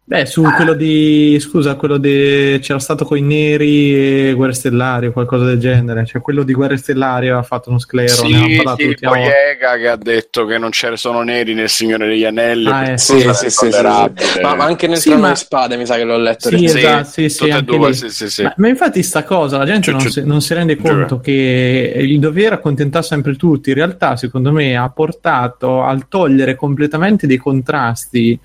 Beh, 0.09 0.25
su 0.25 0.41
quello 0.43 0.75
di. 0.75 1.37
Scusa, 1.41 1.75
quello 1.75 1.97
di. 1.97 2.61
C'era 2.63 2.79
stato 2.79 3.05
con 3.05 3.19
i 3.19 3.23
neri 3.23 4.29
e 4.29 4.35
Guerre 4.35 4.53
Stellari 4.53 5.09
o 5.09 5.13
qualcosa 5.13 5.47
del 5.47 5.59
genere. 5.59 6.07
Cioè, 6.07 6.23
quello 6.23 6.45
di 6.45 6.53
Guerre 6.53 6.77
Stellari 6.77 7.27
aveva 7.27 7.43
fatto 7.43 7.71
uno 7.71 7.81
sclero. 7.81 8.13
Sì, 8.13 8.31
ne 8.31 8.63
ha 8.65 8.77
sì, 8.77 8.97
poi 9.01 9.23
Ega 9.23 9.77
che 9.77 9.89
ha 9.89 9.97
detto 9.97 10.47
che 10.47 10.59
non 10.59 10.71
c'erano 10.71 10.95
sono 10.97 11.23
neri 11.23 11.55
nel 11.55 11.69
Signore 11.69 12.07
degli 12.07 12.25
Anelli. 12.25 12.69
Ah, 12.69 12.91
eh, 12.91 12.99
sì, 12.99 13.19
sì, 13.19 13.35
sì, 13.35 13.51
sì, 13.51 13.71
sì. 13.73 14.41
Ma, 14.43 14.55
ma, 14.55 14.65
anche 14.65 14.87
nel 14.87 14.99
sì, 14.99 15.09
Trono 15.09 15.25
ma... 15.25 15.31
di 15.31 15.37
Spade 15.39 15.77
mi 15.77 15.87
sa 15.87 15.97
che 15.97 16.05
l'ho 16.05 16.19
letto. 16.19 16.51
Sì, 16.51 16.65
esatto, 16.65 17.09
sì, 17.11 17.29
sì, 17.29 17.65
due, 17.65 17.89
lì. 17.89 17.95
sì, 17.95 18.09
sì, 18.09 18.31
sì. 18.31 18.43
Ma, 18.45 18.55
ma 18.59 18.69
infatti 18.69 19.03
sta 19.03 19.25
cosa, 19.25 19.59
la 19.59 19.65
gente 19.65 19.91
Giù, 19.91 19.91
non, 19.91 20.01
giù. 20.03 20.09
si, 20.09 20.23
non 20.25 20.41
si 20.41 20.55
rende 20.55 20.77
conto 20.77 21.19
che 21.19 21.95
il 21.97 22.21
dover 22.21 22.53
accontentare 22.53 23.05
sempre 23.05 23.35
tutti, 23.35 23.71
in 23.71 23.75
realtà, 23.75 24.15
secondo 24.15 24.53
me, 24.53 24.77
ha 24.77 24.89
portato 24.89 25.83
al 25.83 26.07
togliere 26.07 26.55
completamente 26.55 27.27
dei 27.27 27.39
contrasti 27.39 28.39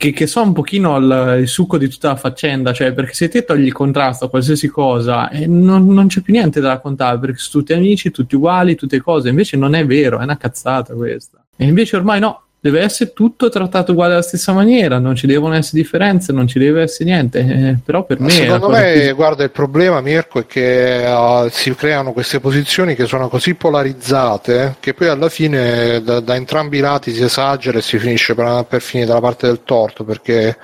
che, 0.00 0.12
che 0.12 0.26
sono 0.26 0.46
un 0.46 0.52
pochino 0.54 0.96
il, 0.96 1.40
il 1.40 1.46
succo 1.46 1.76
di 1.76 1.86
tutta 1.86 2.08
la 2.08 2.16
faccenda, 2.16 2.72
cioè 2.72 2.94
perché 2.94 3.12
se 3.12 3.28
te 3.28 3.44
togli 3.44 3.66
il 3.66 3.74
contrasto 3.74 4.24
a 4.24 4.30
qualsiasi 4.30 4.66
cosa 4.66 5.28
e 5.28 5.46
non, 5.46 5.86
non 5.88 6.06
c'è 6.06 6.22
più 6.22 6.32
niente 6.32 6.58
da 6.58 6.68
raccontare 6.68 7.18
perché 7.18 7.36
sono 7.36 7.62
tutti 7.62 7.74
amici, 7.74 8.10
tutti 8.10 8.34
uguali, 8.34 8.76
tutte 8.76 8.98
cose, 9.02 9.28
invece 9.28 9.58
non 9.58 9.74
è 9.74 9.84
vero, 9.84 10.18
è 10.18 10.22
una 10.22 10.38
cazzata 10.38 10.94
questa. 10.94 11.44
E 11.54 11.66
invece 11.66 11.96
ormai 11.96 12.18
no, 12.18 12.44
deve 12.62 12.80
essere 12.80 13.12
tutto 13.14 13.48
trattato 13.48 13.92
uguale 13.92 14.12
alla 14.12 14.22
stessa 14.22 14.52
maniera, 14.52 14.98
non 14.98 15.14
ci 15.14 15.26
devono 15.26 15.54
essere 15.54 15.80
differenze, 15.80 16.32
non 16.32 16.46
ci 16.46 16.58
deve 16.58 16.82
essere 16.82 17.08
niente, 17.08 17.38
eh, 17.38 17.76
però 17.82 18.04
per 18.04 18.20
Ma 18.20 18.26
me... 18.26 18.32
secondo 18.32 18.68
me, 18.68 18.92
più- 18.92 19.14
guarda, 19.14 19.44
il 19.44 19.50
problema, 19.50 20.00
Mirko, 20.02 20.40
è 20.40 20.46
che 20.46 21.04
uh, 21.06 21.48
si 21.50 21.74
creano 21.74 22.12
queste 22.12 22.38
posizioni 22.38 22.94
che 22.94 23.06
sono 23.06 23.28
così 23.28 23.54
polarizzate 23.54 24.76
che 24.78 24.92
poi 24.92 25.08
alla 25.08 25.30
fine 25.30 26.02
da, 26.02 26.20
da 26.20 26.34
entrambi 26.34 26.76
i 26.76 26.80
lati 26.80 27.14
si 27.14 27.22
esagera 27.22 27.78
e 27.78 27.82
si 27.82 27.98
finisce 27.98 28.34
per, 28.34 28.66
per 28.68 28.82
finire 28.82 29.08
dalla 29.08 29.20
parte 29.20 29.46
del 29.46 29.62
torto, 29.64 30.04
perché 30.04 30.58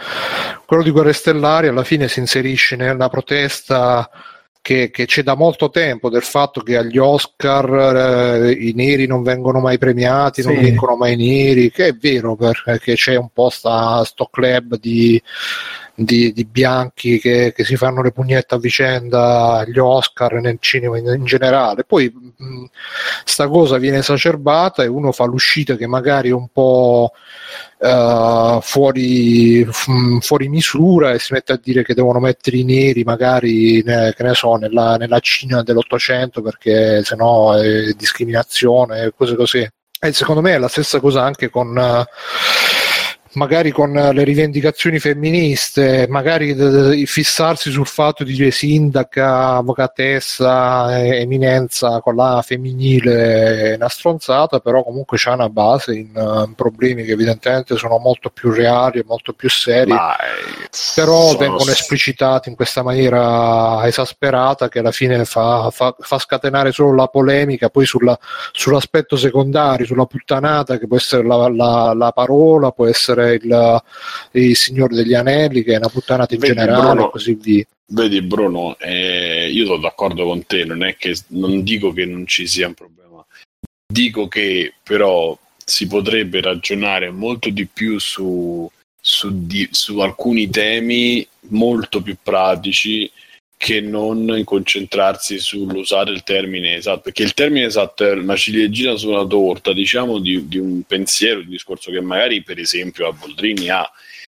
quello 0.67 0.83
di 0.83 0.91
Guerre 0.91 1.15
Stellari 1.15 1.69
alla 1.69 1.85
fine 1.85 2.09
si 2.09 2.19
inserisce 2.19 2.77
nella 2.77 3.09
protesta 3.09 4.11
che, 4.67 4.91
che 4.91 5.07
c'è 5.07 5.23
da 5.23 5.37
molto 5.37 5.71
tempo 5.71 6.11
del 6.11 6.25
fatto 6.25 6.61
che 6.61 6.77
agli 6.77 6.99
Oscar 6.99 8.47
eh, 8.47 8.51
i 8.51 8.73
neri 8.75 9.07
non 9.07 9.23
vengono 9.23 9.61
mai 9.61 9.79
premiati, 9.79 10.43
non 10.43 10.57
Sì. 10.57 10.61
vincono 10.63 10.97
mai 10.97 11.13
i 11.13 11.17
neri, 11.17 11.71
che 11.71 11.87
è 11.87 11.93
vero 11.93 12.35
perché 12.35 12.95
c'è 12.95 13.15
un 13.15 13.29
po' 13.33 13.49
sta, 13.49 14.03
sto 14.03 14.27
club 14.29 14.77
di, 14.81 15.23
di, 15.97 16.33
di 16.33 16.45
bianchi 16.45 17.19
che, 17.19 17.53
che 17.55 17.65
si 17.65 17.77
fanno 17.77 18.03
le 18.03 18.13
pugnette 18.13 18.55
a 18.55 18.59
vicenda 18.59 19.55
agli 19.55 19.79
Oscar 19.79 20.35
nel 20.35 20.59
cinema 20.61 20.99
in, 20.99 21.07
in 21.07 21.25
generale. 21.25 21.85
Poi 21.85 22.13
mh, 22.13 22.65
sta 23.25 23.49
cosa 23.49 23.79
viene 23.79 23.99
esacerbata 23.99 24.83
e 24.83 24.89
uno 24.89 25.11
fa 25.13 25.25
l'uscita 25.25 25.75
che 25.77 25.87
magari 25.87 26.29
è 26.29 26.35
un 26.35 26.49
po' 26.53 27.13
eh, 27.79 28.59
fuori, 28.61 29.65
f- 29.65 30.19
fuori 30.21 30.49
misura 30.49 31.13
e 31.13 31.19
si 31.19 31.33
mette 31.33 31.53
a 31.53 31.61
dire 31.63 31.83
che 31.83 31.95
devono 31.95 32.21
mettere 32.21 32.59
i 32.59 32.65
neri 32.65 33.03
magari 33.03 33.83
ne- 33.83 34.13
che 34.15 34.23
ne 34.23 34.35
so, 34.35 34.57
nella, 34.57 34.97
nella 34.97 35.19
Cina 35.21 35.63
dell'Ottocento 35.63 36.43
perché 36.43 37.03
sennò 37.05 37.55
è 37.55 37.93
discriminazione 37.97 39.13
cose 39.17 39.35
così. 39.35 39.67
E 39.99 40.13
secondo 40.13 40.43
me 40.43 40.53
è 40.53 40.59
la 40.59 40.69
stessa 40.69 41.01
cosa 41.01 41.23
anche 41.23 41.49
con 41.49 41.77
eh, 41.77 42.05
magari 43.37 43.71
con 43.71 43.93
le 43.93 44.25
rivendicazioni 44.25 44.99
femministe, 44.99 46.07
magari 46.09 47.05
fissarsi 47.07 47.71
sul 47.71 47.87
fatto 47.87 48.25
di 48.25 48.33
dire 48.33 48.51
sindaca, 48.51 49.57
avvocatessa, 49.57 50.99
eh, 50.99 51.21
eminenza 51.21 52.01
con 52.01 52.17
la 52.17 52.43
femminile 52.45 53.73
è 53.73 53.75
una 53.75 53.89
stronzata, 53.89 54.61
però 54.61 54.83
comunque 54.83 55.19
c'ha 55.19 55.35
una 55.35 55.51
base 55.51 55.95
in, 55.95 56.17
eh, 56.17 56.45
in 56.47 56.55
problemi 56.55 57.05
che 57.05 57.13
evidentemente 57.13 57.77
sono 57.77 57.99
molto 57.99 58.31
più 58.31 58.51
reali 58.51 59.01
e 59.01 59.05
molto 59.07 59.35
più 59.35 59.51
seri 59.51 59.91
Ma, 59.93 60.17
eh, 60.17 60.69
però 60.95 61.37
vengono 61.37 61.71
esplicitati 61.71 62.49
in 62.49 62.57
questa 62.57 62.83
maniera 62.83 63.87
esasperata 63.87 64.69
che 64.69 64.79
alla 64.79 64.93
fine 64.93 65.25
fa, 65.27 65.71
fa- 65.71 65.95
fa 65.99 66.19
scatenare 66.19 66.73
solo 66.73 66.95
la 66.95 67.07
polemica 67.07 67.69
poi 67.69 67.85
sulla- 67.85 68.19
sull'aspetto 68.53 69.17
secondario, 69.17 69.85
sulla 69.85 70.07
puttanata 70.07 70.79
che 70.79 70.87
può 70.87 70.97
essere 70.97 71.23
la, 71.27 71.49
la- 71.49 71.93
la 71.95 72.13
parola, 72.13 72.71
può 72.71 72.87
essere 72.87 73.26
il, 73.35 73.83
il 74.33 74.57
Signore 74.57 74.95
degli 74.95 75.15
Anelli 75.15 75.63
che 75.63 75.75
è 75.75 75.77
una 75.77 75.89
puttanata 75.89 76.35
in 76.35 76.41
Vedi, 76.41 76.55
generale 76.55 76.81
Bruno, 76.81 77.07
e 77.07 77.11
così 77.11 77.35
via. 77.35 77.65
Vedi 77.89 78.23
Bruno, 78.23 78.77
eh, 78.79 79.49
io 79.51 79.67
sono 79.67 79.79
d'accordo 79.79 80.25
con 80.25 80.45
te, 80.47 80.65
non 80.65 80.83
è 80.83 80.97
che 80.97 81.17
non 81.29 81.63
dico 81.63 81.93
che 81.93 82.05
non 82.05 82.27
ci 82.27 82.47
sia 82.47 82.67
un 82.67 82.75
problema, 82.75 83.25
dico 83.87 84.27
che 84.29 84.75
però 84.83 85.39
si 85.65 85.87
potrebbe 85.87 86.41
ragionare 86.41 87.11
molto 87.11 87.51
di 87.51 87.67
più 87.67 87.99
su, 87.99 88.71
su, 89.01 89.29
di- 89.33 89.69
su 89.71 89.99
alcuni 89.99 90.49
temi 90.49 91.27
molto 91.49 92.03
più 92.03 92.17
pratici 92.23 93.11
che 93.67 93.81
non 93.81 94.43
concentrarsi 94.45 95.41
sull'usare 95.41 96.13
il 96.13 96.23
termine 96.23 96.77
esatto, 96.77 97.01
perché 97.01 97.25
il 97.25 97.35
termine 97.35 97.67
esatto 97.67 98.05
è 98.05 98.13
una 98.13 98.37
ciliegina 98.37 98.95
su 98.95 99.09
una 99.09 99.27
torta, 99.27 99.73
diciamo, 99.73 100.21
di, 100.21 100.47
di 100.47 100.57
un 100.57 100.83
pensiero, 100.83 101.41
di 101.41 101.47
un 101.47 101.51
discorso 101.51 101.91
che 101.91 102.01
magari 102.01 102.45
per 102.45 102.61
esempio 102.61 103.09
a 103.09 103.13
Boldrini 103.13 103.69
ha, 103.69 103.91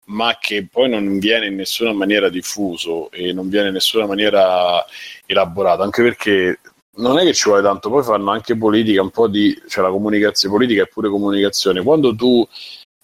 ma 0.07 0.37
che 0.41 0.67
poi 0.69 0.89
non 0.89 1.21
viene 1.21 1.47
in 1.47 1.55
nessuna 1.55 1.93
maniera 1.93 2.29
diffuso 2.29 3.09
e 3.13 3.33
non 3.33 3.49
viene 3.49 3.69
in 3.69 3.75
nessuna 3.75 4.05
maniera 4.05 4.85
elaborato, 5.27 5.83
anche 5.83 6.03
perché 6.03 6.59
non 6.97 7.17
è 7.21 7.23
che 7.23 7.33
ci 7.33 7.49
vuole 7.49 7.63
tanto, 7.63 7.89
poi 7.89 8.03
fanno 8.03 8.33
anche 8.33 8.57
politica, 8.57 9.01
un 9.01 9.11
po' 9.11 9.29
di, 9.29 9.57
cioè 9.69 9.85
la 9.85 9.91
comunicazione, 9.91 10.53
politica 10.57 10.83
è 10.83 10.89
pure 10.89 11.09
comunicazione. 11.09 11.85
Quando 11.85 12.17
tu 12.17 12.45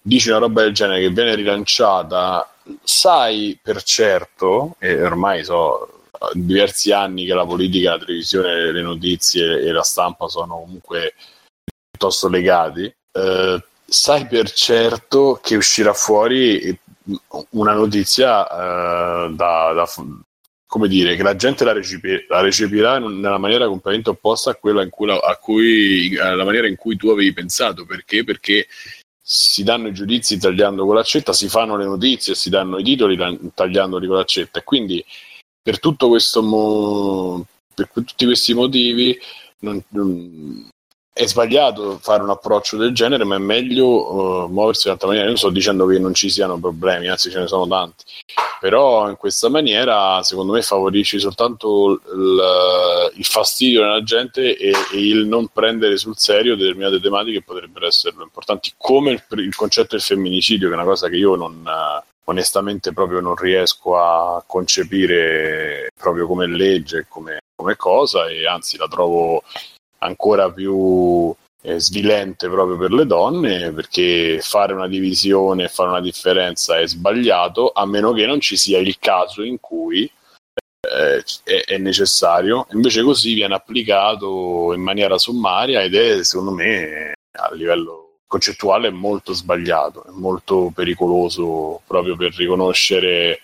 dici 0.01 0.27
una 0.27 0.39
roba 0.39 0.63
del 0.63 0.73
genere 0.73 0.99
che 0.99 1.09
viene 1.09 1.35
rilanciata, 1.35 2.53
sai 2.83 3.57
per 3.61 3.81
certo, 3.81 4.75
e 4.79 5.01
ormai 5.01 5.45
so 5.45 5.93
diversi 6.33 6.91
anni 6.91 7.25
che 7.25 7.33
la 7.33 7.45
politica, 7.45 7.91
la 7.91 7.99
televisione, 7.99 8.71
le 8.71 8.81
notizie 8.81 9.61
e 9.61 9.71
la 9.71 9.83
stampa 9.83 10.27
sono 10.27 10.59
comunque 10.59 11.13
piuttosto 11.89 12.29
legati, 12.29 12.93
eh, 13.11 13.63
sai 13.85 14.27
per 14.27 14.51
certo 14.51 15.39
che 15.41 15.55
uscirà 15.55 15.93
fuori 15.93 16.77
una 17.51 17.73
notizia 17.73 18.45
eh, 18.47 19.33
da, 19.33 19.73
da- 19.73 19.87
come 20.67 20.89
dire, 20.89 21.15
che 21.15 21.23
la 21.23 21.35
gente 21.35 21.63
la, 21.63 21.71
recepi- 21.71 22.25
la 22.27 22.41
recepirà 22.41 22.97
in 22.97 23.21
nella 23.21 23.37
maniera 23.37 23.67
completamente 23.67 24.09
opposta 24.09 24.51
a 24.51 24.55
quella 24.55 24.83
in 24.83 24.89
cui, 24.89 25.07
la, 25.07 25.15
a 25.15 25.37
cui 25.37 26.17
alla 26.19 26.43
maniera 26.43 26.67
in 26.67 26.75
cui 26.75 26.97
tu 26.97 27.07
avevi 27.07 27.31
pensato. 27.33 27.85
Perché? 27.85 28.23
Perché 28.25 28.67
si 29.21 29.63
danno 29.63 29.87
i 29.87 29.93
giudizi 29.93 30.37
tagliando 30.37 30.85
con 30.85 30.95
l'accetta, 30.95 31.31
si 31.31 31.47
fanno 31.47 31.77
le 31.77 31.85
notizie, 31.85 32.35
si 32.35 32.49
danno 32.49 32.77
i 32.79 32.83
titoli 32.83 33.15
ta- 33.17 33.35
tagliandoli 33.53 34.07
con 34.07 34.17
l'accetta. 34.17 34.59
E 34.59 34.63
quindi 34.63 35.03
per 35.67 36.41
mo- 36.43 37.45
per 37.73 37.89
tutti 37.93 38.25
questi 38.25 38.53
motivi 38.53 39.17
non- 39.59 39.83
non- 39.89 40.69
è 41.11 41.25
sbagliato 41.25 41.97
fare 41.99 42.21
un 42.21 42.29
approccio 42.29 42.77
del 42.77 42.93
genere, 42.93 43.23
ma 43.23 43.35
è 43.35 43.39
meglio 43.39 44.45
uh, 44.45 44.47
muoversi 44.47 44.83
in 44.85 44.89
un'altra 44.89 45.07
maniera. 45.07 45.25
Io 45.25 45.33
non 45.33 45.39
sto 45.39 45.49
dicendo 45.49 45.87
che 45.87 45.97
non 45.97 46.13
ci 46.13 46.29
siano 46.29 46.59
problemi, 46.59 47.07
anzi 47.07 47.31
ce 47.31 47.39
ne 47.39 47.47
sono 47.47 47.67
tanti, 47.67 48.03
però 48.59 49.09
in 49.09 49.17
questa 49.17 49.49
maniera 49.49 50.21
secondo 50.21 50.53
me 50.53 50.61
favorisci 50.61 51.19
soltanto 51.19 51.99
il, 52.13 53.11
il 53.15 53.25
fastidio 53.25 53.81
nella 53.81 54.03
gente 54.03 54.55
e, 54.55 54.69
e, 54.69 54.97
il 54.97 55.25
non 55.25 55.47
prendere 55.47 55.97
sul 55.97 56.17
serio 56.17 56.55
determinate 56.55 56.99
tematiche 56.99 57.39
che 57.39 57.43
potrebbero 57.43 57.87
essere 57.87 58.15
importanti, 58.21 58.71
come 58.77 59.11
il, 59.13 59.23
il 59.39 59.55
concetto 59.55 59.95
del 59.95 60.01
femminicidio, 60.01 60.67
che 60.67 60.75
è 60.75 60.77
una 60.77 60.85
cosa 60.85 61.09
che 61.09 61.15
io 61.15 61.35
non, 61.35 61.63
uh, 61.65 62.03
onestamente 62.29 62.93
proprio 62.93 63.19
non 63.19 63.35
riesco 63.35 63.97
a 63.97 64.43
concepire 64.45 65.89
proprio 65.97 66.27
come 66.27 66.47
legge, 66.47 67.05
come, 67.07 67.39
come 67.55 67.75
cosa, 67.75 68.27
e 68.27 68.45
anzi 68.45 68.77
la 68.77 68.87
trovo 68.87 69.43
ancora 69.99 70.51
più 70.51 71.33
eh, 71.61 71.79
svilente 71.79 72.47
proprio 72.49 72.77
per 72.77 72.91
le 72.91 73.05
donne 73.05 73.71
perché 73.71 74.39
fare 74.41 74.73
una 74.73 74.87
divisione, 74.87 75.69
fare 75.69 75.89
una 75.89 76.01
differenza 76.01 76.79
è 76.79 76.87
sbagliato 76.87 77.71
a 77.73 77.85
meno 77.85 78.13
che 78.13 78.25
non 78.25 78.39
ci 78.39 78.57
sia 78.57 78.77
il 78.79 78.97
caso 78.99 79.41
in 79.41 79.59
cui 79.59 80.03
eh, 80.03 81.23
è, 81.43 81.63
è, 81.65 81.77
necessario, 81.77 82.67
invece 82.71 83.03
così 83.03 83.33
viene 83.33 83.55
applicato 83.55 84.73
in 84.73 84.81
maniera 84.81 85.17
sommaria 85.17 85.81
ed 85.81 85.95
è 85.95 86.23
secondo 86.23 86.51
me 86.51 87.13
a 87.31 87.53
livello 87.53 88.06
concettuale 88.27 88.89
molto 88.89 89.33
sbagliato, 89.33 90.05
è 90.05 90.11
molto 90.11 90.71
pericoloso 90.75 91.81
proprio 91.87 92.15
per 92.15 92.35
riconoscere 92.35 93.41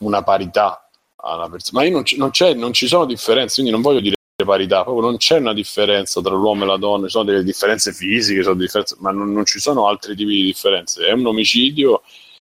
una 0.00 0.22
parità 0.22 0.88
alla 1.16 1.48
persona. 1.48 1.80
Ma 1.80 1.86
io 1.86 1.92
non, 1.92 2.02
c- 2.04 2.16
non, 2.16 2.30
non 2.56 2.72
ci 2.72 2.86
sono 2.86 3.04
differenze, 3.04 3.54
quindi 3.56 3.72
non 3.72 3.82
voglio 3.82 4.00
dire 4.00 4.14
parità, 4.44 4.82
proprio 4.82 5.06
non 5.06 5.16
c'è 5.16 5.38
una 5.38 5.52
differenza 5.52 6.20
tra 6.20 6.34
l'uomo 6.34 6.64
e 6.64 6.66
la 6.66 6.76
donna, 6.76 7.06
ci 7.06 7.12
sono 7.12 7.24
delle 7.24 7.42
differenze 7.42 7.92
fisiche, 7.92 8.42
differenze, 8.54 8.96
ma 9.00 9.10
non, 9.10 9.32
non, 9.32 9.44
ci 9.44 9.58
sono 9.58 9.86
altri 9.86 10.14
tipi 10.16 10.32
di 10.32 10.42
differenze. 10.44 11.06
È 11.06 11.12
un 11.12 11.26
omicidio 11.26 12.02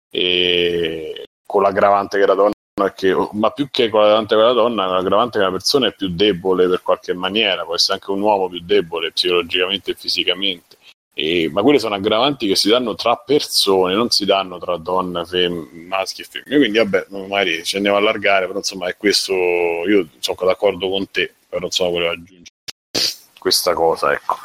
e 0.09 1.25
con 1.45 1.61
l'aggravante 1.61 2.19
che 2.19 2.25
la 2.25 2.33
donna 2.33 2.51
che, 2.95 3.15
ma 3.33 3.51
più 3.51 3.69
che 3.69 3.89
con 3.89 4.01
l'aggravante 4.01 4.35
che 4.35 4.41
la 4.41 4.53
donna, 4.53 4.85
l'aggravante 4.87 5.37
che 5.37 5.43
una 5.43 5.53
persona 5.53 5.87
è 5.87 5.93
più 5.93 6.09
debole 6.09 6.67
per 6.67 6.81
qualche 6.81 7.13
maniera, 7.13 7.63
può 7.63 7.75
essere 7.75 7.93
anche 7.93 8.11
un 8.11 8.21
uomo 8.21 8.49
più 8.49 8.61
debole 8.63 9.11
psicologicamente 9.11 9.91
e 9.91 9.95
fisicamente. 9.95 10.72
E, 11.15 11.49
ma 11.51 11.61
quelle 11.61 11.79
sono 11.79 11.95
aggravanti 11.95 12.47
che 12.47 12.55
si 12.55 12.69
danno 12.69 12.95
tra 12.95 13.15
persone, 13.17 13.93
non 13.93 14.09
si 14.09 14.25
danno 14.25 14.57
tra 14.57 14.77
donna, 14.77 15.23
fem- 15.25 15.69
maschi 15.87 16.21
e 16.21 16.25
femmine. 16.25 16.57
Quindi, 16.57 16.77
vabbè, 16.77 17.07
magari 17.27 17.63
ci 17.63 17.75
andiamo 17.75 17.97
a 17.97 17.99
allargare, 17.99 18.47
però 18.47 18.57
insomma, 18.57 18.87
è 18.87 18.97
questo. 18.97 19.33
Io 19.33 20.07
sono 20.19 20.37
d'accordo 20.45 20.89
con 20.89 21.09
te 21.11 21.33
però 21.53 21.65
insomma 21.65 21.91
volevo 21.91 22.11
aggiungere 22.13 22.49
questa 23.37 23.73
cosa, 23.73 24.11
ecco. 24.11 24.37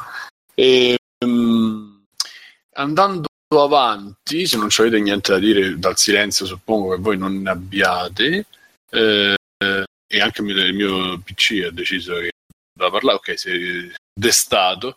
E, 0.53 0.97
um, 1.25 2.03
andando 2.73 3.27
avanti, 3.47 4.45
se 4.45 4.57
non 4.57 4.67
avete 4.77 4.99
niente 4.99 5.31
da 5.31 5.39
dire 5.39 5.79
dal 5.79 5.97
silenzio, 5.97 6.45
suppongo 6.45 6.91
che 6.91 7.01
voi 7.01 7.17
non 7.17 7.41
ne 7.41 7.49
abbiate, 7.49 8.45
eh, 8.91 9.35
e 10.11 10.21
anche 10.21 10.41
il 10.41 10.73
mio 10.73 11.19
PC 11.19 11.63
ha 11.65 11.71
deciso 11.71 12.15
che 12.15 12.31
da 12.71 12.91
parlare, 12.91 13.17
ok, 13.17 13.39
si 13.39 13.49
è 13.49 13.93
destato. 14.13 14.95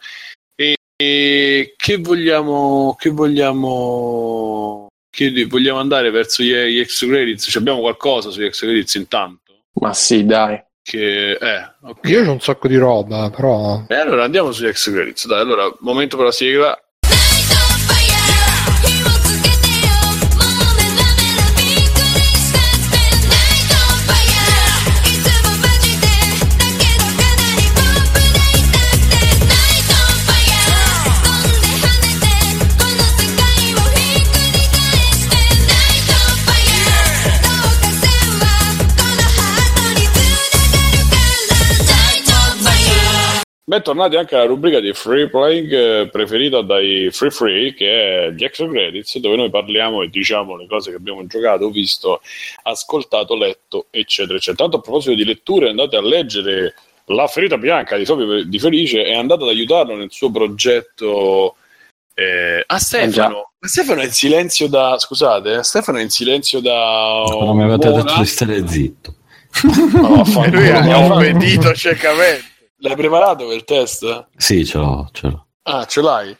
E, 1.03 1.75
che 1.77 1.97
vogliamo, 1.97 2.95
che 2.97 3.11
vogliamo, 3.11 4.87
che 5.11 5.47
vogliamo 5.49 5.81
andare 5.81 6.11
verso 6.11 6.45
gli, 6.45 6.55
gli 6.55 6.79
ex 6.79 7.05
credits? 7.07 7.49
Ci 7.51 7.59
abbiamo 7.59 7.81
qualcosa 7.81 8.31
sugli 8.31 8.45
ex 8.45 8.61
credits 8.61 8.95
intanto? 8.95 9.65
Ma 9.75 9.93
sì, 9.93 10.25
dai. 10.25 10.63
Che, 10.81 11.33
eh, 11.33 11.73
okay. 11.83 12.11
Io 12.13 12.29
ho 12.29 12.33
un 12.33 12.41
sacco 12.41 12.69
di 12.69 12.77
roba, 12.77 13.31
però. 13.31 13.85
E 13.89 13.95
allora 13.95 14.25
andiamo 14.25 14.53
sugli 14.53 14.69
ex 14.69 14.91
credits. 14.91 15.27
Dai, 15.27 15.41
allora, 15.41 15.73
momento 15.81 16.17
per 16.17 16.27
la 16.27 16.33
sigla. 16.33 16.82
Bentornati 43.73 44.17
anche 44.17 44.35
alla 44.35 44.45
rubrica 44.45 44.81
di 44.81 44.93
free 44.93 45.31
playing 45.31 45.73
eh, 45.73 46.09
preferita 46.11 46.61
dai 46.61 47.09
Free 47.11 47.31
Free, 47.31 47.73
che 47.73 47.87
è 48.27 48.31
gli 48.31 48.45
extra 48.45 48.69
credits, 48.69 49.17
dove 49.17 49.37
noi 49.37 49.49
parliamo 49.49 50.03
e 50.03 50.11
diciamo 50.11 50.59
le 50.59 50.67
cose 50.67 50.91
che 50.91 50.97
abbiamo 50.99 51.27
giocato, 51.27 51.71
visto, 51.71 52.21
ascoltato, 52.65 53.35
letto, 53.35 53.87
eccetera, 53.89 54.37
eccetera. 54.37 54.65
Tanto 54.65 54.77
a 54.77 54.81
proposito 54.83 55.15
di 55.15 55.25
letture, 55.25 55.71
andate 55.71 55.97
a 55.97 56.03
leggere 56.03 56.75
La 57.07 57.27
ferita 57.29 57.57
bianca 57.57 57.97
di 57.97 58.05
Fabio 58.05 58.45
Di 58.45 58.59
Felice 58.59 59.07
e 59.07 59.17
andate 59.17 59.45
ad 59.45 59.49
aiutarlo 59.49 59.97
nel 59.97 60.11
suo 60.11 60.31
progetto. 60.31 61.57
Eh, 62.13 62.63
a 62.67 62.79
Stefano, 62.79 63.53
eh 63.59 63.69
Stefano 63.69 64.03
è 64.03 64.05
in 64.05 64.13
silenzio 64.13 64.69
da. 64.69 64.99
Scusate, 64.99 65.55
eh, 65.55 65.63
Stefano 65.63 65.97
è 65.97 66.03
in 66.03 66.11
silenzio 66.11 66.61
da. 66.61 67.25
Non 67.27 67.57
mi 67.57 67.63
avete 67.63 67.91
detto 67.91 68.19
di 68.19 68.27
stare 68.27 68.69
zitto. 68.69 69.15
No, 69.95 70.23
lui 70.51 70.69
ha 70.69 70.99
obbedito 70.99 71.73
ciecamente. 71.73 72.51
L'hai 72.83 72.97
preparato 72.97 73.45
quel 73.45 73.65
test? 73.65 74.27
Sì, 74.37 74.67
ce 74.67 74.79
l'ho, 74.79 75.09
ce 75.13 75.27
l'ho. 75.29 75.47
Ah, 75.63 75.87
ce 75.87 76.01
l'hai? 76.01 76.37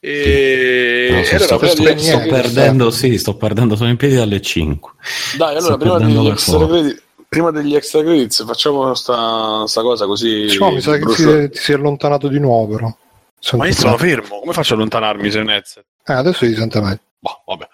E... 0.00 1.08
No, 1.10 1.16
allora, 1.18 1.38
sto, 1.38 1.66
sto, 1.66 1.98
sto 1.98 2.18
perdendo, 2.28 2.90
sì, 2.90 3.18
sto 3.18 3.36
perdendo, 3.36 3.76
sono 3.76 3.90
in 3.90 3.96
piedi 3.96 4.16
dalle 4.16 4.40
5. 4.40 4.92
Dai, 5.36 5.56
allora 5.56 5.76
prima 5.76 5.98
degli, 5.98 6.26
extra 6.26 6.66
credit, 6.66 7.02
prima 7.28 7.50
degli, 7.52 7.74
extra 7.74 8.02
credits, 8.02 8.44
facciamo 8.44 8.94
sta, 8.94 9.66
sta 9.66 9.82
cosa 9.82 10.06
così. 10.06 10.56
No, 10.58 10.72
mi 10.72 10.80
sa 10.80 10.98
che 10.98 11.06
ti, 11.06 11.50
ti, 11.50 11.58
sei 11.58 11.76
allontanato 11.76 12.26
di 12.28 12.40
nuovo, 12.40 12.74
però. 12.74 12.96
Sento 13.38 13.64
Ma 13.64 13.66
io 13.66 13.74
sono 13.74 13.96
fermo, 13.96 14.40
come 14.40 14.52
faccio 14.52 14.72
ad 14.72 14.80
allontanarmi 14.80 15.30
se 15.30 15.38
non 15.38 15.50
è 15.50 15.62
Eh, 16.04 16.12
adesso 16.12 16.46
ti 16.46 16.54
sente 16.54 16.80
meglio. 16.80 17.00
Boh, 17.18 17.42
vabbè. 17.46 17.68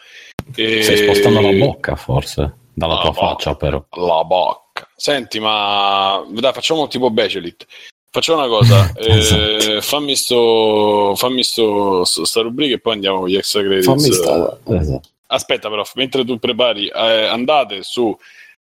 E... 0.54 0.82
Stai 0.82 0.96
spostando 0.98 1.40
la 1.40 1.52
bocca, 1.52 1.96
forse, 1.96 2.56
dalla 2.74 2.94
la 2.94 3.00
tua 3.00 3.10
bocca. 3.10 3.26
faccia, 3.26 3.54
però. 3.56 3.84
La 3.90 4.24
bocca. 4.24 4.86
Senti, 4.96 5.40
ma 5.40 6.22
dai, 6.28 6.52
facciamo 6.52 6.88
tipo 6.88 7.10
Bachelit. 7.10 7.66
Facciamo 8.14 8.40
una 8.40 8.48
cosa, 8.48 8.92
eh, 9.00 9.80
fammi, 9.80 10.14
sto, 10.14 11.14
fammi 11.16 11.42
sto, 11.42 12.04
sto, 12.04 12.26
sta 12.26 12.42
rubrica 12.42 12.74
e 12.74 12.78
poi 12.78 12.92
andiamo 12.92 13.20
con 13.20 13.28
gli 13.28 13.36
extra 13.36 13.62
credits. 13.62 13.86
Fammi 13.86 14.12
sta, 14.12 14.58
esatto. 14.66 15.08
Aspetta 15.28 15.70
però, 15.70 15.82
mentre 15.94 16.22
tu 16.22 16.38
prepari, 16.38 16.88
eh, 16.88 17.24
andate 17.24 17.82
su, 17.82 18.14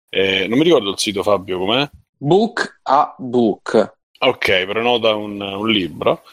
eh, 0.10 0.48
non 0.48 0.58
mi 0.58 0.66
ricordo 0.66 0.90
il 0.90 1.00
sito 1.00 1.24
Fabio 1.24 1.60
com'è? 1.60 1.90
Book 2.18 2.80
a 2.84 3.16
Book. 3.18 3.96
Ok, 4.20 4.66
prenota 4.66 5.16
un, 5.16 5.40
un 5.40 5.70
libro 5.70 6.24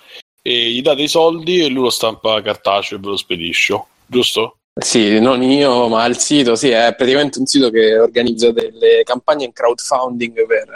e 0.43 0.71
gli 0.71 0.83
date 0.83 1.03
i 1.03 1.09
soldi 1.09 1.61
e 1.61 1.69
lui 1.69 1.85
lo 1.85 1.91
stampa 1.91 2.43
cartaceo 2.43 2.99
e 2.99 3.01
ve 3.01 3.07
lo 3.11 3.17
spedisce, 3.17 3.81
giusto? 4.07 4.57
Sì, 4.75 5.21
non 5.21 5.41
io, 5.41 5.87
ma 5.87 6.05
il 6.07 6.19
sito, 6.19 6.57
sì, 6.57 6.71
è 6.71 6.93
praticamente 6.97 7.39
un 7.39 7.47
sito 7.47 7.71
che 7.71 7.97
organizza 7.97 8.51
delle 8.51 9.03
campagne 9.05 9.45
in 9.45 9.53
crowdfunding 9.53 10.47
per 10.47 10.69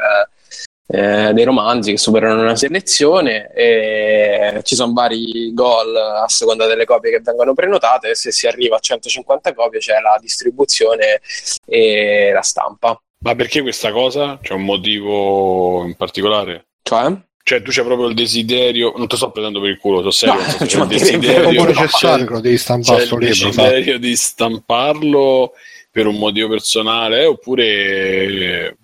eh, 0.90 1.32
dei 1.34 1.44
romanzi 1.44 1.90
che 1.90 1.98
superano 1.98 2.40
una 2.40 2.56
selezione 2.56 3.52
e 3.52 4.60
ci 4.62 4.74
sono 4.74 4.94
vari 4.94 5.52
goal 5.52 5.94
a 5.94 6.28
seconda 6.28 6.66
delle 6.66 6.86
copie 6.86 7.10
che 7.10 7.20
vengono 7.22 7.52
prenotate 7.52 8.10
e 8.10 8.14
se 8.14 8.32
si 8.32 8.46
arriva 8.46 8.76
a 8.76 8.80
150 8.80 9.52
copie 9.52 9.80
c'è 9.80 10.00
la 10.00 10.16
distribuzione 10.18 11.20
e 11.66 12.30
la 12.32 12.40
stampa. 12.40 12.98
Ma 13.20 13.34
perché 13.34 13.60
questa 13.60 13.92
cosa? 13.92 14.38
C'è 14.40 14.54
un 14.54 14.64
motivo 14.64 15.84
in 15.84 15.94
particolare? 15.94 16.68
Cioè? 16.82 17.12
Cioè, 17.42 17.62
tu 17.62 17.70
c'è 17.70 17.82
proprio 17.82 18.08
il 18.08 18.14
desiderio, 18.14 18.92
non 18.96 19.08
ti 19.08 19.16
sto 19.16 19.30
prendendo 19.30 19.60
per 19.60 19.70
il 19.70 19.78
culo, 19.78 20.02
so 20.02 20.10
serio, 20.10 20.34
no, 20.34 20.56
c'è 20.66 20.80
il 20.80 20.86
desiderio, 20.86 21.64
necessario 21.64 22.40
devi 22.40 22.58
stampare 22.58 23.04
c'è 23.04 23.14
il 23.14 23.18
desiderio 23.18 23.98
di 23.98 24.16
stamparlo 24.16 25.52
per 25.90 26.06
un 26.06 26.16
motivo 26.18 26.48
personale 26.48 27.24
oppure 27.24 28.76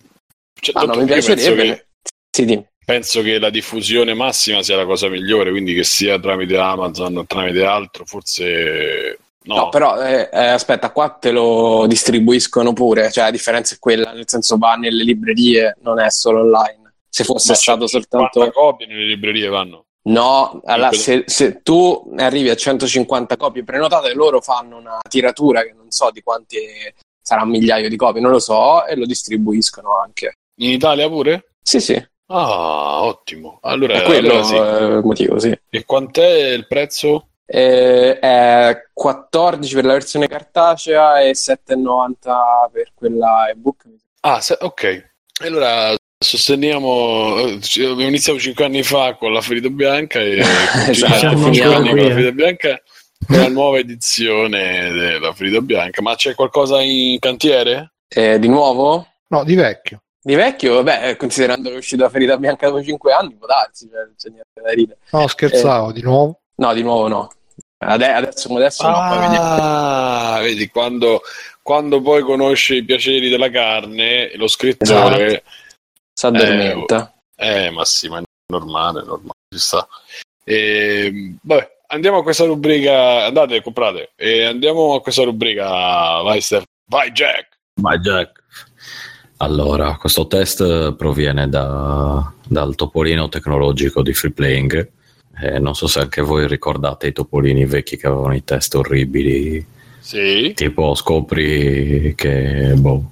cioè, 0.64 0.82
ah, 0.82 0.86
no, 0.86 0.94
mi 0.97 1.05
piacerebbe 1.05 1.62
che... 1.62 1.86
Sì, 2.35 2.44
dimmi. 2.47 2.66
Penso 2.85 3.23
che 3.23 3.39
la 3.39 3.48
diffusione 3.48 4.12
massima 4.12 4.61
sia 4.65 4.74
la 4.74 4.85
cosa 4.85 5.09
migliore, 5.09 5.51
quindi 5.51 5.73
che 5.73 5.85
sia 5.85 6.19
tramite 6.19 6.56
Amazon 6.59 7.19
o 7.19 7.27
tramite 7.27 7.65
altro, 7.65 8.05
forse 8.05 9.19
No. 9.44 9.56
no, 9.56 9.69
però 9.69 10.02
eh, 10.02 10.31
eh, 10.32 10.47
aspetta, 10.47 10.90
qua 10.90 11.11
te 11.11 11.31
lo 11.31 11.85
distribuiscono 11.86 12.73
pure, 12.73 13.12
cioè 13.12 13.24
la 13.24 13.31
differenza 13.31 13.74
è 13.74 13.78
quella, 13.78 14.12
nel 14.12 14.27
senso 14.27 14.56
va 14.56 14.74
nelle 14.74 15.05
librerie, 15.05 15.77
non 15.82 16.01
è 16.01 16.11
solo 16.11 16.40
online. 16.40 16.94
Se 17.11 17.24
fosse 17.24 17.51
Ma 17.51 17.56
stato 17.56 17.86
soltanto... 17.86 18.51
copie 18.51 18.86
nelle 18.86 19.05
librerie 19.05 19.48
vanno? 19.48 19.85
No, 20.05 20.62
allora, 20.65 20.90
se, 20.93 21.24
se, 21.27 21.61
tu 21.62 22.15
arrivi 22.16 22.48
a 22.48 22.56
150 22.56 23.36
copie 23.36 23.65
prenotate, 23.65 24.15
loro 24.15 24.40
fanno 24.40 24.78
una 24.78 24.98
tiratura 25.06 25.62
che 25.62 25.74
non 25.77 25.90
so 25.90 26.11
di 26.11 26.23
quanti 26.23 26.59
sarà 27.20 27.43
un 27.43 27.51
migliaio 27.51 27.90
di 27.90 27.97
copie, 27.97 28.23
non 28.23 28.31
lo 28.31 28.40
so, 28.40 28.86
e 28.86 28.97
lo 28.97 29.05
distribuiscono 29.05 30.01
anche. 30.01 30.32
In 30.61 30.70
Italia 30.70 31.06
pure? 31.06 31.51
Sì, 31.62 31.81
sì, 31.81 32.02
Ah, 32.26 33.05
ottimo. 33.05 33.59
Allora, 33.62 33.94
è 33.94 34.02
quello 34.02 34.30
allora 34.30 34.42
sì. 34.44 34.55
eh, 34.56 34.84
il 34.96 35.02
motivo, 35.05 35.38
sì. 35.38 35.59
E 35.68 35.84
quant'è 35.84 36.52
il 36.52 36.66
prezzo? 36.66 37.28
Eh, 37.46 38.18
è 38.18 38.88
14 38.92 39.74
per 39.74 39.84
la 39.84 39.92
versione 39.92 40.26
cartacea 40.26 41.20
e 41.20 41.32
7,90 41.32 42.70
per 42.72 42.92
quella 42.94 43.48
ebook. 43.51 43.84
Ah, 44.20 44.40
se- 44.40 44.56
ok. 44.59 45.12
Allora 45.42 45.94
sosteniamo, 46.16 47.36
eh, 47.40 47.60
abbiamo 47.82 48.09
iniziato 48.09 48.38
5 48.38 48.64
anni 48.64 48.82
fa 48.82 49.14
con 49.16 49.32
la 49.32 49.42
Ferita 49.42 49.68
Bianca 49.68 50.20
e 50.20 50.38
Esatto, 50.88 51.26
continuiamo 51.36 51.51
finiamo 51.51 51.52
5 51.52 51.74
anni 51.74 51.88
con 51.88 51.98
la 51.98 52.05
eh. 52.05 52.12
Ferita 52.12 52.32
Bianca 52.32 52.82
con 53.26 53.36
la 53.38 53.48
nuova 53.48 53.78
edizione 53.78 54.90
della 54.90 55.32
Ferita 55.34 55.60
Bianca. 55.60 56.01
Ma 56.01 56.14
c'è 56.14 56.34
qualcosa 56.34 56.80
in 56.80 57.18
cantiere? 57.18 57.92
Eh, 58.09 58.38
di 58.38 58.48
nuovo? 58.48 59.06
No, 59.28 59.44
di 59.44 59.55
vecchio. 59.55 60.03
Di 60.26 60.34
vecchio, 60.36 60.82
vabbè, 60.82 61.16
considerando 61.16 61.68
che 61.68 61.74
è 61.74 61.78
uscita 61.78 62.09
Ferita 62.09 62.38
Bianca 62.38 62.68
dopo 62.68 62.82
5 62.82 63.12
anni, 63.12 63.34
può 63.34 63.46
darsi, 63.46 63.90
cioè, 63.90 64.05
non 64.05 64.14
c'è 64.16 64.30
niente 64.30 64.62
da 64.62 64.70
ridere. 64.70 64.98
No, 65.10 65.26
scherzavo, 65.26 65.92
di 65.92 66.01
nuovo. 66.01 66.40
No, 66.55 66.72
di 66.72 66.82
nuovo 66.82 67.09
no. 67.09 67.30
Ade- 67.76 68.10
adesso 68.10 68.56
adesso 68.56 68.88
no, 68.88 68.94
poi 68.94 69.18
vediamo. 69.18 69.44
Ah, 69.44 70.38
vedi, 70.40 70.68
quando, 70.68 71.20
quando 71.60 72.01
poi 72.01 72.22
conosce 72.22 72.76
i 72.76 72.84
piaceri 72.84 73.28
della 73.28 73.51
carne, 73.51 74.34
lo 74.36 74.46
scrittore... 74.46 75.42
Si 76.14 76.24
addormenta. 76.24 77.12
Eh, 77.36 77.68
ma 77.68 77.84
sì, 77.84 78.09
ma 78.09 78.20
è 78.20 78.22
normale, 78.46 79.02
è 79.02 79.05
normale, 79.05 79.34
ci 79.55 79.60
sta. 79.60 79.86
E, 80.42 81.34
vabbè, 81.42 81.80
andiamo 81.88 82.18
a 82.18 82.22
questa 82.22 82.46
rubrica, 82.46 83.26
andate, 83.26 83.60
comprate, 83.60 84.12
e 84.16 84.44
andiamo 84.44 84.94
a 84.94 85.02
questa 85.02 85.24
rubrica, 85.24 86.22
vai 86.22 86.40
Steph, 86.40 86.64
vai 86.88 87.10
Jack! 87.10 87.59
Vai 87.78 87.98
Jack. 87.98 88.42
Allora, 89.44 89.96
questo 89.96 90.26
test 90.26 90.94
proviene 90.94 91.50
da- 91.50 92.32
dal 92.48 92.74
topolino 92.74 93.28
tecnologico 93.28 94.00
di 94.02 94.14
Free 94.14 94.32
Playing. 94.32 94.90
Eh, 95.42 95.58
non 95.58 95.74
so 95.74 95.86
se 95.86 96.00
anche 96.00 96.22
voi 96.22 96.48
ricordate 96.48 97.08
i 97.08 97.12
topolini 97.12 97.66
vecchi 97.66 97.98
che 97.98 98.06
avevano 98.06 98.34
i 98.34 98.42
test 98.42 98.74
orribili. 98.74 99.64
Sì, 100.00 100.52
Tipo 100.54 100.94
scopri 100.94 102.14
che, 102.16 102.72
boh, 102.74 103.10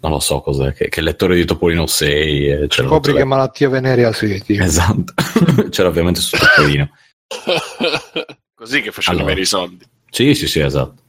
non 0.00 0.12
lo 0.12 0.20
so 0.20 0.40
cos'è, 0.40 0.72
che, 0.72 0.88
che 0.88 1.00
lettore 1.02 1.36
di 1.36 1.44
Topolino 1.44 1.86
6... 1.86 2.48
eh, 2.48 2.66
Scopri 2.70 3.12
che 3.12 3.24
malattia 3.24 3.68
venerea 3.68 4.12
sieti. 4.12 4.56
Esatto, 4.56 5.12
c'era 5.68 5.88
ovviamente 5.88 6.20
su 6.20 6.36
Topolino. 6.36 6.88
così 8.54 8.80
che 8.80 8.90
facciamo 8.90 9.18
Allora. 9.20 9.38
i 9.38 9.44
soldi. 9.44 9.84
Sì, 10.10 10.34
sì, 10.34 10.46
sì, 10.46 10.60
esatto. 10.60 11.02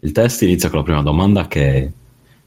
Il 0.00 0.12
test 0.12 0.40
inizia 0.42 0.70
con 0.70 0.78
la 0.78 0.84
prima 0.84 1.02
domanda 1.02 1.46
che 1.48 1.74
è, 1.74 1.90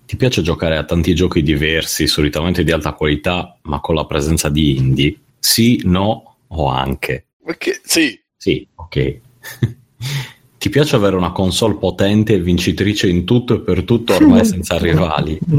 ti 0.06 0.16
piace 0.18 0.42
giocare 0.42 0.78
a 0.78 0.84
tanti 0.84 1.16
giochi 1.16 1.42
diversi, 1.42 2.08
solitamente 2.08 2.64
di 2.64 2.72
alta 2.72 2.94
qualità, 2.94 3.58
ma 3.64 3.80
con 3.80 3.96
la 3.96 4.06
presenza 4.06 4.50
di 4.50 4.78
indie? 4.78 5.18
Sì, 5.40 5.82
no 5.86 6.36
o 6.48 6.68
anche? 6.68 7.26
Perché, 7.44 7.82
sì, 7.84 8.20
Sì, 8.38 8.68
ok. 8.76 9.18
ti 10.58 10.70
piace 10.70 10.96
avere 10.96 11.16
una 11.16 11.32
console 11.32 11.76
potente 11.76 12.34
e 12.34 12.40
vincitrice 12.40 13.08
in 13.08 13.26
tutto 13.26 13.56
e 13.56 13.60
per 13.60 13.84
tutto, 13.84 14.16
ormai 14.16 14.46
senza 14.46 14.78
rivali? 14.78 15.38
che 15.46 15.54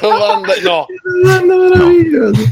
domanda, 0.00 0.54
no, 0.62 0.86
Domanda 1.22 1.56
meravigliosa. 1.56 2.42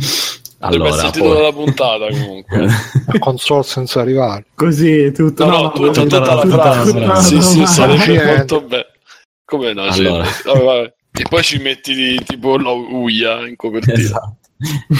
allora, 0.60 0.88
questo 0.90 1.02
è 1.02 1.06
il 1.06 1.12
titolo 1.12 1.32
poi- 1.32 1.40
della 1.40 1.52
puntata 1.52 2.06
comunque. 2.08 2.66
La 3.12 3.18
console 3.18 3.62
senza 3.62 4.04
rivali. 4.04 4.44
Così 4.54 4.98
è 4.98 5.12
tutto. 5.12 5.46
No, 5.46 5.62
no, 5.62 5.72
tu- 5.72 5.90
tutta, 5.90 6.18
la 6.18 6.40
frase, 6.40 6.92
tutta 6.92 7.14
sì, 7.20 7.34
la 7.36 7.40
sì, 7.42 7.66
sarebbe 7.66 8.24
molto 8.24 8.60
bello. 8.62 8.86
Come 9.44 9.72
no? 9.72 9.82
Allora. 9.82 10.24
sì. 10.24 10.42
Vabbè, 10.44 10.64
vabbè. 10.64 10.94
E 11.12 11.24
poi 11.28 11.42
ci 11.42 11.58
metti 11.58 11.92
di, 11.92 12.22
tipo 12.24 12.56
la 12.56 12.70
Uia 12.70 13.46
in 13.48 13.56
copertina. 13.56 13.98
Esatto. 13.98 14.36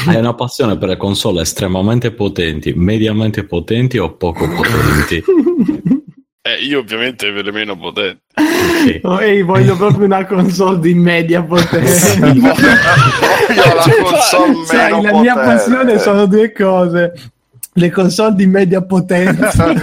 Hai 0.07 0.17
una 0.17 0.35
passione 0.35 0.79
per 0.79 0.89
le 0.89 0.97
console 0.97 1.43
estremamente 1.43 2.13
potenti, 2.13 2.73
mediamente 2.73 3.45
potenti 3.45 3.99
o 3.99 4.17
poco 4.17 4.49
potenti? 4.49 5.23
Eh, 6.43 6.55
io 6.65 6.79
ovviamente 6.79 7.31
per 7.33 7.45
le 7.45 7.53
meno 7.53 7.77
potenti. 7.77 8.21
Ok. 8.35 9.01
Oh, 9.03 9.19
ehi, 9.21 9.43
voglio 9.43 9.77
proprio 9.77 10.07
una 10.07 10.25
console 10.25 10.79
di 10.81 10.95
media 10.95 11.43
potenza. 11.43 12.15
Voglio 12.19 13.75
la 13.75 13.83
console 14.03 14.65
Sai, 14.65 14.91
meno 14.93 15.03
la 15.03 15.21
mia 15.21 15.35
potente. 15.35 15.55
passione 15.55 15.99
sono 15.99 16.27
due 16.27 16.53
cose. 16.53 17.13
Le 17.75 17.91
console 17.91 18.35
di 18.35 18.47
media 18.47 18.83
potenza 18.83 19.73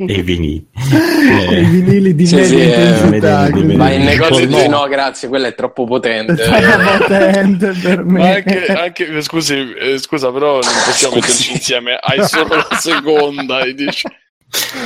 E 0.00 0.04
i 0.04 0.22
vinili. 0.22 0.64
e 0.72 1.54
i 1.54 1.56
Eh, 1.56 1.62
vinili 1.64 2.14
di 2.14 2.24
Sì, 2.26 2.36
media 2.36 2.48
sì, 2.48 2.60
eh, 2.60 2.64
intensità. 2.88 3.48
media- 3.50 3.76
Ma 3.76 3.90
in 3.90 4.04
negozio 4.04 4.44
no. 4.48 4.54
dici 4.56 4.68
no, 4.68 4.86
grazie, 4.86 5.28
quella 5.28 5.48
è 5.48 5.54
troppo 5.56 5.84
potente. 5.86 6.34
È 6.34 6.60
troppo 6.62 6.98
potente 6.98 7.74
per 7.82 8.04
Ma 8.04 8.12
me. 8.18 8.34
anche, 8.36 8.66
anche- 8.66 9.20
scusi, 9.22 9.56
eh, 9.74 9.98
scusa, 9.98 10.30
però 10.30 10.52
non 10.60 10.72
possiamo 10.84 11.16
metterci 11.16 11.52
insieme. 11.52 11.98
Hai 12.00 12.22
solo 12.28 12.54
la 12.54 12.76
seconda 12.78 13.58
e 13.62 13.74
dici 13.74 14.06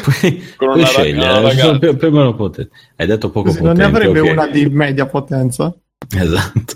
puoi, 0.03 0.43
Con 0.57 0.69
puoi 0.69 0.79
una 0.79 0.87
scegliere, 0.87 1.39
eh, 1.39 1.41
ragazza. 1.43 1.79
più, 1.79 2.09
o 2.09 2.11
meno 2.11 2.35
potente. 2.35 2.71
Hai 2.97 3.07
detto 3.07 3.31
poco 3.31 3.49
non 3.49 3.57
potente. 3.57 3.79
ne 3.81 3.85
avrebbe 3.85 4.21
ok. 4.21 4.31
una 4.33 4.47
di 4.47 4.67
media 4.67 5.07
potenza? 5.07 5.73
Esatto. 6.15 6.75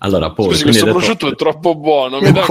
Allora, 0.00 0.30
poi 0.30 0.50
Scusi, 0.50 0.62
questo 0.62 0.84
detto- 0.84 0.96
prosciutto 0.96 1.28
è 1.28 1.34
troppo 1.34 1.74
buono. 1.74 2.20
Mi 2.20 2.30
dà. 2.30 2.44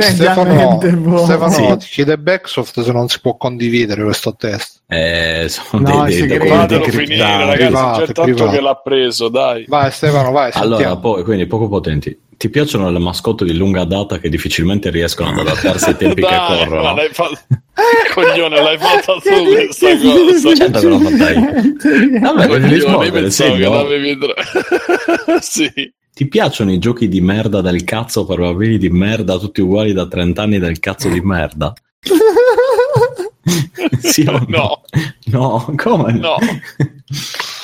Stefano. 0.00 0.78
Stefano 1.24 1.50
Sì. 1.50 1.76
ti 1.78 1.86
chiede 1.86 2.16
Backsoft 2.18 2.80
se 2.80 2.92
non 2.92 3.08
si 3.08 3.20
può 3.20 3.36
condividere 3.36 4.04
questo 4.04 4.36
test. 4.36 4.82
Eh, 4.86 5.46
sono 5.48 5.88
No, 5.88 6.04
dei, 6.04 6.20
è 6.22 6.26
dei 6.26 6.38
documenti 6.38 6.90
finire, 6.92 7.18
ragazzi. 7.38 7.56
Privato, 7.64 7.98
C'è 8.04 8.12
tanto 8.12 8.22
privato. 8.22 8.50
che 8.52 8.60
l'ha 8.60 8.74
preso, 8.76 9.28
dai. 9.28 9.64
Vai 9.66 9.90
Stefano, 9.90 10.30
vai, 10.30 10.50
Allora, 10.54 10.76
sentiamo. 10.76 11.00
poi, 11.00 11.24
quindi 11.24 11.46
poco 11.46 11.68
potenti. 11.68 12.16
Ti 12.36 12.48
piacciono 12.50 12.90
le 12.90 12.98
mascotte 12.98 13.44
di 13.44 13.54
lunga 13.54 13.84
data 13.84 14.18
che 14.18 14.28
difficilmente 14.28 14.90
riescono 14.90 15.30
ad 15.30 15.38
adattarsi 15.38 15.90
ai 15.90 15.96
tempi 15.96 16.22
che 16.22 16.28
Dai, 16.28 16.38
ma 16.38 16.46
corrono? 16.66 16.94
l'hai 16.94 17.08
fatto... 17.12 17.38
Coglione, 18.14 18.62
l'hai 18.62 18.78
fatta 18.78 19.12
tu 19.14 19.20
Che- 19.20 19.64
questa 19.66 19.88
che- 19.88 19.98
cosa. 19.98 20.54
Certo 20.54 20.78
che 20.80 20.86
l'ho 20.88 20.98
fatta 20.98 21.30
io. 21.30 21.40
Vabbè, 22.20 22.46
devi 22.58 22.80
Coglione, 22.80 23.10
rispondere, 23.10 23.30
sì, 23.30 23.42
che 23.52 23.58
no? 23.68 23.86
sì. 25.40 25.92
Ti 26.14 26.28
piacciono 26.28 26.72
i 26.72 26.78
giochi 26.78 27.08
di 27.08 27.20
merda 27.20 27.60
del 27.60 27.82
cazzo 27.84 28.24
per 28.24 28.38
bambini 28.38 28.78
di 28.78 28.88
merda 28.88 29.36
tutti 29.38 29.60
uguali 29.60 29.92
da 29.92 30.06
30 30.06 30.42
anni 30.42 30.58
del 30.60 30.78
cazzo 30.78 31.08
di 31.08 31.20
merda? 31.20 31.72
sì 34.00 34.24
o 34.28 34.44
no? 34.46 34.82
No, 35.26 35.64
No, 35.66 35.74
come 35.76 36.12
no. 36.12 36.36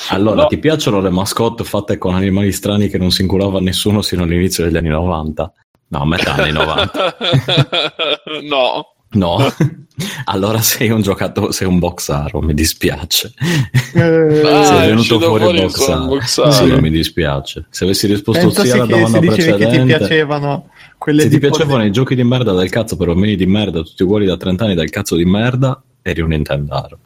Allora, 0.09 0.41
No. 0.43 0.47
ti 0.47 0.57
piacciono 0.57 0.99
le 0.99 1.09
mascotte 1.09 1.63
fatte 1.63 1.97
con 1.97 2.15
animali 2.15 2.51
strani 2.51 2.89
che 2.89 2.97
non 2.97 3.11
si 3.11 3.21
inculava 3.21 3.59
nessuno 3.59 4.01
sino 4.01 4.23
all'inizio 4.23 4.63
degli 4.63 4.77
anni 4.77 4.89
90? 4.89 5.53
No, 5.89 6.05
metà 6.05 6.33
anni 6.35 6.51
90. 6.51 7.15
no. 8.49 8.85
No? 9.13 9.37
allora 10.25 10.61
sei 10.61 10.89
un 10.89 11.01
giocatore, 11.01 11.51
sei 11.51 11.67
un 11.67 11.79
boxaro, 11.79 12.39
mi 12.41 12.53
dispiace. 12.53 13.33
Eh, 13.93 14.41
Ah, 14.47 14.63
sei 14.63 14.87
venuto 14.87 15.19
fuori, 15.19 15.43
fuori 15.43 15.59
boxaro. 15.61 16.05
boxaro. 16.05 16.51
Sì, 16.51 16.71
mi 16.79 16.89
dispiace. 16.89 17.65
Se 17.69 17.83
avessi 17.83 18.07
risposto 18.07 18.41
penso 18.47 18.63
sì 18.63 18.71
alla 18.71 18.85
domanda 18.85 19.19
dicevi 19.19 19.41
che 19.43 19.51
ti 19.51 19.57
precedente, 19.57 19.97
piacevano 19.97 20.69
quelle 20.97 21.21
se 21.23 21.29
ti 21.29 21.39
piacevano 21.39 21.71
potere. 21.71 21.89
i 21.89 21.91
giochi 21.91 22.15
di 22.15 22.23
merda 22.23 22.53
del 22.53 22.69
cazzo 22.69 22.95
per 22.95 23.07
bambini 23.07 23.35
di 23.35 23.45
merda, 23.45 23.81
tutti 23.81 24.01
uguali 24.03 24.25
da 24.25 24.37
30 24.37 24.63
anni 24.63 24.75
del 24.75 24.89
cazzo 24.89 25.15
di 25.17 25.25
merda, 25.25 25.81
eri 26.01 26.21
un 26.21 26.29
Nintendaro. 26.29 26.99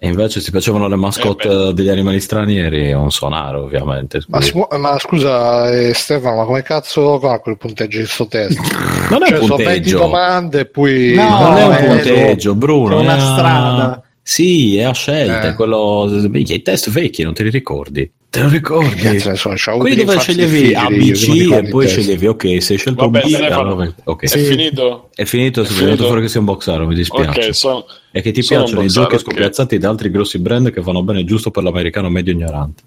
E 0.00 0.06
invece 0.06 0.38
se 0.38 0.46
ti 0.46 0.50
piacevano 0.52 0.86
le 0.86 0.94
mascotte 0.94 1.48
Eh 1.48 1.72
degli 1.72 1.88
animali 1.88 2.20
strani, 2.20 2.56
eri 2.56 2.92
un 2.92 3.10
sonaro, 3.10 3.64
ovviamente. 3.64 4.20
Ma, 4.28 4.40
si 4.40 4.52
può- 4.52 4.68
ma 4.78 4.96
scusa 4.98 5.68
eh, 5.70 5.92
Stefano, 5.92 6.36
ma 6.36 6.44
come 6.44 6.62
cazzo 6.62 7.18
calcoli 7.18 7.56
il 7.56 7.58
punteggio 7.60 7.98
di 7.98 8.06
sto 8.06 8.26
test? 8.28 8.58
non 9.10 9.24
è 9.24 9.28
Cioè, 9.28 9.38
un 9.38 9.46
sono 9.46 9.56
20 9.56 9.72
punteggio. 9.72 9.98
domande 9.98 10.60
e 10.60 10.66
poi... 10.66 11.14
No, 11.14 11.40
non 11.40 11.56
è 11.56 11.64
un 11.64 11.86
punteggio, 11.86 12.54
Bruno. 12.54 12.98
è 12.98 13.00
una 13.00 13.18
strada. 13.18 14.02
Sì, 14.22 14.76
è 14.76 14.84
a 14.84 14.92
scelta. 14.92 15.48
Eh. 15.48 15.54
Quello... 15.54 16.08
I 16.32 16.62
test 16.62 16.90
vecchi 16.90 17.24
non 17.24 17.34
te 17.34 17.42
li 17.42 17.50
ricordi? 17.50 18.08
Te 18.30 18.42
lo 18.42 18.48
ricordi? 18.50 19.16
Cazzo 19.16 19.56
so, 19.56 19.76
Quelli 19.78 20.04
dove 20.04 20.18
sceglievi 20.18 20.74
difficile, 20.74 21.54
A, 21.54 21.58
io, 21.60 21.66
e 21.66 21.68
poi 21.70 21.88
sceglievi 21.88 22.26
ok, 22.26 22.62
se 22.62 22.74
hai 22.74 22.78
scelto 22.78 23.08
Vabbè, 23.08 23.26
B, 23.26 23.34
allora- 23.34 23.94
ok. 24.04 24.22
È 24.24 24.38
finito? 24.38 25.08
È 25.14 25.24
finito, 25.24 25.64
finito? 25.64 25.84
venuto 25.84 26.06
fuori 26.06 26.20
che 26.20 26.28
sei 26.28 26.40
un 26.40 26.44
boxaro, 26.44 26.86
mi 26.86 26.94
dispiace. 26.94 27.40
Ok, 27.40 27.54
sono... 27.54 27.86
E 28.12 28.20
che 28.20 28.30
ti 28.32 28.42
sono 28.42 28.60
piacciono 28.60 28.80
un 28.80 28.84
i 28.84 28.88
boxaro, 28.88 29.08
giochi 29.08 29.14
ok. 29.14 29.30
scopiazzati 29.30 29.78
da 29.78 29.88
altri 29.88 30.10
grossi 30.10 30.38
brand 30.40 30.70
che 30.70 30.82
vanno 30.82 31.02
bene 31.02 31.24
giusto 31.24 31.50
per 31.50 31.62
l'americano 31.62 32.10
medio 32.10 32.34
ignorante. 32.34 32.82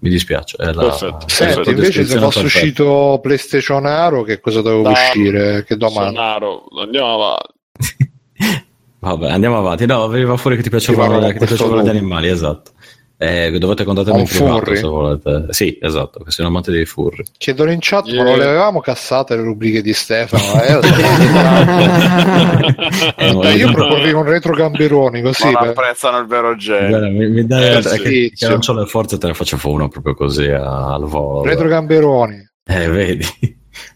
Mi 0.00 0.10
dispetto. 0.10 0.58
È 0.58 0.70
la, 0.70 0.82
Perfetto. 0.82 1.26
è 1.26 1.30
Senti, 1.30 1.70
invece 1.70 2.04
se 2.04 2.18
fosse 2.18 2.40
uscito 2.40 3.20
PlayStation 3.22 3.86
Aro, 3.86 4.22
che 4.22 4.38
cosa 4.38 4.60
dovevo 4.60 4.90
uscire? 4.90 5.64
Che 5.64 5.76
domanda? 5.78 6.38
Andiamo 6.78 7.14
avanti. 7.14 8.12
Vabbè, 9.00 9.30
andiamo 9.30 9.56
avanti. 9.58 9.86
No, 9.86 10.06
veniva 10.08 10.36
fuori 10.36 10.56
che 10.56 10.62
ti 10.62 10.68
piacevano, 10.68 11.20
gli 11.20 11.88
animali, 11.88 12.28
esatto. 12.28 12.72
Eh, 13.26 13.58
dovete 13.58 13.84
contattarmi 13.84 14.20
in 14.20 14.26
Un 14.26 14.32
privato 14.32 14.58
furry? 14.64 14.76
se 14.76 14.86
volete. 14.86 15.46
Sì, 15.50 15.78
esatto, 15.80 16.20
che 16.24 16.30
sono 16.30 16.48
amante 16.48 16.70
dei 16.70 16.84
furri. 16.84 17.24
Chiedono 17.38 17.70
in 17.72 17.78
chat, 17.80 18.06
Yeah. 18.06 18.22
ma 18.22 18.28
non 18.30 18.38
le 18.38 18.44
avevamo 18.44 18.80
cassate 18.80 19.34
le 19.36 19.42
rubriche 19.42 19.80
di 19.82 19.92
Stefano? 19.94 20.62
Eh, 20.62 20.78
Eh, 23.16 23.32
ma- 23.32 23.42
Dai, 23.42 23.56
io 23.56 23.72
proporrei 23.72 24.12
un 24.12 24.24
retro 24.24 24.54
gamberoni 24.54 25.22
così. 25.22 25.44
non 25.44 25.52
per- 25.54 25.68
apprezzano 25.70 26.18
il 26.18 26.26
vero 26.26 26.56
genere. 26.56 27.08
Mi, 27.10 27.28
mi 27.28 27.46
dai 27.46 27.64
Eh, 27.74 27.78
è 27.78 27.82
sì. 27.82 27.98
che, 28.00 28.32
che 28.34 28.48
non 28.48 28.58
c'ho 28.60 28.74
le 28.74 28.86
forze, 28.86 29.18
te 29.18 29.26
ne 29.28 29.34
faccio 29.34 29.58
uno 29.64 29.88
proprio 29.88 30.14
così 30.14 30.48
al 30.48 31.04
volo. 31.04 31.44
Retro 31.44 31.68
gamberoni. 31.68 32.36
Eh, 32.66 32.88
vedi. 32.88 33.26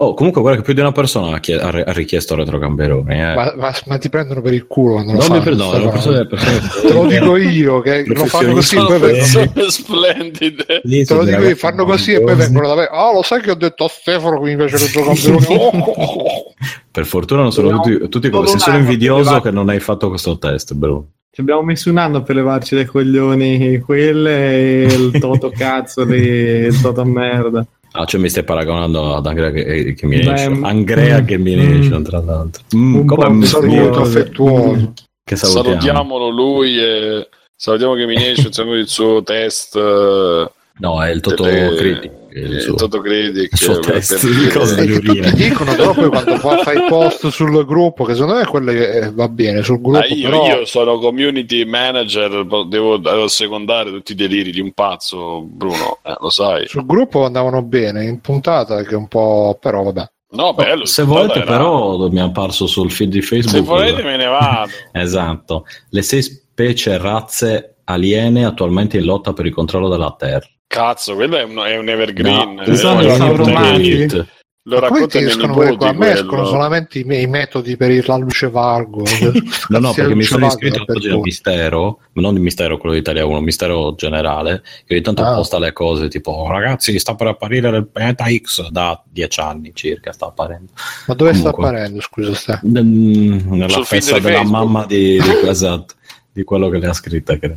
Oh, 0.01 0.15
comunque, 0.15 0.41
guarda 0.41 0.61
che 0.61 0.65
più 0.65 0.75
di 0.75 0.81
una 0.81 0.93
persona 0.93 1.35
ha, 1.35 1.41
chie- 1.41 1.59
ha 1.61 1.93
richiesto 1.93 2.37
retro 2.37 2.59
gamberoni. 2.59 3.15
Eh. 3.15 3.35
Ma, 3.35 3.53
ma- 3.57 3.75
ma 3.87 3.99
ti 3.99 4.09
prendono 4.09 4.41
per 4.41 4.53
il 4.53 4.69
culo 4.69 4.93
quando 4.93 5.13
lo 5.13 5.19
non 5.19 5.27
mi 5.27 5.43
fanno, 5.43 5.43
perdono, 5.43 5.71
Stefano. 5.71 5.91
persone, 5.91 6.27
persone, 6.27 6.61
Te 6.83 6.93
lo 6.93 7.07
dico 7.07 7.37
io 7.37 7.81
che 7.81 8.05
lo 8.07 8.27
fanno 8.27 8.53
così 8.53 8.77
e 8.77 8.85
poi 8.85 8.99
vengono, 9.01 9.71
splendide. 9.71 10.65
Te 10.65 11.15
lo 11.15 11.25
dico 11.25 11.43
io, 11.43 11.57
fanno 11.57 11.85
così 11.85 12.13
e 12.13 12.21
poi 12.21 12.37
vengono 12.37 12.69
da 12.69 12.75
me. 12.77 12.89
Ah, 12.89 13.13
lo 13.13 13.23
sai 13.23 13.41
che 13.41 13.51
ho 13.51 13.57
detto 13.57 13.85
a 13.87 13.89
Stefano 13.89 14.41
che 14.41 14.51
mi 14.51 14.57
piace 14.57 14.77
retro 14.79 15.03
gamberoni? 15.03 15.47
Oh, 15.49 15.69
oh, 15.69 15.93
oh. 15.93 16.55
Per 16.93 17.05
fortuna 17.05 17.43
non 17.43 17.51
sono 17.51 17.81
tutti, 17.81 18.09
tutti 18.09 18.31
come 18.31 18.47
sei 18.47 18.61
solo 18.61 18.77
invidioso 18.77 19.41
che 19.41 19.51
non 19.51 19.69
hai 19.69 19.81
fatto 19.81 20.09
questo 20.11 20.39
test, 20.39 20.75
bro. 20.75 21.07
Ci 21.33 21.41
abbiamo 21.41 21.63
messo 21.63 21.91
un 21.91 21.99
anno 21.99 22.23
per 22.23 22.37
levarci 22.37 22.75
dai 22.75 22.85
coglioni 22.87 23.79
quelle 23.79 24.53
e 24.53 24.83
il 24.85 25.19
toto 25.21 25.51
cazzo 25.55 26.05
lì, 26.05 26.21
il 26.21 26.81
toto 26.81 27.05
merda. 27.05 27.67
Ah, 27.99 28.05
cioè 28.05 28.21
mi 28.21 28.29
stai 28.29 28.45
paragonando 28.45 29.17
ad 29.17 29.27
Andrea 29.27 29.51
che, 29.51 29.95
che 29.95 30.07
mi 30.07 30.19
esce. 30.21 30.59
Andrea 30.63 31.21
mm, 31.21 31.25
che 31.27 31.39
mi 31.39 31.57
mm. 31.57 31.81
esce, 31.81 32.03
tra 32.03 32.21
l'altro. 32.21 32.63
Mm, 32.77 32.95
Un 32.95 33.07
come 33.07 33.29
mi 33.31 33.41
di 33.41 33.47
Saluto 33.47 34.01
affettuoso. 34.01 34.93
Che 35.25 35.37
salutiamo. 35.37 35.69
Salutiamolo 35.69 36.29
lui 36.29 36.79
e 36.79 37.29
salutiamo 37.57 37.95
che 37.95 38.07
Minesci 38.07 38.47
insieme 38.47 38.77
il 38.79 38.87
suo 38.89 39.23
test. 39.23 39.77
eh, 39.77 40.51
No, 40.81 41.03
è 41.03 41.11
il 41.11 41.21
Toto 41.21 41.43
delle- 41.43 41.75
Critic. 41.75 42.13
Il 42.45 42.53
il 42.55 42.61
suo, 42.61 42.75
Toto 42.75 43.01
Critic. 43.01 43.53
il 43.53 43.59
suo 43.59 43.79
per- 43.81 43.93
test 43.95 44.21
per- 44.21 44.37
di 44.37 44.49
cose 44.49 44.81
di 44.87 44.87
che 44.93 45.11
urina. 45.11 45.31
dicono 45.31 45.75
però 45.75 45.93
poi 45.95 46.09
quando 46.09 46.37
fa- 46.39 46.59
fai 46.59 46.85
post 46.89 47.29
sul 47.29 47.65
gruppo 47.65 48.05
che 48.05 48.15
secondo 48.15 48.35
me 48.37 48.45
quello 48.47 48.71
eh, 48.71 49.11
va 49.13 49.29
bene 49.29 49.63
sul 49.63 49.81
gruppo 49.81 49.99
Ah, 49.99 50.07
io, 50.07 50.29
però 50.31 50.47
io 50.47 50.65
sono 50.65 50.99
community 50.99 51.65
manager, 51.65 52.45
devo, 52.67 52.97
devo 52.99 53.29
secondare 53.29 53.91
tutti 53.91 54.13
i 54.13 54.15
deliri 54.15 54.51
di 54.51 54.61
un 54.61 54.73
pazzo, 54.73 55.43
Bruno, 55.43 55.99
eh, 56.05 56.15
lo 56.21 56.31
sai. 56.31 56.67
sul 56.67 56.85
gruppo 56.87 57.25
andavano 57.25 57.63
bene 57.63 58.05
in 58.05 58.21
puntata 58.21 58.83
che 58.83 58.95
un 58.95 59.09
po' 59.09 59.57
però 59.61 59.83
vabbè 59.83 60.11
No, 60.31 60.53
bello. 60.53 60.85
Se 60.85 61.01
il 61.01 61.07
volete, 61.07 61.29
Toto 61.29 61.39
era- 61.41 61.51
però, 61.57 62.09
mi 62.11 62.19
è 62.19 62.21
apparso 62.21 62.67
sul 62.67 62.91
feed 62.91 63.09
di 63.09 63.23
Facebook. 63.23 63.55
Se 63.57 63.61
volete 63.63 64.03
me 64.03 64.19
ne 64.19 64.27
vado. 64.27 64.71
Esatto. 64.93 65.65
Le 65.89 66.03
sei 66.03 66.21
specie 66.21 66.99
razze 66.99 67.77
aliene 67.85 68.45
attualmente 68.45 68.99
in 68.99 69.05
lotta 69.05 69.33
per 69.33 69.47
il 69.47 69.55
controllo 69.55 69.89
della 69.89 70.15
Terra. 70.19 70.47
Cazzo, 70.69 71.15
quello 71.15 71.37
è 71.39 71.43
un, 71.45 71.57
è 71.65 71.77
un 71.79 71.89
evergreen. 71.89 72.55
No, 72.55 72.63
eh, 72.63 72.77
sono 72.77 73.03
lo 73.03 73.15
sauromati. 73.15 74.27
Lo 74.69 74.81
Ma 74.81 74.89
come 74.89 75.07
ti 75.07 75.19
raccontano 75.19 75.23
i 75.23 75.25
miei 75.25 75.31
escono 75.31 75.55
quelle 75.55 75.71
nipoti 75.71 75.97
qua? 75.97 76.05
a 76.05 76.07
me 76.09 76.13
escono 76.13 76.45
solamente 76.45 76.99
i, 76.99 77.05
me- 77.05 77.21
i 77.23 77.27
metodi 77.27 77.77
per 77.79 78.07
la 78.07 78.17
luce 78.17 78.51
valgo 78.51 79.03
No, 79.71 79.79
no, 79.79 79.93
perché 79.95 80.15
mi 80.15 80.25
sono 80.25 80.45
iscritto 80.45 80.85
oggi 80.87 81.09
al 81.09 81.21
mistero, 81.21 82.01
ma 82.13 82.21
non 82.21 82.35
il 82.35 82.43
mistero 82.43 82.77
quello 82.77 82.95
di 82.95 83.01
Italia 83.01 83.25
1, 83.25 83.41
mistero 83.41 83.95
generale, 83.95 84.63
che 84.85 84.93
ogni 84.93 85.01
tanto 85.03 85.23
Ah. 85.23 85.37
posta 85.37 85.59
le 85.59 85.73
cose 85.73 86.09
tipo 86.09 86.33
"Oh, 86.33 86.51
ragazzi 86.51 86.99
sta 86.99 87.15
per 87.15 87.29
apparire 87.29 87.71
il 87.79 87.89
pianeta 87.89 88.27
X 88.29 88.69
da 88.69 89.03
dieci 89.09 89.41
anni 89.41 89.71
circa, 89.73 90.13
sta 90.13 90.27
apparendo. 90.27 90.71
ma 91.07 91.15
dove 91.15 91.33
sta 91.33 91.51
Comunque. 91.51 91.65
apparendo 91.79 92.01
scusa 92.03 92.35
Ste? 92.35 92.61
Mm, 92.67 93.39
Nella 93.53 93.69
Sul 93.71 93.87
festa 93.87 94.19
della 94.19 94.29
Facebook. 94.41 94.51
mamma 94.65 94.85
di, 94.85 95.19
di, 95.19 95.49
esatto, 95.49 95.95
di 96.31 96.45
quello 96.45 96.69
che 96.69 96.77
le 96.77 96.89
ha 96.89 96.93
scritte, 96.93 97.39
credo. 97.39 97.57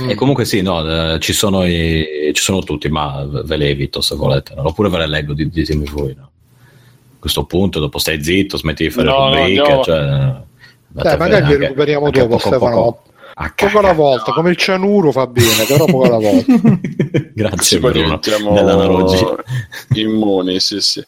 Mm. 0.00 0.10
E 0.10 0.14
comunque 0.14 0.44
sì, 0.44 0.60
no, 0.60 1.14
eh, 1.14 1.18
ci, 1.18 1.32
sono 1.32 1.64
i- 1.64 2.30
ci 2.34 2.42
sono 2.42 2.60
tutti, 2.62 2.88
ma 2.90 3.24
ve 3.44 3.56
le 3.56 3.68
evito 3.70 4.00
se 4.02 4.14
volete, 4.16 4.54
no? 4.54 4.66
oppure 4.66 4.90
ve 4.90 4.98
le 4.98 5.06
leggo, 5.08 5.32
di- 5.32 5.48
ditemi 5.48 5.86
voi. 5.90 6.14
no? 6.14 6.22
A 6.24 7.20
questo 7.20 7.44
punto, 7.46 7.80
dopo 7.80 7.98
stai 7.98 8.22
zitto, 8.22 8.56
smetti 8.58 8.84
di 8.84 8.90
fare 8.90 9.08
No, 9.08 9.16
no, 9.18 9.24
rubriche. 9.36 9.60
andiamo- 9.60 9.82
cioè, 9.84 10.32
Dai, 10.90 11.16
magari 11.16 11.46
li 11.46 11.56
recuperiamo 11.56 12.10
dopo 12.10 12.38
Stefano 12.38 13.02
a 13.40 13.52
poco 13.54 13.78
alla 13.78 13.92
volta 13.92 14.32
come 14.32 14.50
il 14.50 14.56
cianuro 14.56 15.12
fa 15.12 15.26
bene 15.28 15.64
però 15.66 15.84
poco 15.84 16.04
alla 16.04 16.18
volta 16.18 16.52
Grazie 17.34 17.78
Bruno 17.78 18.18
dell'analogia. 18.20 19.36
immuni, 19.94 20.58
sì, 20.60 20.80
sì. 20.80 21.02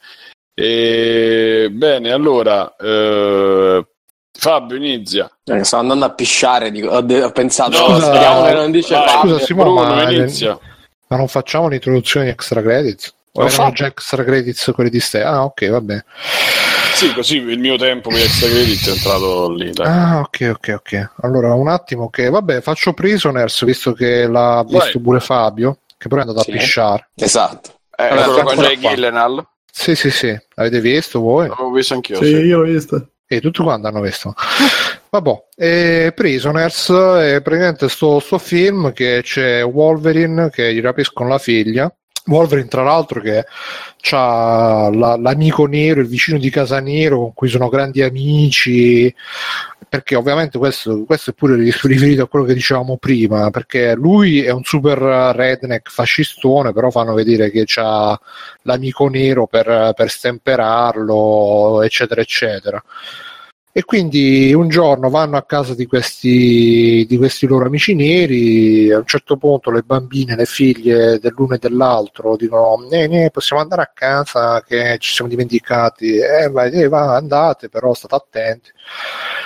E, 0.55 1.69
bene, 1.73 2.11
allora, 2.13 2.77
eh, 2.77 3.85
Fabio 4.41 4.77
inizia. 4.77 5.31
Eh, 5.45 5.65
Sto 5.65 5.77
andando 5.77 6.05
a 6.07 6.11
pisciare, 6.11 6.71
dico- 6.71 6.89
ho, 6.89 7.01
de- 7.03 7.23
ho 7.25 7.31
pensato, 7.31 7.77
No, 7.79 7.85
oh, 7.95 8.01
speriamo 8.01 8.39
scusa, 8.39 8.49
che 8.49 8.55
non 8.55 8.71
dice 8.71 8.95
vai, 8.95 9.09
Fabio. 9.09 9.33
scusa, 9.35 9.45
Simone, 9.45 9.71
Bruno, 9.71 9.95
ma- 9.95 10.11
inizia. 10.11 10.59
ma 11.09 11.17
non 11.17 11.29
facciamo 11.29 11.69
l'introduzione 11.69 12.27
di 12.27 12.33
extra 12.33 12.63
credits 12.63 13.15
o 13.33 13.41
Lo 13.43 13.47
erano 13.49 13.65
fa. 13.69 13.73
già 13.73 13.87
extra 13.87 14.25
credits 14.25 14.71
quelli 14.75 14.89
di 14.91 14.99
Ste 14.99 15.23
ah 15.23 15.45
ok 15.45 15.69
vabbè 15.69 16.05
Sì, 16.95 17.13
così 17.15 17.37
il 17.37 17.59
mio 17.59 17.77
tempo 17.77 18.09
per 18.09 18.19
extra 18.21 18.49
credit 18.49 18.89
è 18.89 18.91
entrato 18.93 19.51
lì. 19.53 19.71
Dai. 19.73 19.87
ah 19.87 20.19
ok 20.21 20.51
ok 20.55 20.75
ok 20.79 21.11
allora 21.23 21.53
un 21.55 21.69
attimo 21.69 22.09
che 22.11 22.29
vabbè 22.31 22.61
faccio 22.63 22.93
Prisoners 22.95 23.65
visto 23.65 23.93
che 23.93 24.27
l'ha 24.27 24.65
Vai. 24.67 24.81
visto 24.83 25.01
pure 25.01 25.21
Fabio 25.21 25.79
che 25.99 26.09
poi 26.09 26.19
è 26.19 26.23
andato 26.23 26.43
Sì. 26.43 26.51
a 26.51 26.53
pisciare 26.55 27.09
Esatto. 27.15 27.71
Eh, 27.97 28.05
Allora, 28.09 28.27
quello 28.43 28.43
con 28.45 28.57
Jay 28.65 28.79
qua. 28.81 28.91
Gyllenhaal. 28.95 29.47
sì 29.71 29.95
sì 29.95 30.11
sì 30.11 30.39
avete 30.55 30.81
visto 30.81 31.21
voi 31.21 31.49
L'avevo 31.49 31.71
visto 31.73 31.95
anch'io. 31.95 32.17
Sì, 32.17 32.25
sì. 32.25 32.33
io 32.37 32.59
ho 32.61 32.63
visto. 32.63 33.07
E 33.33 33.41
tutti 33.41 33.63
quanti 33.63 33.87
hanno 33.87 34.01
visto. 34.01 34.35
Vabbè, 35.09 35.45
e 35.55 36.13
Prisoners 36.17 36.91
è 36.91 37.41
praticamente 37.43 37.89
sto, 37.89 38.19
sto 38.19 38.39
film 38.39 38.93
che 38.93 39.21
c'è 39.23 39.65
Wolverine 39.65 40.51
che 40.51 40.75
gli 40.75 40.81
rapiscono 40.81 41.29
la 41.29 41.39
figlia. 41.39 41.95
Wolverine, 42.27 42.69
tra 42.69 42.83
l'altro, 42.83 43.21
che 43.21 43.45
ha 44.13 44.91
l'amico 44.91 45.67
nero, 45.67 46.01
il 46.01 46.07
vicino 46.07 46.39
di 46.39 46.51
casa 46.51 46.81
nero, 46.81 47.19
con 47.19 47.35
cui 47.35 47.49
sono 47.49 47.69
grandi 47.69 48.03
amici. 48.03 49.15
Perché 49.89 50.15
ovviamente 50.15 50.57
questo, 50.57 51.03
questo 51.05 51.31
è 51.31 51.35
pure 51.35 51.57
riferito 51.57 52.23
a 52.23 52.29
quello 52.29 52.45
che 52.45 52.55
dicevamo 52.55 52.97
prima, 52.97 53.51
perché 53.51 53.95
lui 53.95 54.41
è 54.41 54.51
un 54.51 54.63
super 54.63 54.99
redneck 54.99 55.91
fascistone, 55.91 56.73
però 56.73 56.91
fanno 56.91 57.13
vedere 57.13 57.51
che 57.51 57.65
ha 57.75 58.17
l'amico 58.63 59.09
nero 59.09 59.49
per, 59.49 59.93
per 59.97 60.09
stemperarlo, 60.09 61.83
eccetera, 61.83 62.21
eccetera. 62.21 62.81
E 63.73 63.85
quindi 63.85 64.53
un 64.53 64.69
giorno 64.69 65.11
vanno 65.11 65.37
a 65.37 65.45
casa 65.45 65.75
di 65.77 65.87
questi, 65.87 67.07
di 67.09 67.17
questi 67.17 67.47
loro 67.47 67.67
amici 67.67 67.95
neri, 67.95 68.91
a 68.91 68.99
un 68.99 69.07
certo 69.07 69.37
punto 69.37 69.71
le 69.71 69.83
bambine, 69.83 70.35
le 70.35 70.45
figlie 70.45 71.21
dell'uno 71.21 71.55
e 71.55 71.59
dell'altro 71.59 72.35
dicono 72.37 72.89
eh, 72.91 73.05
eh, 73.27 73.31
possiamo 73.31 73.63
andare 73.63 73.83
a 73.83 73.91
casa 73.95 74.61
che 74.63 74.97
ci 74.99 75.15
siamo 75.15 75.31
dimenticati, 75.31 76.17
eh, 76.17 76.49
vai, 76.49 76.73
eh, 76.73 76.89
va, 76.89 77.15
andate 77.15 77.69
però 77.69 77.95
state 77.95 78.17
attenti. 78.17 78.71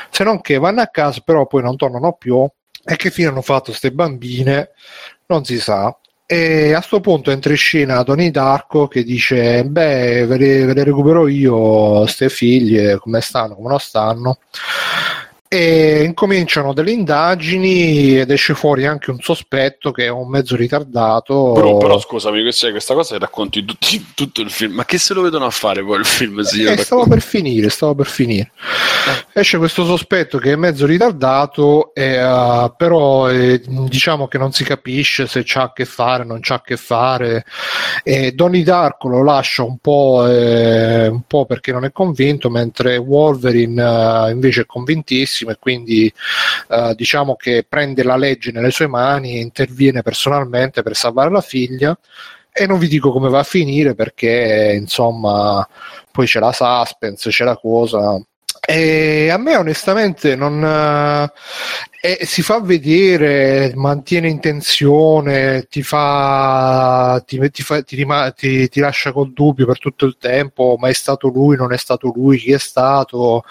Se 0.09 0.25
non 0.25 0.41
che 0.41 0.57
vanno 0.57 0.81
a 0.81 0.87
casa 0.87 1.21
però 1.23 1.47
poi 1.47 1.63
non 1.63 1.77
tornano 1.77 2.15
più 2.15 2.49
e 2.83 2.97
che 2.97 3.11
fine 3.11 3.29
hanno 3.29 3.43
fatto 3.43 3.67
queste 3.67 3.93
bambine 3.93 4.71
non 5.27 5.45
si 5.45 5.59
sa. 5.59 5.95
E 6.37 6.73
a 6.73 6.81
sto 6.81 6.99
punto 6.99 7.31
entra 7.31 7.53
in 7.53 7.57
scena 7.57 8.03
Tony 8.03 8.33
Darko 8.33 8.89
che 8.89 9.05
dice: 9.05 9.63
Beh, 9.65 10.27
ve 10.27 10.37
le, 10.37 10.65
ve 10.65 10.75
le 10.75 10.83
recupero 10.83 11.29
io, 11.29 12.05
ste 12.07 12.29
figlie, 12.29 12.97
come 12.97 13.21
stanno, 13.21 13.55
come 13.55 13.69
non 13.69 13.79
stanno. 13.79 14.39
E 15.55 16.03
incominciano 16.03 16.73
delle 16.73 16.91
indagini 16.91 18.19
ed 18.19 18.29
esce 18.33 18.55
fuori 18.55 18.87
anche 18.87 19.13
un 19.13 19.21
sospetto 19.21 19.93
che 19.93 20.07
è 20.07 20.09
un 20.09 20.29
mezzo 20.29 20.57
ritardato. 20.57 21.53
Però, 21.53 21.77
però 21.79 22.01
scusami, 22.01 22.43
questa, 22.43 22.73
questa 22.73 22.95
cosa 22.95 23.15
che 23.15 23.21
racconti 23.21 23.65
tutti, 23.65 24.05
tutto 24.17 24.41
il 24.41 24.51
film, 24.51 24.73
ma 24.73 24.85
che 24.85 24.99
se 24.99 25.15
lo 25.15 25.23
vedono 25.23 25.45
a 25.45 25.51
fare 25.51 25.85
poi 25.85 26.01
il 26.01 26.05
film? 26.05 26.41
Eh, 26.41 26.75
lo 26.75 26.83
stavo 26.83 27.07
per 27.07 27.21
finire, 27.21 27.69
stavo 27.69 27.95
per 27.95 28.07
finire. 28.07 28.51
Esce 29.33 29.59
questo 29.59 29.85
sospetto 29.85 30.39
che 30.39 30.51
è 30.51 30.57
mezzo 30.57 30.87
ritardato, 30.87 31.95
e, 31.95 32.15
eh, 32.15 32.73
però 32.77 33.31
eh, 33.31 33.63
diciamo 33.65 34.27
che 34.27 34.39
non 34.39 34.51
si 34.51 34.65
capisce 34.65 35.29
se 35.29 35.43
c'ha 35.45 35.63
a 35.63 35.73
che 35.73 35.85
fare, 35.85 36.25
non 36.25 36.41
c'ha 36.41 36.57
a 36.57 36.63
che 36.63 36.77
fare. 36.77 37.45
E 38.03 38.33
Donnie 38.33 38.65
Darko 38.65 39.07
lo 39.07 39.23
lascia 39.23 39.63
un 39.63 39.79
po', 39.79 40.27
eh, 40.27 41.07
un 41.07 41.23
po' 41.29 41.47
perché 41.47 41.71
non 41.71 41.85
è 41.85 41.93
convinto, 41.93 42.51
mentre 42.51 42.97
Wolverine 42.97 44.29
eh, 44.29 44.31
invece 44.33 44.63
è 44.63 44.67
convintissimo 44.67 45.43
e 45.51 45.57
quindi 45.59 46.13
eh, 46.69 46.95
diciamo 46.97 47.37
che 47.37 47.65
prende 47.69 48.03
la 48.03 48.17
legge 48.17 48.53
nelle 48.53 48.71
sue 48.71 48.87
mani 48.87 49.37
e 49.37 49.41
interviene 49.41 50.03
personalmente 50.03 50.83
per 50.83 50.97
salvare 50.97 51.31
la 51.31 51.41
figlia. 51.41 51.97
E 52.53 52.67
non 52.67 52.79
vi 52.79 52.87
dico 52.87 53.11
come 53.11 53.29
va 53.29 53.41
a 53.41 53.45
finire 53.45 53.95
perché 53.95 54.77
insomma 54.79 55.67
poi 56.13 56.27
c'è 56.27 56.39
la 56.39 56.53
suspense, 56.53 57.31
c'è 57.31 57.45
la 57.45 57.57
cosa. 57.57 58.21
E 58.67 59.29
a 59.31 59.37
me 59.37 59.57
onestamente 59.57 60.37
non 60.37 60.65
eh, 60.65 61.31
eh, 62.01 62.25
si 62.27 62.43
fa 62.43 62.61
vedere, 62.61 63.73
mantiene 63.75 64.29
in 64.29 64.41
tensione, 64.41 65.67
ti 65.69 65.83
fa, 65.83 67.23
ti, 67.27 67.39
ti, 67.51 67.63
fa- 67.63 67.83
ti 67.83 67.97
rima- 67.97 68.31
ti- 68.33 68.69
ti 68.69 68.81
lascia 68.81 69.13
col 69.13 69.33
dubbio 69.33 69.67
per 69.67 69.79
tutto 69.79 70.07
il 70.07 70.17
tempo, 70.19 70.77
ma 70.79 70.89
è 70.89 70.93
stato 70.95 71.29
lui, 71.29 71.57
non 71.57 71.73
è 71.73 71.77
stato 71.77 72.11
lui, 72.15 72.39
chi 72.39 72.53
è 72.53 72.59
stato, 72.59 73.45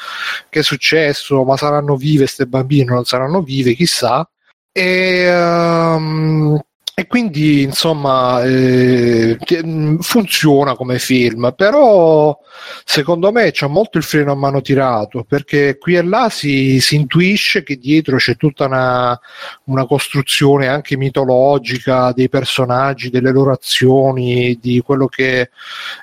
che 0.49 0.59
è 0.59 0.63
successo, 0.63 1.43
ma 1.43 1.57
saranno 1.57 1.95
vive 1.95 2.19
queste 2.19 2.45
bambine, 2.47 2.85
non 2.93 3.05
saranno 3.05 3.41
vive, 3.41 3.73
chissà. 3.73 4.27
E, 4.71 5.25
ehm, 5.25 6.59
e 6.95 7.07
quindi 7.07 7.63
insomma 7.63 8.43
eh, 8.43 9.35
ti- 9.43 9.97
funziona 9.99 10.75
come 10.75 10.99
film, 10.99 11.51
però 11.57 12.37
secondo 12.85 13.31
me 13.31 13.49
c'è 13.49 13.65
molto 13.65 13.97
il 13.97 14.03
freno 14.03 14.31
a 14.31 14.35
mano 14.35 14.61
tirato 14.61 15.23
perché 15.27 15.79
qui 15.79 15.95
e 15.95 16.03
là 16.03 16.29
si, 16.29 16.79
si 16.79 16.95
intuisce 16.95 17.63
che 17.63 17.77
dietro 17.77 18.17
c'è 18.17 18.35
tutta 18.35 18.65
una, 18.65 19.19
una 19.65 19.87
costruzione 19.87 20.67
anche 20.67 20.95
mitologica 20.95 22.11
dei 22.11 22.29
personaggi, 22.29 23.09
delle 23.09 23.31
loro 23.31 23.53
azioni, 23.53 24.59
di, 24.61 24.83
che, 25.09 25.49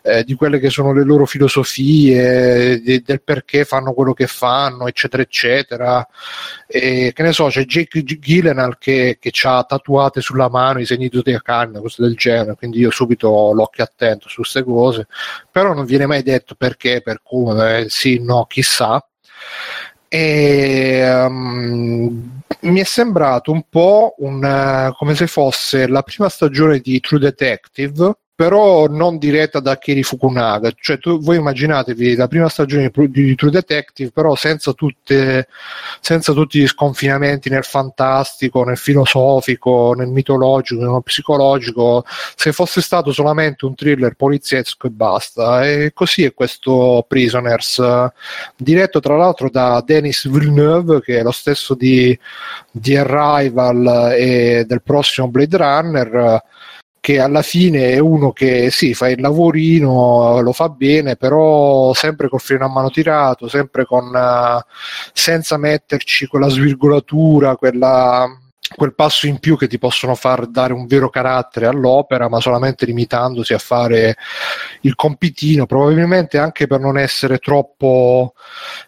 eh, 0.02 0.24
di 0.24 0.34
quelle 0.34 0.58
che 0.58 0.70
sono 0.70 0.92
le 0.92 1.04
loro 1.04 1.24
filosofie, 1.24 2.80
de- 2.82 3.02
del 3.04 3.22
perché 3.22 3.64
fanno 3.64 3.92
quello 3.92 4.12
che 4.12 4.26
fanno, 4.26 4.88
eccetera, 4.88 5.22
eccetera. 5.22 6.04
E, 6.66 7.12
che 7.14 7.22
ne 7.22 7.32
so, 7.32 7.46
c'è 7.46 7.64
Jake 7.64 8.02
Gyllenhaal 8.02 8.76
che, 8.78 9.18
che 9.20 9.30
ha 9.42 9.62
tatuate 9.64 10.20
sulla 10.20 10.48
mano 10.48 10.79
i 10.82 10.86
segni 10.86 11.10
zodiacali, 11.12 11.78
cose 11.80 12.02
del 12.02 12.16
genere, 12.16 12.54
quindi 12.56 12.78
io 12.78 12.90
subito 12.90 13.28
ho 13.28 13.52
l'occhio 13.52 13.84
attento 13.84 14.28
su 14.28 14.36
queste 14.42 14.62
cose, 14.64 15.06
però 15.50 15.74
non 15.74 15.84
viene 15.84 16.06
mai 16.06 16.22
detto 16.22 16.54
perché, 16.54 17.00
per 17.02 17.20
come, 17.22 17.78
eh, 17.78 17.88
sì, 17.88 18.18
no, 18.22 18.46
chissà. 18.46 19.04
E 20.08 21.24
um, 21.24 22.42
mi 22.62 22.80
è 22.80 22.84
sembrato 22.84 23.52
un 23.52 23.62
po' 23.68 24.14
un, 24.18 24.44
eh, 24.44 24.92
come 24.96 25.14
se 25.14 25.26
fosse 25.26 25.86
la 25.86 26.02
prima 26.02 26.28
stagione 26.28 26.80
di 26.80 26.98
True 27.00 27.20
Detective 27.20 28.14
però 28.40 28.86
non 28.86 29.18
diretta 29.18 29.60
da 29.60 29.76
Kiri 29.76 30.02
Fukunaga. 30.02 30.70
Cioè, 30.74 30.98
tu, 30.98 31.20
voi 31.20 31.36
immaginatevi 31.36 32.16
la 32.16 32.26
prima 32.26 32.48
stagione 32.48 32.90
di, 32.90 33.34
True 33.34 33.50
Detective, 33.50 34.12
però 34.12 34.34
senza, 34.34 34.72
tutte, 34.72 35.46
senza 36.00 36.32
tutti 36.32 36.58
gli 36.58 36.66
sconfinamenti 36.66 37.50
nel 37.50 37.64
fantastico, 37.64 38.64
nel 38.64 38.78
filosofico, 38.78 39.92
nel 39.94 40.08
mitologico, 40.08 40.80
nel 40.80 41.02
psicologico, 41.04 42.02
se 42.34 42.52
fosse 42.52 42.80
stato 42.80 43.12
solamente 43.12 43.66
un 43.66 43.74
thriller 43.74 44.14
poliziesco 44.14 44.86
e 44.86 44.90
basta. 44.90 45.66
E 45.68 45.90
così 45.92 46.24
è 46.24 46.32
questo 46.32 47.04
Prisoners, 47.06 48.08
diretto 48.56 49.00
tra 49.00 49.18
l'altro 49.18 49.50
da 49.50 49.82
Denis 49.84 50.26
Villeneuve, 50.26 51.02
che 51.02 51.18
è 51.18 51.22
lo 51.22 51.30
stesso 51.30 51.74
di, 51.74 52.18
di 52.70 52.96
Arrival 52.96 54.14
e 54.16 54.64
del 54.66 54.80
prossimo 54.80 55.28
Blade 55.28 55.56
Runner 55.58 56.42
che 57.00 57.18
alla 57.18 57.42
fine 57.42 57.90
è 57.92 57.98
uno 57.98 58.32
che 58.32 58.70
sì, 58.70 58.94
fa 58.94 59.08
il 59.08 59.20
lavorino, 59.20 60.40
lo 60.40 60.52
fa 60.52 60.68
bene, 60.68 61.16
però 61.16 61.92
sempre 61.94 62.28
col 62.28 62.40
freno 62.40 62.66
a 62.66 62.68
mano 62.68 62.90
tirato, 62.90 63.48
sempre 63.48 63.84
con 63.86 64.06
uh, 64.14 64.62
senza 65.12 65.56
metterci 65.56 66.26
quella 66.26 66.48
svirgolatura, 66.48 67.56
quella 67.56 68.39
quel 68.74 68.94
passo 68.94 69.26
in 69.26 69.38
più 69.38 69.56
che 69.56 69.66
ti 69.66 69.78
possono 69.78 70.14
far 70.14 70.46
dare 70.46 70.72
un 70.72 70.86
vero 70.86 71.10
carattere 71.10 71.66
all'opera, 71.66 72.28
ma 72.28 72.40
solamente 72.40 72.86
limitandosi 72.86 73.52
a 73.52 73.58
fare 73.58 74.16
il 74.82 74.94
compitino, 74.94 75.66
probabilmente 75.66 76.38
anche 76.38 76.66
per 76.66 76.78
non 76.78 76.96
essere 76.96 77.38
troppo 77.38 78.34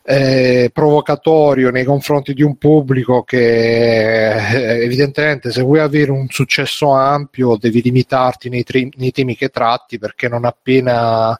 eh, 0.05 0.71
provocatorio 0.73 1.71
nei 1.71 1.85
confronti 1.85 2.33
di 2.33 2.43
un 2.43 2.57
pubblico 2.57 3.23
che 3.25 4.35
eh, 4.35 4.85
evidentemente 4.85 5.51
se 5.51 5.63
vuoi 5.63 5.81
avere 5.81 6.11
un 6.11 6.29
successo 6.29 6.93
ampio 6.93 7.57
devi 7.57 7.83
limitarti 7.83 8.49
nei, 8.49 8.63
tre, 8.63 8.89
nei 8.97 9.11
temi 9.11 9.37
che 9.37 9.49
tratti 9.49 9.99
perché 9.99 10.29
non 10.29 10.45
appena 10.45 11.37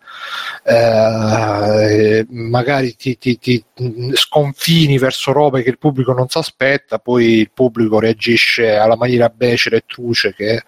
eh, 0.65 2.27
magari 2.29 2.97
ti, 2.97 3.17
ti, 3.19 3.39
ti 3.39 3.65
sconfini 4.13 4.99
verso 4.99 5.33
robe 5.33 5.63
che 5.63 5.71
il 5.71 5.79
pubblico 5.79 6.13
non 6.13 6.29
si 6.29 6.39
aspetta, 6.39 6.99
poi 6.99 7.39
il 7.39 7.51
pubblico 7.53 7.99
reagisce 7.99 8.31
reagisce 8.33 8.75
alla 8.75 8.97
maniera 8.97 9.29
becera 9.29 9.77
e 9.77 9.85
truce 9.87 10.35
che, 10.35 10.63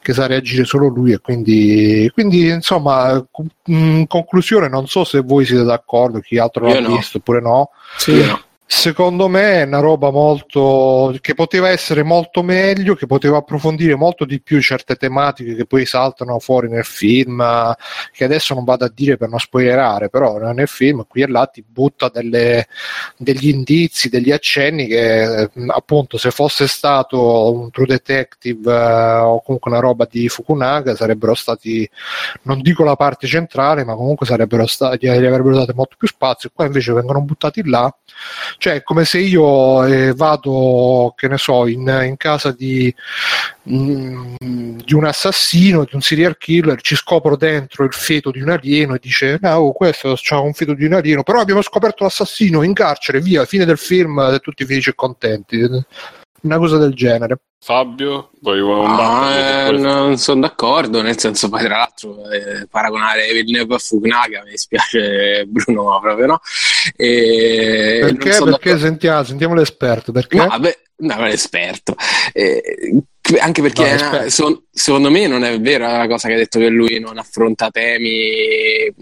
che 0.00 0.12
sa 0.12 0.26
reagire 0.26 0.64
solo 0.64 0.88
lui 0.88 1.12
e 1.12 1.18
quindi, 1.18 2.10
quindi 2.12 2.48
insomma 2.48 3.24
in 3.66 4.06
conclusione 4.06 4.68
non 4.68 4.86
so 4.86 5.04
se 5.04 5.20
voi 5.20 5.44
siete 5.44 5.64
d'accordo 5.64 6.20
chi 6.20 6.38
altro 6.38 6.66
l'ha 6.66 6.80
no. 6.80 6.96
visto 6.96 7.18
oppure 7.18 7.40
no 7.40 7.70
Sì, 7.96 8.24
no. 8.24 8.40
Secondo 8.74 9.28
me 9.28 9.60
è 9.60 9.62
una 9.64 9.80
roba 9.80 10.10
molto 10.10 11.14
che 11.20 11.34
poteva 11.34 11.68
essere 11.68 12.02
molto 12.02 12.42
meglio, 12.42 12.94
che 12.94 13.06
poteva 13.06 13.36
approfondire 13.36 13.94
molto 13.96 14.24
di 14.24 14.40
più 14.40 14.60
certe 14.62 14.96
tematiche 14.96 15.54
che 15.54 15.66
poi 15.66 15.84
saltano 15.84 16.38
fuori 16.38 16.68
nel 16.68 16.84
film, 16.84 17.44
che 18.12 18.24
adesso 18.24 18.54
non 18.54 18.64
vado 18.64 18.86
a 18.86 18.92
dire 18.92 19.18
per 19.18 19.28
non 19.28 19.38
spoilerare, 19.38 20.08
però 20.08 20.38
nel 20.52 20.66
film 20.66 21.04
qui 21.06 21.20
e 21.20 21.28
là 21.28 21.46
ti 21.46 21.62
butta 21.64 22.08
delle, 22.08 22.66
degli 23.18 23.50
indizi, 23.50 24.08
degli 24.08 24.32
accenni 24.32 24.86
che 24.86 25.50
appunto 25.68 26.16
se 26.16 26.30
fosse 26.30 26.66
stato 26.66 27.52
un 27.52 27.70
True 27.70 27.86
Detective 27.86 28.72
eh, 28.72 29.18
o 29.18 29.42
comunque 29.42 29.70
una 29.70 29.80
roba 29.80 30.08
di 30.10 30.28
Fukunaga 30.28 30.96
sarebbero 30.96 31.34
stati, 31.34 31.88
non 32.44 32.62
dico 32.62 32.84
la 32.84 32.96
parte 32.96 33.26
centrale, 33.26 33.84
ma 33.84 33.94
comunque 33.94 34.26
sarebbero 34.26 34.66
stati, 34.66 35.06
gli 35.06 35.10
avrebbero 35.10 35.56
dato 35.56 35.74
molto 35.76 35.96
più 35.98 36.08
spazio, 36.08 36.50
qua 36.52 36.64
invece 36.64 36.92
vengono 36.94 37.20
buttati 37.20 37.62
là 37.68 37.94
cioè, 38.62 38.84
come 38.84 39.04
se 39.04 39.18
io 39.18 39.84
eh, 39.84 40.12
vado, 40.14 41.14
che 41.16 41.26
ne 41.26 41.36
so, 41.36 41.66
in, 41.66 41.80
in 42.06 42.16
casa 42.16 42.52
di, 42.52 42.94
mm, 43.68 44.78
di, 44.84 44.94
un 44.94 45.04
assassino, 45.04 45.82
di 45.82 45.96
un 45.96 46.00
serial 46.00 46.38
killer, 46.38 46.80
ci 46.80 46.94
scopro 46.94 47.36
dentro 47.36 47.82
il 47.82 47.92
feto 47.92 48.30
di 48.30 48.40
un 48.40 48.50
alieno 48.50 48.94
e 48.94 49.00
dice, 49.02 49.36
no, 49.42 49.56
oh, 49.56 49.72
questo 49.72 50.16
c'ha 50.16 50.38
un 50.38 50.52
feto 50.52 50.74
di 50.74 50.84
un 50.84 50.92
alieno, 50.92 51.24
però 51.24 51.40
abbiamo 51.40 51.60
scoperto 51.60 52.04
l'assassino 52.04 52.62
in 52.62 52.72
carcere, 52.72 53.20
via, 53.20 53.44
fine 53.46 53.64
del 53.64 53.78
film, 53.78 54.38
tutti 54.40 54.64
felici 54.64 54.90
e 54.90 54.94
contenti. 54.94 55.58
Una 56.42 56.58
cosa 56.58 56.76
del 56.76 56.92
genere. 56.94 57.38
Fabio, 57.64 58.30
vuoi 58.40 58.60
un 58.60 58.84
Ah, 58.84 59.68
eh, 59.68 59.70
non 59.70 60.18
sono 60.18 60.40
d'accordo, 60.40 61.00
nel 61.00 61.16
senso 61.16 61.48
poi 61.48 61.62
tra 61.62 61.76
l'altro 61.76 62.28
eh, 62.28 62.66
paragonare 62.68 63.32
Villeneuve 63.32 63.76
a 63.76 63.78
Fukunaga 63.78 64.42
mi 64.44 64.50
dispiace 64.50 65.44
Bruno 65.46 65.84
ma 65.84 66.00
proprio 66.00 66.26
no 66.26 66.40
e 66.96 67.98
perché? 68.00 68.42
perché 68.42 68.78
sentiamo, 68.78 69.22
sentiamo 69.22 69.54
l'esperto 69.54 70.10
perché? 70.10 70.38
no, 70.38 70.48
vabbè, 70.48 70.78
no, 70.96 71.14
non 71.14 71.26
è 71.26 71.32
esperto 71.32 71.94
eh, 72.32 73.00
anche 73.38 73.62
perché 73.62 73.94
No, 73.94 74.20
eh, 74.22 74.30
so- 74.30 74.64
secondo 74.72 75.08
me 75.08 75.28
non 75.28 75.44
è 75.44 75.60
vera 75.60 75.98
la 75.98 76.08
cosa 76.08 76.26
che 76.26 76.34
ha 76.34 76.38
detto 76.38 76.58
che 76.58 76.68
lui 76.68 76.98
non 76.98 77.16
affronta 77.18 77.70
temi 77.70 78.92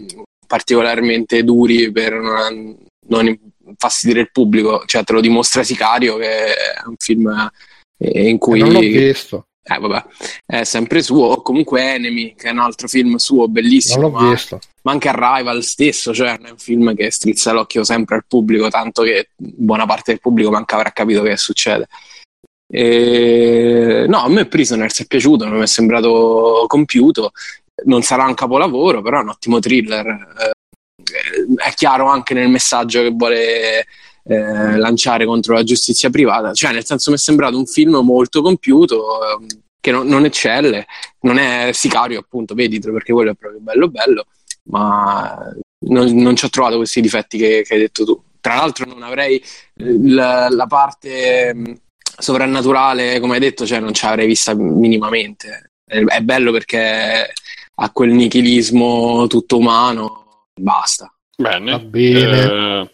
particolarmente 0.45 1.43
duri 1.43 1.91
per 1.91 2.13
non, 2.13 2.77
non 3.07 3.50
infastidire 3.71 4.21
il 4.21 4.31
pubblico 4.31 4.83
cioè 4.85 5.03
te 5.03 5.13
lo 5.13 5.21
dimostra 5.21 5.63
Sicario 5.63 6.17
che 6.17 6.53
è 6.53 6.53
un 6.85 6.95
film 6.97 7.51
eh, 7.97 8.29
in 8.29 8.37
cui 8.37 8.59
non 8.59 8.71
l'ho 8.71 8.79
visto 8.79 9.45
eh, 9.63 9.77
vabbè, 9.77 10.05
è 10.43 10.63
sempre 10.63 11.03
suo, 11.03 11.27
o 11.27 11.41
comunque 11.43 11.93
Enemy, 11.93 12.33
che 12.33 12.47
è 12.47 12.51
un 12.51 12.57
altro 12.57 12.87
film 12.87 13.17
suo 13.17 13.47
bellissimo, 13.47 14.01
non 14.01 14.11
l'ho 14.11 14.19
ma, 14.19 14.29
visto 14.31 14.59
ma 14.83 14.91
anche 14.91 15.09
Arrival 15.09 15.63
stesso, 15.63 16.13
cioè 16.13 16.39
è 16.39 16.49
un 16.49 16.57
film 16.57 16.95
che 16.95 17.11
strizza 17.11 17.51
l'occhio 17.51 17.83
sempre 17.83 18.15
al 18.15 18.25
pubblico, 18.27 18.69
tanto 18.69 19.03
che 19.03 19.29
buona 19.35 19.85
parte 19.85 20.11
del 20.11 20.19
pubblico 20.19 20.49
manca 20.49 20.75
avrà 20.75 20.91
capito 20.91 21.21
che 21.21 21.37
succede. 21.37 21.87
E... 22.67 24.05
No, 24.07 24.23
a 24.23 24.29
me 24.29 24.45
Prisoners 24.45 25.01
è 25.01 25.05
piaciuto, 25.05 25.45
non 25.45 25.57
mi 25.57 25.63
è 25.63 25.67
sembrato 25.67 26.65
compiuto, 26.67 27.31
non 27.85 28.01
sarà 28.01 28.25
un 28.25 28.33
capolavoro, 28.33 29.01
però 29.01 29.19
è 29.19 29.23
un 29.23 29.29
ottimo 29.29 29.59
thriller. 29.59 30.51
Eh, 31.41 31.69
è 31.69 31.73
chiaro 31.73 32.07
anche 32.07 32.33
nel 32.33 32.49
messaggio 32.49 33.01
che 33.01 33.09
vuole 33.09 33.85
eh, 34.23 34.77
lanciare 34.77 35.25
contro 35.25 35.53
la 35.53 35.63
giustizia 35.63 36.09
privata, 36.09 36.53
cioè 36.53 36.71
nel 36.71 36.85
senso 36.85 37.09
mi 37.09 37.17
è 37.17 37.19
sembrato 37.19 37.57
un 37.57 37.65
film 37.65 37.95
molto 37.97 38.41
compiuto 38.41 39.19
eh, 39.23 39.45
che 39.79 39.91
non, 39.91 40.07
non 40.07 40.25
eccelle, 40.25 40.85
non 41.21 41.37
è 41.37 41.71
sicario 41.73 42.19
appunto, 42.19 42.53
veditelo 42.53 42.93
perché 42.93 43.13
quello 43.13 43.31
è 43.31 43.35
proprio 43.35 43.59
bello 43.61 43.89
bello, 43.89 44.25
ma 44.63 45.51
non, 45.87 46.15
non 46.15 46.35
ci 46.35 46.45
ho 46.45 46.49
trovato 46.49 46.77
questi 46.77 47.01
difetti 47.01 47.37
che, 47.37 47.63
che 47.65 47.73
hai 47.73 47.79
detto 47.79 48.05
tu. 48.05 48.21
Tra 48.39 48.55
l'altro 48.55 48.85
non 48.85 49.03
avrei 49.03 49.41
la, 49.75 50.49
la 50.49 50.65
parte 50.65 51.53
mh, 51.53 51.79
sovrannaturale, 52.17 53.19
come 53.19 53.35
hai 53.35 53.39
detto, 53.39 53.65
cioè 53.65 53.79
non 53.79 53.93
ci 53.93 54.05
avrei 54.05 54.27
vista 54.27 54.53
minimamente. 54.53 55.71
È, 55.83 55.99
è 55.99 56.21
bello 56.21 56.51
perché 56.51 57.33
ha 57.75 57.91
quel 57.91 58.11
nichilismo 58.11 59.27
tutto 59.27 59.57
umano, 59.57 60.45
basta. 60.59 61.11
Bene. 61.41 61.71
Va 61.71 61.79
bene. 61.79 62.41
Eh, 62.41 62.89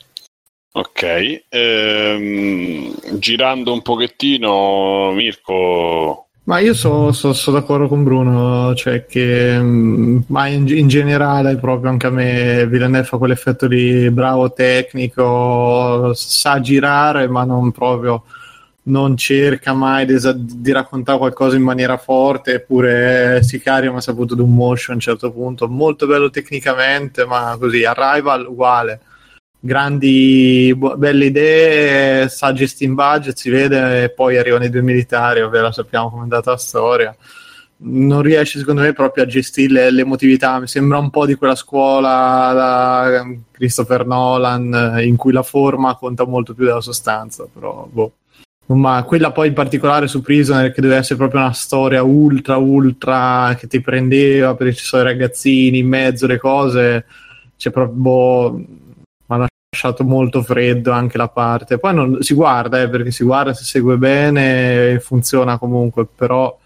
ok. 0.72 1.44
Ehm, 1.50 2.96
girando 3.20 3.74
un 3.74 3.82
pochettino, 3.82 5.12
Mirko. 5.12 6.28
Ma 6.48 6.60
io 6.60 6.74
sono 6.74 7.12
d'accordo 7.52 7.90
con 7.90 8.06
Bruno, 8.06 8.74
cioè 8.74 9.06
che 9.06 9.60
mm, 9.60 10.20
ma 10.28 10.48
in, 10.48 10.66
in 10.70 10.88
generale 10.88 11.58
proprio 11.58 11.90
anche 11.90 12.08
a 12.08 12.10
me 12.10 12.66
Villeneuve 12.68 13.06
fa 13.06 13.18
quell'effetto 13.18 13.68
di 13.68 14.10
bravo 14.12 14.54
tecnico, 14.54 16.14
sa 16.14 16.62
girare 16.62 17.28
ma 17.28 17.44
non 17.44 17.74
proprio 17.74 18.24
non 18.88 19.18
cerca 19.18 19.74
mai 19.74 20.06
di, 20.06 20.18
di 20.36 20.72
raccontare 20.72 21.18
qualcosa 21.18 21.56
in 21.56 21.64
maniera 21.64 21.98
forte, 21.98 22.56
eppure 22.56 23.42
Sicario 23.44 23.92
mi 23.92 23.98
ha 23.98 24.02
saputo 24.02 24.36
di 24.36 24.42
un 24.42 24.54
motion 24.54 24.92
a 24.92 24.94
un 24.96 25.00
certo 25.02 25.32
punto, 25.32 25.68
molto 25.68 26.08
bello 26.08 26.30
tecnicamente, 26.30 27.26
ma 27.26 27.56
così, 27.60 27.84
Arrival 27.84 28.48
uguale, 28.48 29.02
grandi, 29.60 30.74
bu- 30.76 30.96
belle 30.96 31.26
idee, 31.26 32.30
sa 32.30 32.54
gestire 32.54 32.90
in 32.90 32.96
budget, 32.96 33.38
si 33.38 33.50
vede, 33.50 34.04
e 34.04 34.10
poi 34.10 34.38
arrivano 34.38 34.64
i 34.66 34.70
due 34.70 34.82
militari, 34.82 35.42
ovvero 35.42 35.72
sappiamo 35.72 36.10
com'è 36.10 36.24
andata 36.24 36.52
la 36.52 36.58
storia. 36.58 37.16
Non 37.80 38.22
riesce 38.24 38.58
secondo 38.60 38.82
me 38.82 38.94
proprio 38.94 39.24
a 39.24 39.28
gestire 39.28 39.92
l'emotività, 39.92 40.60
mi 40.60 40.68
sembra 40.68 40.98
un 40.98 41.12
po' 41.12 41.26
di 41.28 41.36
quella 41.36 41.56
scuola 41.56 42.52
da 42.54 43.28
Christopher 43.52 44.06
Nolan 44.06 44.98
in 45.04 45.16
cui 45.16 45.32
la 45.32 45.44
forma 45.44 45.96
conta 45.96 46.26
molto 46.26 46.54
più 46.56 46.66
della 46.66 46.82
sostanza, 46.82 47.46
però 47.52 47.88
boh. 47.92 48.14
Ma 48.70 49.04
quella 49.04 49.32
poi 49.32 49.48
in 49.48 49.54
particolare 49.54 50.08
su 50.08 50.22
Prisoner 50.22 50.72
che 50.74 50.82
deve 50.82 50.98
essere 50.98 51.16
proprio 51.16 51.40
una 51.40 51.54
storia 51.54 52.04
ultra 52.04 52.58
ultra 52.58 53.56
che 53.58 53.68
ti 53.68 53.80
prendeva 53.80 54.56
perché 54.56 54.76
ci 54.76 54.84
sono 54.84 55.04
i 55.04 55.06
ragazzini 55.06 55.78
in 55.80 55.88
mezzo 55.88 56.28
le 56.28 56.38
cose, 56.38 57.06
c'è 57.56 57.72
proprio 57.72 57.96
boh, 57.96 58.52
mi 58.52 58.66
ha 59.28 59.48
lasciato 59.70 60.04
molto 60.04 60.42
freddo 60.44 60.92
anche 60.92 61.18
la 61.18 61.30
parte. 61.30 61.78
Poi 61.78 61.94
non, 61.94 62.22
si 62.22 62.34
guarda, 62.34 62.82
eh, 62.82 62.90
perché 62.90 63.12
si 63.12 63.24
guarda 63.24 63.54
se 63.54 63.64
segue 63.64 63.98
bene, 63.98 65.00
funziona 65.00 65.58
comunque, 65.58 66.06
però 66.06 66.58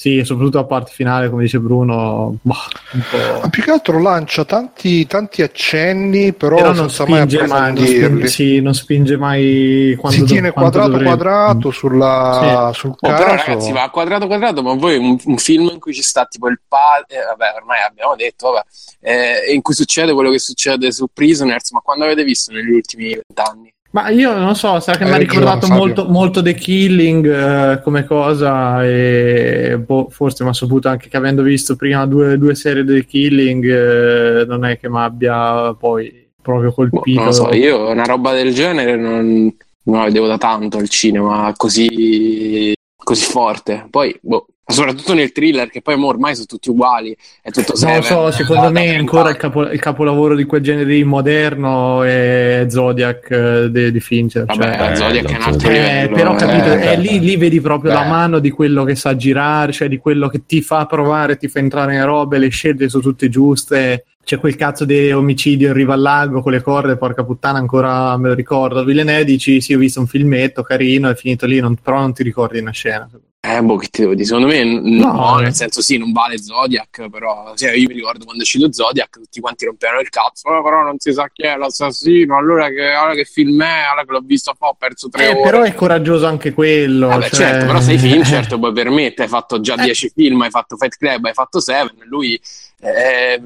sì, 0.00 0.22
soprattutto 0.22 0.58
la 0.58 0.64
parte 0.64 0.92
finale, 0.92 1.28
come 1.28 1.42
dice 1.42 1.58
Bruno, 1.58 2.38
boh, 2.40 2.54
un 2.92 3.02
po'... 3.10 3.40
Ma 3.40 3.48
più 3.48 3.64
che 3.64 3.72
altro 3.72 4.00
lancia 4.00 4.44
tanti, 4.44 5.04
tanti 5.08 5.42
accenni, 5.42 6.32
però, 6.32 6.54
Però 6.54 6.72
non 6.72 6.88
senza 6.88 7.04
mai 7.08 7.28
spinge 7.28 7.46
mai, 7.48 7.72
non 7.72 7.84
spinge, 7.84 8.26
sì, 8.28 8.60
non 8.60 8.74
spinge 8.74 9.16
mai 9.16 9.96
quando 9.98 10.18
si 10.20 10.24
tiene 10.24 10.52
quanto 10.52 10.78
quadrato 10.78 10.90
dovrebbe. 10.90 11.16
quadrato 11.16 11.70
sulla, 11.72 12.70
sul 12.72 12.90
Oh, 12.90 13.08
però 13.08 13.34
ragazzi, 13.34 13.72
va 13.72 13.82
a 13.82 13.90
quadrato 13.90 14.28
quadrato, 14.28 14.62
ma 14.62 14.74
voi 14.74 14.98
un, 14.98 15.18
un 15.24 15.36
film 15.36 15.68
in 15.72 15.80
cui 15.80 15.92
ci 15.92 16.02
sta 16.02 16.26
tipo 16.26 16.46
il 16.46 16.60
padre, 16.68 17.24
vabbè, 17.30 17.54
ormai 17.56 17.80
abbiamo 17.84 18.14
detto, 18.14 18.52
vabbè, 18.52 18.66
eh, 19.00 19.52
in 19.52 19.62
cui 19.62 19.74
succede 19.74 20.12
quello 20.12 20.30
che 20.30 20.38
succede 20.38 20.92
su 20.92 21.08
Prisoners, 21.12 21.72
ma 21.72 21.80
quando 21.80 22.04
avete 22.04 22.22
visto 22.22 22.52
negli 22.52 22.70
ultimi 22.70 23.14
vent'anni? 23.14 23.74
Ma 23.90 24.10
io 24.10 24.36
non 24.36 24.54
so, 24.54 24.80
sa 24.80 24.92
che 24.92 25.04
mi 25.04 25.10
ha 25.10 25.16
ragione, 25.16 25.32
ricordato 25.32 25.68
molto, 25.68 26.06
molto 26.08 26.42
The 26.42 26.52
Killing 26.52 27.26
eh, 27.26 27.80
come 27.82 28.04
cosa 28.04 28.84
e 28.84 29.82
boh, 29.82 30.08
forse 30.10 30.44
mi 30.44 30.50
ha 30.50 30.52
saputo 30.52 30.88
anche 30.88 31.08
che 31.08 31.16
avendo 31.16 31.42
visto 31.42 31.74
prima 31.74 32.04
due, 32.04 32.36
due 32.36 32.54
serie 32.54 32.84
The 32.84 33.06
Killing 33.06 33.64
eh, 33.64 34.44
non 34.46 34.66
è 34.66 34.78
che 34.78 34.90
mi 34.90 34.98
abbia 34.98 35.72
poi 35.72 36.28
proprio 36.40 36.68
Boh, 36.68 36.74
colpito. 36.74 37.18
non 37.18 37.28
lo 37.28 37.32
so, 37.32 37.54
io 37.54 37.88
una 37.88 38.04
roba 38.04 38.34
del 38.34 38.52
genere 38.52 38.94
non, 38.96 39.54
non 39.84 39.98
la 39.98 40.04
vedevo 40.04 40.26
da 40.26 40.36
tanto 40.36 40.76
al 40.76 40.88
cinema 40.90 41.52
così, 41.56 42.74
così 43.02 43.24
forte. 43.24 43.86
Poi, 43.88 44.16
boh, 44.20 44.46
soprattutto 44.70 45.14
nel 45.14 45.32
thriller, 45.32 45.70
che 45.70 45.80
poi 45.80 45.94
ormai 45.94 46.34
sono 46.34 46.46
tutti 46.46 46.68
uguali, 46.68 47.16
è 47.42 47.50
tutto 47.50 47.72
Non 47.80 47.96
lo 47.96 48.02
so, 48.02 48.30
secondo 48.30 48.70
me 48.70 48.94
ancora 48.96 49.30
il, 49.30 49.36
capo- 49.36 49.68
il 49.70 49.80
capolavoro 49.80 50.34
di 50.36 50.44
quel 50.44 50.60
genere 50.62 50.84
lì 50.84 51.04
moderno 51.04 52.02
è 52.02 52.66
Zodiac 52.68 53.30
eh, 53.30 53.70
di, 53.70 53.90
di 53.92 54.00
Fincher. 54.00 54.44
Vabbè, 54.44 54.62
cioè- 54.64 54.76
la 54.90 54.94
Zodiac 54.94 55.24
è 55.32 55.36
un 55.36 55.42
altro 55.42 55.68
Eh, 55.68 55.72
livello. 55.72 56.14
però 56.16 56.34
capito, 56.34 56.72
eh. 56.72 56.92
eh, 56.92 56.96
lì, 56.98 57.18
lì 57.20 57.36
vedi 57.36 57.60
proprio 57.60 57.92
la 57.92 58.02
Beh. 58.02 58.08
mano 58.08 58.38
di 58.38 58.50
quello 58.50 58.84
che 58.84 58.94
sa 58.94 59.16
girare, 59.16 59.72
cioè 59.72 59.88
di 59.88 59.96
quello 59.98 60.28
che 60.28 60.42
ti 60.44 60.60
fa 60.60 60.84
provare, 60.86 61.36
ti 61.36 61.48
fa 61.48 61.58
entrare 61.60 61.94
in 61.94 62.04
robe, 62.04 62.38
le 62.38 62.48
scelte 62.48 62.88
sono 62.88 63.02
tutte 63.02 63.28
giuste. 63.28 64.04
C'è 64.28 64.38
quel 64.38 64.56
cazzo 64.56 64.84
di 64.84 65.10
omicidio 65.10 65.68
in 65.68 65.72
riva 65.72 65.94
al 65.94 66.02
lago 66.02 66.42
con 66.42 66.52
le 66.52 66.60
corde, 66.60 66.98
porca 66.98 67.24
puttana, 67.24 67.56
ancora 67.58 68.14
me 68.18 68.28
lo 68.28 68.34
ricordo. 68.34 68.84
Villeneuve 68.84 69.24
dici, 69.24 69.62
sì, 69.62 69.72
ho 69.72 69.78
visto 69.78 70.00
un 70.00 70.06
filmetto 70.06 70.62
carino, 70.62 71.08
è 71.08 71.14
finito 71.14 71.46
lì, 71.46 71.58
non- 71.60 71.76
però 71.76 72.00
non 72.00 72.12
ti 72.12 72.22
ricordi 72.22 72.58
una 72.58 72.70
scena. 72.72 73.08
Eh, 73.40 73.62
boh, 73.62 73.76
che 73.76 73.86
ti 73.86 74.00
devo 74.00 74.14
dire? 74.14 74.26
Secondo 74.26 74.48
me, 74.48 74.64
No, 74.64 75.12
no, 75.12 75.38
eh. 75.38 75.42
nel 75.44 75.54
senso, 75.54 75.80
sì, 75.80 75.96
non 75.96 76.10
vale 76.10 76.38
Zodiac, 76.38 77.08
però, 77.08 77.54
cioè, 77.54 77.70
io 77.72 77.86
mi 77.86 77.94
ricordo 77.94 78.24
quando 78.24 78.40
è 78.40 78.44
uscito 78.44 78.70
Zodiac, 78.72 79.10
tutti 79.20 79.38
quanti 79.40 79.64
rompevano 79.64 80.00
il 80.00 80.08
cazzo, 80.08 80.48
"Oh, 80.48 80.60
però 80.62 80.82
non 80.82 80.98
si 80.98 81.12
sa 81.12 81.30
chi 81.32 81.42
è 81.42 81.56
l'assassino, 81.56 82.36
allora 82.36 82.68
che, 82.68 82.82
allora 82.90 83.14
che 83.14 83.24
film 83.24 83.62
è, 83.62 83.84
allora 83.88 84.04
che 84.04 84.10
l'ho 84.10 84.22
visto 84.24 84.52
fa, 84.58 84.66
ho 84.66 84.74
perso 84.74 85.08
tre 85.08 85.28
Eh, 85.28 85.32
ore. 85.34 85.40
però 85.42 85.62
è 85.62 85.72
coraggioso 85.72 86.26
anche 86.26 86.52
quello. 86.52 87.06
Vabbè, 87.06 87.28
cioè- 87.30 87.38
certo, 87.38 87.66
però 87.66 87.80
sei 87.80 87.96
Fincher, 87.96 88.46
te 88.48 88.58
puoi 88.58 88.72
permettere, 88.72 89.22
hai 89.22 89.28
fatto 89.28 89.60
già 89.60 89.74
Eh. 89.76 89.84
10 89.84 90.10
film, 90.12 90.40
hai 90.42 90.50
fatto 90.50 90.76
Fight 90.76 90.96
Club, 90.96 91.24
hai 91.26 91.32
fatto 91.34 91.60
Seven, 91.60 91.94
lui, 92.06 92.38
eh, 92.80 93.40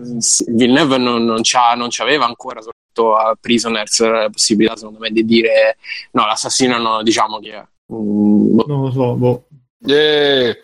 Villeneuve 0.48 0.96
non, 0.96 1.22
non, 1.22 1.42
non 1.76 1.88
c'aveva 1.90 2.24
ancora, 2.24 2.60
soprattutto 2.62 3.14
a 3.14 3.36
Prisoners, 3.38 4.00
la 4.00 4.28
possibilità, 4.30 4.74
secondo 4.74 4.98
me, 5.00 5.10
di 5.10 5.22
dire, 5.24 5.76
no, 6.12 6.24
l'assassino 6.24 6.78
no, 6.78 7.02
diciamo 7.02 7.38
che 7.40 7.52
è. 7.52 7.62
Mm, 7.92 8.54
boh. 8.56 8.64
Non 8.66 8.80
lo 8.84 8.90
so, 8.90 9.14
boh. 9.14 9.44
Yeah. 9.84 10.54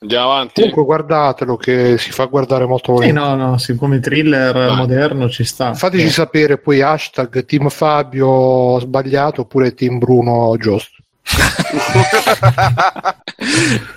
Andiamo 0.00 0.32
avanti. 0.32 0.54
Comunque 0.60 0.84
guardatelo 0.84 1.56
che 1.56 1.96
si 1.96 2.10
fa 2.10 2.24
guardare 2.24 2.66
molto 2.66 2.86
Sì, 2.96 3.12
volentieri. 3.12 3.24
no, 3.24 3.34
no, 3.50 3.58
sì, 3.58 3.76
come 3.76 4.00
thriller 4.00 4.52
Vai. 4.52 4.76
moderno 4.76 5.28
ci 5.28 5.44
sta. 5.44 5.74
Fateci 5.74 6.08
sapere 6.10 6.58
poi 6.58 6.82
hashtag 6.82 7.44
Team 7.44 7.68
Fabio 7.68 8.80
sbagliato 8.80 9.42
oppure 9.42 9.74
Team 9.74 9.98
Bruno 9.98 10.56
giusto. 10.58 10.96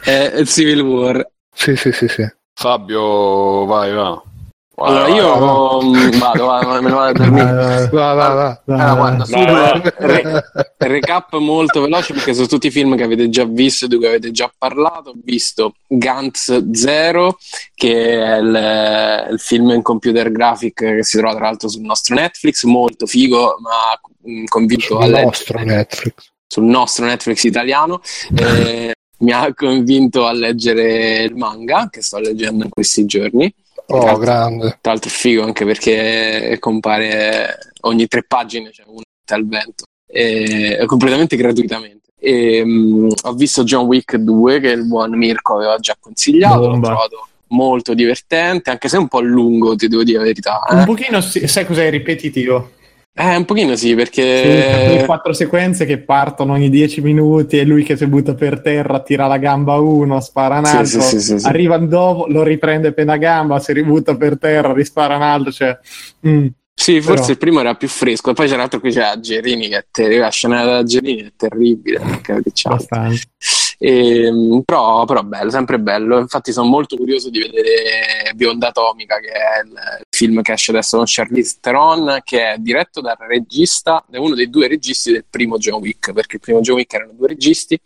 è 0.03 0.43
Civil 0.45 0.81
War. 0.81 1.27
Sì, 1.53 1.75
sì, 1.75 1.91
sì, 1.91 2.07
sì. 2.07 2.23
Fabio, 2.53 3.65
vai, 3.65 3.91
va. 3.93 4.21
Allora, 4.77 5.07
io 5.07 5.81
mm, 5.83 6.17
vado, 6.19 6.45
va- 6.47 6.79
me 6.81 6.89
ne 6.89 6.93
vado 6.93 7.07
a 7.07 7.11
dormire. 7.13 7.89
Va, 7.93 8.13
va, 8.13 8.27
va. 8.33 8.61
Allora, 8.65 8.93
guarda, 8.95 9.93
re- 9.99 10.43
recap 10.77 11.37
molto 11.37 11.79
veloce 11.81 12.13
perché 12.13 12.33
sono 12.33 12.47
tutti 12.47 12.69
film 12.69 12.97
che 12.97 13.03
avete 13.03 13.29
già 13.29 13.45
visto, 13.45 13.87
di 13.87 13.95
cui 13.95 14.05
avete 14.07 14.31
già 14.31 14.51
parlato. 14.57 15.11
Ho 15.11 15.15
visto 15.23 15.75
Gantz 15.87 16.71
Zero, 16.73 17.37
che 17.73 18.21
è 18.21 18.37
il, 18.39 19.27
il 19.31 19.39
film 19.39 19.69
in 19.69 19.81
computer 19.81 20.29
graphic 20.29 20.73
che 20.73 21.03
si 21.03 21.17
trova 21.19 21.35
tra 21.35 21.45
l'altro 21.45 21.69
sul 21.69 21.81
nostro 21.83 22.13
Netflix, 22.15 22.63
molto 22.63 23.05
figo, 23.05 23.55
ma 23.61 24.29
mm, 24.29 24.43
convinto 24.47 24.97
a 24.97 25.03
Sul 25.03 25.11
leggere 25.11 25.23
nostro 25.25 25.59
Netflix. 25.63 26.13
sul 26.47 26.63
nostro 26.65 27.05
Netflix 27.05 27.43
italiano. 27.43 28.01
Eh, 28.35 28.91
mi 29.19 29.31
ha 29.31 29.53
convinto 29.53 30.25
a 30.25 30.33
leggere 30.33 31.23
il 31.23 31.35
manga 31.35 31.87
che 31.89 32.01
sto 32.01 32.19
leggendo 32.19 32.65
in 32.65 32.69
questi 32.69 33.05
giorni. 33.05 33.51
Oh, 33.87 34.17
grande. 34.17 34.77
Tra 34.81 34.91
l'altro 34.91 35.09
è 35.09 35.13
figo 35.13 35.43
anche 35.43 35.65
perché 35.65 36.57
compare 36.59 37.57
ogni 37.81 38.07
tre 38.07 38.23
pagine 38.23 38.69
c'è 38.69 38.83
uno 38.85 39.01
al 39.27 39.47
vento, 39.47 39.85
e, 40.07 40.83
completamente 40.85 41.35
gratuitamente. 41.35 42.09
E, 42.19 42.63
mm, 42.63 43.09
ho 43.23 43.33
visto 43.33 43.63
John 43.63 43.85
Wick 43.85 44.15
2 44.15 44.59
che 44.59 44.69
il 44.69 44.87
buon 44.87 45.17
Mirko 45.17 45.55
aveva 45.55 45.77
già 45.77 45.95
consigliato, 45.99 46.61
l'ho 46.61 46.69
Bomba. 46.69 46.87
trovato 46.87 47.27
molto 47.47 47.93
divertente, 47.93 48.69
anche 48.69 48.87
se 48.87 48.97
è 48.97 48.99
un 48.99 49.07
po' 49.07 49.21
lungo, 49.21 49.75
ti 49.75 49.87
devo 49.87 50.03
dire 50.03 50.19
la 50.19 50.23
verità. 50.23 50.61
Un 50.69 50.79
eh. 50.79 50.85
pochino, 50.85 51.21
sì, 51.21 51.47
sai 51.47 51.65
cos'è 51.65 51.89
ripetitivo? 51.89 52.71
Eh, 53.17 53.35
un 53.37 53.45
pochino 53.45 53.77
sì, 53.77 53.87
Sì, 53.89 53.95
perché... 53.95 54.83
quelle 54.85 55.05
quattro 55.05 55.31
sequenze 55.31 55.85
che 55.85 55.99
partono 55.99 56.51
ogni 56.51 56.69
dieci 56.69 56.99
minuti 56.99 57.57
e 57.57 57.63
lui 57.63 57.83
che 57.83 57.95
si 57.95 58.05
butta 58.07 58.35
per 58.35 58.59
terra, 58.61 58.99
tira 58.99 59.25
la 59.25 59.37
gamba 59.37 59.73
a 59.75 59.79
uno, 59.79 60.19
spara 60.19 60.57
un 60.57 60.65
Sì, 60.65 60.75
altro, 60.75 60.99
sì, 61.01 61.19
sì, 61.19 61.19
sì, 61.21 61.39
sì. 61.39 61.47
arriva 61.47 61.77
dopo, 61.77 62.25
lo 62.27 62.43
riprende 62.43 62.93
una 62.97 63.15
gamba, 63.15 63.59
si 63.59 63.71
ributta 63.71 64.17
per 64.17 64.37
terra, 64.37 64.73
rispara 64.73 65.15
un 65.15 65.21
altro, 65.21 65.51
cioè... 65.53 65.79
mm. 66.27 66.47
Sì, 66.77 66.99
forse 66.99 67.19
Però- 67.21 67.31
il 67.31 67.37
primo 67.37 67.59
era 67.61 67.73
più 67.75 67.87
fresco, 67.87 68.33
poi 68.33 68.47
c'era 68.47 68.57
l'altro 68.59 68.81
qui 68.81 68.91
c'era 68.91 69.17
Gerini 69.17 69.69
che 69.69 69.77
è 69.77 69.85
terribile, 69.89 70.19
la 70.19 70.29
scena 70.29 70.65
della 70.65 70.83
Gerini 70.83 71.21
è 71.21 71.31
terribile, 71.37 72.01
c'ha. 72.21 72.69
abbastanza. 72.69 73.23
Ehm, 73.77 74.61
però, 74.63 75.05
però 75.05 75.21
bello, 75.23 75.49
sempre 75.49 75.79
bello. 75.79 76.19
Infatti 76.19 76.51
sono 76.51 76.67
molto 76.67 76.95
curioso 76.95 77.29
di 77.29 77.39
vedere 77.39 78.31
Bionda 78.35 78.69
Atomica, 78.69 79.19
che 79.19 79.29
è 79.29 79.61
il, 79.63 79.71
il 79.71 80.05
film 80.09 80.41
che 80.41 80.53
esce 80.53 80.71
adesso 80.71 80.97
con 80.97 81.05
Charlize 81.07 81.57
Theron, 81.59 82.19
che 82.23 82.53
è 82.53 82.57
diretto 82.57 83.01
dal 83.01 83.17
regista, 83.19 84.03
è 84.09 84.17
uno 84.17 84.35
dei 84.35 84.49
due 84.49 84.67
registi 84.67 85.11
del 85.11 85.25
primo 85.29 85.57
John 85.57 85.79
Wick, 85.81 86.13
perché 86.13 86.35
il 86.35 86.41
primo 86.41 86.61
John 86.61 86.77
Wick 86.77 86.93
erano 86.93 87.13
due 87.15 87.27
registi, 87.27 87.79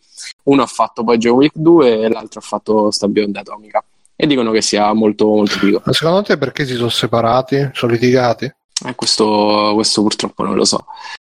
uno 0.43 0.61
ha 0.61 0.67
fatto 0.67 1.03
poi 1.03 1.17
John 1.17 1.37
Wick 1.37 1.55
2 1.55 1.99
e 2.01 2.09
l'altro 2.09 2.39
ha 2.39 2.43
fatto 2.43 2.91
sta 2.91 3.07
Bionda 3.07 3.41
Atomica. 3.41 3.83
E 4.21 4.27
dicono 4.27 4.51
che 4.51 4.61
sia 4.61 4.91
molto, 4.91 5.27
molto 5.27 5.57
figo. 5.57 5.81
Ma 5.85 5.93
secondo 5.93 6.21
te 6.23 6.37
perché 6.37 6.65
si 6.65 6.75
sono 6.75 6.89
separati? 6.89 7.69
Sono 7.71 7.93
litigati? 7.93 8.53
Eh, 8.85 8.95
questo, 8.95 9.71
questo 9.75 10.01
purtroppo 10.01 10.43
non 10.43 10.55
lo 10.55 10.65
so. 10.65 10.85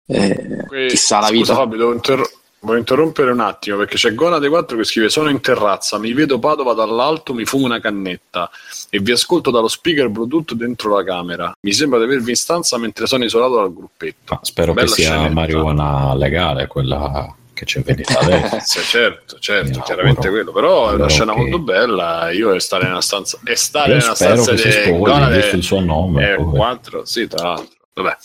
Eh, 0.07 0.65
Que- 0.67 0.87
chissà 0.87 1.19
la 1.19 1.27
Scusa, 1.27 1.39
vita. 1.39 1.53
Fabio, 1.53 1.77
devo, 1.77 1.93
inter- 1.93 2.29
voglio 2.61 2.79
interrompere 2.79 3.31
un 3.31 3.39
attimo 3.39 3.77
perché 3.77 3.95
c'è 3.95 4.13
Gona 4.13 4.37
dei 4.39 4.49
4 4.49 4.77
che 4.77 4.83
scrive: 4.83 5.09
Sono 5.09 5.29
in 5.29 5.39
terrazza, 5.41 5.97
mi 5.97 6.13
vedo 6.13 6.39
Padova 6.39 6.73
dall'alto, 6.73 7.33
mi 7.33 7.45
fumo 7.45 7.65
una 7.65 7.79
cannetta 7.79 8.49
e 8.89 8.99
vi 8.99 9.11
ascolto 9.11 9.51
dallo 9.51 9.67
speaker 9.67 10.09
Bluetooth 10.09 10.53
dentro 10.53 10.95
la 10.95 11.03
camera. 11.03 11.51
Mi 11.61 11.71
sembra 11.73 11.99
di 11.99 12.05
avervi 12.05 12.31
in 12.31 12.35
stanza 12.35 12.77
mentre 12.77 13.05
sono 13.07 13.23
isolato 13.23 13.55
dal 13.55 13.73
gruppetto. 13.73 14.33
Ma 14.33 14.39
spero 14.43 14.73
Bella 14.73 14.87
che 14.87 14.93
sia 14.93 15.09
scenetta. 15.11 15.33
marijuana 15.33 16.15
legale 16.15 16.67
quella 16.67 17.33
che 17.53 17.65
c'è 17.65 17.81
venuta 17.81 18.19
adesso. 18.21 18.79
Certo, 18.81 19.37
certo, 19.39 19.81
chiaramente 19.81 20.29
quello. 20.29 20.51
Però 20.53 20.91
è 20.91 20.93
una 20.93 21.09
scena 21.09 21.33
che- 21.33 21.39
molto 21.41 21.59
bella. 21.59 22.31
Io 22.31 22.53
e 22.53 22.59
stare 22.59 22.85
nella 22.87 23.01
stanza 23.01 23.37
e 23.43 23.55
stare 23.55 23.93
Io 23.93 23.97
nella 23.99 24.15
stanza 24.15 24.51
di 24.53 24.57
sposi, 24.59 24.97
Gona 24.97 25.27
visto 25.29 25.51
de- 25.51 25.57
il 25.57 25.63
suo 25.63 25.79
nome. 25.81 26.31
Eh, 26.31 26.35
poi. 26.35 26.45
4, 26.55 27.05
sì, 27.05 27.27
tra 27.27 27.43
l'altro. 27.49 27.77
Vabbè. 27.93 28.17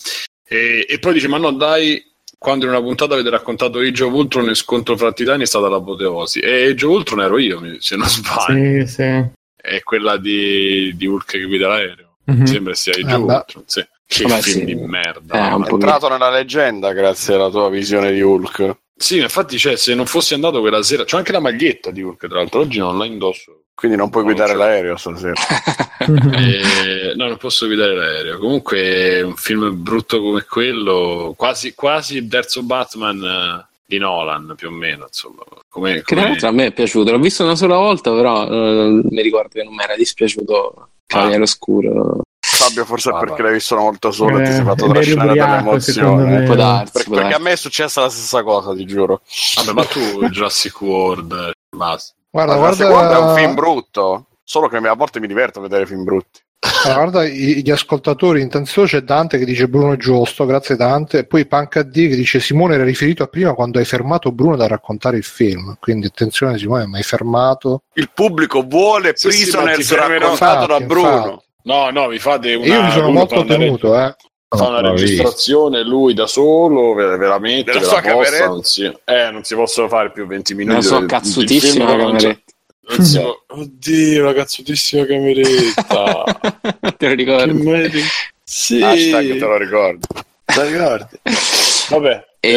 E, 0.47 0.87
e 0.89 0.99
poi 1.01 1.13
dice: 1.15 1.27
Ma 1.29 1.39
no, 1.39 1.51
dai, 1.53 2.01
quando 2.45 2.67
in 2.67 2.73
una 2.73 2.83
puntata 2.83 3.15
avete 3.15 3.31
raccontato 3.31 3.79
Age 3.79 4.05
of 4.05 4.13
Ultron 4.13 4.51
il 4.51 4.55
scontro 4.55 4.99
fra 4.99 5.13
titani 5.15 5.45
è 5.45 5.47
stata 5.47 5.67
l'apoteosi. 5.71 6.41
E 6.41 6.67
Age 6.69 6.85
of 6.85 6.93
Ultron 6.93 7.23
ero 7.23 7.39
io, 7.39 7.59
mi- 7.59 7.79
se 7.81 7.97
non 7.97 8.07
sbaglio. 8.07 8.85
Sì, 8.87 8.93
sì. 8.93 9.23
È 9.57 9.83
quella 9.83 10.19
di, 10.19 10.93
di 10.95 11.07
Hulk 11.07 11.25
che 11.25 11.45
guida 11.45 11.69
l'aereo. 11.69 12.17
Mhm. 12.27 12.45
Sembra 12.45 12.75
sia 12.75 12.93
Ah, 13.07 13.15
giù. 13.17 13.25
beh. 13.25 13.45
Sì. 13.65 13.87
Che 14.07 14.23
Vabbè, 14.25 14.43
film 14.43 14.59
sì. 14.59 14.65
di 14.67 14.75
merda. 14.75 15.35
È 15.65 15.71
entrato 15.73 16.09
nella 16.11 16.29
leggenda 16.31 16.93
grazie 16.93 17.35
alla 17.35 17.49
tua 17.49 17.71
visione 17.71 18.13
di 18.13 18.21
Hulk. 18.21 18.77
Sì, 19.05 19.19
infatti, 19.19 19.59
cioè, 19.59 19.77
se 19.77 19.95
non 19.95 20.07
fossi 20.07 20.33
andato 20.33 20.61
quella 20.61 20.83
sera, 20.83 21.05
c'ho 21.05 21.19
anche 21.19 21.31
la 21.33 21.39
maglietta 21.41 21.91
di 21.91 22.01
Hulk, 22.01 22.27
tra 22.27 22.39
l'altro, 22.39 22.61
oggi 22.61 22.79
non 22.79 22.97
la 22.97 23.05
indosso. 23.05 23.65
Quindi 23.75 23.99
non 23.99 24.09
puoi 24.09 24.25
Non 24.25 24.33
guidare 24.33 24.53
c'è. 24.53 24.59
l'aereo 24.59 24.97
stasera. 24.97 25.35
Eh, 26.05 27.15
no, 27.17 27.29
non 27.29 27.37
posso 27.39 27.67
guidare 27.67 27.95
l'aereo. 27.95 28.39
Comunque, 28.39 29.21
un 29.23 29.37
film 29.37 29.83
brutto 29.83 30.21
come 30.23 30.45
quello, 30.49 31.35
quasi, 31.37 31.75
quasi 31.75 32.17
il 32.19 32.29
terzo 32.29 32.63
Batman 32.63 33.23
eh, 33.23 33.67
di 33.87 33.99
Nolan, 33.99 34.55
più 34.57 34.69
o 34.69 34.71
meno. 34.71 35.05
Insomma, 35.07 35.43
come, 35.69 35.95
Che 35.97 36.03
tra 36.03 36.17
come- 36.17 36.29
l'altro 36.29 36.49
a 36.49 36.53
me 36.53 36.67
è 36.67 36.73
piaciuto, 36.73 37.11
l'ho 37.11 37.19
visto 37.19 37.43
una 37.45 37.57
sola 37.57 37.77
volta, 37.77 38.11
però 38.13 38.47
eh, 38.49 39.01
mi 39.03 39.23
ricordo 39.23 39.49
che 39.53 39.63
non 39.65 39.75
mi 39.75 39.83
era 39.83 39.97
dispiaciuto 39.97 40.89
Cavaliere 41.07 41.43
Oscuro. 41.43 42.21
Fabio, 42.47 42.85
forse 42.85 43.11
è 43.11 43.15
Ah, 43.15 43.19
perché 43.19 43.43
l'hai 43.43 43.53
visto 43.55 43.75
una 43.75 43.85
volta 43.85 44.11
sola 44.11 44.41
e 44.41 44.45
ti 44.45 44.51
Eh, 44.51 44.55
sei 44.55 44.65
fatto 44.65 44.87
trascinare 44.87 45.35
dall'emozione. 45.35 46.25
me. 46.41 46.43
Può 46.45 46.55
darsi, 46.55 46.93
Per- 46.93 47.05
può 47.05 47.15
perché 47.17 47.35
a 47.35 47.39
me 47.39 47.53
è 47.53 47.57
successa 47.57 48.01
la 48.03 48.11
stessa 48.11 48.43
cosa, 48.43 48.75
ti 48.75 48.85
giuro. 48.85 49.23
Vabbè, 49.57 49.73
ma 49.73 49.85
tu 49.85 50.29
Jurassic 50.29 50.81
World, 50.81 51.33
eh, 51.33 51.53
basta. 51.77 52.13
Guarda, 52.31 52.53
Ma 52.53 52.59
guarda, 52.59 52.87
guarda, 52.87 53.17
è 53.17 53.21
un 53.21 53.35
film 53.35 53.55
brutto. 53.55 54.27
Solo 54.45 54.69
che 54.69 54.77
a 54.77 54.95
volte 54.95 55.21
mi 55.21 55.27
diverto 55.27 55.59
a 55.59 55.63
vedere 55.63 55.87
film 55.87 56.05
brutti. 56.05 56.41
Allora, 56.85 57.03
guarda 57.11 57.25
gli 57.27 57.71
ascoltatori, 57.71 58.41
intanto 58.41 58.85
c'è 58.85 59.01
Dante 59.01 59.37
che 59.39 59.45
dice 59.45 59.69
Bruno 59.69 59.93
è 59.93 59.97
giusto, 59.97 60.45
grazie 60.47 60.77
Dante, 60.77 61.19
e 61.19 61.25
poi 61.25 61.47
Panca 61.47 61.83
D 61.83 61.93
che 61.93 62.17
dice 62.17 62.41
Simone 62.41 62.75
era 62.75 62.85
riferito 62.85 63.23
a 63.23 63.27
prima 63.27 63.53
quando 63.55 63.79
hai 63.79 63.85
fermato 63.85 64.33
Bruno 64.33 64.57
da 64.57 64.67
raccontare 64.67 65.17
il 65.19 65.25
film, 65.25 65.77
quindi 65.79 66.07
attenzione 66.07 66.57
Simone, 66.59 66.87
ma 66.87 66.97
hai 66.97 67.03
fermato? 67.03 67.83
Il 67.95 68.11
pubblico 68.13 68.63
vuole 68.63 69.13
Sì, 69.15 69.31
sì, 69.31 69.43
Prisoners 69.51 69.87
fermerò. 69.87 70.21
raccontato 70.31 70.67
da 70.67 70.77
Infatti, 70.77 70.85
Bruno. 70.85 71.17
infatti. 71.17 71.43
No, 71.65 71.91
no, 71.91 72.09
vi 72.09 72.19
fate 72.19 72.55
una. 72.55 72.67
io 72.67 72.83
mi 72.83 72.91
sono 72.91 73.11
molto 73.11 73.35
fa 73.37 73.41
una 73.43 73.57
re- 73.57 73.59
tenuto, 73.65 73.99
eh. 73.99 74.15
Fa 74.55 74.69
una 74.69 74.81
Non 74.83 74.93
registrazione 74.97 75.83
lui 75.83 76.15
da 76.15 76.27
solo, 76.27 76.93
ve- 76.95 77.17
veramente. 77.17 77.73
Della 77.73 77.81
la 77.81 77.87
sua 77.89 78.01
posta, 78.01 78.13
cameretta. 78.13 78.47
non 78.47 78.63
si, 78.63 78.85
eh, 79.05 79.31
non 79.33 79.43
si 79.45 79.55
possono 79.55 79.89
fare 79.89 80.13
più 80.13 80.27
20 80.27 80.55
minuti. 80.55 80.77
La 80.77 80.83
sua 80.83 80.99
del- 81.01 81.09
cazzutissima 81.09 81.85
non 81.97 82.17
cameretta. 82.17 82.53
non 82.97 83.11
può- 83.13 83.45
Oddio, 83.59 84.25
la 84.25 84.33
cazzutissima 84.35 85.05
cameretta. 85.07 86.25
Te 86.81 86.81
lo 86.81 86.95
che 86.97 87.15
ricordo. 87.15 87.55
merda. 87.55 87.99
Sì, 88.45 88.83
Hashtag 88.83 89.33
te 89.33 89.39
lo 89.39 89.57
ricordo. 89.57 90.07
te 90.45 90.55
la 90.57 90.65
ricordi? 90.65 91.19
Vabbè, 91.91 92.25
E- 92.41 92.51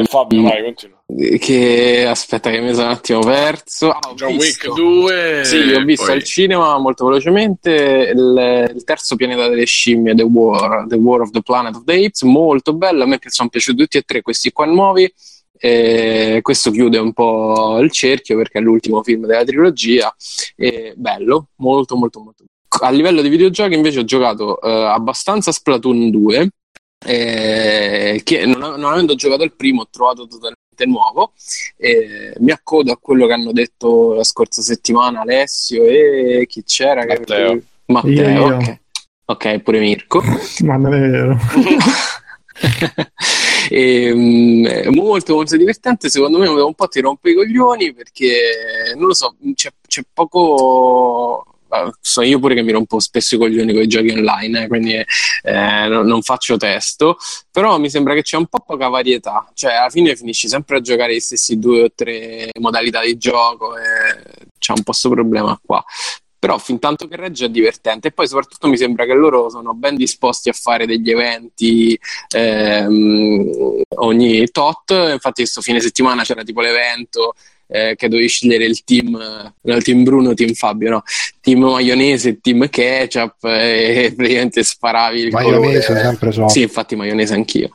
eh, 0.00 0.04
Fabio, 0.04 0.42
vai, 0.42 0.62
continua. 0.62 0.96
Che 1.38 2.06
aspetta, 2.06 2.50
che 2.50 2.60
mi 2.60 2.74
sono 2.74 2.86
un 2.86 2.92
attimo 2.92 3.20
perso. 3.20 3.90
Ah, 3.90 3.98
ho 4.10 4.14
John 4.14 4.36
visto. 4.36 4.68
Wick 4.72 4.80
2. 4.80 5.40
Sì, 5.44 5.56
ho 5.72 5.84
visto 5.84 6.04
poi- 6.06 6.14
al 6.14 6.22
cinema 6.24 6.78
molto 6.78 7.06
velocemente 7.06 8.12
il, 8.14 8.70
il 8.74 8.84
terzo 8.84 9.16
pianeta 9.16 9.48
delle 9.48 9.64
scimmie, 9.64 10.14
The 10.14 10.22
War, 10.22 10.86
The 10.86 10.96
War 10.96 11.22
of 11.22 11.30
the 11.30 11.40
Planet 11.42 11.76
of 11.76 11.84
the 11.84 11.94
Apes, 11.94 12.22
molto 12.22 12.74
bello, 12.74 13.04
a 13.04 13.06
me 13.06 13.18
sono 13.26 13.48
piaciuti 13.48 13.78
tutti 13.78 13.96
e 13.98 14.02
tre 14.02 14.22
questi 14.22 14.52
qua 14.52 14.66
nuovi. 14.66 15.10
E 15.60 16.38
questo 16.40 16.70
chiude 16.70 16.98
un 16.98 17.12
po' 17.12 17.78
il 17.80 17.90
cerchio 17.90 18.36
perché 18.36 18.58
è 18.58 18.60
l'ultimo 18.60 19.02
film 19.02 19.26
della 19.26 19.44
trilogia. 19.44 20.14
E 20.56 20.92
bello, 20.96 21.48
molto, 21.56 21.96
molto, 21.96 22.20
molto. 22.20 22.44
A 22.82 22.90
livello 22.90 23.22
di 23.22 23.28
videogiochi, 23.28 23.74
invece, 23.74 24.00
ho 24.00 24.04
giocato 24.04 24.60
eh, 24.60 24.70
abbastanza 24.70 25.50
Splatoon 25.52 26.10
2. 26.10 26.50
Eh, 27.04 28.20
che 28.24 28.46
non, 28.46 28.58
non 28.58 28.84
avendo 28.92 29.14
giocato 29.14 29.44
il 29.44 29.52
primo, 29.54 29.82
ho 29.82 29.88
trovato 29.90 30.26
totalmente 30.26 30.86
nuovo. 30.86 31.32
Eh, 31.76 32.34
mi 32.38 32.50
accodo 32.50 32.92
a 32.92 32.98
quello 33.00 33.26
che 33.26 33.32
hanno 33.32 33.52
detto 33.52 34.14
la 34.14 34.24
scorsa 34.24 34.62
settimana 34.62 35.20
Alessio 35.20 35.84
e 35.84 36.46
chi 36.48 36.62
c'era? 36.64 37.04
Che- 37.04 37.18
Matteo. 37.18 37.60
Matteo, 37.86 38.10
Io, 38.10 38.46
io. 38.46 38.56
ok. 38.56 38.78
Ok, 39.30 39.58
pure 39.60 39.78
Mirko. 39.80 40.22
Ma 40.64 40.76
non 40.76 40.94
è 40.94 41.00
vero. 41.00 41.38
E, 43.70 44.12
mm, 44.14 44.66
molto 44.94 45.34
molto 45.34 45.56
divertente 45.56 46.08
secondo 46.08 46.38
me 46.38 46.48
un 46.48 46.74
po' 46.74 46.88
ti 46.88 47.00
rompe 47.00 47.30
i 47.30 47.34
coglioni 47.34 47.92
perché 47.92 48.94
non 48.96 49.08
lo 49.08 49.14
so 49.14 49.36
c'è, 49.54 49.70
c'è 49.86 50.02
poco 50.12 51.44
eh, 51.70 51.92
so 52.00 52.22
io 52.22 52.38
pure 52.38 52.54
che 52.54 52.62
mi 52.62 52.72
rompo 52.72 52.98
spesso 53.00 53.34
i 53.34 53.38
coglioni 53.38 53.72
con 53.72 53.82
i 53.82 53.86
giochi 53.86 54.10
online 54.10 54.64
eh, 54.64 54.66
quindi 54.68 54.94
eh, 54.94 55.86
non, 55.88 56.06
non 56.06 56.22
faccio 56.22 56.56
testo 56.56 57.16
però 57.50 57.78
mi 57.78 57.90
sembra 57.90 58.14
che 58.14 58.22
c'è 58.22 58.36
un 58.36 58.46
po' 58.46 58.60
poca 58.60 58.88
varietà. 58.88 59.50
Cioè 59.52 59.72
alla 59.72 59.90
fine 59.90 60.14
finisci 60.14 60.48
sempre 60.48 60.76
a 60.76 60.80
giocare 60.80 61.14
gli 61.14 61.20
stessi 61.20 61.58
due 61.58 61.82
o 61.82 61.92
tre 61.94 62.50
modalità 62.60 63.02
di 63.02 63.16
gioco 63.16 63.76
e 63.76 64.46
c'è 64.58 64.72
un 64.72 64.82
po' 64.82 64.90
questo 64.90 65.08
problema 65.10 65.58
qua. 65.64 65.84
Però 66.38 66.56
fin 66.58 66.78
tanto 66.78 67.08
che 67.08 67.16
regge 67.16 67.46
è 67.46 67.48
divertente 67.48 68.08
e 68.08 68.12
poi 68.12 68.28
soprattutto 68.28 68.68
mi 68.68 68.76
sembra 68.76 69.04
che 69.06 69.12
loro 69.12 69.50
sono 69.50 69.74
ben 69.74 69.96
disposti 69.96 70.48
a 70.50 70.52
fare 70.52 70.86
degli 70.86 71.10
eventi 71.10 71.98
ehm, 72.32 73.80
ogni 73.96 74.48
tot. 74.50 74.90
Infatti 74.90 75.42
questo 75.42 75.60
fine 75.60 75.80
settimana 75.80 76.22
c'era 76.22 76.44
tipo 76.44 76.60
l'evento 76.60 77.34
eh, 77.68 77.94
che 77.96 78.08
dovevi 78.08 78.28
scegliere 78.28 78.64
il 78.64 78.82
team 78.82 79.10
no, 79.60 79.74
il 79.76 79.82
team 79.82 80.02
Bruno, 80.02 80.34
team 80.34 80.52
Fabio 80.54 80.90
no? 80.90 81.02
team 81.40 81.60
maionese, 81.64 82.40
team 82.40 82.68
ketchup 82.68 83.44
e 83.44 84.12
praticamente 84.16 84.62
sparavi 84.64 85.20
il 85.20 85.30
Maionese 85.30 85.86
colore. 85.86 86.04
sempre 86.04 86.32
so. 86.32 86.48
sì 86.48 86.62
infatti 86.62 86.96
maionese 86.96 87.34
anch'io 87.34 87.70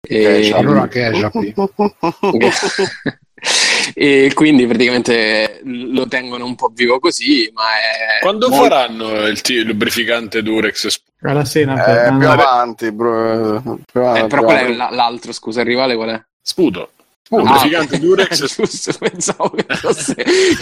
e. 0.00 0.52
Allora 0.54 0.86
ketchup. 0.88 1.34
e 3.94 4.32
quindi 4.34 4.66
praticamente 4.66 5.60
lo 5.64 6.06
tengono 6.08 6.44
un 6.44 6.54
po' 6.56 6.70
vivo 6.74 6.98
così 6.98 7.50
ma 7.54 7.62
è 7.62 8.20
Quando 8.20 8.48
molto- 8.48 8.64
faranno 8.64 9.26
il, 9.26 9.40
il 9.46 9.60
lubrificante 9.66 10.42
Durex? 10.42 11.00
Alla 11.22 11.44
sera. 11.44 12.06
Eh, 12.06 12.16
più 12.16 12.28
avanti, 12.28 12.92
bro. 12.92 13.60
Più 13.90 14.00
avanti, 14.00 14.20
Eh, 14.20 14.26
però 14.28 14.42
qual 14.42 14.56
è 14.56 14.68
l'altro, 14.72 15.32
scusa, 15.32 15.60
il 15.62 15.66
rivale 15.66 15.96
qual 15.96 16.10
è? 16.10 16.22
Sputo. 16.40 16.90
Ah, 17.30 17.36
Lubrificante 17.36 17.94
ok. 17.96 18.00
Durex. 18.00 18.46
Giusto, 18.56 18.92
pensavo 18.98 19.50
che 19.50 19.74
fosse 19.74 20.14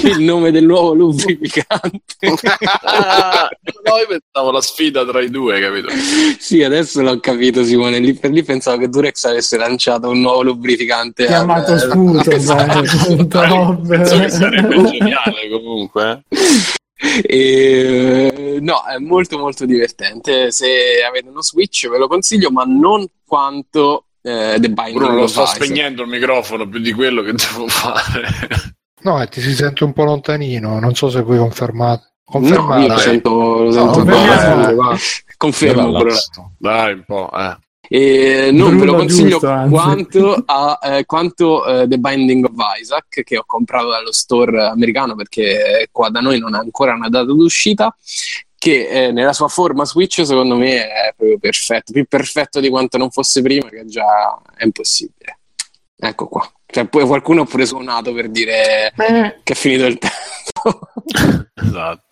il 0.03 0.21
nome 0.21 0.51
del 0.51 0.65
nuovo 0.65 0.95
lubrificante. 0.95 2.01
Ah, 2.83 3.49
no, 3.85 3.97
io 3.99 4.07
pensavo 4.09 4.51
la 4.51 4.61
sfida 4.61 5.05
tra 5.05 5.21
i 5.23 5.31
due, 5.31 5.61
capito? 5.61 5.89
sì, 6.39 6.63
adesso 6.65 7.03
l'ho 7.03 7.21
capito, 7.21 7.63
Simone. 7.65 7.99
Lì 8.01 8.15
per 8.15 8.31
lì 8.31 8.43
pensavo 8.43 8.79
che 8.79 8.89
Durex 8.89 9.25
avesse 9.25 9.57
lanciato 9.57 10.09
un 10.09 10.21
nuovo 10.21 10.43
lubrificante. 10.43 11.27
Chiamato 11.27 11.75
Eh, 11.75 11.79
Sputo, 11.79 12.31
esatto. 12.33 13.81
Penso 13.87 14.19
che 14.19 14.29
sarebbe 14.29 14.83
geniale 14.91 15.49
comunque. 15.51 16.25
eh. 16.29 16.65
E, 17.29 18.59
no, 18.61 18.83
è 18.85 18.99
molto 18.99 19.39
molto 19.39 19.65
divertente. 19.67 20.51
Se 20.51 20.67
avete 21.07 21.29
uno 21.29 21.43
Switch 21.43 21.89
ve 21.89 21.99
lo 21.99 22.09
consiglio, 22.09 22.51
ma 22.51 22.65
non 22.67 23.07
quanto 23.25 24.06
eh, 24.27 24.59
The 24.61 24.69
Binding 24.71 24.97
Bruno 24.97 25.15
lo 25.15 25.23
of 25.25 25.31
sto 25.31 25.43
Isaac. 25.43 25.63
spegnendo 25.63 26.03
il 26.03 26.09
microfono 26.09 26.69
più 26.69 26.81
di 26.81 26.93
quello 26.93 27.23
che 27.23 27.33
devo 27.37 27.69
fare. 27.69 28.29
No, 29.03 29.23
e 29.23 29.29
ti 29.29 29.41
si 29.41 29.55
sente 29.55 29.85
un 29.85 29.93
po' 29.93 30.05
lontanino, 30.05 30.79
non 30.81 30.95
so 30.95 31.09
se 31.11 31.23
voi 31.23 31.39
confermate. 31.39 32.15
No, 32.29 32.33
Confermate. 32.41 32.83
io 32.83 32.89
lo 32.89 32.99
sento, 32.99 33.31
lo 33.63 33.71
sento 33.71 34.03
No, 34.03 34.03
un 34.03 34.75
po'. 34.75 34.91
eh. 34.91 34.97
Confermo. 35.37 36.03
Dai, 36.59 36.93
un 36.95 37.05
po', 37.07 37.31
eh. 37.33 37.57
E 37.89 38.51
non 38.53 38.71
Bruno 38.71 38.81
ve 38.81 38.85
lo 38.87 38.95
consiglio 38.97 39.29
giusto, 39.39 39.67
quanto 39.71 40.43
a 40.45 40.79
eh, 40.83 41.05
quanto 41.05 41.65
eh, 41.65 41.87
The 41.87 41.99
Binding 41.99 42.45
of 42.47 42.55
Isaac 42.81 43.23
che 43.23 43.39
ho 43.39 43.45
comprato 43.47 43.91
dallo 43.91 44.11
store 44.11 44.67
americano 44.67 45.15
perché 45.15 45.87
qua 45.93 46.09
da 46.11 46.19
noi 46.19 46.41
non 46.41 46.55
ha 46.55 46.59
ancora 46.59 46.95
una 46.95 47.09
data 47.09 47.27
d'uscita 47.27 47.95
che 48.67 48.89
eh, 48.89 49.13
nella 49.13 49.33
sua 49.33 49.47
forma 49.47 49.85
Switch 49.85 50.27
secondo 50.27 50.57
me 50.57 50.89
è 50.89 51.15
proprio 51.17 51.39
perfetto. 51.39 51.93
Più 51.93 52.05
perfetto 52.07 52.59
di 52.59 52.69
quanto 52.69 52.99
non 52.99 53.11
fosse 53.11 53.41
prima 53.41 53.69
che 53.69 53.85
già 53.87 54.41
è 54.57 54.65
impossibile. 54.65 55.39
Ecco 55.97 56.27
qua. 56.27 56.51
Cioè, 56.67 56.87
poi 56.87 57.07
qualcuno 57.07 57.43
ha 57.43 57.45
pure 57.45 57.65
suonato 57.65 58.13
per 58.13 58.29
dire 58.29 58.93
Eh, 58.97 59.41
che 59.45 59.53
è 59.53 59.57
finito 59.57 59.85
il 59.87 59.99
tempo. 59.99 60.91
Esatto. 61.55 62.03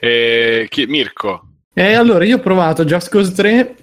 Eh, 0.00 0.66
chi- 0.68 0.86
Mirko, 0.86 1.42
E 1.72 1.94
allora 1.94 2.24
io 2.24 2.36
ho 2.36 2.40
provato 2.40 2.84
Just 2.84 3.08
Cause 3.08 3.32
3 3.32 3.74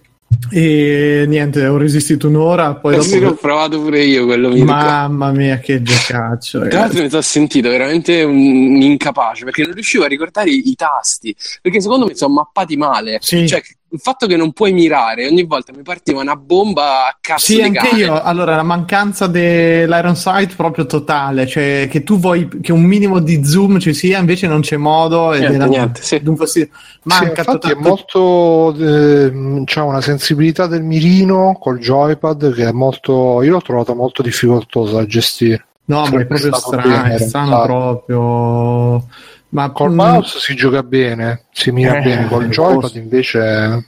e 0.51 1.25
niente, 1.27 1.65
ho 1.65 1.77
resistito 1.77 2.27
un'ora, 2.27 2.75
poi 2.75 3.01
Sì, 3.01 3.19
l'ho 3.19 3.29
dopo... 3.29 3.41
provato 3.41 3.81
pure 3.81 4.03
io 4.03 4.25
quello 4.25 4.49
mi 4.49 4.63
Mamma 4.63 5.31
mia, 5.31 5.57
che 5.57 5.81
giocaccio. 5.81 6.67
Tra 6.67 6.81
l'altro 6.81 7.01
mi 7.01 7.09
sono 7.09 7.21
sentito 7.21 7.69
veramente 7.69 8.21
un 8.23 8.35
incapace 8.81 9.45
perché 9.45 9.63
non 9.63 9.73
riuscivo 9.73 10.03
a 10.03 10.07
ricordare 10.07 10.49
i, 10.49 10.69
i 10.69 10.75
tasti 10.75 11.35
perché 11.61 11.81
secondo 11.81 12.05
me 12.05 12.15
sono 12.15 12.33
mappati 12.33 12.77
male. 12.77 13.17
Sì. 13.21 13.47
Cioè, 13.47 13.61
il 13.93 13.99
fatto 13.99 14.25
che 14.25 14.35
non 14.35 14.53
puoi 14.53 14.73
mirare 14.73 15.27
ogni 15.27 15.43
volta 15.43 15.71
mi 15.71 15.83
partiva 15.83 16.19
una 16.19 16.35
bomba 16.35 17.05
a 17.09 17.17
cazzo 17.21 17.45
Sì, 17.53 17.61
anche 17.61 17.77
cane. 17.77 17.97
io. 17.99 18.19
Allora, 18.23 18.55
la 18.55 18.63
mancanza 18.63 19.27
dell'Iron 19.27 20.15
Sight 20.15 20.55
proprio 20.55 20.87
totale, 20.87 21.45
cioè 21.45 21.87
che 21.91 22.01
tu 22.03 22.17
vuoi 22.17 22.47
che 22.59 22.71
un 22.71 22.81
minimo 22.81 23.19
di 23.19 23.45
zoom 23.45 23.77
ci 23.77 23.93
sia, 23.93 24.17
invece 24.17 24.47
non 24.47 24.61
c'è 24.61 24.77
modo. 24.77 25.31
ed 25.33 25.41
Niente, 25.41 25.55
era- 25.57 25.65
niente, 25.67 26.01
sì. 26.01 26.19
d'un 26.23 26.35
fastidio. 26.35 26.69
Sì, 26.73 26.99
Manca 27.03 27.25
infatti 27.41 27.67
è 27.67 27.75
tota- 27.75 27.79
molto 27.79 28.75
ehm, 28.79 29.63
c'ha 29.65 29.83
una 29.83 30.01
sensibilità 30.01 30.65
del 30.65 30.81
mirino 30.83 31.55
col 31.59 31.77
joypad 31.77 32.51
che 32.53 32.69
è 32.69 32.71
molto 32.71 33.43
io 33.43 33.51
l'ho 33.51 33.61
trovata 33.61 33.93
molto 33.93 34.21
difficoltosa 34.23 34.95
da 34.95 35.05
gestire 35.05 35.65
No, 35.85 35.99
ma 35.99 36.03
è 36.05 36.09
Sarebbe 36.11 36.25
proprio 36.27 36.53
strano, 36.55 37.03
è 37.13 37.17
strano 37.19 37.61
proprio. 37.63 39.05
Ma 39.53 39.69
Col 39.69 39.91
mm, 39.91 39.95
mouse 39.95 40.39
si 40.39 40.55
gioca 40.55 40.81
bene, 40.81 41.45
si 41.51 41.71
mira 41.71 41.97
Eh, 41.97 42.01
bene, 42.01 42.27
col 42.27 42.49
joypad 42.49 42.95
invece... 42.95 43.85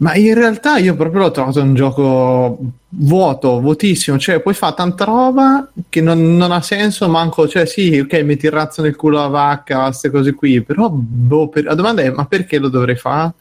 Ma 0.00 0.14
in 0.14 0.32
realtà 0.32 0.78
io 0.78 0.96
proprio 0.96 1.20
l'ho 1.20 1.30
trovato 1.30 1.60
un 1.60 1.74
gioco 1.74 2.58
vuoto, 2.88 3.60
vuotissimo, 3.60 4.18
cioè 4.18 4.40
poi 4.40 4.54
fa 4.54 4.72
tanta 4.72 5.04
roba 5.04 5.70
che 5.90 6.00
non, 6.00 6.38
non 6.38 6.52
ha 6.52 6.62
senso, 6.62 7.06
manco, 7.06 7.46
cioè 7.46 7.66
sì, 7.66 7.98
ok, 7.98 8.14
metti 8.22 8.46
il 8.46 8.52
razzo 8.52 8.80
nel 8.80 8.96
culo 8.96 9.18
alla 9.18 9.28
vacca, 9.28 9.84
queste 9.84 10.10
cose 10.10 10.32
qui, 10.32 10.62
però 10.62 10.88
boh, 10.88 11.48
per- 11.48 11.64
la 11.64 11.74
domanda 11.74 12.00
è 12.00 12.10
ma 12.10 12.24
perché 12.24 12.58
lo 12.58 12.70
dovrei 12.70 12.96
fare? 12.96 13.32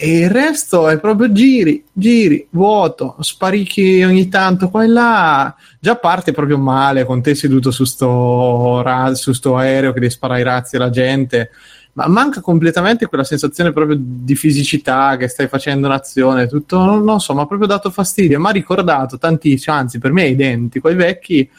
E 0.00 0.18
il 0.20 0.30
resto 0.30 0.88
è 0.88 1.00
proprio 1.00 1.32
giri, 1.32 1.84
giri, 1.92 2.46
vuoto, 2.50 3.16
sparichi 3.18 4.00
ogni 4.04 4.28
tanto 4.28 4.68
qua 4.68 4.84
e 4.84 4.86
là, 4.86 5.52
già 5.80 5.96
parte 5.96 6.30
proprio 6.30 6.56
male 6.56 7.04
con 7.04 7.20
te 7.20 7.34
seduto 7.34 7.72
su 7.72 7.82
sto, 7.82 8.80
ra- 8.80 9.12
su 9.16 9.32
sto 9.32 9.56
aereo 9.56 9.92
che 9.92 9.98
devi 9.98 10.12
sparare 10.12 10.40
i 10.40 10.44
razzi 10.44 10.76
alla 10.76 10.90
gente 10.90 11.50
ma 11.94 12.06
manca 12.06 12.40
completamente 12.40 13.06
quella 13.06 13.24
sensazione 13.24 13.72
proprio 13.72 13.98
di 14.00 14.36
fisicità 14.36 15.16
che 15.16 15.26
stai 15.26 15.48
facendo 15.48 15.88
un'azione, 15.88 16.46
tutto, 16.46 16.78
non, 16.78 17.02
non 17.02 17.18
so, 17.18 17.34
mi 17.34 17.40
ha 17.40 17.46
proprio 17.46 17.66
dato 17.66 17.90
fastidio, 17.90 18.38
mi 18.38 18.46
ha 18.46 18.50
ricordato 18.50 19.18
tantissimo, 19.18 19.74
anzi 19.74 19.98
per 19.98 20.12
me 20.12 20.22
è 20.22 20.28
identico 20.28 20.86
ai 20.86 20.94
vecchi 20.94 21.50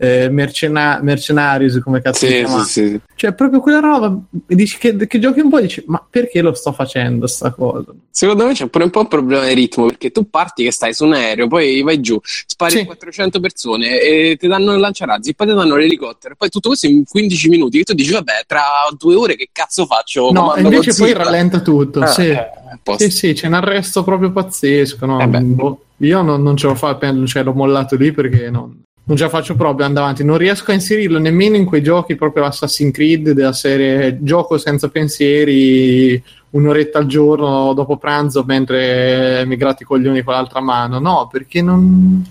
eh, 0.00 0.28
mercena- 0.30 1.00
Mercenarius, 1.02 1.80
come 1.82 2.00
cazzo 2.00 2.24
si 2.26 2.32
Sì, 2.32 2.38
chiama. 2.38 2.62
sì. 2.64 3.00
Cioè 3.16 3.34
proprio 3.34 3.58
quella 3.60 3.80
roba, 3.80 4.16
dici 4.46 4.78
che, 4.78 4.96
che 5.08 5.18
giochi 5.18 5.40
un 5.40 5.50
po' 5.50 5.58
e 5.58 5.62
dici, 5.62 5.82
ma 5.88 6.04
perché 6.08 6.40
lo 6.40 6.54
sto 6.54 6.72
facendo 6.72 7.26
sta 7.26 7.50
cosa? 7.50 7.92
Secondo 8.10 8.46
me 8.46 8.52
c'è 8.52 8.68
pure 8.68 8.84
un 8.84 8.90
po' 8.90 9.00
un 9.00 9.08
problema 9.08 9.44
di 9.46 9.54
ritmo 9.54 9.86
perché 9.86 10.10
tu 10.12 10.30
parti 10.30 10.62
che 10.64 10.70
stai 10.70 10.94
su 10.94 11.04
un 11.04 11.14
aereo, 11.14 11.48
poi 11.48 11.82
vai 11.82 12.00
giù, 12.00 12.18
spari 12.22 12.70
Sì. 12.72 12.78
a 12.80 12.84
400 12.86 13.40
persone 13.40 14.00
e 14.00 14.36
ti 14.38 14.46
danno 14.46 14.72
il 14.72 14.80
lanciarazzi, 14.80 15.34
poi 15.34 15.48
ti 15.48 15.54
danno 15.54 15.74
l'elicottero, 15.76 16.34
poi 16.38 16.48
tutto 16.48 16.68
questo 16.68 16.86
in 16.86 17.02
15 17.04 17.48
minuti 17.48 17.78
che 17.78 17.84
tu 17.84 17.94
dici 17.94 18.12
vabbè 18.12 18.44
tra 18.46 18.62
due 18.96 19.14
ore 19.16 19.34
che 19.34 19.48
cazzo 19.50 19.84
faccio? 19.86 20.30
no, 20.30 20.54
invece 20.56 20.94
poi 20.94 21.12
rallenta 21.12 21.60
tutto, 21.60 22.00
Ah, 22.00 22.06
sì. 22.06 22.28
eh. 22.28 22.46
Sì, 22.98 23.10
sì, 23.10 23.32
c'è 23.32 23.46
un 23.48 23.54
arresto 23.54 24.04
proprio 24.04 24.30
pazzesco. 24.30 25.04
No? 25.06 25.20
Eh. 25.20 25.26
Boh, 25.26 25.80
io 25.98 26.22
non, 26.22 26.42
non 26.42 26.56
ce 26.56 26.66
l'ho 26.68 26.74
fatto, 26.74 27.26
cioè 27.26 27.42
l'ho 27.42 27.52
mollato 27.52 27.96
lì 27.96 28.12
perché 28.12 28.48
non, 28.50 28.82
non 29.08 29.16
ce 29.16 29.22
la 29.22 29.30
faccio 29.30 29.54
proprio 29.56 29.86
andare 29.86 30.04
avanti. 30.04 30.22
Non 30.22 30.36
riesco 30.36 30.70
a 30.70 30.74
inserirlo 30.74 31.18
nemmeno 31.18 31.56
in 31.56 31.64
quei 31.64 31.82
giochi 31.82 32.14
proprio 32.14 32.44
Assassin's 32.44 32.92
Creed 32.92 33.30
della 33.30 33.54
serie 33.54 34.18
gioco 34.20 34.58
senza 34.58 34.88
pensieri, 34.88 36.22
un'oretta 36.50 36.98
al 36.98 37.06
giorno 37.06 37.72
dopo 37.72 37.96
pranzo 37.96 38.44
mentre 38.44 39.44
mi 39.46 39.56
gratti 39.56 39.82
i 39.82 39.86
coglioni 39.86 40.22
con 40.22 40.34
l'altra 40.34 40.60
mano. 40.60 40.98
No, 40.98 41.26
perché 41.32 41.62
non, 41.62 42.22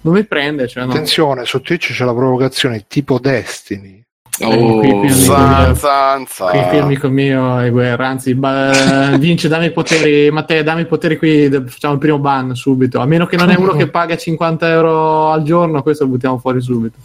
non 0.00 0.14
mi 0.14 0.24
prende. 0.24 0.66
Cioè, 0.66 0.84
no. 0.84 0.90
Attenzione, 0.90 1.44
su 1.44 1.60
Twitch 1.60 1.92
c'è 1.92 2.04
la 2.04 2.14
provocazione 2.14 2.84
tipo 2.88 3.20
Destiny. 3.20 4.04
Oh, 4.40 4.78
qui- 4.78 4.92
qui- 5.00 5.10
Zan, 5.10 5.74
zan, 5.74 6.26
zan. 6.28 6.50
Qui 6.50 6.68
qui 6.68 6.78
amico 6.78 7.08
mio 7.08 7.58
è 7.58 7.70
guerra, 7.70 8.06
anzi 8.08 8.34
ba- 8.34 9.16
vince 9.18 9.48
dammi 9.48 9.66
i 9.66 9.72
poteri 9.72 10.30
Matteo 10.30 10.62
dammi 10.62 10.82
i 10.82 10.86
poteri 10.86 11.16
qui 11.18 11.50
facciamo 11.66 11.94
il 11.94 11.98
primo 12.00 12.18
ban 12.18 12.54
subito. 12.54 13.00
A 13.00 13.06
meno 13.06 13.26
che 13.26 13.36
non 13.36 13.50
è 13.50 13.56
uno 13.56 13.72
che 13.72 13.88
paga 13.88 14.16
50 14.16 14.68
euro 14.68 15.30
al 15.30 15.42
giorno 15.42 15.82
questo 15.82 16.04
lo 16.04 16.10
buttiamo 16.10 16.38
fuori 16.38 16.60
subito. 16.60 16.96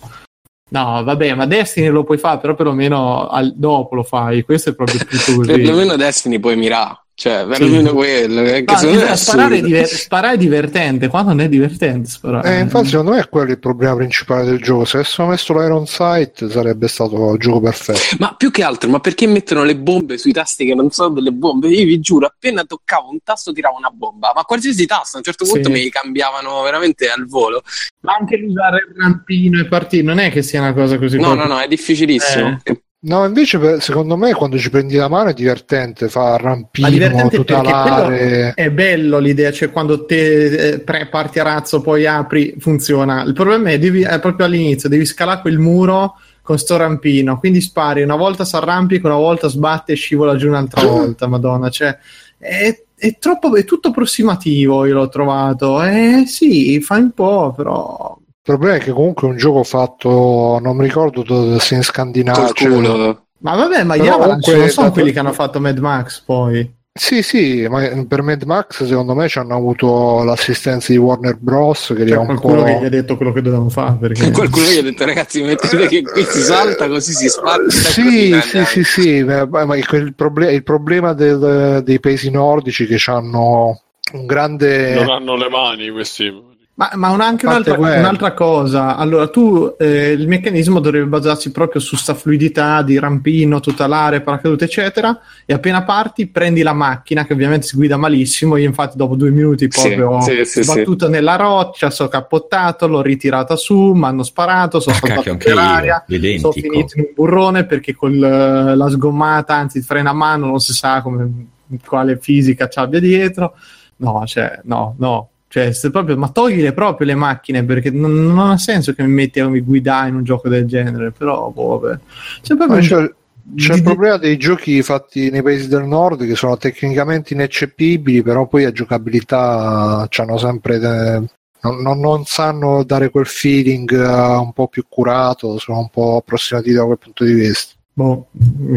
No 0.70 1.04
vabbè 1.04 1.34
ma 1.36 1.46
Destiny 1.46 1.88
lo 1.90 2.04
puoi 2.04 2.18
fare 2.18 2.40
però 2.40 2.56
perlomeno 2.56 3.28
al- 3.28 3.54
dopo 3.56 3.96
lo 3.96 4.04
fai 4.04 4.44
questo 4.44 4.70
è 4.72 4.76
proprio 4.76 5.00
tutto 5.00 5.36
così. 5.38 5.52
Perlomeno 5.52 5.96
Destiny 5.96 6.40
poi 6.40 6.56
mirà, 6.56 7.03
cioè 7.16 7.46
perlomeno 7.46 7.94
quello. 7.94 8.42
eh, 8.42 8.64
Che 8.64 8.72
No, 8.74 8.78
secondo 8.78 9.02
me 9.06 9.16
sparare, 9.16 9.58
è 9.58 9.62
diver- 9.62 9.86
sparare 9.88 10.34
è 10.34 10.38
divertente 10.38 11.08
qua 11.08 11.22
non 11.22 11.40
è 11.42 11.48
divertente 11.48 12.10
sparare 12.10 12.56
Eh, 12.56 12.60
infatti, 12.62 12.88
secondo 12.88 13.12
me 13.12 13.20
è 13.20 13.30
quello 13.30 13.52
il 13.52 13.60
problema 13.60 13.96
principale 13.96 14.46
del 14.46 14.60
gioco. 14.62 14.86
Se 14.86 14.98
avessero 14.98 15.28
messo 15.28 15.54
l'Iron 15.54 15.86
Sight 15.86 16.48
sarebbe 16.50 16.88
stato 16.88 17.34
il 17.34 17.40
gioco 17.40 17.60
perfetto. 17.62 18.16
Ma 18.20 18.34
più 18.36 18.50
che 18.52 18.64
altro, 18.64 18.90
ma 18.90 19.00
perché 19.00 19.28
mettono 19.28 19.64
le 19.64 19.78
bombe 19.78 20.18
sui 20.18 20.32
tasti 20.32 20.66
che 20.66 20.74
non 20.74 20.90
sono 20.92 21.10
delle 21.14 21.32
bombe? 21.32 21.68
Io 21.70 21.86
vi 21.86 22.00
giuro, 22.00 22.26
appena 22.26 22.64
toccavo 22.64 23.10
un 23.12 23.20
tasto 23.24 23.52
tiravo 23.54 23.78
una 23.78 23.92
bomba, 23.92 24.32
ma 24.36 24.42
qualsiasi 24.44 24.86
tasto 24.86 25.16
a 25.16 25.20
un 25.20 25.24
certo 25.24 25.46
Sì. 25.46 25.52
punto 25.54 25.70
mi 25.70 25.88
cambiavano 25.90 26.62
veramente 26.64 27.10
al 27.10 27.26
volo. 27.28 27.62
ma 28.02 28.16
anche 28.20 28.38
l'usare 28.38 28.86
il 28.90 28.96
rampino 29.02 29.60
e 29.62 29.68
partire 29.68 30.04
non 30.04 30.20
è 30.20 30.30
che 30.32 30.42
sia 30.42 30.60
una 30.60 30.74
cosa 30.74 30.98
così 30.98 31.18
No, 31.18 31.28
no, 31.30 31.36
proprio- 31.36 31.54
no, 31.56 31.62
è 31.62 31.68
difficilissimo. 31.68 32.60
No, 33.06 33.26
invece, 33.26 33.82
secondo 33.82 34.16
me, 34.16 34.34
quando 34.34 34.58
ci 34.58 34.70
prendi 34.70 34.96
la 34.96 35.10
mano 35.10 35.30
è 35.30 35.34
divertente. 35.34 36.08
Fa 36.08 36.32
Ma 36.32 36.38
rampino, 36.38 36.90
divertente 36.90 37.44
perché 37.44 37.54
tutelare. 37.54 38.54
È 38.54 38.72
bello 38.72 39.20
l'idea, 39.20 39.52
cioè 39.52 39.72
quando 39.72 40.06
te 40.06 40.76
eh, 40.76 40.80
parti 40.80 41.40
a 41.40 41.44
razzo, 41.44 41.82
poi 41.82 42.06
apri, 42.06 42.56
funziona. 42.60 43.24
Il 43.24 43.34
problema 43.34 43.72
è, 43.72 43.80
devi, 43.80 44.04
è 44.04 44.20
proprio 44.20 44.46
all'inizio, 44.46 44.88
devi 44.88 45.06
scalare 45.06 45.42
quel 45.42 45.60
muro 45.60 46.16
con 46.42 46.58
sto 46.58 46.78
rampino, 46.78 47.40
quindi 47.40 47.62
spari, 47.62 48.04
una 48.04 48.18
volta 48.18 48.46
si 48.46 48.56
arrampica, 48.56 49.08
una 49.08 49.16
volta 49.16 49.48
sbatte 49.48 49.94
e 49.94 49.96
scivola 49.96 50.36
giù 50.36 50.50
un'altra 50.50 50.84
volta, 50.86 51.26
madonna, 51.28 51.70
cioè 51.70 51.98
è, 52.38 52.84
è 52.96 53.18
troppo, 53.18 53.56
è 53.56 53.64
tutto 53.64 53.90
approssimativo, 53.90 54.86
io 54.86 54.94
l'ho 54.94 55.08
trovato, 55.08 55.82
eh 55.82 56.24
sì, 56.26 56.82
fa 56.82 56.96
un 56.96 57.12
po', 57.12 57.54
però... 57.56 58.18
Il 58.46 58.52
problema 58.52 58.76
è 58.76 58.80
che 58.80 58.92
comunque 58.92 59.26
è 59.26 59.32
un 59.32 59.38
gioco 59.38 59.64
fatto, 59.64 60.60
non 60.62 60.76
mi 60.76 60.84
ricordo 60.84 61.24
dove 61.24 61.60
se 61.60 61.76
in 61.76 61.84
Scandinavia. 61.84 62.52
Cioè-. 62.52 63.18
Ma 63.40 63.56
vabbè, 63.56 63.84
ma 63.84 63.96
gli 63.96 64.06
Avalanche 64.06 64.54
non 64.54 64.68
sono 64.68 64.92
quelli 64.92 65.14
che 65.14 65.20
hanno 65.20 65.32
fatto 65.32 65.62
Mad 65.62 65.78
Max 65.78 66.20
poi. 66.20 66.70
Sì, 66.92 67.24
sì, 67.24 67.66
ma 67.70 68.06
per 68.06 68.22
Mad 68.22 68.44
Max 68.44 68.84
secondo 68.84 69.16
me 69.16 69.30
ci 69.30 69.40
hanno 69.40 69.56
avuto 69.56 70.24
l'assistenza 70.24 70.92
di 70.92 70.98
Warner 70.98 71.38
Bros. 71.40 71.94
che 71.96 72.04
un 72.14 72.26
qualcuno 72.26 72.56
po'. 72.58 72.64
che 72.66 72.80
gli 72.82 72.86
ha 72.86 72.90
detto 72.90 73.16
quello 73.16 73.32
che 73.32 73.42
dovevano 73.42 73.70
fare. 73.70 73.96
Perché... 74.00 74.30
Qualcuno 74.32 74.66
gli 74.66 74.78
ha 74.78 74.84
detto, 74.84 75.06
ragazzi, 75.06 75.42
mettete 75.42 75.88
che 75.88 76.02
qui 76.04 76.24
si 76.26 76.42
salta 76.42 76.90
così 76.90 77.14
si 77.14 77.30
spara. 77.30 77.64
Sì, 77.70 78.40
sì, 78.42 78.66
sì, 78.66 78.84
sì, 78.84 79.24
ma, 79.24 79.46
ma 79.46 79.78
il, 79.78 79.88
il 79.90 80.14
proble- 80.16 80.52
il 80.52 80.64
problema 80.64 81.14
del- 81.14 81.82
dei 81.84 82.00
paesi 82.02 82.30
nordici 82.30 82.86
che 82.86 83.02
hanno 83.10 83.82
un 84.12 84.26
grande... 84.26 84.96
Non 84.96 85.10
hanno 85.10 85.38
le 85.38 85.50
mani 85.50 85.90
questi. 85.90 86.52
Ma, 86.76 86.90
ma 86.96 87.12
un- 87.12 87.22
anche 87.22 87.46
un'altra, 87.46 87.76
un'altra 87.78 88.34
cosa, 88.34 88.96
allora 88.96 89.28
tu 89.28 89.76
eh, 89.78 90.10
il 90.14 90.28
meccanismo 90.28 90.80
dovrebbe 90.80 91.06
basarsi 91.06 91.52
proprio 91.52 91.80
su 91.80 91.96
sta 91.96 92.16
fluidità 92.16 92.82
di 92.82 92.98
rampino, 92.98 93.60
tutelare, 93.60 94.22
paracadute, 94.22 94.66
eccetera. 94.66 95.20
E 95.46 95.54
appena 95.54 95.84
parti, 95.84 96.26
prendi 96.26 96.64
la 96.64 96.74
macchina, 96.74 97.26
che 97.26 97.34
ovviamente 97.34 97.68
si 97.68 97.76
guida 97.76 97.96
malissimo. 97.96 98.58
Io, 98.58 98.66
infatti, 98.66 98.98
dopo 98.98 99.14
due 99.14 99.30
minuti 99.30 99.68
Sì, 99.70 99.82
proprio 99.82 100.10
ho 100.10 100.22
sì, 100.22 100.44
sì, 100.46 100.64
sbattuto 100.64 101.08
nella 101.10 101.36
roccia, 101.36 101.92
sono 101.92 102.10
cappottato, 102.10 102.88
l'ho 102.88 103.04
ritirata 103.04 103.56
su, 103.56 103.92
mi 103.92 104.06
hanno 104.06 104.24
sparato, 104.24 104.80
sono 104.80 104.96
Ah, 104.96 105.00
saltato 105.00 105.38
per 105.38 105.58
aria. 105.60 106.04
Sono 106.40 106.54
finito 106.54 106.98
in 106.98 107.06
un 107.08 107.12
burrone 107.14 107.66
perché 107.68 107.94
con 107.94 108.18
la 108.18 108.90
sgommata, 108.90 109.54
anzi 109.54 109.78
il 109.78 109.84
freno 109.84 110.10
a 110.10 110.14
mano, 110.14 110.48
non 110.48 110.60
si 110.60 110.74
sa 110.74 111.04
come, 111.04 111.50
quale 111.86 112.18
fisica 112.18 112.68
ci 112.68 112.80
abbia 112.80 113.00
dietro. 113.00 113.54
No, 113.98 114.24
cioè, 114.26 114.60
no, 114.64 114.96
no. 114.98 115.28
Cioè, 115.54 115.72
se 115.72 115.92
proprio, 115.92 116.18
ma 116.18 116.30
toglile 116.30 116.74
proprio 116.74 117.06
le 117.06 117.14
macchine 117.14 117.64
perché 117.64 117.92
non, 117.92 118.12
non 118.12 118.40
ha 118.40 118.58
senso 118.58 118.92
che 118.94 119.04
mi 119.04 119.14
metti 119.14 119.40
a 119.40 119.46
guidare 119.46 120.10
in 120.10 120.16
un 120.16 120.24
gioco 120.24 120.50
del 120.50 120.66
genere. 120.66 121.12
Però, 121.12 121.52
boh, 121.52 121.78
vabbè. 121.78 122.00
C'è 122.42 122.56
proprio 122.56 122.68
Ma 122.70 122.76
un 122.78 122.82
c'è, 122.82 123.14
c'è 123.56 123.76
il 123.76 123.84
problema 123.84 124.18
dei 124.18 124.38
giochi 124.38 124.82
fatti 124.82 125.30
nei 125.30 125.44
paesi 125.44 125.68
del 125.68 125.84
nord 125.84 126.26
che 126.26 126.34
sono 126.34 126.58
tecnicamente 126.58 127.36
ineccepibili, 127.36 128.24
però 128.24 128.48
poi 128.48 128.64
a 128.64 128.72
giocabilità 128.72 130.08
hanno 130.10 130.38
sempre. 130.40 130.80
de- 130.80 131.22
non, 131.62 131.82
non- 131.84 132.00
non 132.00 132.26
sanno 132.26 132.84
dare 132.84 133.12
quel 133.12 133.28
feeling 133.28 133.92
eh, 133.94 134.36
un 134.38 134.54
po' 134.54 134.68
più 134.68 134.84
curato, 134.90 135.60
sono 135.60 135.78
un 135.82 135.90
po' 135.90 136.18
approssimativi 136.18 136.76
da 136.76 136.86
quel 136.86 136.98
punto 136.98 137.24
di 137.26 137.34
vista. 137.34 137.76
boh, 137.94 138.26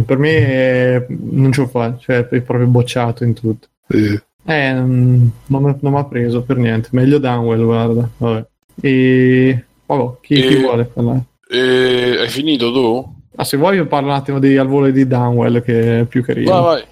per 0.05 0.19
me 0.19 0.31
eh, 0.37 1.07
non 1.09 1.53
ce 1.53 1.63
lo 1.63 1.69
fa, 1.69 1.97
cioè 1.99 2.29
è 2.29 2.41
proprio 2.43 2.67
bocciato 2.67 3.25
in 3.25 3.33
tutto. 3.33 3.67
Sì. 3.89 4.21
Eh, 4.47 4.73
non, 4.73 5.33
non 5.47 5.77
mi 5.81 5.99
ha 5.99 6.05
preso 6.05 6.43
per 6.43 6.57
niente. 6.57 6.89
Meglio 6.93 7.19
Downwell, 7.19 7.65
guarda. 7.65 8.09
Vabbè. 8.17 8.47
E. 8.81 9.65
Vabbè, 9.87 10.17
chi, 10.21 10.35
chi 10.35 10.55
E- 10.57 10.61
vuole 10.61 10.85
parlare? 10.85 11.21
E 11.49 12.17
hai 12.21 12.29
finito 12.29 12.73
tu? 12.73 13.15
Ah, 13.37 13.45
se 13.45 13.57
vuoi 13.57 13.85
parlo 13.87 14.09
un 14.09 14.15
attimo 14.15 14.39
di 14.39 14.57
Al 14.57 14.67
volo 14.67 14.91
di 14.91 15.07
Downwell 15.07 15.63
che 15.63 16.01
è 16.01 16.05
più 16.05 16.23
carino. 16.23 16.51
Vai, 16.51 16.63
vai. 16.63 16.85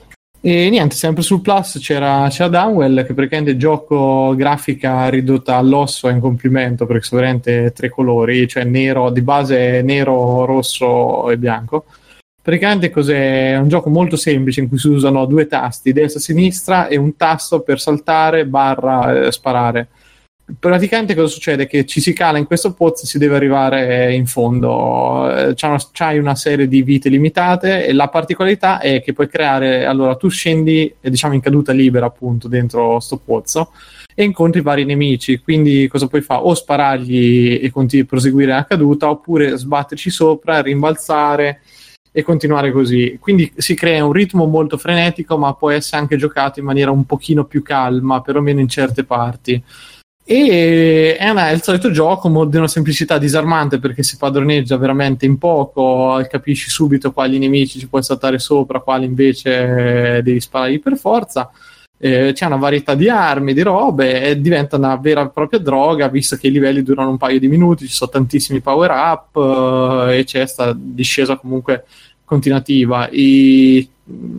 E 0.47 0.69
niente, 0.69 0.95
sempre 0.95 1.23
sul 1.23 1.41
Plus 1.41 1.79
c'era, 1.81 2.29
c'era 2.29 2.49
Downwell 2.51 3.07
che 3.07 3.15
praticamente 3.15 3.57
gioco 3.57 4.35
grafica 4.37 5.09
ridotta 5.09 5.57
all'osso 5.57 6.07
è 6.07 6.13
un 6.13 6.21
complimento 6.21 6.85
perché 6.85 7.03
sono 7.03 7.23
veramente 7.23 7.73
tre 7.75 7.89
colori, 7.89 8.47
cioè 8.47 8.65
nero, 8.65 9.09
di 9.09 9.23
base 9.23 9.81
nero, 9.81 10.45
rosso 10.45 11.31
e 11.31 11.39
bianco. 11.39 11.87
Praticamente 12.45 12.91
cos'è? 12.91 13.53
È 13.53 13.57
un 13.57 13.69
gioco 13.69 13.89
molto 13.89 14.17
semplice 14.17 14.61
in 14.61 14.69
cui 14.69 14.77
si 14.77 14.89
usano 14.89 15.25
due 15.25 15.47
tasti, 15.47 15.95
destra 15.95 16.21
e 16.21 16.23
sinistra, 16.23 16.89
e 16.89 16.97
un 16.99 17.17
tasto 17.17 17.61
per 17.61 17.81
saltare 17.81 18.45
barra 18.45 19.29
eh, 19.29 19.33
sparare. 19.33 19.89
Praticamente 20.61 21.15
cosa 21.15 21.29
succede? 21.29 21.67
Che 21.67 21.87
ci 21.87 22.03
si 22.03 22.13
cala 22.13 22.37
in 22.37 22.45
questo 22.45 22.75
pozzo 22.75 23.05
e 23.05 23.07
si 23.07 23.17
deve 23.17 23.37
arrivare 23.37 24.13
in 24.13 24.27
fondo. 24.27 25.27
Eh, 25.35 25.55
c'ha 25.55 25.69
una- 25.69 25.83
C'hai 25.91 26.19
una 26.19 26.35
serie 26.35 26.69
di 26.69 26.83
vite 26.83 27.09
limitate 27.09 27.87
e 27.87 27.95
la 27.95 28.09
particolarità 28.09 28.79
è 28.79 29.01
che 29.01 29.15
puoi 29.15 29.27
creare. 29.27 29.87
Allora, 29.87 30.15
tu 30.17 30.29
scendi, 30.29 30.95
eh, 31.01 31.09
diciamo, 31.09 31.33
in 31.33 31.41
caduta 31.41 31.73
libera, 31.73 32.05
appunto, 32.05 32.47
dentro 32.47 33.01
sto 33.01 33.17
pozzo 33.17 33.73
e 34.15 34.23
incontri 34.23 34.61
vari 34.61 34.85
nemici. 34.85 35.39
Quindi, 35.39 35.89
cosa 35.89 36.09
puoi 36.09 36.21
fare? 36.21 36.43
O 36.45 36.53
sparargli 36.55 37.61
e 37.63 37.71
continui 37.71 38.05
a 38.05 38.09
proseguire 38.09 38.53
la 38.53 38.67
caduta, 38.67 39.09
oppure 39.09 39.57
sbatterci 39.57 40.11
sopra, 40.11 40.61
rimbalzare 40.61 41.61
e 42.17 42.23
continuare 42.23 42.71
così. 42.71 43.19
Quindi 43.21 43.53
si 43.57 43.75
crea 43.75 44.05
un 44.05 44.13
ritmo 44.13 44.47
molto 44.47 44.79
frenetico, 44.79 45.37
ma 45.37 45.53
può 45.55 45.71
essere 45.71 46.01
anche 46.01 46.17
giocato 46.17 46.61
in 46.61 46.65
maniera 46.65 46.93
un 46.93 47.05
pochino 47.05 47.45
più 47.45 47.61
calma, 47.61 48.21
perlomeno 48.21 48.61
in 48.61 48.69
certe 48.69 49.03
parti. 49.03 49.61
E 50.27 51.17
è, 51.19 51.29
una, 51.29 51.49
è 51.49 51.53
il 51.53 51.63
solito 51.63 51.91
gioco 51.91 52.47
di 52.47 52.57
una 52.57 52.69
semplicità 52.69 53.19
disarmante 53.19 53.81
perché 53.81 54.05
si 54.05 54.17
padroneggia 54.17 54.77
veramente 54.77 55.27
in 55.27 55.39
poco, 55.39 56.25
capisci 56.31 56.71
subito 56.71 57.11
quali 57.13 57.37
nemici 57.37 57.81
ci 57.81 57.89
puoi 57.89 58.05
saltare 58.05 58.39
sopra, 58.39 58.79
quali 58.79 59.07
invece 59.07 60.23
devi 60.23 60.41
sparare 60.41 60.79
per 60.79 60.97
forza. 60.97 61.51
Eh, 62.05 62.33
c'è 62.35 62.45
una 62.45 62.57
varietà 62.57 62.95
di 62.95 63.09
armi, 63.09 63.55
di 63.55 63.63
robe 63.63 64.21
e 64.21 64.39
diventa 64.39 64.77
una 64.77 64.95
vera 64.97 65.23
e 65.23 65.31
propria 65.31 65.59
droga 65.59 66.07
visto 66.09 66.37
che 66.37 66.49
i 66.49 66.51
livelli 66.51 66.83
durano 66.83 67.09
un 67.09 67.17
paio 67.17 67.39
di 67.39 67.49
minuti, 67.49 67.87
ci 67.87 67.95
sono 67.95 68.11
tantissimi 68.11 68.61
power 68.61 68.91
up 68.91 70.09
eh, 70.11 70.19
e 70.19 70.25
c'è 70.25 70.41
questa 70.41 70.77
discesa 70.79 71.39
comunque 71.39 71.87
continuativa. 72.23 73.09
I, 73.11 73.89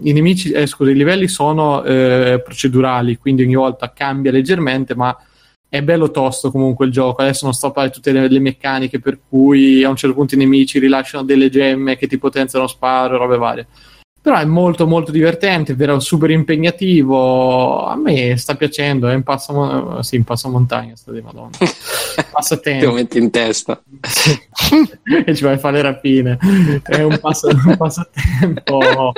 i 0.03 0.13
nemici, 0.13 0.51
eh, 0.51 0.67
scusa, 0.67 0.91
i 0.91 0.95
livelli 0.95 1.27
sono 1.27 1.83
eh, 1.83 2.39
procedurali, 2.45 3.17
quindi 3.17 3.41
ogni 3.41 3.55
volta 3.55 3.91
cambia 3.91 4.31
leggermente, 4.31 4.93
ma 4.93 5.17
è 5.67 5.81
bello 5.81 6.11
tosto 6.11 6.51
comunque 6.51 6.85
il 6.85 6.91
gioco. 6.91 7.23
Adesso 7.23 7.45
non 7.45 7.55
sto 7.55 7.65
a 7.65 7.71
parlare 7.71 7.95
tutte 7.95 8.11
le, 8.11 8.27
le, 8.27 8.39
meccaniche 8.39 8.99
per 8.99 9.17
cui 9.27 9.83
a 9.83 9.89
un 9.89 9.95
certo 9.95 10.15
punto 10.15 10.35
i 10.35 10.37
nemici 10.37 10.77
rilasciano 10.77 11.23
delle 11.23 11.49
gemme 11.49 11.97
che 11.97 12.05
ti 12.05 12.19
potenziano 12.19 12.67
sparo 12.67 13.15
e 13.15 13.17
robe 13.17 13.37
varie. 13.37 13.67
Però 14.25 14.37
è 14.39 14.45
molto 14.45 14.87
molto 14.87 15.11
divertente, 15.11 15.73
è 15.73 15.75
vero, 15.75 15.99
super 15.99 16.31
impegnativo. 16.31 17.85
A 17.85 17.95
me 17.95 18.35
sta 18.37 18.55
piacendo, 18.55 19.07
è 19.07 19.13
in 19.13 19.21
passa, 19.21 20.01
sì, 20.01 20.15
in 20.15 20.23
passamontagna 20.23 20.95
sta 20.95 21.11
di 21.11 21.21
Madonna. 21.21 21.51
Passatempo. 22.31 22.79
Te 22.79 22.85
lo 22.87 22.93
metti 22.93 23.19
in 23.19 23.29
testa. 23.29 23.79
e 25.27 25.35
ci 25.35 25.43
vai 25.43 25.53
a 25.53 25.57
fare 25.59 25.75
le 25.75 25.81
rapine. 25.83 26.39
È 26.81 27.03
un, 27.03 27.19
passo, 27.19 27.49
un 27.49 27.77
passatempo 27.77 29.13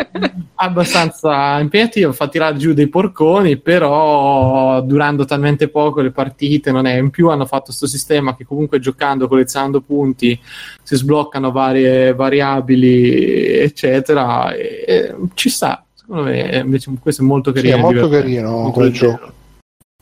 abbastanza 0.56 1.58
impegnativo, 1.60 2.12
fa 2.12 2.28
tirare 2.28 2.58
giù 2.58 2.74
dei 2.74 2.90
porconi, 2.90 3.56
però 3.56 4.82
durando 4.82 5.24
talmente 5.24 5.70
poco 5.70 6.02
le 6.02 6.12
partite 6.12 6.70
non 6.74 6.86
è. 6.86 6.98
In 6.98 7.12
più 7.12 7.30
hanno 7.30 7.46
fatto 7.46 7.68
questo 7.68 7.88
sistema 7.88 8.36
che 8.36 8.44
comunque 8.44 8.80
giocando, 8.80 9.30
collezionando 9.30 9.80
punti, 9.80 10.38
si 10.84 10.96
sbloccano 10.98 11.52
varie 11.52 12.14
variabili, 12.14 13.60
eccetera. 13.60 14.54
E, 14.54 14.97
ci 15.34 15.50
sta. 15.50 15.84
Secondo 15.94 16.24
me 16.24 16.62
invece 16.64 16.92
questo 17.00 17.22
è 17.22 17.26
molto 17.26 17.52
carino. 17.52 17.76
Sì, 17.76 17.80
è 17.80 17.84
molto 17.84 18.10
carino 18.10 18.72
quel 18.72 18.92
gioco. 18.92 19.32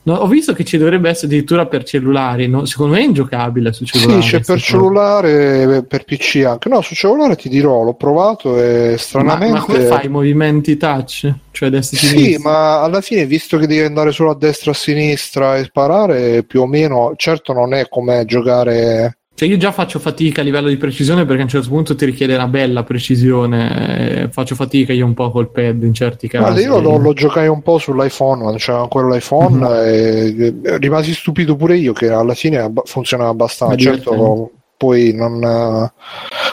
No, 0.06 0.14
ho 0.14 0.28
visto 0.28 0.52
che 0.52 0.62
ci 0.64 0.78
dovrebbe 0.78 1.08
essere 1.08 1.26
addirittura 1.26 1.66
per 1.66 1.82
cellulari, 1.82 2.46
no? 2.46 2.64
secondo 2.64 2.94
me 2.94 3.00
è 3.00 3.04
ingiocabile 3.04 3.72
su 3.72 3.84
cellulare. 3.84 4.22
Sì, 4.22 4.28
c'è 4.28 4.40
per 4.40 4.60
cellulare, 4.60 5.82
per 5.82 6.04
PC 6.04 6.44
anche. 6.46 6.68
No, 6.68 6.80
su 6.80 6.94
cellulare 6.94 7.34
ti 7.34 7.48
dirò, 7.48 7.82
l'ho 7.82 7.94
provato 7.94 8.56
e 8.56 8.94
stranamente... 8.98 9.54
Ma, 9.54 9.58
ma 9.58 9.64
come 9.64 9.80
fai 9.80 10.06
i 10.06 10.08
movimenti 10.08 10.76
touch? 10.76 11.34
Cioè 11.50 11.70
destra 11.70 11.96
e 11.96 12.00
sì, 12.00 12.06
sinistra? 12.06 12.38
Sì, 12.38 12.44
ma 12.44 12.82
alla 12.82 13.00
fine, 13.00 13.26
visto 13.26 13.58
che 13.58 13.66
devi 13.66 13.84
andare 13.84 14.12
solo 14.12 14.30
a 14.30 14.36
destra 14.36 14.70
e 14.70 14.74
a 14.74 14.76
sinistra 14.76 15.56
e 15.56 15.64
sparare, 15.64 16.44
più 16.44 16.60
o 16.60 16.66
meno, 16.66 17.14
certo 17.16 17.52
non 17.52 17.74
è 17.74 17.88
come 17.88 18.24
giocare 18.26 19.18
cioè 19.36 19.46
io 19.46 19.58
già 19.58 19.70
faccio 19.70 19.98
fatica 19.98 20.40
a 20.40 20.44
livello 20.44 20.68
di 20.68 20.78
precisione 20.78 21.26
perché 21.26 21.42
a 21.42 21.44
un 21.44 21.50
certo 21.50 21.68
punto 21.68 21.94
ti 21.94 22.06
richiede 22.06 22.34
una 22.34 22.46
bella 22.46 22.84
precisione, 22.84 24.22
eh, 24.22 24.28
faccio 24.30 24.54
fatica 24.54 24.94
io 24.94 25.04
un 25.04 25.12
po' 25.12 25.30
col 25.30 25.50
pad 25.50 25.82
in 25.82 25.92
certi 25.92 26.26
casi. 26.26 26.42
Guarda, 26.42 26.60
io 26.62 26.80
lo, 26.80 26.96
lo, 26.96 27.12
giocai 27.12 27.46
un 27.46 27.60
po' 27.60 27.76
sull'iPhone, 27.76 28.40
quando 28.40 28.56
c'era 28.56 28.80
ancora 28.80 29.08
l'iPhone 29.08 29.58
mm-hmm. 29.58 30.64
e 30.64 30.78
rimasi 30.78 31.12
stupito 31.12 31.54
pure 31.54 31.76
io 31.76 31.92
che 31.92 32.08
alla 32.08 32.32
fine 32.32 32.72
funzionava 32.84 33.28
abbastanza, 33.28 33.76
certo 33.76 34.52
poi 34.78 35.12
non... 35.12 35.90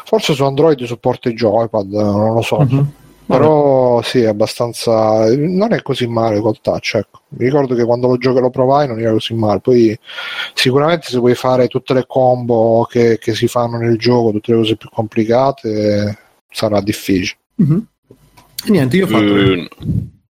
forse 0.03 0.33
su 0.33 0.43
Android 0.43 0.83
supporta 0.83 1.29
i 1.29 1.33
joypad, 1.35 1.89
non 1.89 2.33
lo 2.33 2.41
so. 2.41 2.59
Mm-hmm. 2.59 2.83
Però 3.25 4.01
sì, 4.01 4.21
è 4.21 4.27
abbastanza. 4.27 5.33
Non 5.35 5.73
è 5.73 5.81
così 5.81 6.07
male 6.07 6.39
col 6.39 6.59
touch. 6.61 6.95
Ecco. 6.95 7.21
Mi 7.29 7.45
ricordo 7.45 7.73
che 7.75 7.85
quando 7.85 8.07
lo 8.07 8.17
gioco 8.17 8.39
lo 8.39 8.49
provai 8.49 8.87
non 8.87 8.99
era 8.99 9.11
così 9.11 9.33
male. 9.33 9.59
Poi 9.59 9.97
sicuramente 10.53 11.07
se 11.07 11.17
vuoi 11.17 11.35
fare 11.35 11.67
tutte 11.67 11.93
le 11.93 12.05
combo 12.05 12.85
che, 12.89 13.17
che 13.19 13.33
si 13.33 13.47
fanno 13.47 13.77
nel 13.77 13.97
gioco, 13.97 14.31
tutte 14.31 14.51
le 14.51 14.57
cose 14.57 14.75
più 14.75 14.89
complicate, 14.89 16.17
sarà 16.49 16.81
difficile. 16.81 17.39
Mm-hmm. 17.63 17.79
E 18.65 18.71
niente, 18.71 18.97
io 18.97 19.05
ho 19.05 19.07
fatto. 19.07 19.23
Bene. 19.23 19.67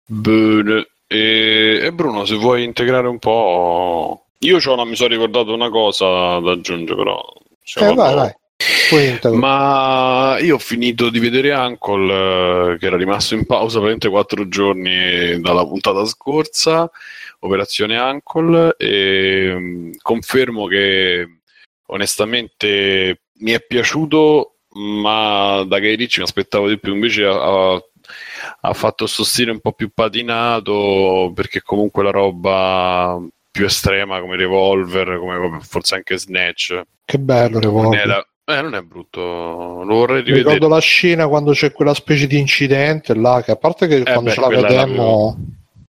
Bene. 0.06 0.88
E, 1.06 1.80
e, 1.82 1.92
Bruno, 1.92 2.24
se 2.24 2.36
vuoi 2.36 2.64
integrare 2.64 3.08
un 3.08 3.18
po'. 3.18 4.26
Io 4.38 4.58
non 4.74 4.88
mi 4.88 4.96
sono 4.96 5.10
ricordato 5.10 5.52
una 5.52 5.70
cosa 5.70 6.38
da 6.40 6.52
aggiungere, 6.52 6.96
però. 6.96 7.22
Eh, 7.76 7.94
vai, 7.94 8.14
vai. 8.14 8.32
Ma 9.36 10.38
io 10.40 10.56
ho 10.56 10.58
finito 10.58 11.10
di 11.10 11.18
vedere 11.18 11.52
Ankle, 11.52 12.72
eh, 12.72 12.78
che 12.78 12.86
era 12.86 12.96
rimasto 12.96 13.34
in 13.34 13.46
pausa 13.46 13.78
praticamente 13.78 14.08
quattro 14.08 14.48
giorni 14.48 15.40
dalla 15.40 15.66
puntata 15.66 16.04
scorsa, 16.04 16.90
Operazione 17.40 17.96
Ankle, 17.96 18.74
e 18.76 19.54
mm, 19.56 19.92
confermo 20.02 20.66
che 20.66 21.38
onestamente 21.86 23.22
mi 23.38 23.52
è 23.52 23.60
piaciuto, 23.60 24.56
ma 24.74 25.64
da 25.66 25.78
Guy 25.78 25.96
Ricci 25.96 26.18
mi 26.18 26.26
aspettavo 26.26 26.68
di 26.68 26.78
più, 26.78 26.92
invece 26.92 27.24
ha, 27.24 27.72
ha 27.72 28.72
fatto 28.74 29.04
questo 29.04 29.24
stile 29.24 29.52
un 29.52 29.60
po' 29.60 29.72
più 29.72 29.90
patinato, 29.94 31.32
perché 31.34 31.62
comunque 31.62 32.02
la 32.02 32.10
roba 32.10 33.18
più 33.50 33.64
estrema 33.64 34.20
come 34.20 34.36
Revolver, 34.36 35.18
come 35.18 35.60
forse 35.62 35.94
anche 35.94 36.18
Snatch. 36.18 36.82
Che 37.04 37.18
bello 37.18 37.58
Revolver. 37.58 38.28
Eh, 38.50 38.62
non 38.62 38.74
è 38.74 38.82
brutto, 38.82 39.20
lo 39.20 39.94
vorrei 39.94 40.22
rivedere. 40.22 40.54
Ricordo 40.54 40.68
la 40.68 40.80
scena 40.80 41.28
quando 41.28 41.52
c'è 41.52 41.72
quella 41.72 41.94
specie 41.94 42.26
di 42.26 42.38
incidente 42.38 43.14
là, 43.14 43.42
che 43.44 43.52
a 43.52 43.56
parte 43.56 43.86
che 43.86 43.96
eh 43.96 44.02
quando 44.02 44.22
beh, 44.22 44.30
ce 44.30 44.40
la 44.40 44.48
vedemmo 44.48 45.36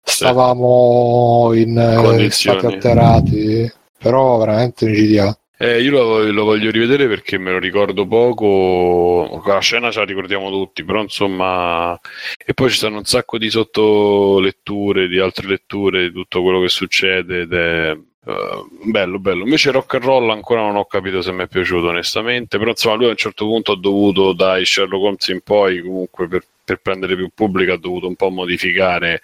stavamo 0.07 1.51
in 1.55 1.77
eh, 1.77 2.31
stati 2.31 2.65
alterati, 2.65 3.70
però 3.99 4.39
veramente 4.39 4.87
micidiale. 4.87 5.39
Eh, 5.59 5.81
io 5.81 5.91
lo, 5.91 6.31
lo, 6.31 6.45
voglio 6.45 6.70
rivedere 6.70 7.09
perché 7.09 7.39
me 7.39 7.51
lo 7.51 7.59
ricordo 7.59 8.07
poco. 8.07 9.43
La 9.47 9.59
scena 9.61 9.91
ce 9.91 10.01
la 10.01 10.05
ricordiamo 10.05 10.51
tutti, 10.51 10.85
però 10.85 11.01
insomma. 11.01 11.99
E 12.45 12.53
poi 12.53 12.70
ci 12.70 12.77
sono 12.77 12.99
un 12.99 13.05
sacco 13.05 13.39
di 13.39 13.49
sottoletture, 13.49 15.09
di 15.09 15.19
altre 15.19 15.49
letture 15.49 16.03
di 16.03 16.12
tutto 16.12 16.43
quello 16.43 16.61
che 16.61 16.69
succede 16.69 17.41
ed 17.41 17.53
è 17.55 17.97
Uh, 18.27 18.66
bello, 18.90 19.20
bello. 19.20 19.44
Invece 19.44 19.70
rock 19.70 19.94
and 19.94 20.03
roll 20.03 20.31
ancora 20.31 20.61
non 20.61 20.74
ho 20.74 20.85
capito 20.86 21.23
se 21.23 21.31
mi 21.31 21.44
è 21.44 21.47
piaciuto 21.47 21.86
onestamente, 21.86 22.59
però 22.59 22.70
insomma 22.70 22.97
lui 22.97 23.07
a 23.07 23.11
un 23.11 23.16
certo 23.16 23.44
punto 23.44 23.70
ha 23.70 23.78
dovuto 23.78 24.32
dai 24.32 24.65
Sherlock 24.65 25.05
Holmes 25.05 25.28
in 25.28 25.43
poi 25.43 25.81
comunque 25.81 26.27
per, 26.27 26.44
per 26.65 26.81
prendere 26.81 27.15
più 27.15 27.31
pubblico 27.32 27.73
ha 27.73 27.78
dovuto 27.78 28.09
un 28.09 28.16
po' 28.16 28.31
modificare 28.31 29.23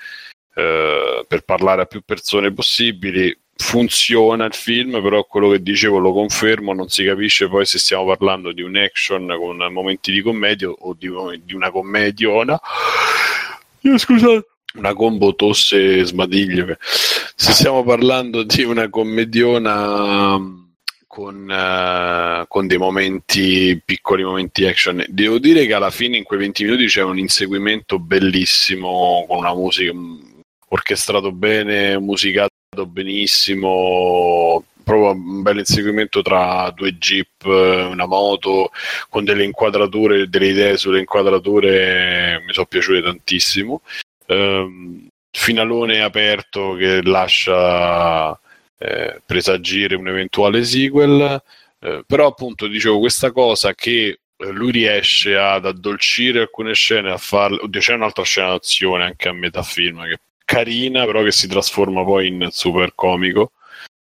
uh, 0.55 1.27
per 1.27 1.43
parlare 1.45 1.83
a 1.83 1.87
più 1.87 2.03
persone 2.05 2.53
possibili. 2.53 3.37
Funziona 3.57 4.45
il 4.45 4.55
film, 4.55 5.03
però 5.03 5.25
quello 5.25 5.51
che 5.51 5.61
dicevo 5.61 5.99
lo 5.99 6.13
confermo, 6.13 6.73
non 6.73 6.89
si 6.89 7.05
capisce 7.05 7.49
poi 7.49 7.67
se 7.67 7.81
stiamo 7.81 8.07
parlando 8.07 8.53
di 8.53 8.63
un 8.63 8.77
action 8.77 9.27
con 9.37 9.57
momenti 9.73 10.13
di 10.13 10.23
commedia 10.23 10.69
o 10.69 10.95
di, 10.97 11.11
di 11.45 11.55
una 11.55 11.73
commediona. 11.73 12.57
Io 13.81 13.99
scusate 13.99 14.47
una 14.75 14.95
combo 14.95 15.35
tosse 15.35 15.99
e 15.99 16.05
sbadiglio. 16.05 16.77
Se 17.35 17.53
stiamo 17.53 17.85
parlando 17.85 18.43
di 18.43 18.63
una 18.63 18.89
commediona 18.89 20.39
mm, 20.39 20.63
con, 21.07 21.49
uh, 21.49 22.47
con, 22.49 22.67
dei 22.67 22.79
momenti, 22.79 23.81
piccoli 23.85 24.25
momenti 24.25 24.67
action, 24.67 25.05
devo 25.09 25.39
dire 25.39 25.67
che 25.67 25.75
alla 25.75 25.91
fine 25.91 26.17
in 26.17 26.25
quei 26.25 26.39
20 26.41 26.65
minuti 26.65 26.87
c'è 26.87 27.03
un 27.03 27.19
inseguimento 27.19 27.99
bellissimo 27.99 29.25
con 29.29 29.39
una 29.39 29.55
musica 29.55 29.93
mm, 29.93 30.21
orchestrato 30.69 31.33
bene, 31.33 31.99
musicato 31.99 32.51
benissimo, 32.87 34.65
proprio 34.83 35.11
un 35.11 35.43
bel 35.43 35.59
inseguimento 35.59 36.23
tra 36.23 36.73
due 36.75 36.97
jeep, 36.97 37.45
una 37.45 38.07
moto, 38.07 38.71
con 39.11 39.25
delle 39.25 39.45
inquadrature, 39.45 40.29
delle 40.31 40.49
idee 40.49 40.77
sulle 40.79 41.01
inquadrature 41.01 42.43
mi 42.47 42.53
sono 42.55 42.67
piaciute 42.67 43.03
tantissimo 43.03 43.83
ehm, 44.27 45.09
finalone 45.31 46.03
aperto 46.03 46.75
che 46.75 47.03
lascia 47.03 48.39
eh, 48.79 49.21
presagire 49.25 49.95
un 49.97 50.09
eventuale 50.09 50.65
sequel. 50.65 51.43
Eh, 51.81 52.05
però 52.07 52.29
appunto 52.29 52.67
dicevo 52.67 52.99
questa 52.99 53.33
cosa 53.33 53.75
che 53.75 54.19
eh, 54.37 54.51
lui 54.51 54.71
riesce 54.73 55.37
ad 55.37 55.67
addolcire 55.67 56.41
alcune 56.41 56.75
scene, 56.75 57.11
a 57.11 57.19
farle. 57.19 57.59
Oddio, 57.63 57.81
c'è 57.81 57.95
un'altra 57.95 58.25
scena 58.25 58.49
d'azione 58.49 59.05
anche 59.05 59.29
a 59.29 59.33
metà 59.33 59.63
film 59.63 60.03
che 60.05 60.13
è 60.15 60.19
carina, 60.45 61.05
però 61.05 61.23
che 61.23 61.33
si 61.33 61.49
trasforma 61.49 62.05
poi 62.05 62.29
in 62.29 62.49
super 62.51 62.93
comico. 62.95 63.53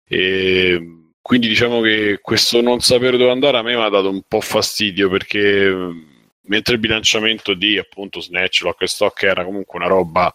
E 0.08 0.98
quindi 1.22 1.48
diciamo 1.48 1.82
che 1.82 2.20
questo 2.22 2.62
non 2.62 2.82
sapere 2.82 3.18
dove 3.18 3.32
andare 3.32 3.58
a 3.58 3.62
me 3.62 3.76
mi 3.76 3.82
ha 3.82 3.90
dato 3.90 4.10
un 4.10 4.22
po' 4.28 4.42
fastidio 4.42 5.10
perché 5.10 5.70
mentre 6.52 6.74
il 6.74 6.82
bilanciamento 6.82 7.54
di 7.54 7.78
appunto 7.78 8.20
Snatch, 8.20 8.64
Lock 8.64 8.82
e 8.82 8.88
Stock 8.88 9.24
era 9.24 9.46
comunque 9.46 9.80
una 9.80 9.88
roba 9.88 10.34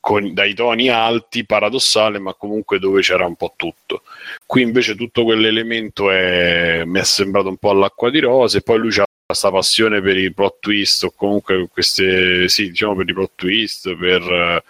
con, 0.00 0.32
dai 0.32 0.54
toni 0.54 0.88
alti, 0.88 1.44
paradossale, 1.44 2.18
ma 2.18 2.32
comunque 2.32 2.78
dove 2.78 3.02
c'era 3.02 3.26
un 3.26 3.36
po' 3.36 3.52
tutto. 3.56 4.02
Qui 4.46 4.62
invece 4.62 4.96
tutto 4.96 5.22
quell'elemento 5.24 6.10
è, 6.10 6.84
mi 6.86 6.98
è 6.98 7.04
sembrato 7.04 7.48
un 7.48 7.58
po' 7.58 7.70
all'acqua 7.70 8.08
di 8.08 8.20
rose, 8.20 8.62
poi 8.62 8.78
lui 8.78 8.98
ha 8.98 9.04
questa 9.26 9.50
passione 9.50 10.00
per 10.00 10.16
i 10.16 10.32
plot 10.32 10.56
twist 10.60 11.04
o 11.04 11.12
comunque 11.14 11.68
queste, 11.68 12.48
sì, 12.48 12.70
diciamo 12.70 12.96
per 12.96 13.08
i 13.10 13.12
plot 13.12 13.32
twist, 13.34 13.94
per 13.96 14.64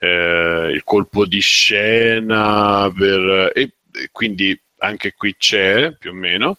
eh, 0.00 0.70
il 0.70 0.82
colpo 0.84 1.24
di 1.24 1.40
scena, 1.40 2.92
per, 2.94 3.52
e, 3.54 3.72
e 3.90 4.08
quindi 4.12 4.60
anche 4.80 5.14
qui 5.14 5.34
c'è 5.38 5.96
più 5.96 6.10
o 6.10 6.14
meno, 6.14 6.58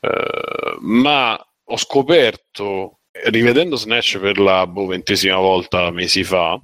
eh, 0.00 0.76
ma 0.80 1.38
ho 1.64 1.76
scoperto, 1.76 2.99
rivedendo 3.26 3.76
Snatch 3.76 4.18
per 4.18 4.38
la 4.38 4.66
boh, 4.66 4.86
ventesima 4.86 5.36
volta 5.36 5.90
mesi 5.90 6.24
fa, 6.24 6.60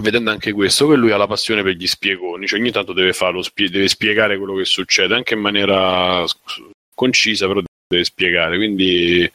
vedendo 0.00 0.30
anche 0.30 0.52
questo, 0.52 0.88
che 0.88 0.96
lui 0.96 1.10
ha 1.12 1.16
la 1.16 1.26
passione 1.26 1.62
per 1.62 1.74
gli 1.74 1.86
spiegoni, 1.86 2.46
cioè 2.46 2.58
ogni 2.58 2.70
tanto 2.70 2.92
deve, 2.92 3.12
farlo, 3.12 3.42
spie- 3.42 3.70
deve 3.70 3.88
spiegare 3.88 4.36
quello 4.36 4.54
che 4.54 4.64
succede, 4.64 5.14
anche 5.14 5.34
in 5.34 5.40
maniera 5.40 6.24
concisa, 6.94 7.46
però 7.46 7.60
deve 7.86 8.04
spiegare, 8.04 8.56
quindi 8.56 9.30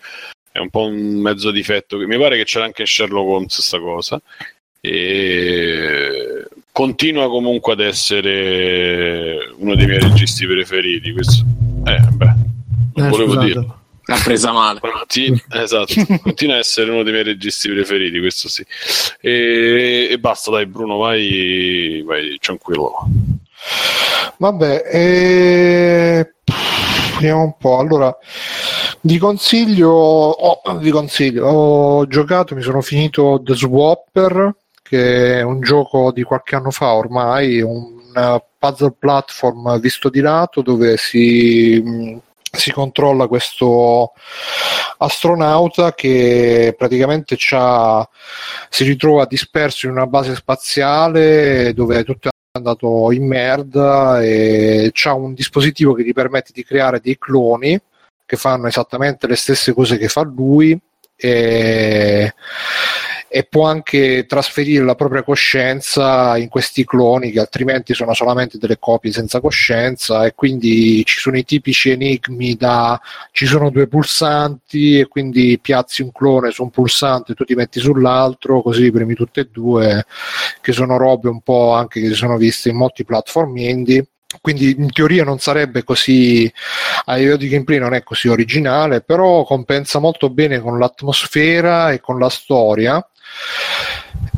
è 0.52 0.60
un 0.60 0.70
po' 0.70 0.86
un 0.88 1.22
mezzo 1.22 1.52
difetto. 1.52 1.98
Mi 1.98 2.18
pare 2.18 2.38
che 2.38 2.44
c'era 2.46 2.66
anche 2.66 2.82
in 2.82 2.88
Sherlock 2.88 3.28
Holmes 3.30 3.54
questa 3.54 3.80
cosa. 3.80 4.22
E 4.82 6.48
continua 6.72 7.28
comunque 7.28 7.74
ad 7.74 7.82
essere 7.82 9.54
uno 9.58 9.76
dei 9.76 9.86
miei 9.86 10.00
registi 10.00 10.46
preferiti. 10.48 11.12
Questo, 11.12 11.44
eh, 11.86 12.00
beh, 12.00 12.34
non 12.96 13.08
Eh, 13.08 13.10
volevo 13.10 13.32
scusate. 13.34 13.46
dirlo. 13.46 13.82
L'ha 14.10 14.20
presa 14.24 14.52
male. 14.52 14.80
Conti- 14.80 15.44
esatto, 15.52 15.94
continua 16.24 16.56
a 16.56 16.58
essere 16.58 16.90
uno 16.90 17.04
dei 17.04 17.14
miei 17.14 17.24
registi 17.24 17.70
preferiti, 17.70 18.20
questo 18.20 18.50
sì. 18.50 18.66
E, 19.22 20.08
e 20.10 20.18
basta, 20.18 20.50
dai, 20.50 20.66
Bruno, 20.66 20.98
vai, 20.98 22.02
vai 22.04 22.36
tranquillo. 22.42 23.08
Vabbè, 24.38 24.84
e... 24.92 26.34
vediamo 27.14 27.44
un 27.44 27.56
po'. 27.56 27.78
Allora, 27.78 28.18
di 29.00 29.20
consiglio, 29.20 29.92
oh, 29.92 30.78
di 30.80 30.90
consiglio, 30.90 31.46
ho 31.46 32.08
giocato, 32.08 32.56
mi 32.56 32.64
sono 32.64 32.82
finito 32.82 33.40
The 33.44 33.54
Swapper, 33.54 34.56
che 34.82 35.38
è 35.38 35.42
un 35.44 35.62
gioco 35.62 36.12
di 36.12 36.24
qualche 36.24 36.56
anno 36.56 36.72
fa 36.72 36.94
ormai, 36.94 37.62
un 37.62 37.98
puzzle 38.58 38.96
platform 38.98 39.80
visto 39.80 40.10
di 40.10 40.20
lato 40.20 40.62
dove 40.62 40.98
si, 40.98 41.80
mh, 41.80 42.22
si 42.52 42.72
controlla 42.72 43.28
questo 43.28 44.14
astronauta 44.98 45.94
che 45.94 46.74
praticamente 46.78 47.38
si 47.38 48.84
ritrova 48.84 49.26
disperso 49.26 49.86
in 49.86 49.94
una 49.94 50.08
base 50.08 50.36
spaziale 50.36 51.74
dove 51.74 52.04
tutto 52.04 52.30
è 52.30 52.32
andato 52.58 53.12
in 53.12 53.28
merda 53.28 54.22
e 54.22 54.90
c'ha 54.94 55.14
un 55.14 55.34
dispositivo 55.34 55.94
che 55.94 56.04
gli 56.04 56.14
permette 56.14 56.52
di 56.54 56.64
creare 56.64 57.00
dei 57.00 57.18
cloni 57.18 57.80
che 58.26 58.36
fanno 58.36 58.68
esattamente 58.68 59.28
le 59.28 59.36
stesse 59.36 59.74
cose 59.74 59.98
che 59.98 60.08
fa 60.08 60.22
lui 60.22 60.78
e, 61.16 62.34
e 63.32 63.44
può 63.44 63.68
anche 63.68 64.26
trasferire 64.28 64.84
la 64.84 64.96
propria 64.96 65.24
coscienza 65.24 66.36
in 66.38 66.50
questi 66.50 66.84
cloni 66.84 67.30
che 67.32 67.40
altrimenti 67.40 67.94
sono 67.94 68.16
solamente 68.16 68.58
delle 68.58 68.80
copie 68.80 69.12
senza 69.12 69.40
coscienza 69.40 70.26
e 70.26 70.34
quindi 70.34 71.04
ci 71.06 71.20
sono 71.20 71.38
i 71.38 71.46
tipici 71.46 71.92
enigmi 71.92 72.56
da 72.56 73.00
ci 73.32 73.46
sono 73.46 73.70
due 73.70 73.88
pulsanti 73.88 75.00
e 75.00 75.08
quindi 75.08 75.60
piazzi 75.62 76.02
un 76.02 76.12
clone 76.12 76.50
su 76.50 76.64
un 76.64 76.72
pulsante 76.72 77.36
tu 77.36 77.44
ti 77.44 77.54
metti 77.54 77.80
sull'altro 77.80 78.64
così 78.64 78.92
premi 78.92 79.14
tutte 79.14 79.42
e 79.42 79.50
due 79.52 80.06
che 80.60 80.72
sono 80.72 80.98
robe 80.98 81.30
un 81.30 81.42
po' 81.42 81.74
anche 81.74 82.02
che 82.02 82.08
si 82.08 82.16
sono 82.16 82.36
viste 82.38 82.70
in 82.70 82.78
molti 82.78 83.06
platform 83.06 83.56
indie. 83.58 84.08
Quindi 84.42 84.76
in 84.78 84.92
teoria 84.92 85.24
non 85.24 85.40
sarebbe 85.40 85.84
così 85.84 86.52
livello 87.16 87.36
di 87.36 87.48
gameplay 87.48 87.80
non 87.80 87.96
è 87.96 88.04
così 88.04 88.28
originale 88.28 89.02
però 89.02 89.44
compensa 89.44 89.98
molto 89.98 90.30
bene 90.30 90.60
con 90.60 90.78
l'atmosfera 90.78 91.92
e 91.92 92.00
con 92.00 92.20
la 92.20 92.30
storia 92.30 93.04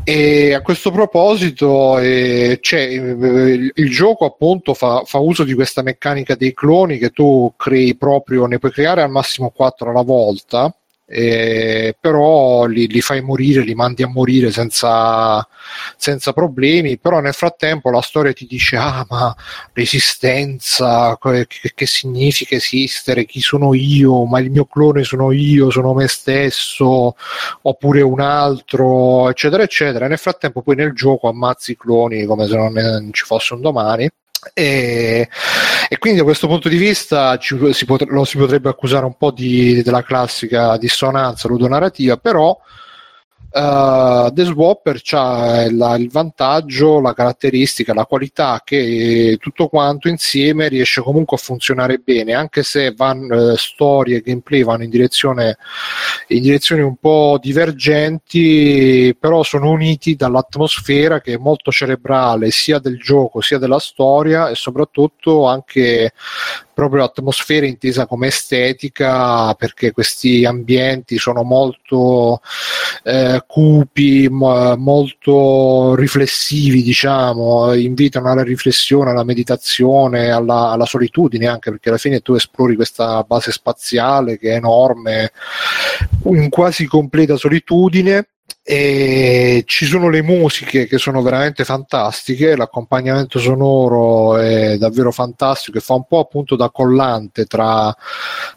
e 0.04 0.54
a 0.54 0.62
questo 0.62 0.92
proposito 0.92 2.00
eh, 2.00 2.58
c'è, 2.60 2.80
eh, 2.80 2.94
il, 2.96 3.72
il 3.76 3.90
gioco 3.90 4.26
appunto 4.26 4.74
fa, 4.74 5.04
fa 5.06 5.20
uso 5.20 5.44
di 5.44 5.54
questa 5.54 5.84
meccanica 5.84 6.36
dei 6.36 6.54
cloni 6.54 6.98
che 6.98 7.12
tu 7.12 7.54
crei 7.56 7.96
proprio, 7.96 8.46
ne 8.46 8.60
puoi 8.60 8.72
creare 8.72 9.04
al 9.04 9.12
massimo 9.12 9.52
4 9.52 9.90
alla 9.92 10.02
volta 10.02 10.74
eh, 11.12 11.96
però 12.00 12.66
li, 12.66 12.88
li 12.88 13.02
fai 13.02 13.22
morire, 13.22 13.64
li 13.64 13.76
mandi 13.76 14.04
a 14.04 14.08
morire 14.08 14.50
senza, 14.52 15.46
senza 15.98 16.32
problemi, 16.32 16.98
però 16.98 17.20
nel 17.20 17.34
frattempo 17.34 17.90
la 17.90 18.02
storia 18.02 18.32
ti 18.32 18.48
dice 18.48 18.78
ah 18.78 19.06
ma 19.10 19.36
l'esistenza, 19.74 21.18
che, 21.20 21.48
che 21.76 21.86
significa 21.86 22.56
esistere, 22.56 23.26
chi 23.26 23.42
sono 23.42 23.74
io, 23.74 24.26
ma 24.26 24.40
il 24.40 24.52
mio 24.52 24.66
clone 24.66 25.04
sono 25.04 25.32
io, 25.32 25.70
sono 25.70 25.94
me 25.94 26.08
stesso, 26.08 27.16
oppure 27.64 28.02
un 28.02 28.22
altro, 28.22 29.30
eccetera, 29.30 29.64
eccetera. 29.64 30.08
Nel 30.08 30.18
frattempo 30.18 30.62
poi 30.62 30.76
nel 30.76 30.94
gioco 30.94 31.28
ammazzi 31.28 31.72
i 31.72 31.78
cloni 31.78 32.26
come 32.26 32.48
se 32.48 32.56
non, 32.56 33.10
ci 33.12 33.26
fosse 33.26 33.54
un 33.54 33.62
domani. 33.62 34.10
E, 34.54 35.30
e 35.88 35.98
quindi 36.00 36.20
da 36.20 36.26
questo 36.26 36.48
punto 36.48 36.68
di 36.68 36.78
vista 36.78 37.38
ci- 37.38 37.74
si 37.74 37.86
pot- 37.86 38.08
lo 38.10 38.24
si 38.26 38.38
potrebbe 38.38 38.70
accusare 38.70 39.06
un 39.06 39.16
po' 39.16 39.32
di, 39.32 39.84
della 39.84 40.04
classica 40.04 40.78
dissonanza 40.78 41.48
ludonarrativa, 41.48 42.18
però 42.18 42.58
Uh, 43.54 44.32
The 44.32 44.46
Swapper 44.46 45.02
ha 45.12 45.64
il, 45.64 45.96
il 46.00 46.10
vantaggio, 46.10 47.02
la 47.02 47.14
caratteristica, 47.14 47.94
la 47.94 48.06
qualità 48.06 48.62
che 48.64 49.38
tutto 49.42 49.68
quanto 49.68 50.08
insieme 50.08 50.70
riesce 50.70 51.02
comunque 51.02 51.36
a 51.36 51.40
funzionare 51.40 51.98
bene, 51.98 52.34
anche 52.34 52.64
se 52.64 52.94
van, 52.96 53.30
eh, 53.30 53.56
storie 53.58 54.18
e 54.18 54.22
gameplay 54.22 54.64
vanno 54.64 54.84
in 54.84 54.90
direzione 54.90 55.58
in 56.28 56.42
direzioni 56.42 56.82
un 56.82 56.96
po' 56.96 57.38
divergenti, 57.42 59.14
però 59.20 59.44
sono 59.44 59.70
uniti 59.70 60.16
dall'atmosfera 60.16 61.20
che 61.20 61.34
è 61.34 61.38
molto 61.38 61.72
cerebrale 61.72 62.52
sia 62.52 62.80
del 62.80 62.98
gioco 63.00 63.42
sia 63.42 63.58
della 63.58 63.80
storia 63.80 64.48
e 64.48 64.56
soprattutto 64.56 65.48
anche 65.48 66.14
proprio 66.74 67.02
l'atmosfera 67.02 67.66
intesa 67.66 68.06
come 68.06 68.28
estetica 68.28 69.54
perché 69.54 69.92
questi 69.92 70.46
ambienti 70.46 71.18
sono 71.18 71.44
molto 71.44 72.42
eh, 73.04 73.44
cupi, 73.46 74.28
mo- 74.30 74.76
molto 74.78 75.96
riflessivi, 75.96 76.82
diciamo, 76.84 77.74
invitano 77.74 78.32
alla 78.32 78.44
riflessione, 78.44 79.12
alla 79.12 79.24
meditazione, 79.24 80.30
alla, 80.32 80.72
alla 80.72 80.86
solitudine 80.86 81.48
anche 81.48 81.72
perché 81.72 81.90
alla 81.90 81.98
fine 81.98 82.20
tu 82.22 82.34
esplori 82.34 82.76
questa 82.76 83.24
base 83.24 83.52
spaziale 83.52 84.38
che 84.38 84.52
è 84.52 84.56
enorme, 84.56 85.32
in 86.26 86.50
quasi 86.50 86.86
completa 86.86 87.36
solitudine 87.38 88.28
e 88.64 89.64
ci 89.66 89.86
sono 89.86 90.10
le 90.10 90.22
musiche 90.22 90.88
che 90.88 90.98
sono 90.98 91.22
veramente 91.22 91.64
fantastiche, 91.66 92.56
l'accompagnamento 92.56 93.40
sonoro 93.40 94.38
è 94.38 94.78
davvero 94.78 95.12
fantastico 95.12 95.78
e 95.78 95.82
fa 95.82 95.94
un 95.96 96.06
po' 96.08 96.20
appunto 96.20 96.56
da 96.56 96.70
collante 96.70 97.46
tra 97.46 97.96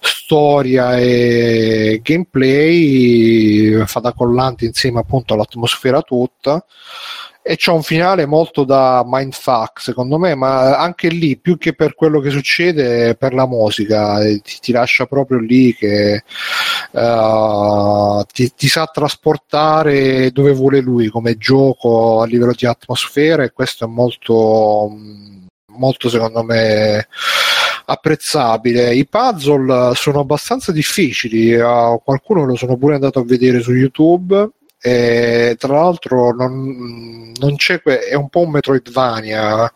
storia 0.00 0.96
e 0.96 2.00
gameplay, 2.02 3.84
fa 3.86 4.00
da 4.00 4.12
collante 4.12 4.64
insieme 4.64 5.00
appunto 5.00 5.34
all'atmosfera 5.34 6.02
tutta. 6.02 6.64
E 7.46 7.56
c'è 7.56 7.72
un 7.72 7.82
finale 7.82 8.24
molto 8.24 8.64
da 8.64 9.02
mindfuck 9.04 9.78
secondo 9.78 10.16
me, 10.18 10.34
ma 10.34 10.78
anche 10.78 11.08
lì 11.08 11.36
più 11.38 11.58
che 11.58 11.74
per 11.74 11.94
quello 11.94 12.20
che 12.20 12.30
succede 12.30 13.16
per 13.16 13.34
la 13.34 13.46
musica, 13.46 14.18
ti, 14.42 14.58
ti 14.60 14.72
lascia 14.72 15.04
proprio 15.04 15.38
lì 15.38 15.74
che 15.74 16.24
uh, 16.94 18.22
ti, 18.32 18.52
ti 18.54 18.68
sa 18.68 18.86
trasportare 18.86 20.30
dove 20.30 20.52
vuole 20.52 20.80
lui 20.80 21.08
come 21.08 21.36
gioco 21.36 22.20
a 22.22 22.26
livello 22.26 22.52
di 22.56 22.66
atmosfera 22.66 23.42
e 23.42 23.52
questo 23.52 23.84
è 23.84 23.88
molto 23.88 24.90
molto 25.76 26.08
secondo 26.08 26.42
me 26.42 27.06
apprezzabile. 27.86 28.94
I 28.94 29.06
puzzle 29.06 29.94
sono 29.94 30.20
abbastanza 30.20 30.72
difficili, 30.72 31.52
eh, 31.52 32.00
qualcuno 32.02 32.44
lo 32.44 32.56
sono 32.56 32.76
pure 32.76 32.94
andato 32.94 33.18
a 33.18 33.24
vedere 33.24 33.60
su 33.60 33.72
YouTube. 33.72 34.50
E 34.86 35.56
tra 35.58 35.72
l'altro 35.72 36.34
non, 36.34 37.32
non 37.40 37.56
que- 37.56 38.00
è 38.00 38.12
un 38.12 38.28
po' 38.28 38.40
un 38.40 38.50
Metroidvania 38.50 39.72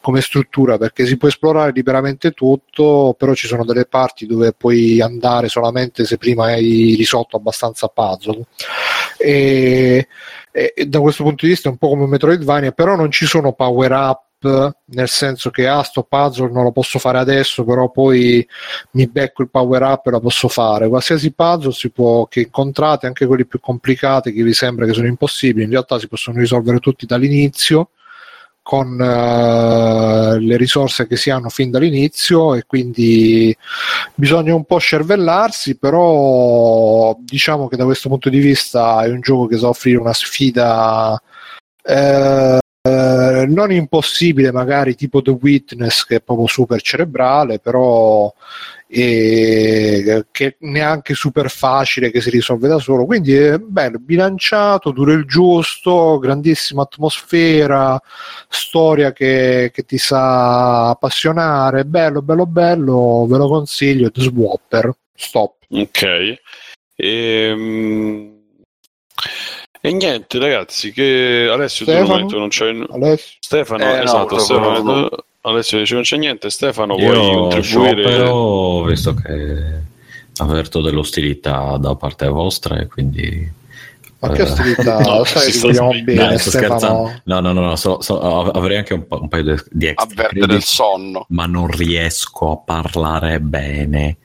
come 0.00 0.20
struttura 0.20 0.76
perché 0.78 1.06
si 1.06 1.16
può 1.16 1.28
esplorare 1.28 1.70
liberamente 1.72 2.32
tutto 2.32 3.14
però 3.16 3.34
ci 3.34 3.46
sono 3.46 3.64
delle 3.64 3.86
parti 3.86 4.26
dove 4.26 4.52
puoi 4.52 5.00
andare 5.00 5.46
solamente 5.46 6.04
se 6.04 6.16
prima 6.16 6.46
hai 6.46 6.96
risolto 6.96 7.36
abbastanza 7.36 7.86
puzzle. 7.86 8.46
E, 9.16 10.08
e- 10.50 10.74
da 10.88 10.98
questo 10.98 11.22
punto 11.22 11.44
di 11.44 11.52
vista 11.52 11.68
è 11.68 11.70
un 11.70 11.78
po' 11.78 11.90
come 11.90 12.08
Metroidvania 12.08 12.72
però 12.72 12.96
non 12.96 13.12
ci 13.12 13.26
sono 13.26 13.52
power 13.52 13.92
up 13.92 14.22
nel 14.40 15.08
senso 15.08 15.50
che 15.50 15.66
ah 15.66 15.82
sto 15.82 16.02
puzzle 16.02 16.50
non 16.50 16.62
lo 16.62 16.72
posso 16.72 16.98
fare 16.98 17.18
adesso 17.18 17.64
però 17.64 17.90
poi 17.90 18.46
mi 18.92 19.06
becco 19.08 19.42
il 19.42 19.50
power 19.50 19.82
up 19.82 20.06
e 20.06 20.10
la 20.10 20.20
posso 20.20 20.48
fare. 20.48 20.88
Qualsiasi 20.88 21.32
puzzle 21.32 21.72
si 21.72 21.90
può 21.90 22.26
che 22.26 22.40
incontrate 22.40 23.06
anche 23.06 23.26
quelli 23.26 23.46
più 23.46 23.60
complicati 23.60 24.32
che 24.32 24.42
vi 24.42 24.52
sembra 24.52 24.86
che 24.86 24.92
sono 24.92 25.06
impossibili 25.06 25.64
in 25.64 25.70
realtà 25.70 25.98
si 25.98 26.08
possono 26.08 26.38
risolvere 26.38 26.78
tutti 26.78 27.06
dall'inizio 27.06 27.90
con 28.68 29.00
eh, 29.00 30.38
le 30.38 30.56
risorse 30.58 31.06
che 31.06 31.16
si 31.16 31.30
hanno 31.30 31.48
fin 31.48 31.70
dall'inizio 31.70 32.54
e 32.54 32.64
quindi 32.66 33.56
bisogna 34.14 34.54
un 34.54 34.66
po' 34.66 34.76
scervellarsi, 34.76 35.78
però 35.78 37.16
diciamo 37.18 37.66
che 37.66 37.76
da 37.76 37.84
questo 37.84 38.10
punto 38.10 38.28
di 38.28 38.38
vista 38.40 39.02
è 39.04 39.08
un 39.08 39.22
gioco 39.22 39.46
che 39.46 39.56
sa 39.56 39.68
offrire 39.68 39.96
una 39.96 40.12
sfida 40.12 41.18
eh, 41.82 42.58
eh, 43.42 43.46
non 43.46 43.72
impossibile 43.72 44.52
magari 44.52 44.94
tipo 44.94 45.22
The 45.22 45.30
Witness 45.30 46.04
che 46.04 46.16
è 46.16 46.20
proprio 46.20 46.46
super 46.46 46.80
cerebrale, 46.80 47.58
però 47.58 48.32
e 48.90 50.24
che 50.30 50.56
neanche 50.60 51.12
super 51.12 51.50
facile 51.50 52.10
che 52.10 52.22
si 52.22 52.30
risolve 52.30 52.68
da 52.68 52.78
solo. 52.78 53.04
Quindi 53.04 53.34
è 53.34 53.58
bello, 53.58 53.98
bilanciato, 53.98 54.90
dura 54.92 55.12
il 55.12 55.26
giusto 55.26 56.18
grandissima 56.18 56.82
atmosfera 56.82 58.00
storia 58.48 59.12
che, 59.12 59.70
che 59.74 59.84
ti 59.84 59.98
sa 59.98 60.88
appassionare. 60.88 61.84
Bello 61.84 62.22
bello 62.22 62.46
bello 62.46 63.26
ve 63.28 63.36
lo 63.36 63.48
consiglio 63.48 64.10
The 64.10 64.22
Swapper. 64.22 64.90
Stop. 65.14 65.56
Ok. 65.68 66.40
Ehm... 66.96 68.36
E 69.80 69.92
niente, 69.92 70.38
ragazzi, 70.38 70.92
che 70.92 71.48
Alessio 71.50 71.84
Stefano? 71.84 72.26
tu 72.26 72.38
non 72.38 72.48
c'è. 72.48 72.68
Alessio? 72.90 73.36
Stefano, 73.40 73.82
Eh, 73.84 73.96
no, 73.96 74.02
esatto, 74.02 74.26
proprio 74.26 74.44
Stefano, 74.44 74.82
no. 74.82 75.08
Alessio 75.42 75.78
dice 75.78 75.94
non 75.94 76.02
c'è 76.02 76.16
niente. 76.16 76.50
Stefano, 76.50 76.96
vuoi 76.96 77.16
Io 77.16 77.38
contribuire? 77.48 78.02
sciopero, 78.02 78.82
visto 78.84 79.14
che 79.14 79.62
avverto 80.38 80.80
dell'ostilità 80.80 81.76
da 81.78 81.94
parte 81.94 82.26
vostra 82.28 82.78
e 82.80 82.86
quindi... 82.86 83.50
ma 84.20 84.30
che 84.30 84.40
eh, 84.42 84.44
ostilità 84.44 84.98
no, 85.00 85.24
sai 85.24 85.52
sbagliando. 85.52 86.02
bene 86.02 86.26
Dai, 86.26 86.38
sto 86.38 86.50
scherzando. 86.50 87.20
No, 87.24 87.40
no, 87.40 87.52
no, 87.52 87.60
no, 87.60 87.76
so- 87.76 88.00
so- 88.02 88.20
avrei 88.20 88.78
anche 88.78 88.94
un, 88.94 89.06
pa- 89.06 89.16
un 89.16 89.28
paio 89.28 89.42
di, 89.44 89.54
di 89.70 89.86
extra 89.86 90.04
Avverte 90.10 90.28
credit, 90.30 90.50
del 90.50 90.62
sonno. 90.62 91.24
ma 91.30 91.46
non 91.46 91.68
riesco 91.68 92.52
a 92.52 92.56
parlare 92.56 93.40
bene, 93.40 94.16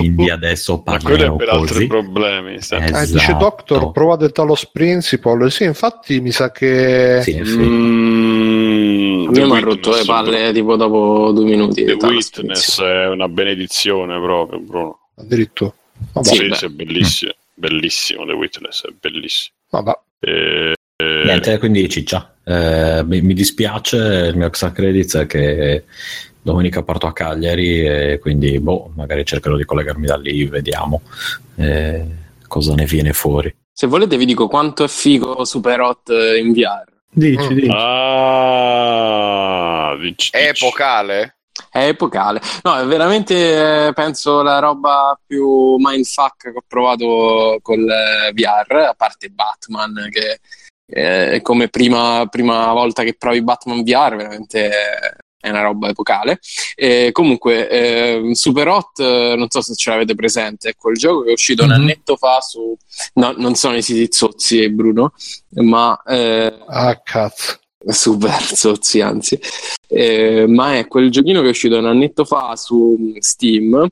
quindi 0.00 0.30
adesso 0.30 0.82
Ma 0.84 0.98
quello 0.98 1.02
parlerò 1.02 1.34
è 1.34 1.36
per 1.38 1.48
altri 1.50 1.68
così. 1.74 1.86
problemi. 1.86 2.60
Stefano. 2.62 2.96
Eh, 2.96 3.00
Esatto. 3.02 3.18
dice 3.18 3.36
Doctor 3.38 3.92
provate 3.92 4.24
il 4.24 4.32
Talos 4.32 4.66
Principle 4.70 5.50
sì 5.50 5.64
infatti 5.64 6.20
mi 6.20 6.30
sa 6.30 6.50
che 6.50 7.20
Sì, 7.22 7.40
sì. 7.44 7.56
Mm, 7.58 9.26
me 9.28 9.44
mi 9.46 9.56
ha 9.56 9.60
rotto 9.60 9.94
le 9.94 10.04
palle 10.04 10.52
tipo 10.52 10.76
dopo 10.76 11.32
due 11.32 11.44
minuti. 11.44 11.84
The 11.84 11.92
Witness 11.94 12.80
è 12.82 13.08
una 13.08 13.28
benedizione 13.28 14.18
proprio, 14.20 14.58
Bruno. 14.60 14.98
addirittura 15.16 15.72
vabbè, 16.12 16.26
Sì, 16.26 16.48
Sì, 16.52 16.64
è 16.64 16.68
bellissimo. 16.68 17.32
Bellissimo 17.54 18.24
The 18.26 18.32
Witness, 18.32 18.86
è 18.86 18.92
bellissimo. 18.98 19.54
vabbè. 19.70 19.98
E- 20.20 20.72
e- 20.96 21.22
Niente, 21.24 21.58
quindi 21.58 21.88
ciccia. 21.88 22.34
Eh, 22.44 23.02
mi, 23.04 23.20
mi 23.20 23.34
dispiace, 23.34 23.96
il 24.30 24.36
mio 24.36 24.46
extra 24.46 24.72
credits 24.72 25.14
è 25.16 25.26
che 25.26 25.84
domenica 26.42 26.82
parto 26.82 27.06
a 27.06 27.12
Cagliari 27.12 27.86
e 27.86 28.18
quindi 28.20 28.58
boh, 28.60 28.90
magari 28.96 29.24
cercherò 29.24 29.56
di 29.56 29.64
collegarmi 29.64 30.06
da 30.06 30.16
lì, 30.16 30.44
vediamo 30.46 31.02
eh, 31.56 32.04
cosa 32.46 32.74
ne 32.74 32.84
viene 32.84 33.12
fuori. 33.12 33.54
Se 33.72 33.86
volete 33.86 34.16
vi 34.16 34.26
dico 34.26 34.48
quanto 34.48 34.84
è 34.84 34.88
figo 34.88 35.44
Super 35.44 35.80
Hot 35.80 36.08
in 36.08 36.52
VR. 36.52 36.84
Dici, 37.14 37.52
Mm. 37.52 37.54
dici. 37.54 37.68
Ah, 38.62 39.96
dici, 40.00 40.30
È 40.30 40.48
dici. 40.50 40.64
epocale? 40.64 41.36
È 41.70 41.86
epocale. 41.86 42.40
No, 42.62 42.76
è 42.78 42.84
veramente, 42.86 43.86
eh, 43.88 43.92
penso, 43.92 44.42
la 44.42 44.58
roba 44.58 45.18
più 45.26 45.76
mindfuck 45.78 46.50
che 46.50 46.56
ho 46.56 46.62
provato 46.66 47.58
col 47.62 47.88
eh, 47.88 48.32
VR, 48.32 48.74
a 48.88 48.94
parte 48.96 49.28
Batman, 49.28 50.08
che 50.10 50.40
eh, 50.86 51.30
è 51.32 51.40
come 51.42 51.68
prima, 51.68 52.26
prima 52.30 52.72
volta 52.72 53.02
che 53.02 53.14
provi 53.18 53.42
Batman 53.42 53.82
VR, 53.82 54.16
veramente 54.16 54.70
è- 55.42 55.50
una 55.50 55.62
roba 55.62 55.88
epocale. 55.88 56.38
E 56.74 57.10
comunque, 57.12 57.68
eh, 57.68 58.30
Super 58.34 58.68
Hot, 58.68 58.98
eh, 59.00 59.34
non 59.36 59.48
so 59.50 59.60
se 59.60 59.74
ce 59.74 59.90
l'avete 59.90 60.14
presente, 60.14 60.70
è 60.70 60.76
quel 60.76 60.94
gioco 60.96 61.22
che 61.22 61.30
è 61.30 61.32
uscito 61.32 61.64
un 61.64 61.70
Mhm. 61.70 61.74
annetto 61.74 62.16
fa 62.16 62.40
su... 62.40 62.74
No, 63.14 63.34
non 63.36 63.54
sono 63.56 63.76
i 63.76 63.82
siti 63.82 64.06
zozzi, 64.12 64.70
Bruno, 64.70 65.12
ma... 65.56 66.00
eh, 66.06 66.56
ah 66.68 67.00
cazzo 67.02 67.58
super 67.86 68.40
zozzi 68.42 69.00
anzi. 69.00 69.38
Eh, 69.88 70.46
ma 70.46 70.76
è 70.76 70.86
quel 70.86 71.10
giochino 71.10 71.40
che 71.40 71.48
è 71.48 71.50
uscito 71.50 71.78
un 71.78 71.86
annetto 71.86 72.24
fa 72.24 72.56
su 72.56 73.14
Steam 73.18 73.88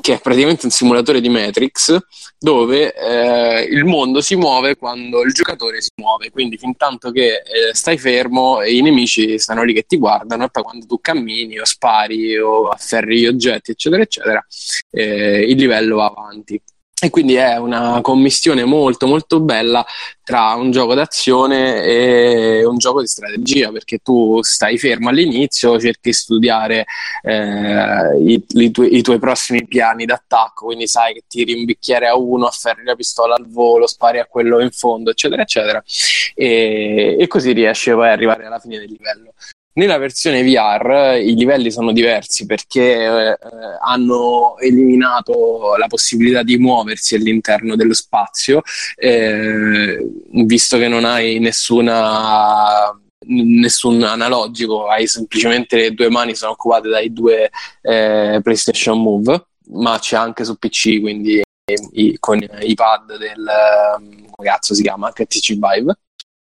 che 0.00 0.14
è 0.14 0.20
praticamente 0.20 0.64
un 0.64 0.70
simulatore 0.70 1.20
di 1.20 1.28
Matrix 1.28 1.98
dove 2.38 2.94
eh, 2.94 3.62
il 3.64 3.84
mondo 3.84 4.22
si 4.22 4.36
muove 4.36 4.76
quando 4.76 5.22
il 5.22 5.32
giocatore 5.32 5.82
si 5.82 5.90
muove. 5.96 6.30
Quindi 6.30 6.56
fin 6.56 6.76
tanto 6.76 7.10
che 7.10 7.42
eh, 7.42 7.74
stai 7.74 7.98
fermo 7.98 8.62
e 8.62 8.74
i 8.74 8.80
nemici 8.80 9.38
stanno 9.38 9.62
lì 9.62 9.74
che 9.74 9.84
ti 9.86 9.98
guardano 9.98 10.44
e 10.44 10.50
poi 10.50 10.62
quando 10.62 10.86
tu 10.86 10.98
cammini 11.00 11.58
o 11.58 11.64
spari 11.64 12.38
o 12.38 12.68
afferri 12.68 13.20
gli 13.20 13.26
oggetti 13.26 13.70
eccetera 13.70 14.02
eccetera 14.02 14.46
eh, 14.90 15.40
il 15.42 15.56
livello 15.56 15.96
va 15.96 16.06
avanti 16.06 16.60
e 17.04 17.10
quindi 17.10 17.34
è 17.34 17.56
una 17.56 18.00
commistione 18.00 18.64
molto 18.64 19.06
molto 19.06 19.40
bella 19.40 19.84
tra 20.22 20.54
un 20.54 20.70
gioco 20.70 20.94
d'azione 20.94 21.82
e 21.82 22.64
un 22.64 22.78
gioco 22.78 23.02
di 23.02 23.06
strategia, 23.06 23.70
perché 23.70 23.98
tu 23.98 24.42
stai 24.42 24.78
fermo 24.78 25.10
all'inizio, 25.10 25.78
cerchi 25.78 26.08
di 26.08 26.12
studiare 26.12 26.86
eh, 27.22 28.18
i, 28.24 28.42
i 28.48 28.70
tuoi, 28.70 28.96
i 28.96 29.02
tuoi 29.02 29.18
prossimi 29.18 29.66
piani 29.66 30.06
d'attacco, 30.06 30.64
quindi 30.64 30.86
sai 30.86 31.12
che 31.12 31.24
tiri 31.28 31.52
un 31.52 31.64
bicchiere 31.66 32.06
a 32.06 32.16
uno, 32.16 32.46
afferri 32.46 32.84
la 32.84 32.94
pistola 32.94 33.34
al 33.34 33.46
volo, 33.48 33.86
spari 33.86 34.18
a 34.18 34.24
quello 34.24 34.60
in 34.60 34.70
fondo, 34.70 35.10
eccetera, 35.10 35.42
eccetera, 35.42 35.84
e, 36.34 37.16
e 37.18 37.26
così 37.26 37.52
riesci 37.52 37.90
poi 37.90 38.06
ad 38.06 38.12
arrivare 38.12 38.46
alla 38.46 38.58
fine 38.58 38.78
del 38.78 38.88
livello. 38.88 39.34
Nella 39.76 39.98
versione 39.98 40.44
VR 40.44 41.18
i 41.20 41.34
livelli 41.34 41.72
sono 41.72 41.90
diversi 41.92 42.46
perché 42.46 42.80
eh, 42.80 43.30
eh, 43.30 43.38
hanno 43.84 44.56
eliminato 44.58 45.74
la 45.76 45.88
possibilità 45.88 46.44
di 46.44 46.56
muoversi 46.58 47.16
all'interno 47.16 47.74
dello 47.74 47.92
spazio, 47.94 48.62
eh, 48.94 49.98
visto 50.30 50.78
che 50.78 50.86
non 50.86 51.04
hai 51.04 51.40
nessuna 51.40 52.96
nessun 53.26 54.02
analogico, 54.02 54.86
hai 54.86 55.06
semplicemente 55.06 55.76
le 55.76 55.90
due 55.92 56.08
mani 56.10 56.34
sono 56.36 56.52
occupate 56.52 56.88
dai 56.90 57.12
due 57.12 57.50
eh, 57.82 58.38
PlayStation 58.42 59.00
Move, 59.00 59.46
ma 59.70 59.98
c'è 59.98 60.16
anche 60.16 60.44
su 60.44 60.56
PC, 60.56 61.00
quindi 61.00 61.42
i- 61.92 62.16
con 62.20 62.38
i 62.60 62.74
pad 62.74 63.16
del 63.16 63.44
ehm, 63.48 64.26
cazzo 64.42 64.74
si 64.74 64.82
chiama 64.82 65.10
HTC 65.10 65.54
Vive. 65.54 65.98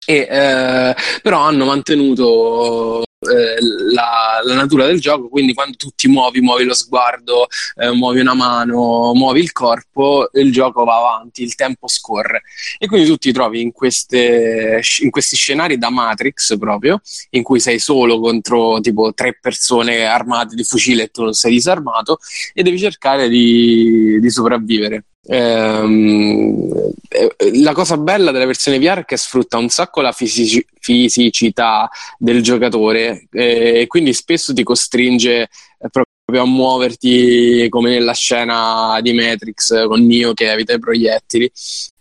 E, 0.07 0.27
eh, 0.31 0.95
però 1.23 1.41
hanno 1.41 1.67
mantenuto 1.67 3.03
eh, 3.03 3.05
la, 3.23 4.41
la 4.43 4.55
natura 4.55 4.87
del 4.87 4.99
gioco, 4.99 5.29
quindi 5.29 5.53
quando 5.53 5.77
tu 5.77 5.91
ti 5.95 6.09
muovi, 6.09 6.41
muovi 6.41 6.65
lo 6.65 6.73
sguardo, 6.73 7.47
eh, 7.77 7.91
muovi 7.91 8.21
una 8.21 8.35
mano, 8.35 9.13
muovi 9.15 9.41
il 9.41 9.53
corpo, 9.53 10.31
il 10.33 10.51
gioco 10.51 10.85
va 10.85 10.97
avanti, 10.97 11.43
il 11.43 11.55
tempo 11.55 11.87
scorre. 11.87 12.43
E 12.79 12.87
quindi 12.87 13.07
tu 13.07 13.17
ti 13.17 13.33
trovi 13.33 13.61
in, 13.61 13.73
queste, 13.73 14.81
in 15.01 15.11
questi 15.11 15.37
scenari 15.37 15.77
da 15.77 15.91
Matrix 15.91 16.57
proprio, 16.59 17.01
in 17.31 17.43
cui 17.43 17.61
sei 17.61 17.79
solo 17.79 18.19
contro 18.21 18.81
tipo 18.81 19.13
tre 19.13 19.37
persone 19.39 20.05
armate 20.05 20.55
di 20.55 20.65
fucile 20.65 21.05
e 21.05 21.09
tu 21.09 21.23
non 21.23 21.35
sei 21.35 21.53
disarmato, 21.53 22.19
e 22.55 22.63
devi 22.63 22.79
cercare 22.79 23.29
di, 23.29 24.19
di 24.19 24.31
sopravvivere. 24.31 25.05
Ehm, 25.27 26.69
eh, 27.09 27.61
la 27.61 27.73
cosa 27.73 27.97
bella 27.99 28.31
della 28.31 28.47
versione 28.47 28.79
VR 28.79 29.01
è 29.01 29.05
che 29.05 29.17
sfrutta 29.17 29.59
un 29.59 29.69
sacco 29.69 30.01
la 30.01 30.13
fisici- 30.13 30.65
fisicità 30.79 31.91
del 32.19 32.43
giocatore 32.43 33.27
eh, 33.31 33.81
e 33.81 33.87
quindi 33.87 34.15
spesso 34.15 34.55
ti 34.55 34.63
costringe 34.63 35.43
eh, 35.43 35.49
proprio 35.91 36.43
a 36.43 36.47
muoverti 36.47 37.67
come 37.69 37.91
nella 37.91 38.15
scena 38.15 38.99
di 39.03 39.13
Matrix 39.13 39.73
eh, 39.73 39.87
con 39.87 40.07
Neo 40.07 40.33
che 40.33 40.51
evita 40.51 40.73
i 40.73 40.79
proiettili 40.79 41.51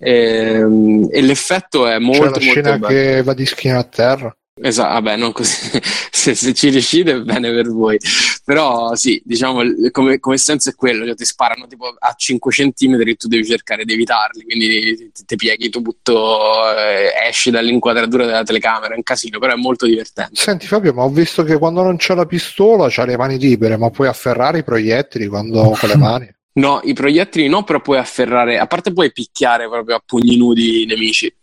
Ehm, 0.01 1.07
e 1.11 1.21
l'effetto 1.21 1.85
è 1.85 1.93
c'è 1.93 1.99
molto 1.99 2.23
la 2.23 2.29
molto 2.29 2.39
scena 2.39 2.77
bello. 2.77 2.87
che 2.87 3.23
va 3.23 3.33
di 3.33 3.45
schiena 3.45 3.79
a 3.79 3.83
terra 3.83 4.37
Esatto, 4.61 4.93
vabbè, 4.93 5.15
non 5.15 5.31
così. 5.31 5.79
se, 6.11 6.35
se 6.35 6.53
ci 6.53 6.69
riuscite, 6.69 7.21
bene 7.21 7.51
per 7.51 7.69
voi. 7.69 7.97
Però 8.43 8.95
sì, 8.95 9.21
diciamo, 9.23 9.61
come, 9.91 10.19
come 10.19 10.37
senso 10.37 10.69
è 10.69 10.75
quello, 10.75 11.05
cioè 11.05 11.15
ti 11.15 11.25
sparano 11.25 11.67
tipo 11.67 11.93
a 11.97 12.13
5 12.15 12.51
cm 12.51 13.01
e 13.05 13.15
tu 13.15 13.27
devi 13.27 13.45
cercare 13.45 13.85
di 13.85 13.93
evitarli, 13.93 14.43
quindi 14.43 15.11
ti, 15.13 15.25
ti 15.25 15.35
pieghi 15.35 15.69
tutto, 15.69 16.75
eh, 16.75 17.11
esci 17.27 17.51
dall'inquadratura 17.51 18.25
della 18.25 18.43
telecamera, 18.43 18.93
è 18.93 18.97
un 18.97 19.03
casino, 19.03 19.39
però 19.39 19.53
è 19.53 19.57
molto 19.57 19.85
divertente. 19.85 20.31
Senti 20.33 20.65
Fabio, 20.65 20.93
ma 20.93 21.03
ho 21.03 21.09
visto 21.09 21.43
che 21.43 21.57
quando 21.57 21.83
non 21.83 21.97
c'è 21.97 22.15
la 22.15 22.25
pistola 22.25 22.87
c'ha 22.89 23.05
le 23.05 23.17
mani 23.17 23.37
libere, 23.37 23.77
ma 23.77 23.89
puoi 23.89 24.07
afferrare 24.07 24.59
i 24.59 24.63
proiettili 24.63 25.27
quando 25.27 25.75
con 25.79 25.89
le 25.89 25.97
mani? 25.97 26.33
No, 26.51 26.81
i 26.83 26.93
proiettili 26.93 27.47
no, 27.47 27.63
però 27.63 27.79
puoi 27.79 27.99
afferrare, 27.99 28.57
a 28.57 28.67
parte 28.67 28.91
puoi 28.91 29.13
picchiare 29.13 29.69
proprio 29.69 29.95
a 29.95 30.03
pugni 30.05 30.35
nudi 30.35 30.81
i 30.81 30.85
nemici. 30.85 31.33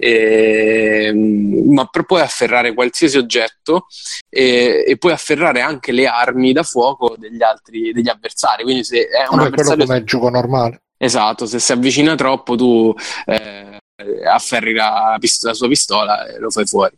Ehm, 0.00 1.72
ma 1.72 1.86
puoi 1.86 2.20
afferrare 2.20 2.72
qualsiasi 2.72 3.18
oggetto 3.18 3.86
e, 4.28 4.84
e 4.86 4.96
puoi 4.96 5.12
afferrare 5.12 5.60
anche 5.60 5.90
le 5.90 6.06
armi 6.06 6.52
da 6.52 6.62
fuoco 6.62 7.16
degli 7.18 7.42
altri 7.42 7.92
degli 7.92 8.08
avversari. 8.08 8.62
Quindi 8.62 8.84
se 8.84 9.08
è 9.08 9.26
un 9.28 9.38
Vabbè, 9.38 9.48
avversario 9.48 9.84
come 9.84 10.04
gioco 10.04 10.30
normale. 10.30 10.82
Esatto, 10.96 11.46
se 11.46 11.58
si 11.58 11.72
avvicina 11.72 12.14
troppo 12.14 12.56
tu 12.56 12.94
eh, 13.26 13.78
afferri 14.26 14.72
la, 14.72 15.16
pist- 15.18 15.44
la 15.44 15.54
sua 15.54 15.68
pistola 15.68 16.26
e 16.26 16.38
lo 16.38 16.50
fai 16.50 16.66
fuori. 16.66 16.96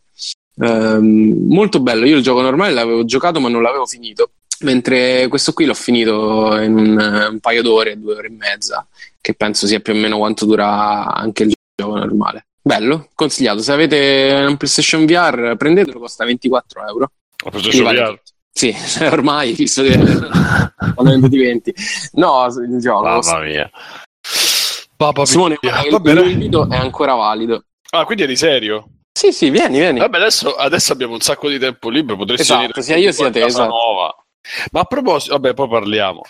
Ehm, 0.59 1.45
molto 1.47 1.79
bello. 1.79 2.05
Io 2.05 2.17
il 2.17 2.23
gioco 2.23 2.41
normale 2.41 2.73
l'avevo 2.73 3.05
giocato, 3.05 3.39
ma 3.39 3.49
non 3.49 3.61
l'avevo 3.61 3.85
finito. 3.85 4.31
Mentre 4.61 5.27
questo 5.27 5.53
qui 5.53 5.65
l'ho 5.65 5.73
finito 5.73 6.55
in 6.59 6.77
un, 6.77 7.27
un 7.31 7.39
paio 7.39 7.63
d'ore, 7.63 7.99
due 7.99 8.13
ore 8.13 8.27
e 8.27 8.31
mezza, 8.31 8.87
che 9.19 9.33
penso 9.33 9.65
sia 9.65 9.79
più 9.79 9.93
o 9.93 9.95
meno 9.95 10.17
quanto 10.17 10.45
dura 10.45 11.11
anche 11.13 11.43
il 11.43 11.53
gioco 11.75 11.97
normale. 11.97 12.45
Bello, 12.61 13.09
consigliato. 13.15 13.61
Se 13.61 13.71
avete 13.71 14.43
un 14.47 14.57
PlayStation 14.57 15.05
VR, 15.05 15.55
prendetelo, 15.57 15.99
costa 15.99 16.25
24 16.25 16.87
euro. 16.87 17.11
Preso 17.49 17.69
il 17.69 17.83
Vale 17.83 17.99
VR. 18.01 18.07
tutto. 18.09 18.21
Sì, 18.53 18.75
ormai, 19.03 19.53
visto 19.53 19.81
che 19.81 19.97
quando 20.93 21.11
venduti 21.11 21.37
20. 21.37 21.73
No, 22.13 22.45
il 22.47 22.79
gioco. 22.79 23.03
Mamma 23.03 23.39
mia. 23.39 23.69
Papà 24.95 25.25
Simone, 25.25 25.57
mia. 25.61 25.71
guarda 25.71 25.89
Va 25.89 25.97
il 25.97 26.01
mio 26.03 26.13
bene. 26.23 26.31
invito 26.33 26.69
è 26.69 26.75
ancora 26.75 27.13
valido. 27.15 27.65
Ah, 27.91 28.05
quindi 28.05 28.23
eri 28.23 28.35
serio? 28.35 28.87
Sì, 29.11 29.31
sì, 29.31 29.49
vieni, 29.49 29.79
vieni. 29.79 29.99
Vabbè, 29.99 30.17
adesso, 30.17 30.55
adesso 30.55 30.93
abbiamo 30.93 31.13
un 31.13 31.19
sacco 31.21 31.49
di 31.49 31.57
tempo 31.59 31.89
libero, 31.89 32.17
potresti 32.17 32.43
Esatto, 32.43 32.59
venire 32.61 32.81
sia 32.81 32.95
io 32.97 33.11
sia 33.11 33.29
te, 33.31 33.43
esatto. 33.43 33.69
nuova. 33.69 34.15
Ma 34.71 34.79
a 34.81 34.83
proposito, 34.85 35.33
vabbè, 35.33 35.53
poi 35.53 35.67
parliamo. 35.67 36.21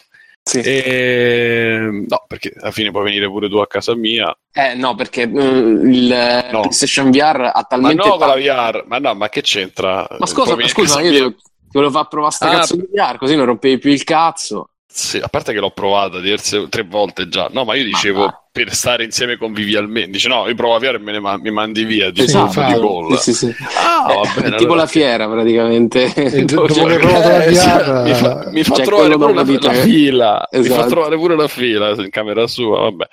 Sì. 0.52 0.60
E... 0.60 2.06
No, 2.07 2.23
perché 2.28 2.53
alla 2.60 2.72
fine 2.72 2.91
puoi 2.91 3.03
venire 3.06 3.28
pure 3.28 3.48
tu 3.49 3.57
a 3.57 3.68
casa 3.68 3.95
mia. 3.95 4.36
Eh 4.52 4.73
no, 4.76 4.95
perché 4.95 5.22
eh, 5.22 5.26
il 5.28 6.11
eh, 6.11 6.49
No. 6.52 6.61
PlayStation 6.61 7.10
VR 7.11 7.41
ha 7.45 7.52
Ma 7.56 7.64
talmente 7.64 8.06
no, 8.07 8.18
con 8.18 8.28
la 8.28 8.34
tanto- 8.34 8.41
VR. 8.80 8.84
Ma 8.88 8.98
no, 8.98 9.14
ma 9.15 9.30
che 9.30 9.41
c'entra? 9.41 10.06
Ma 10.19 10.26
scusa, 10.26 10.56
ma 10.56 10.68
scusa, 10.68 10.99
io 11.02 11.10
mia? 11.10 11.19
devo- 11.19 11.32
ti 11.36 11.78
volevo 11.78 11.91
far 11.94 12.07
provare 12.10 12.34
sta 12.34 12.49
Ah. 12.49 12.52
cazzo 12.56 12.76
di 12.76 12.88
VR, 12.91 13.18
così 13.18 13.36
non 13.36 13.45
rompevi 13.45 13.78
più 13.78 13.91
il 13.91 14.03
cazzo. 14.03 14.72
Sì, 14.93 15.18
a 15.18 15.27
parte 15.30 15.53
che 15.53 15.59
l'ho 15.59 15.72
provata 15.72 16.19
diverse 16.19 16.68
tre 16.68 16.84
volte 16.84 17.30
già. 17.30 17.47
No, 17.51 17.63
ma 17.63 17.76
io 17.76 17.85
dicevo 17.85 18.26
Ma- 18.26 18.41
per 18.51 18.73
stare 18.73 19.05
insieme 19.05 19.38
convivialmente. 19.38 20.11
Dice 20.11 20.27
no, 20.27 20.47
io 20.47 20.53
provo 20.55 20.76
a 20.76 20.80
VR 20.80 20.95
e 20.95 20.99
me 20.99 21.13
ne 21.13 21.19
ma- 21.22 21.38
mi 21.38 21.49
mandi 21.49 21.85
via. 21.85 22.11
Di, 22.11 22.22
Esatto. 22.23 22.61
di 22.61 22.73
gol. 22.73 23.18
Sì, 23.18 23.34
sì, 23.34 23.47
sì. 23.47 23.55
Ah, 23.77 24.03
va 24.07 24.22
Eh, 24.22 24.41
bene, 24.41 24.47
è 24.55 24.57
tipo 24.57 24.63
allora- 24.73 24.81
la 24.81 24.88
fiera 24.88 25.30
praticamente. 25.30 26.11
Dove 26.43 26.97
la 26.99 27.43
Eh, 27.45 27.49
mi 27.49 28.13
fa, 28.13 28.49
mi 28.51 28.63
fa 28.63 28.73
c'è 28.73 28.84
trovare 28.84 29.15
pure 29.18 29.34
la, 29.34 29.45
fila 29.73 30.49
mi 30.51 30.63
fa 30.65 30.85
trovare 30.85 31.15
pure 31.15 31.35
la 31.38 31.47
fila 31.47 31.89
in 31.91 32.09
camera 32.09 32.45
sua 32.47 32.81
vabbè 32.81 33.05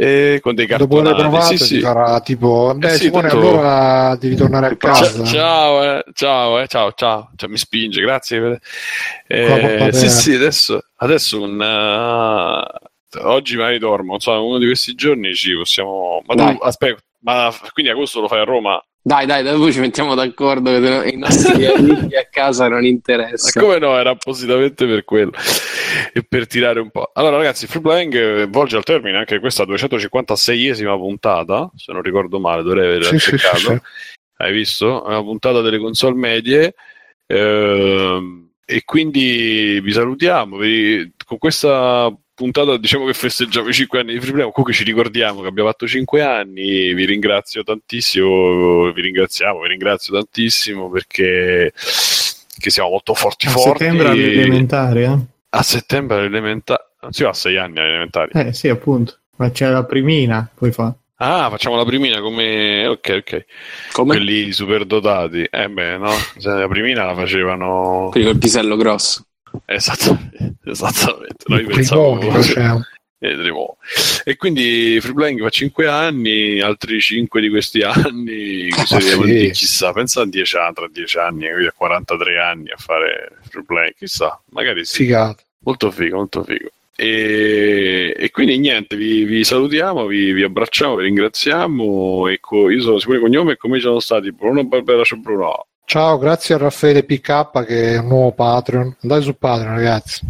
e 0.00 0.38
con 0.40 0.54
dei 0.54 0.66
dopo 0.68 1.02
cartonati 1.02 1.16
che 1.16 1.22
l'hai 1.22 1.30
provato 1.30 1.56
sì, 1.56 1.64
sì. 1.64 1.80
farà 1.80 2.20
tipo 2.20 2.72
beh 2.72 2.86
Eh 2.86 2.90
sì, 2.90 2.98
Simone 3.06 3.28
tanto- 3.30 3.48
allora 3.48 4.14
devi 4.14 4.36
tornare 4.36 4.66
a 4.66 4.76
casa 4.76 5.24
Ciao, 5.24 5.24
ciao, 5.24 5.82
eh, 5.82 6.04
ciao, 6.12 6.60
eh, 6.60 6.66
ciao, 6.68 6.92
ciao, 6.92 7.30
Cioè, 7.34 7.48
mi 7.50 7.56
spinge, 7.56 8.00
grazie. 8.00 8.38
La 8.38 8.58
Eh, 9.26 9.90
sì, 9.92 10.08
sì, 10.08 10.34
adesso, 10.34 10.80
adesso 10.98 11.42
un, 11.42 11.60
eh, 11.60 13.18
oggi 13.24 13.56
magari 13.56 13.80
dormo, 13.80 14.12
non 14.12 14.20
so, 14.20 14.46
uno 14.46 14.58
di 14.58 14.66
questi 14.66 14.94
giorni 14.94 15.34
ci 15.34 15.56
possiamo... 15.56 16.22
Ma 16.26 16.34
tu, 16.36 16.58
aspetta, 16.62 17.02
ma 17.22 17.52
quindi 17.72 17.90
agosto 17.90 18.20
lo 18.20 18.28
fai 18.28 18.38
a 18.38 18.44
Roma? 18.44 18.80
Dai, 19.08 19.24
dai, 19.24 19.42
dopo 19.42 19.72
ci 19.72 19.80
mettiamo 19.80 20.14
d'accordo 20.14 20.70
che 20.70 21.10
i 21.14 21.16
nostri 21.16 21.64
amici 21.64 22.14
a 22.14 22.26
casa 22.30 22.68
non 22.68 22.80
Ma 22.82 22.86
interessa. 22.88 23.58
come 23.58 23.78
no, 23.78 23.96
era 23.98 24.10
appositamente 24.10 24.86
per 24.86 25.04
quello 25.04 25.32
e 26.12 26.22
per 26.28 26.46
tirare 26.46 26.78
un 26.80 26.90
po'. 26.90 27.10
Allora, 27.14 27.38
ragazzi, 27.38 27.66
Free 27.66 27.80
Playing 27.80 28.14
eh, 28.14 28.46
volge 28.48 28.76
al 28.76 28.84
termine 28.84 29.16
anche 29.16 29.38
questa 29.40 29.64
256esima 29.64 30.94
puntata, 30.98 31.70
se 31.74 31.90
non 31.92 32.02
ricordo 32.02 32.38
male, 32.38 32.62
dovrei 32.62 32.84
aver 32.86 33.04
Sì, 33.04 33.18
sì, 33.18 33.30
cercato. 33.38 33.56
sì, 33.56 33.64
sì. 33.66 33.80
Hai 34.36 34.52
visto? 34.52 35.02
È 35.04 35.08
una 35.08 35.22
puntata 35.22 35.62
delle 35.62 35.78
console 35.78 36.14
medie. 36.14 36.74
ehm, 37.26 38.46
e 38.66 38.82
quindi 38.84 39.80
vi 39.80 39.90
salutiamo. 39.92 40.58
Vi- 40.58 41.12
con 41.24 41.38
questa 41.38 42.14
puntata 42.38 42.76
diciamo 42.76 43.04
che 43.04 43.14
festeggiamo 43.14 43.68
i 43.68 43.72
5 43.72 43.98
anni 43.98 44.12
di 44.12 44.20
Free 44.20 44.32
Play. 44.32 44.42
Comunque 44.52 44.72
ci 44.72 44.84
ricordiamo 44.84 45.42
che 45.42 45.48
abbiamo 45.48 45.68
fatto 45.68 45.88
5 45.88 46.22
anni. 46.22 46.94
Vi 46.94 47.04
ringrazio 47.04 47.64
tantissimo. 47.64 48.92
Vi 48.92 49.02
ringraziamo, 49.02 49.60
vi 49.60 49.68
ringrazio 49.68 50.14
tantissimo 50.14 50.88
perché 50.88 51.72
che 52.58 52.70
siamo 52.70 52.90
molto 52.90 53.14
forti 53.14 53.46
A 53.46 53.50
forti. 53.50 53.84
settembre 53.84 54.08
alle 54.08 54.32
elementari, 54.32 55.02
eh? 55.02 55.18
A 55.50 55.62
settembre 55.62 56.18
all'elementare. 56.18 56.84
Si 57.10 57.24
va 57.24 57.30
a 57.30 57.34
6 57.34 57.56
anni 57.56 57.78
alle 57.80 57.88
elementari. 57.88 58.30
Eh 58.34 58.52
sì, 58.52 58.68
appunto. 58.68 59.16
Ma 59.36 59.50
c'è 59.50 59.68
la 59.68 59.84
primina, 59.84 60.48
poi 60.54 60.70
fa. 60.72 60.94
Ah, 61.20 61.48
facciamo 61.50 61.74
la 61.76 61.84
primina 61.84 62.20
come. 62.20 62.86
Ok, 62.86 63.22
ok. 63.22 63.44
Come? 63.92 64.14
Quelli 64.16 64.52
superdotati. 64.52 65.48
Eh 65.50 65.68
beh, 65.68 65.98
no? 65.98 66.10
La 66.42 66.68
primina 66.68 67.04
la 67.04 67.14
facevano. 67.14 68.08
Quelli 68.12 68.26
col 68.26 68.38
pisello 68.38 68.76
grosso. 68.76 69.24
Esattamente. 69.66 70.54
Esattamente. 70.64 71.44
Noi 71.46 71.62
I 71.62 71.66
pensavamo. 71.66 72.18
primoni 72.18 72.42
facevamo. 72.42 72.84
Eh, 73.20 73.34
vedremo. 73.34 73.76
E 74.24 74.36
quindi 74.36 74.98
Free 75.00 75.12
Playing 75.14 75.40
fa 75.42 75.48
5 75.48 75.88
anni, 75.88 76.60
altri 76.60 77.00
5 77.00 77.40
di 77.40 77.48
questi 77.48 77.80
anni, 77.82 78.68
Ah, 78.70 79.00
sì. 79.00 79.50
chissà, 79.52 79.92
pensa 79.92 80.20
a 80.22 80.26
10 80.26 80.56
anni, 80.56 80.74
tra 80.74 80.88
10 80.88 81.18
anni, 81.18 81.46
a 81.48 81.72
43 81.74 82.38
anni 82.40 82.70
a 82.70 82.76
fare 82.76 83.32
Free 83.48 83.64
Playing, 83.64 83.94
chissà, 83.94 84.40
magari 84.50 84.84
sì. 84.84 84.98
figata 85.04 85.42
Molto 85.60 85.90
figo, 85.90 86.16
molto 86.16 86.44
figo. 86.44 86.68
E, 87.00 88.14
e 88.16 88.30
quindi 88.30 88.58
niente, 88.58 88.96
vi, 88.96 89.24
vi 89.24 89.42
salutiamo, 89.44 90.06
vi, 90.06 90.32
vi 90.32 90.42
abbracciamo, 90.44 90.96
vi 90.96 91.04
ringraziamo. 91.04 92.28
Ecco, 92.28 92.70
io 92.70 92.80
sono 92.80 92.98
Simone 92.98 93.20
Cognome 93.20 93.52
e 93.52 93.56
con 93.56 93.70
me 93.70 93.76
ci 93.78 93.82
sono 93.84 93.98
stati 94.00 94.32
Bruno 94.32 94.64
Barbera, 94.64 95.02
ciao 95.04 95.18
Bruno. 95.18 95.66
Ciao 95.88 96.18
grazie 96.18 96.54
a 96.54 96.58
Raffaele 96.58 97.02
PK 97.02 97.64
che 97.64 97.94
è 97.94 97.98
un 97.98 98.08
nuovo 98.08 98.32
Patreon 98.32 98.94
andate 99.00 99.22
su 99.22 99.38
Patreon 99.38 99.74
ragazzi 99.74 100.20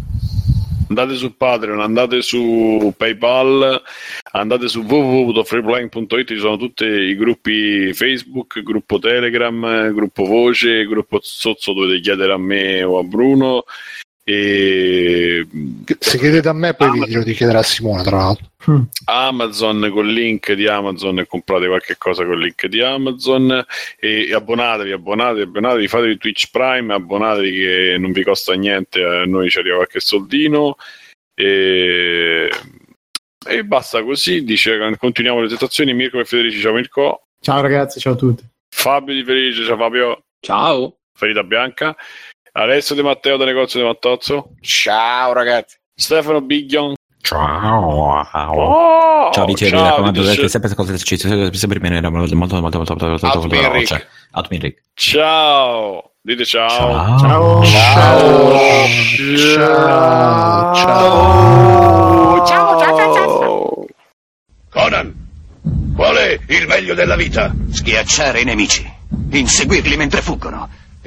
Andate 0.89 1.13
su 1.13 1.37
Patreon, 1.37 1.81
andate 1.81 2.23
su 2.23 2.91
PayPal, 2.97 3.79
andate 4.31 4.67
su 4.67 4.81
www.freeplaying.it, 4.81 6.27
ci 6.27 6.39
sono 6.39 6.57
tutti 6.57 6.83
i 6.83 7.15
gruppi 7.15 7.93
Facebook, 7.93 8.63
gruppo 8.63 8.97
Telegram, 8.97 9.93
gruppo 9.93 10.23
Voce, 10.23 10.87
gruppo 10.87 11.19
Zozzo 11.21 11.73
dovete 11.73 11.99
chiedere 11.99 12.33
a 12.33 12.39
me 12.39 12.81
o 12.81 12.97
a 12.97 13.03
Bruno. 13.03 13.65
E 14.31 15.47
se 15.97 16.19
chiedete 16.19 16.47
a 16.49 16.53
me 16.53 16.75
poi 16.75 16.87
Ah, 16.87 16.91
vi 16.91 16.99
ma- 16.99 17.05
dirò 17.07 17.23
di 17.23 17.33
chiedere 17.33 17.57
a 17.57 17.63
Simone 17.63 18.03
tra 18.03 18.17
l'altro. 18.17 18.45
Mm. 18.69 18.81
Amazon 19.05 19.89
col 19.91 20.07
link 20.07 20.51
di 20.53 20.67
Amazon 20.67 21.17
e 21.17 21.25
comprate 21.25 21.65
qualche 21.65 21.95
cosa 21.97 22.23
col 22.25 22.39
link 22.39 22.67
di 22.67 22.79
Amazon. 22.79 23.65
E 23.99 24.31
abbonatevi, 24.31 24.91
abbonatevi, 24.91 25.41
abbonatevi, 25.41 25.87
fatevi 25.87 26.17
Twitch 26.17 26.51
Prime, 26.51 26.93
abbonatevi 26.93 27.51
che 27.51 27.95
non 27.97 28.11
vi 28.11 28.21
costa 28.23 28.53
niente, 28.53 29.03
a 29.03 29.25
noi 29.25 29.49
ci 29.49 29.57
arriva 29.57 29.77
qualche 29.77 29.99
soldino. 29.99 30.75
E, 31.33 32.49
e 33.47 33.63
basta 33.63 34.03
così, 34.03 34.43
dice 34.43 34.77
continuiamo 34.99 35.39
le 35.39 35.45
presentazioni, 35.47 35.93
Mirko 35.93 36.19
e 36.19 36.25
Federici, 36.25 36.59
ciao 36.59 36.73
Mirko, 36.73 37.23
Ciao 37.41 37.61
ragazzi, 37.61 37.99
ciao 37.99 38.13
a 38.13 38.17
tutti. 38.17 38.43
Fabio 38.69 39.13
di 39.15 39.23
Felice, 39.23 39.63
ciao 39.65 39.77
Fabio, 39.77 40.23
Ciao. 40.41 40.97
Ferita 41.17 41.43
Bianca, 41.43 41.95
Alessio 42.53 42.95
De 42.95 43.03
Matteo 43.03 43.37
da 43.37 43.45
Negozio 43.45 43.79
De 43.79 43.85
Mattozzo, 43.85 44.49
Ciao 44.61 45.33
ragazzi. 45.33 45.77
Stefano 45.93 46.41
Biglion, 46.41 46.95
Ciao. 47.21 48.21
oh, 48.21 49.31
Ciao, 49.31 49.45
mi 49.45 49.55
ciao, 49.55 49.83
raccomando, 49.83 50.21
dice- 50.21 50.35
dovete 50.35 50.47
sempre 50.49 50.69
ascoltarci, 50.69 51.17
sempre 51.17 51.79
bene, 51.79 52.01
molto, 52.09 52.35
molto, 52.35 52.59
molto, 52.61 52.77
molto, 52.77 52.93
molto, 52.95 53.27
molto, 53.27 53.47
veloce. 53.47 54.07
Outmin 54.31 54.61
Rick. 54.61 54.81
ciao, 54.93 56.11
dite 56.21 56.45
ciao. 56.45 57.17
Ciao. 57.17 57.63
Ciao. 57.65 57.65
ciao 59.35 60.73
ciao 60.75 62.45
Ciao, 62.45 62.79
ciao, 62.79 62.79
ciao, 62.79 63.13
ciao. 63.13 63.85
Conan, 64.69 65.13
qual 65.95 66.15
è 66.15 66.39
il 66.47 66.67
meglio 66.67 66.93
della 66.93 67.15
vita? 67.15 67.53
Schiacciare 67.71 68.41
i 68.41 68.45
nemici, 68.45 68.89
inseguirli 69.31 69.97
mentre 69.97 70.21
fuggono 70.21 70.69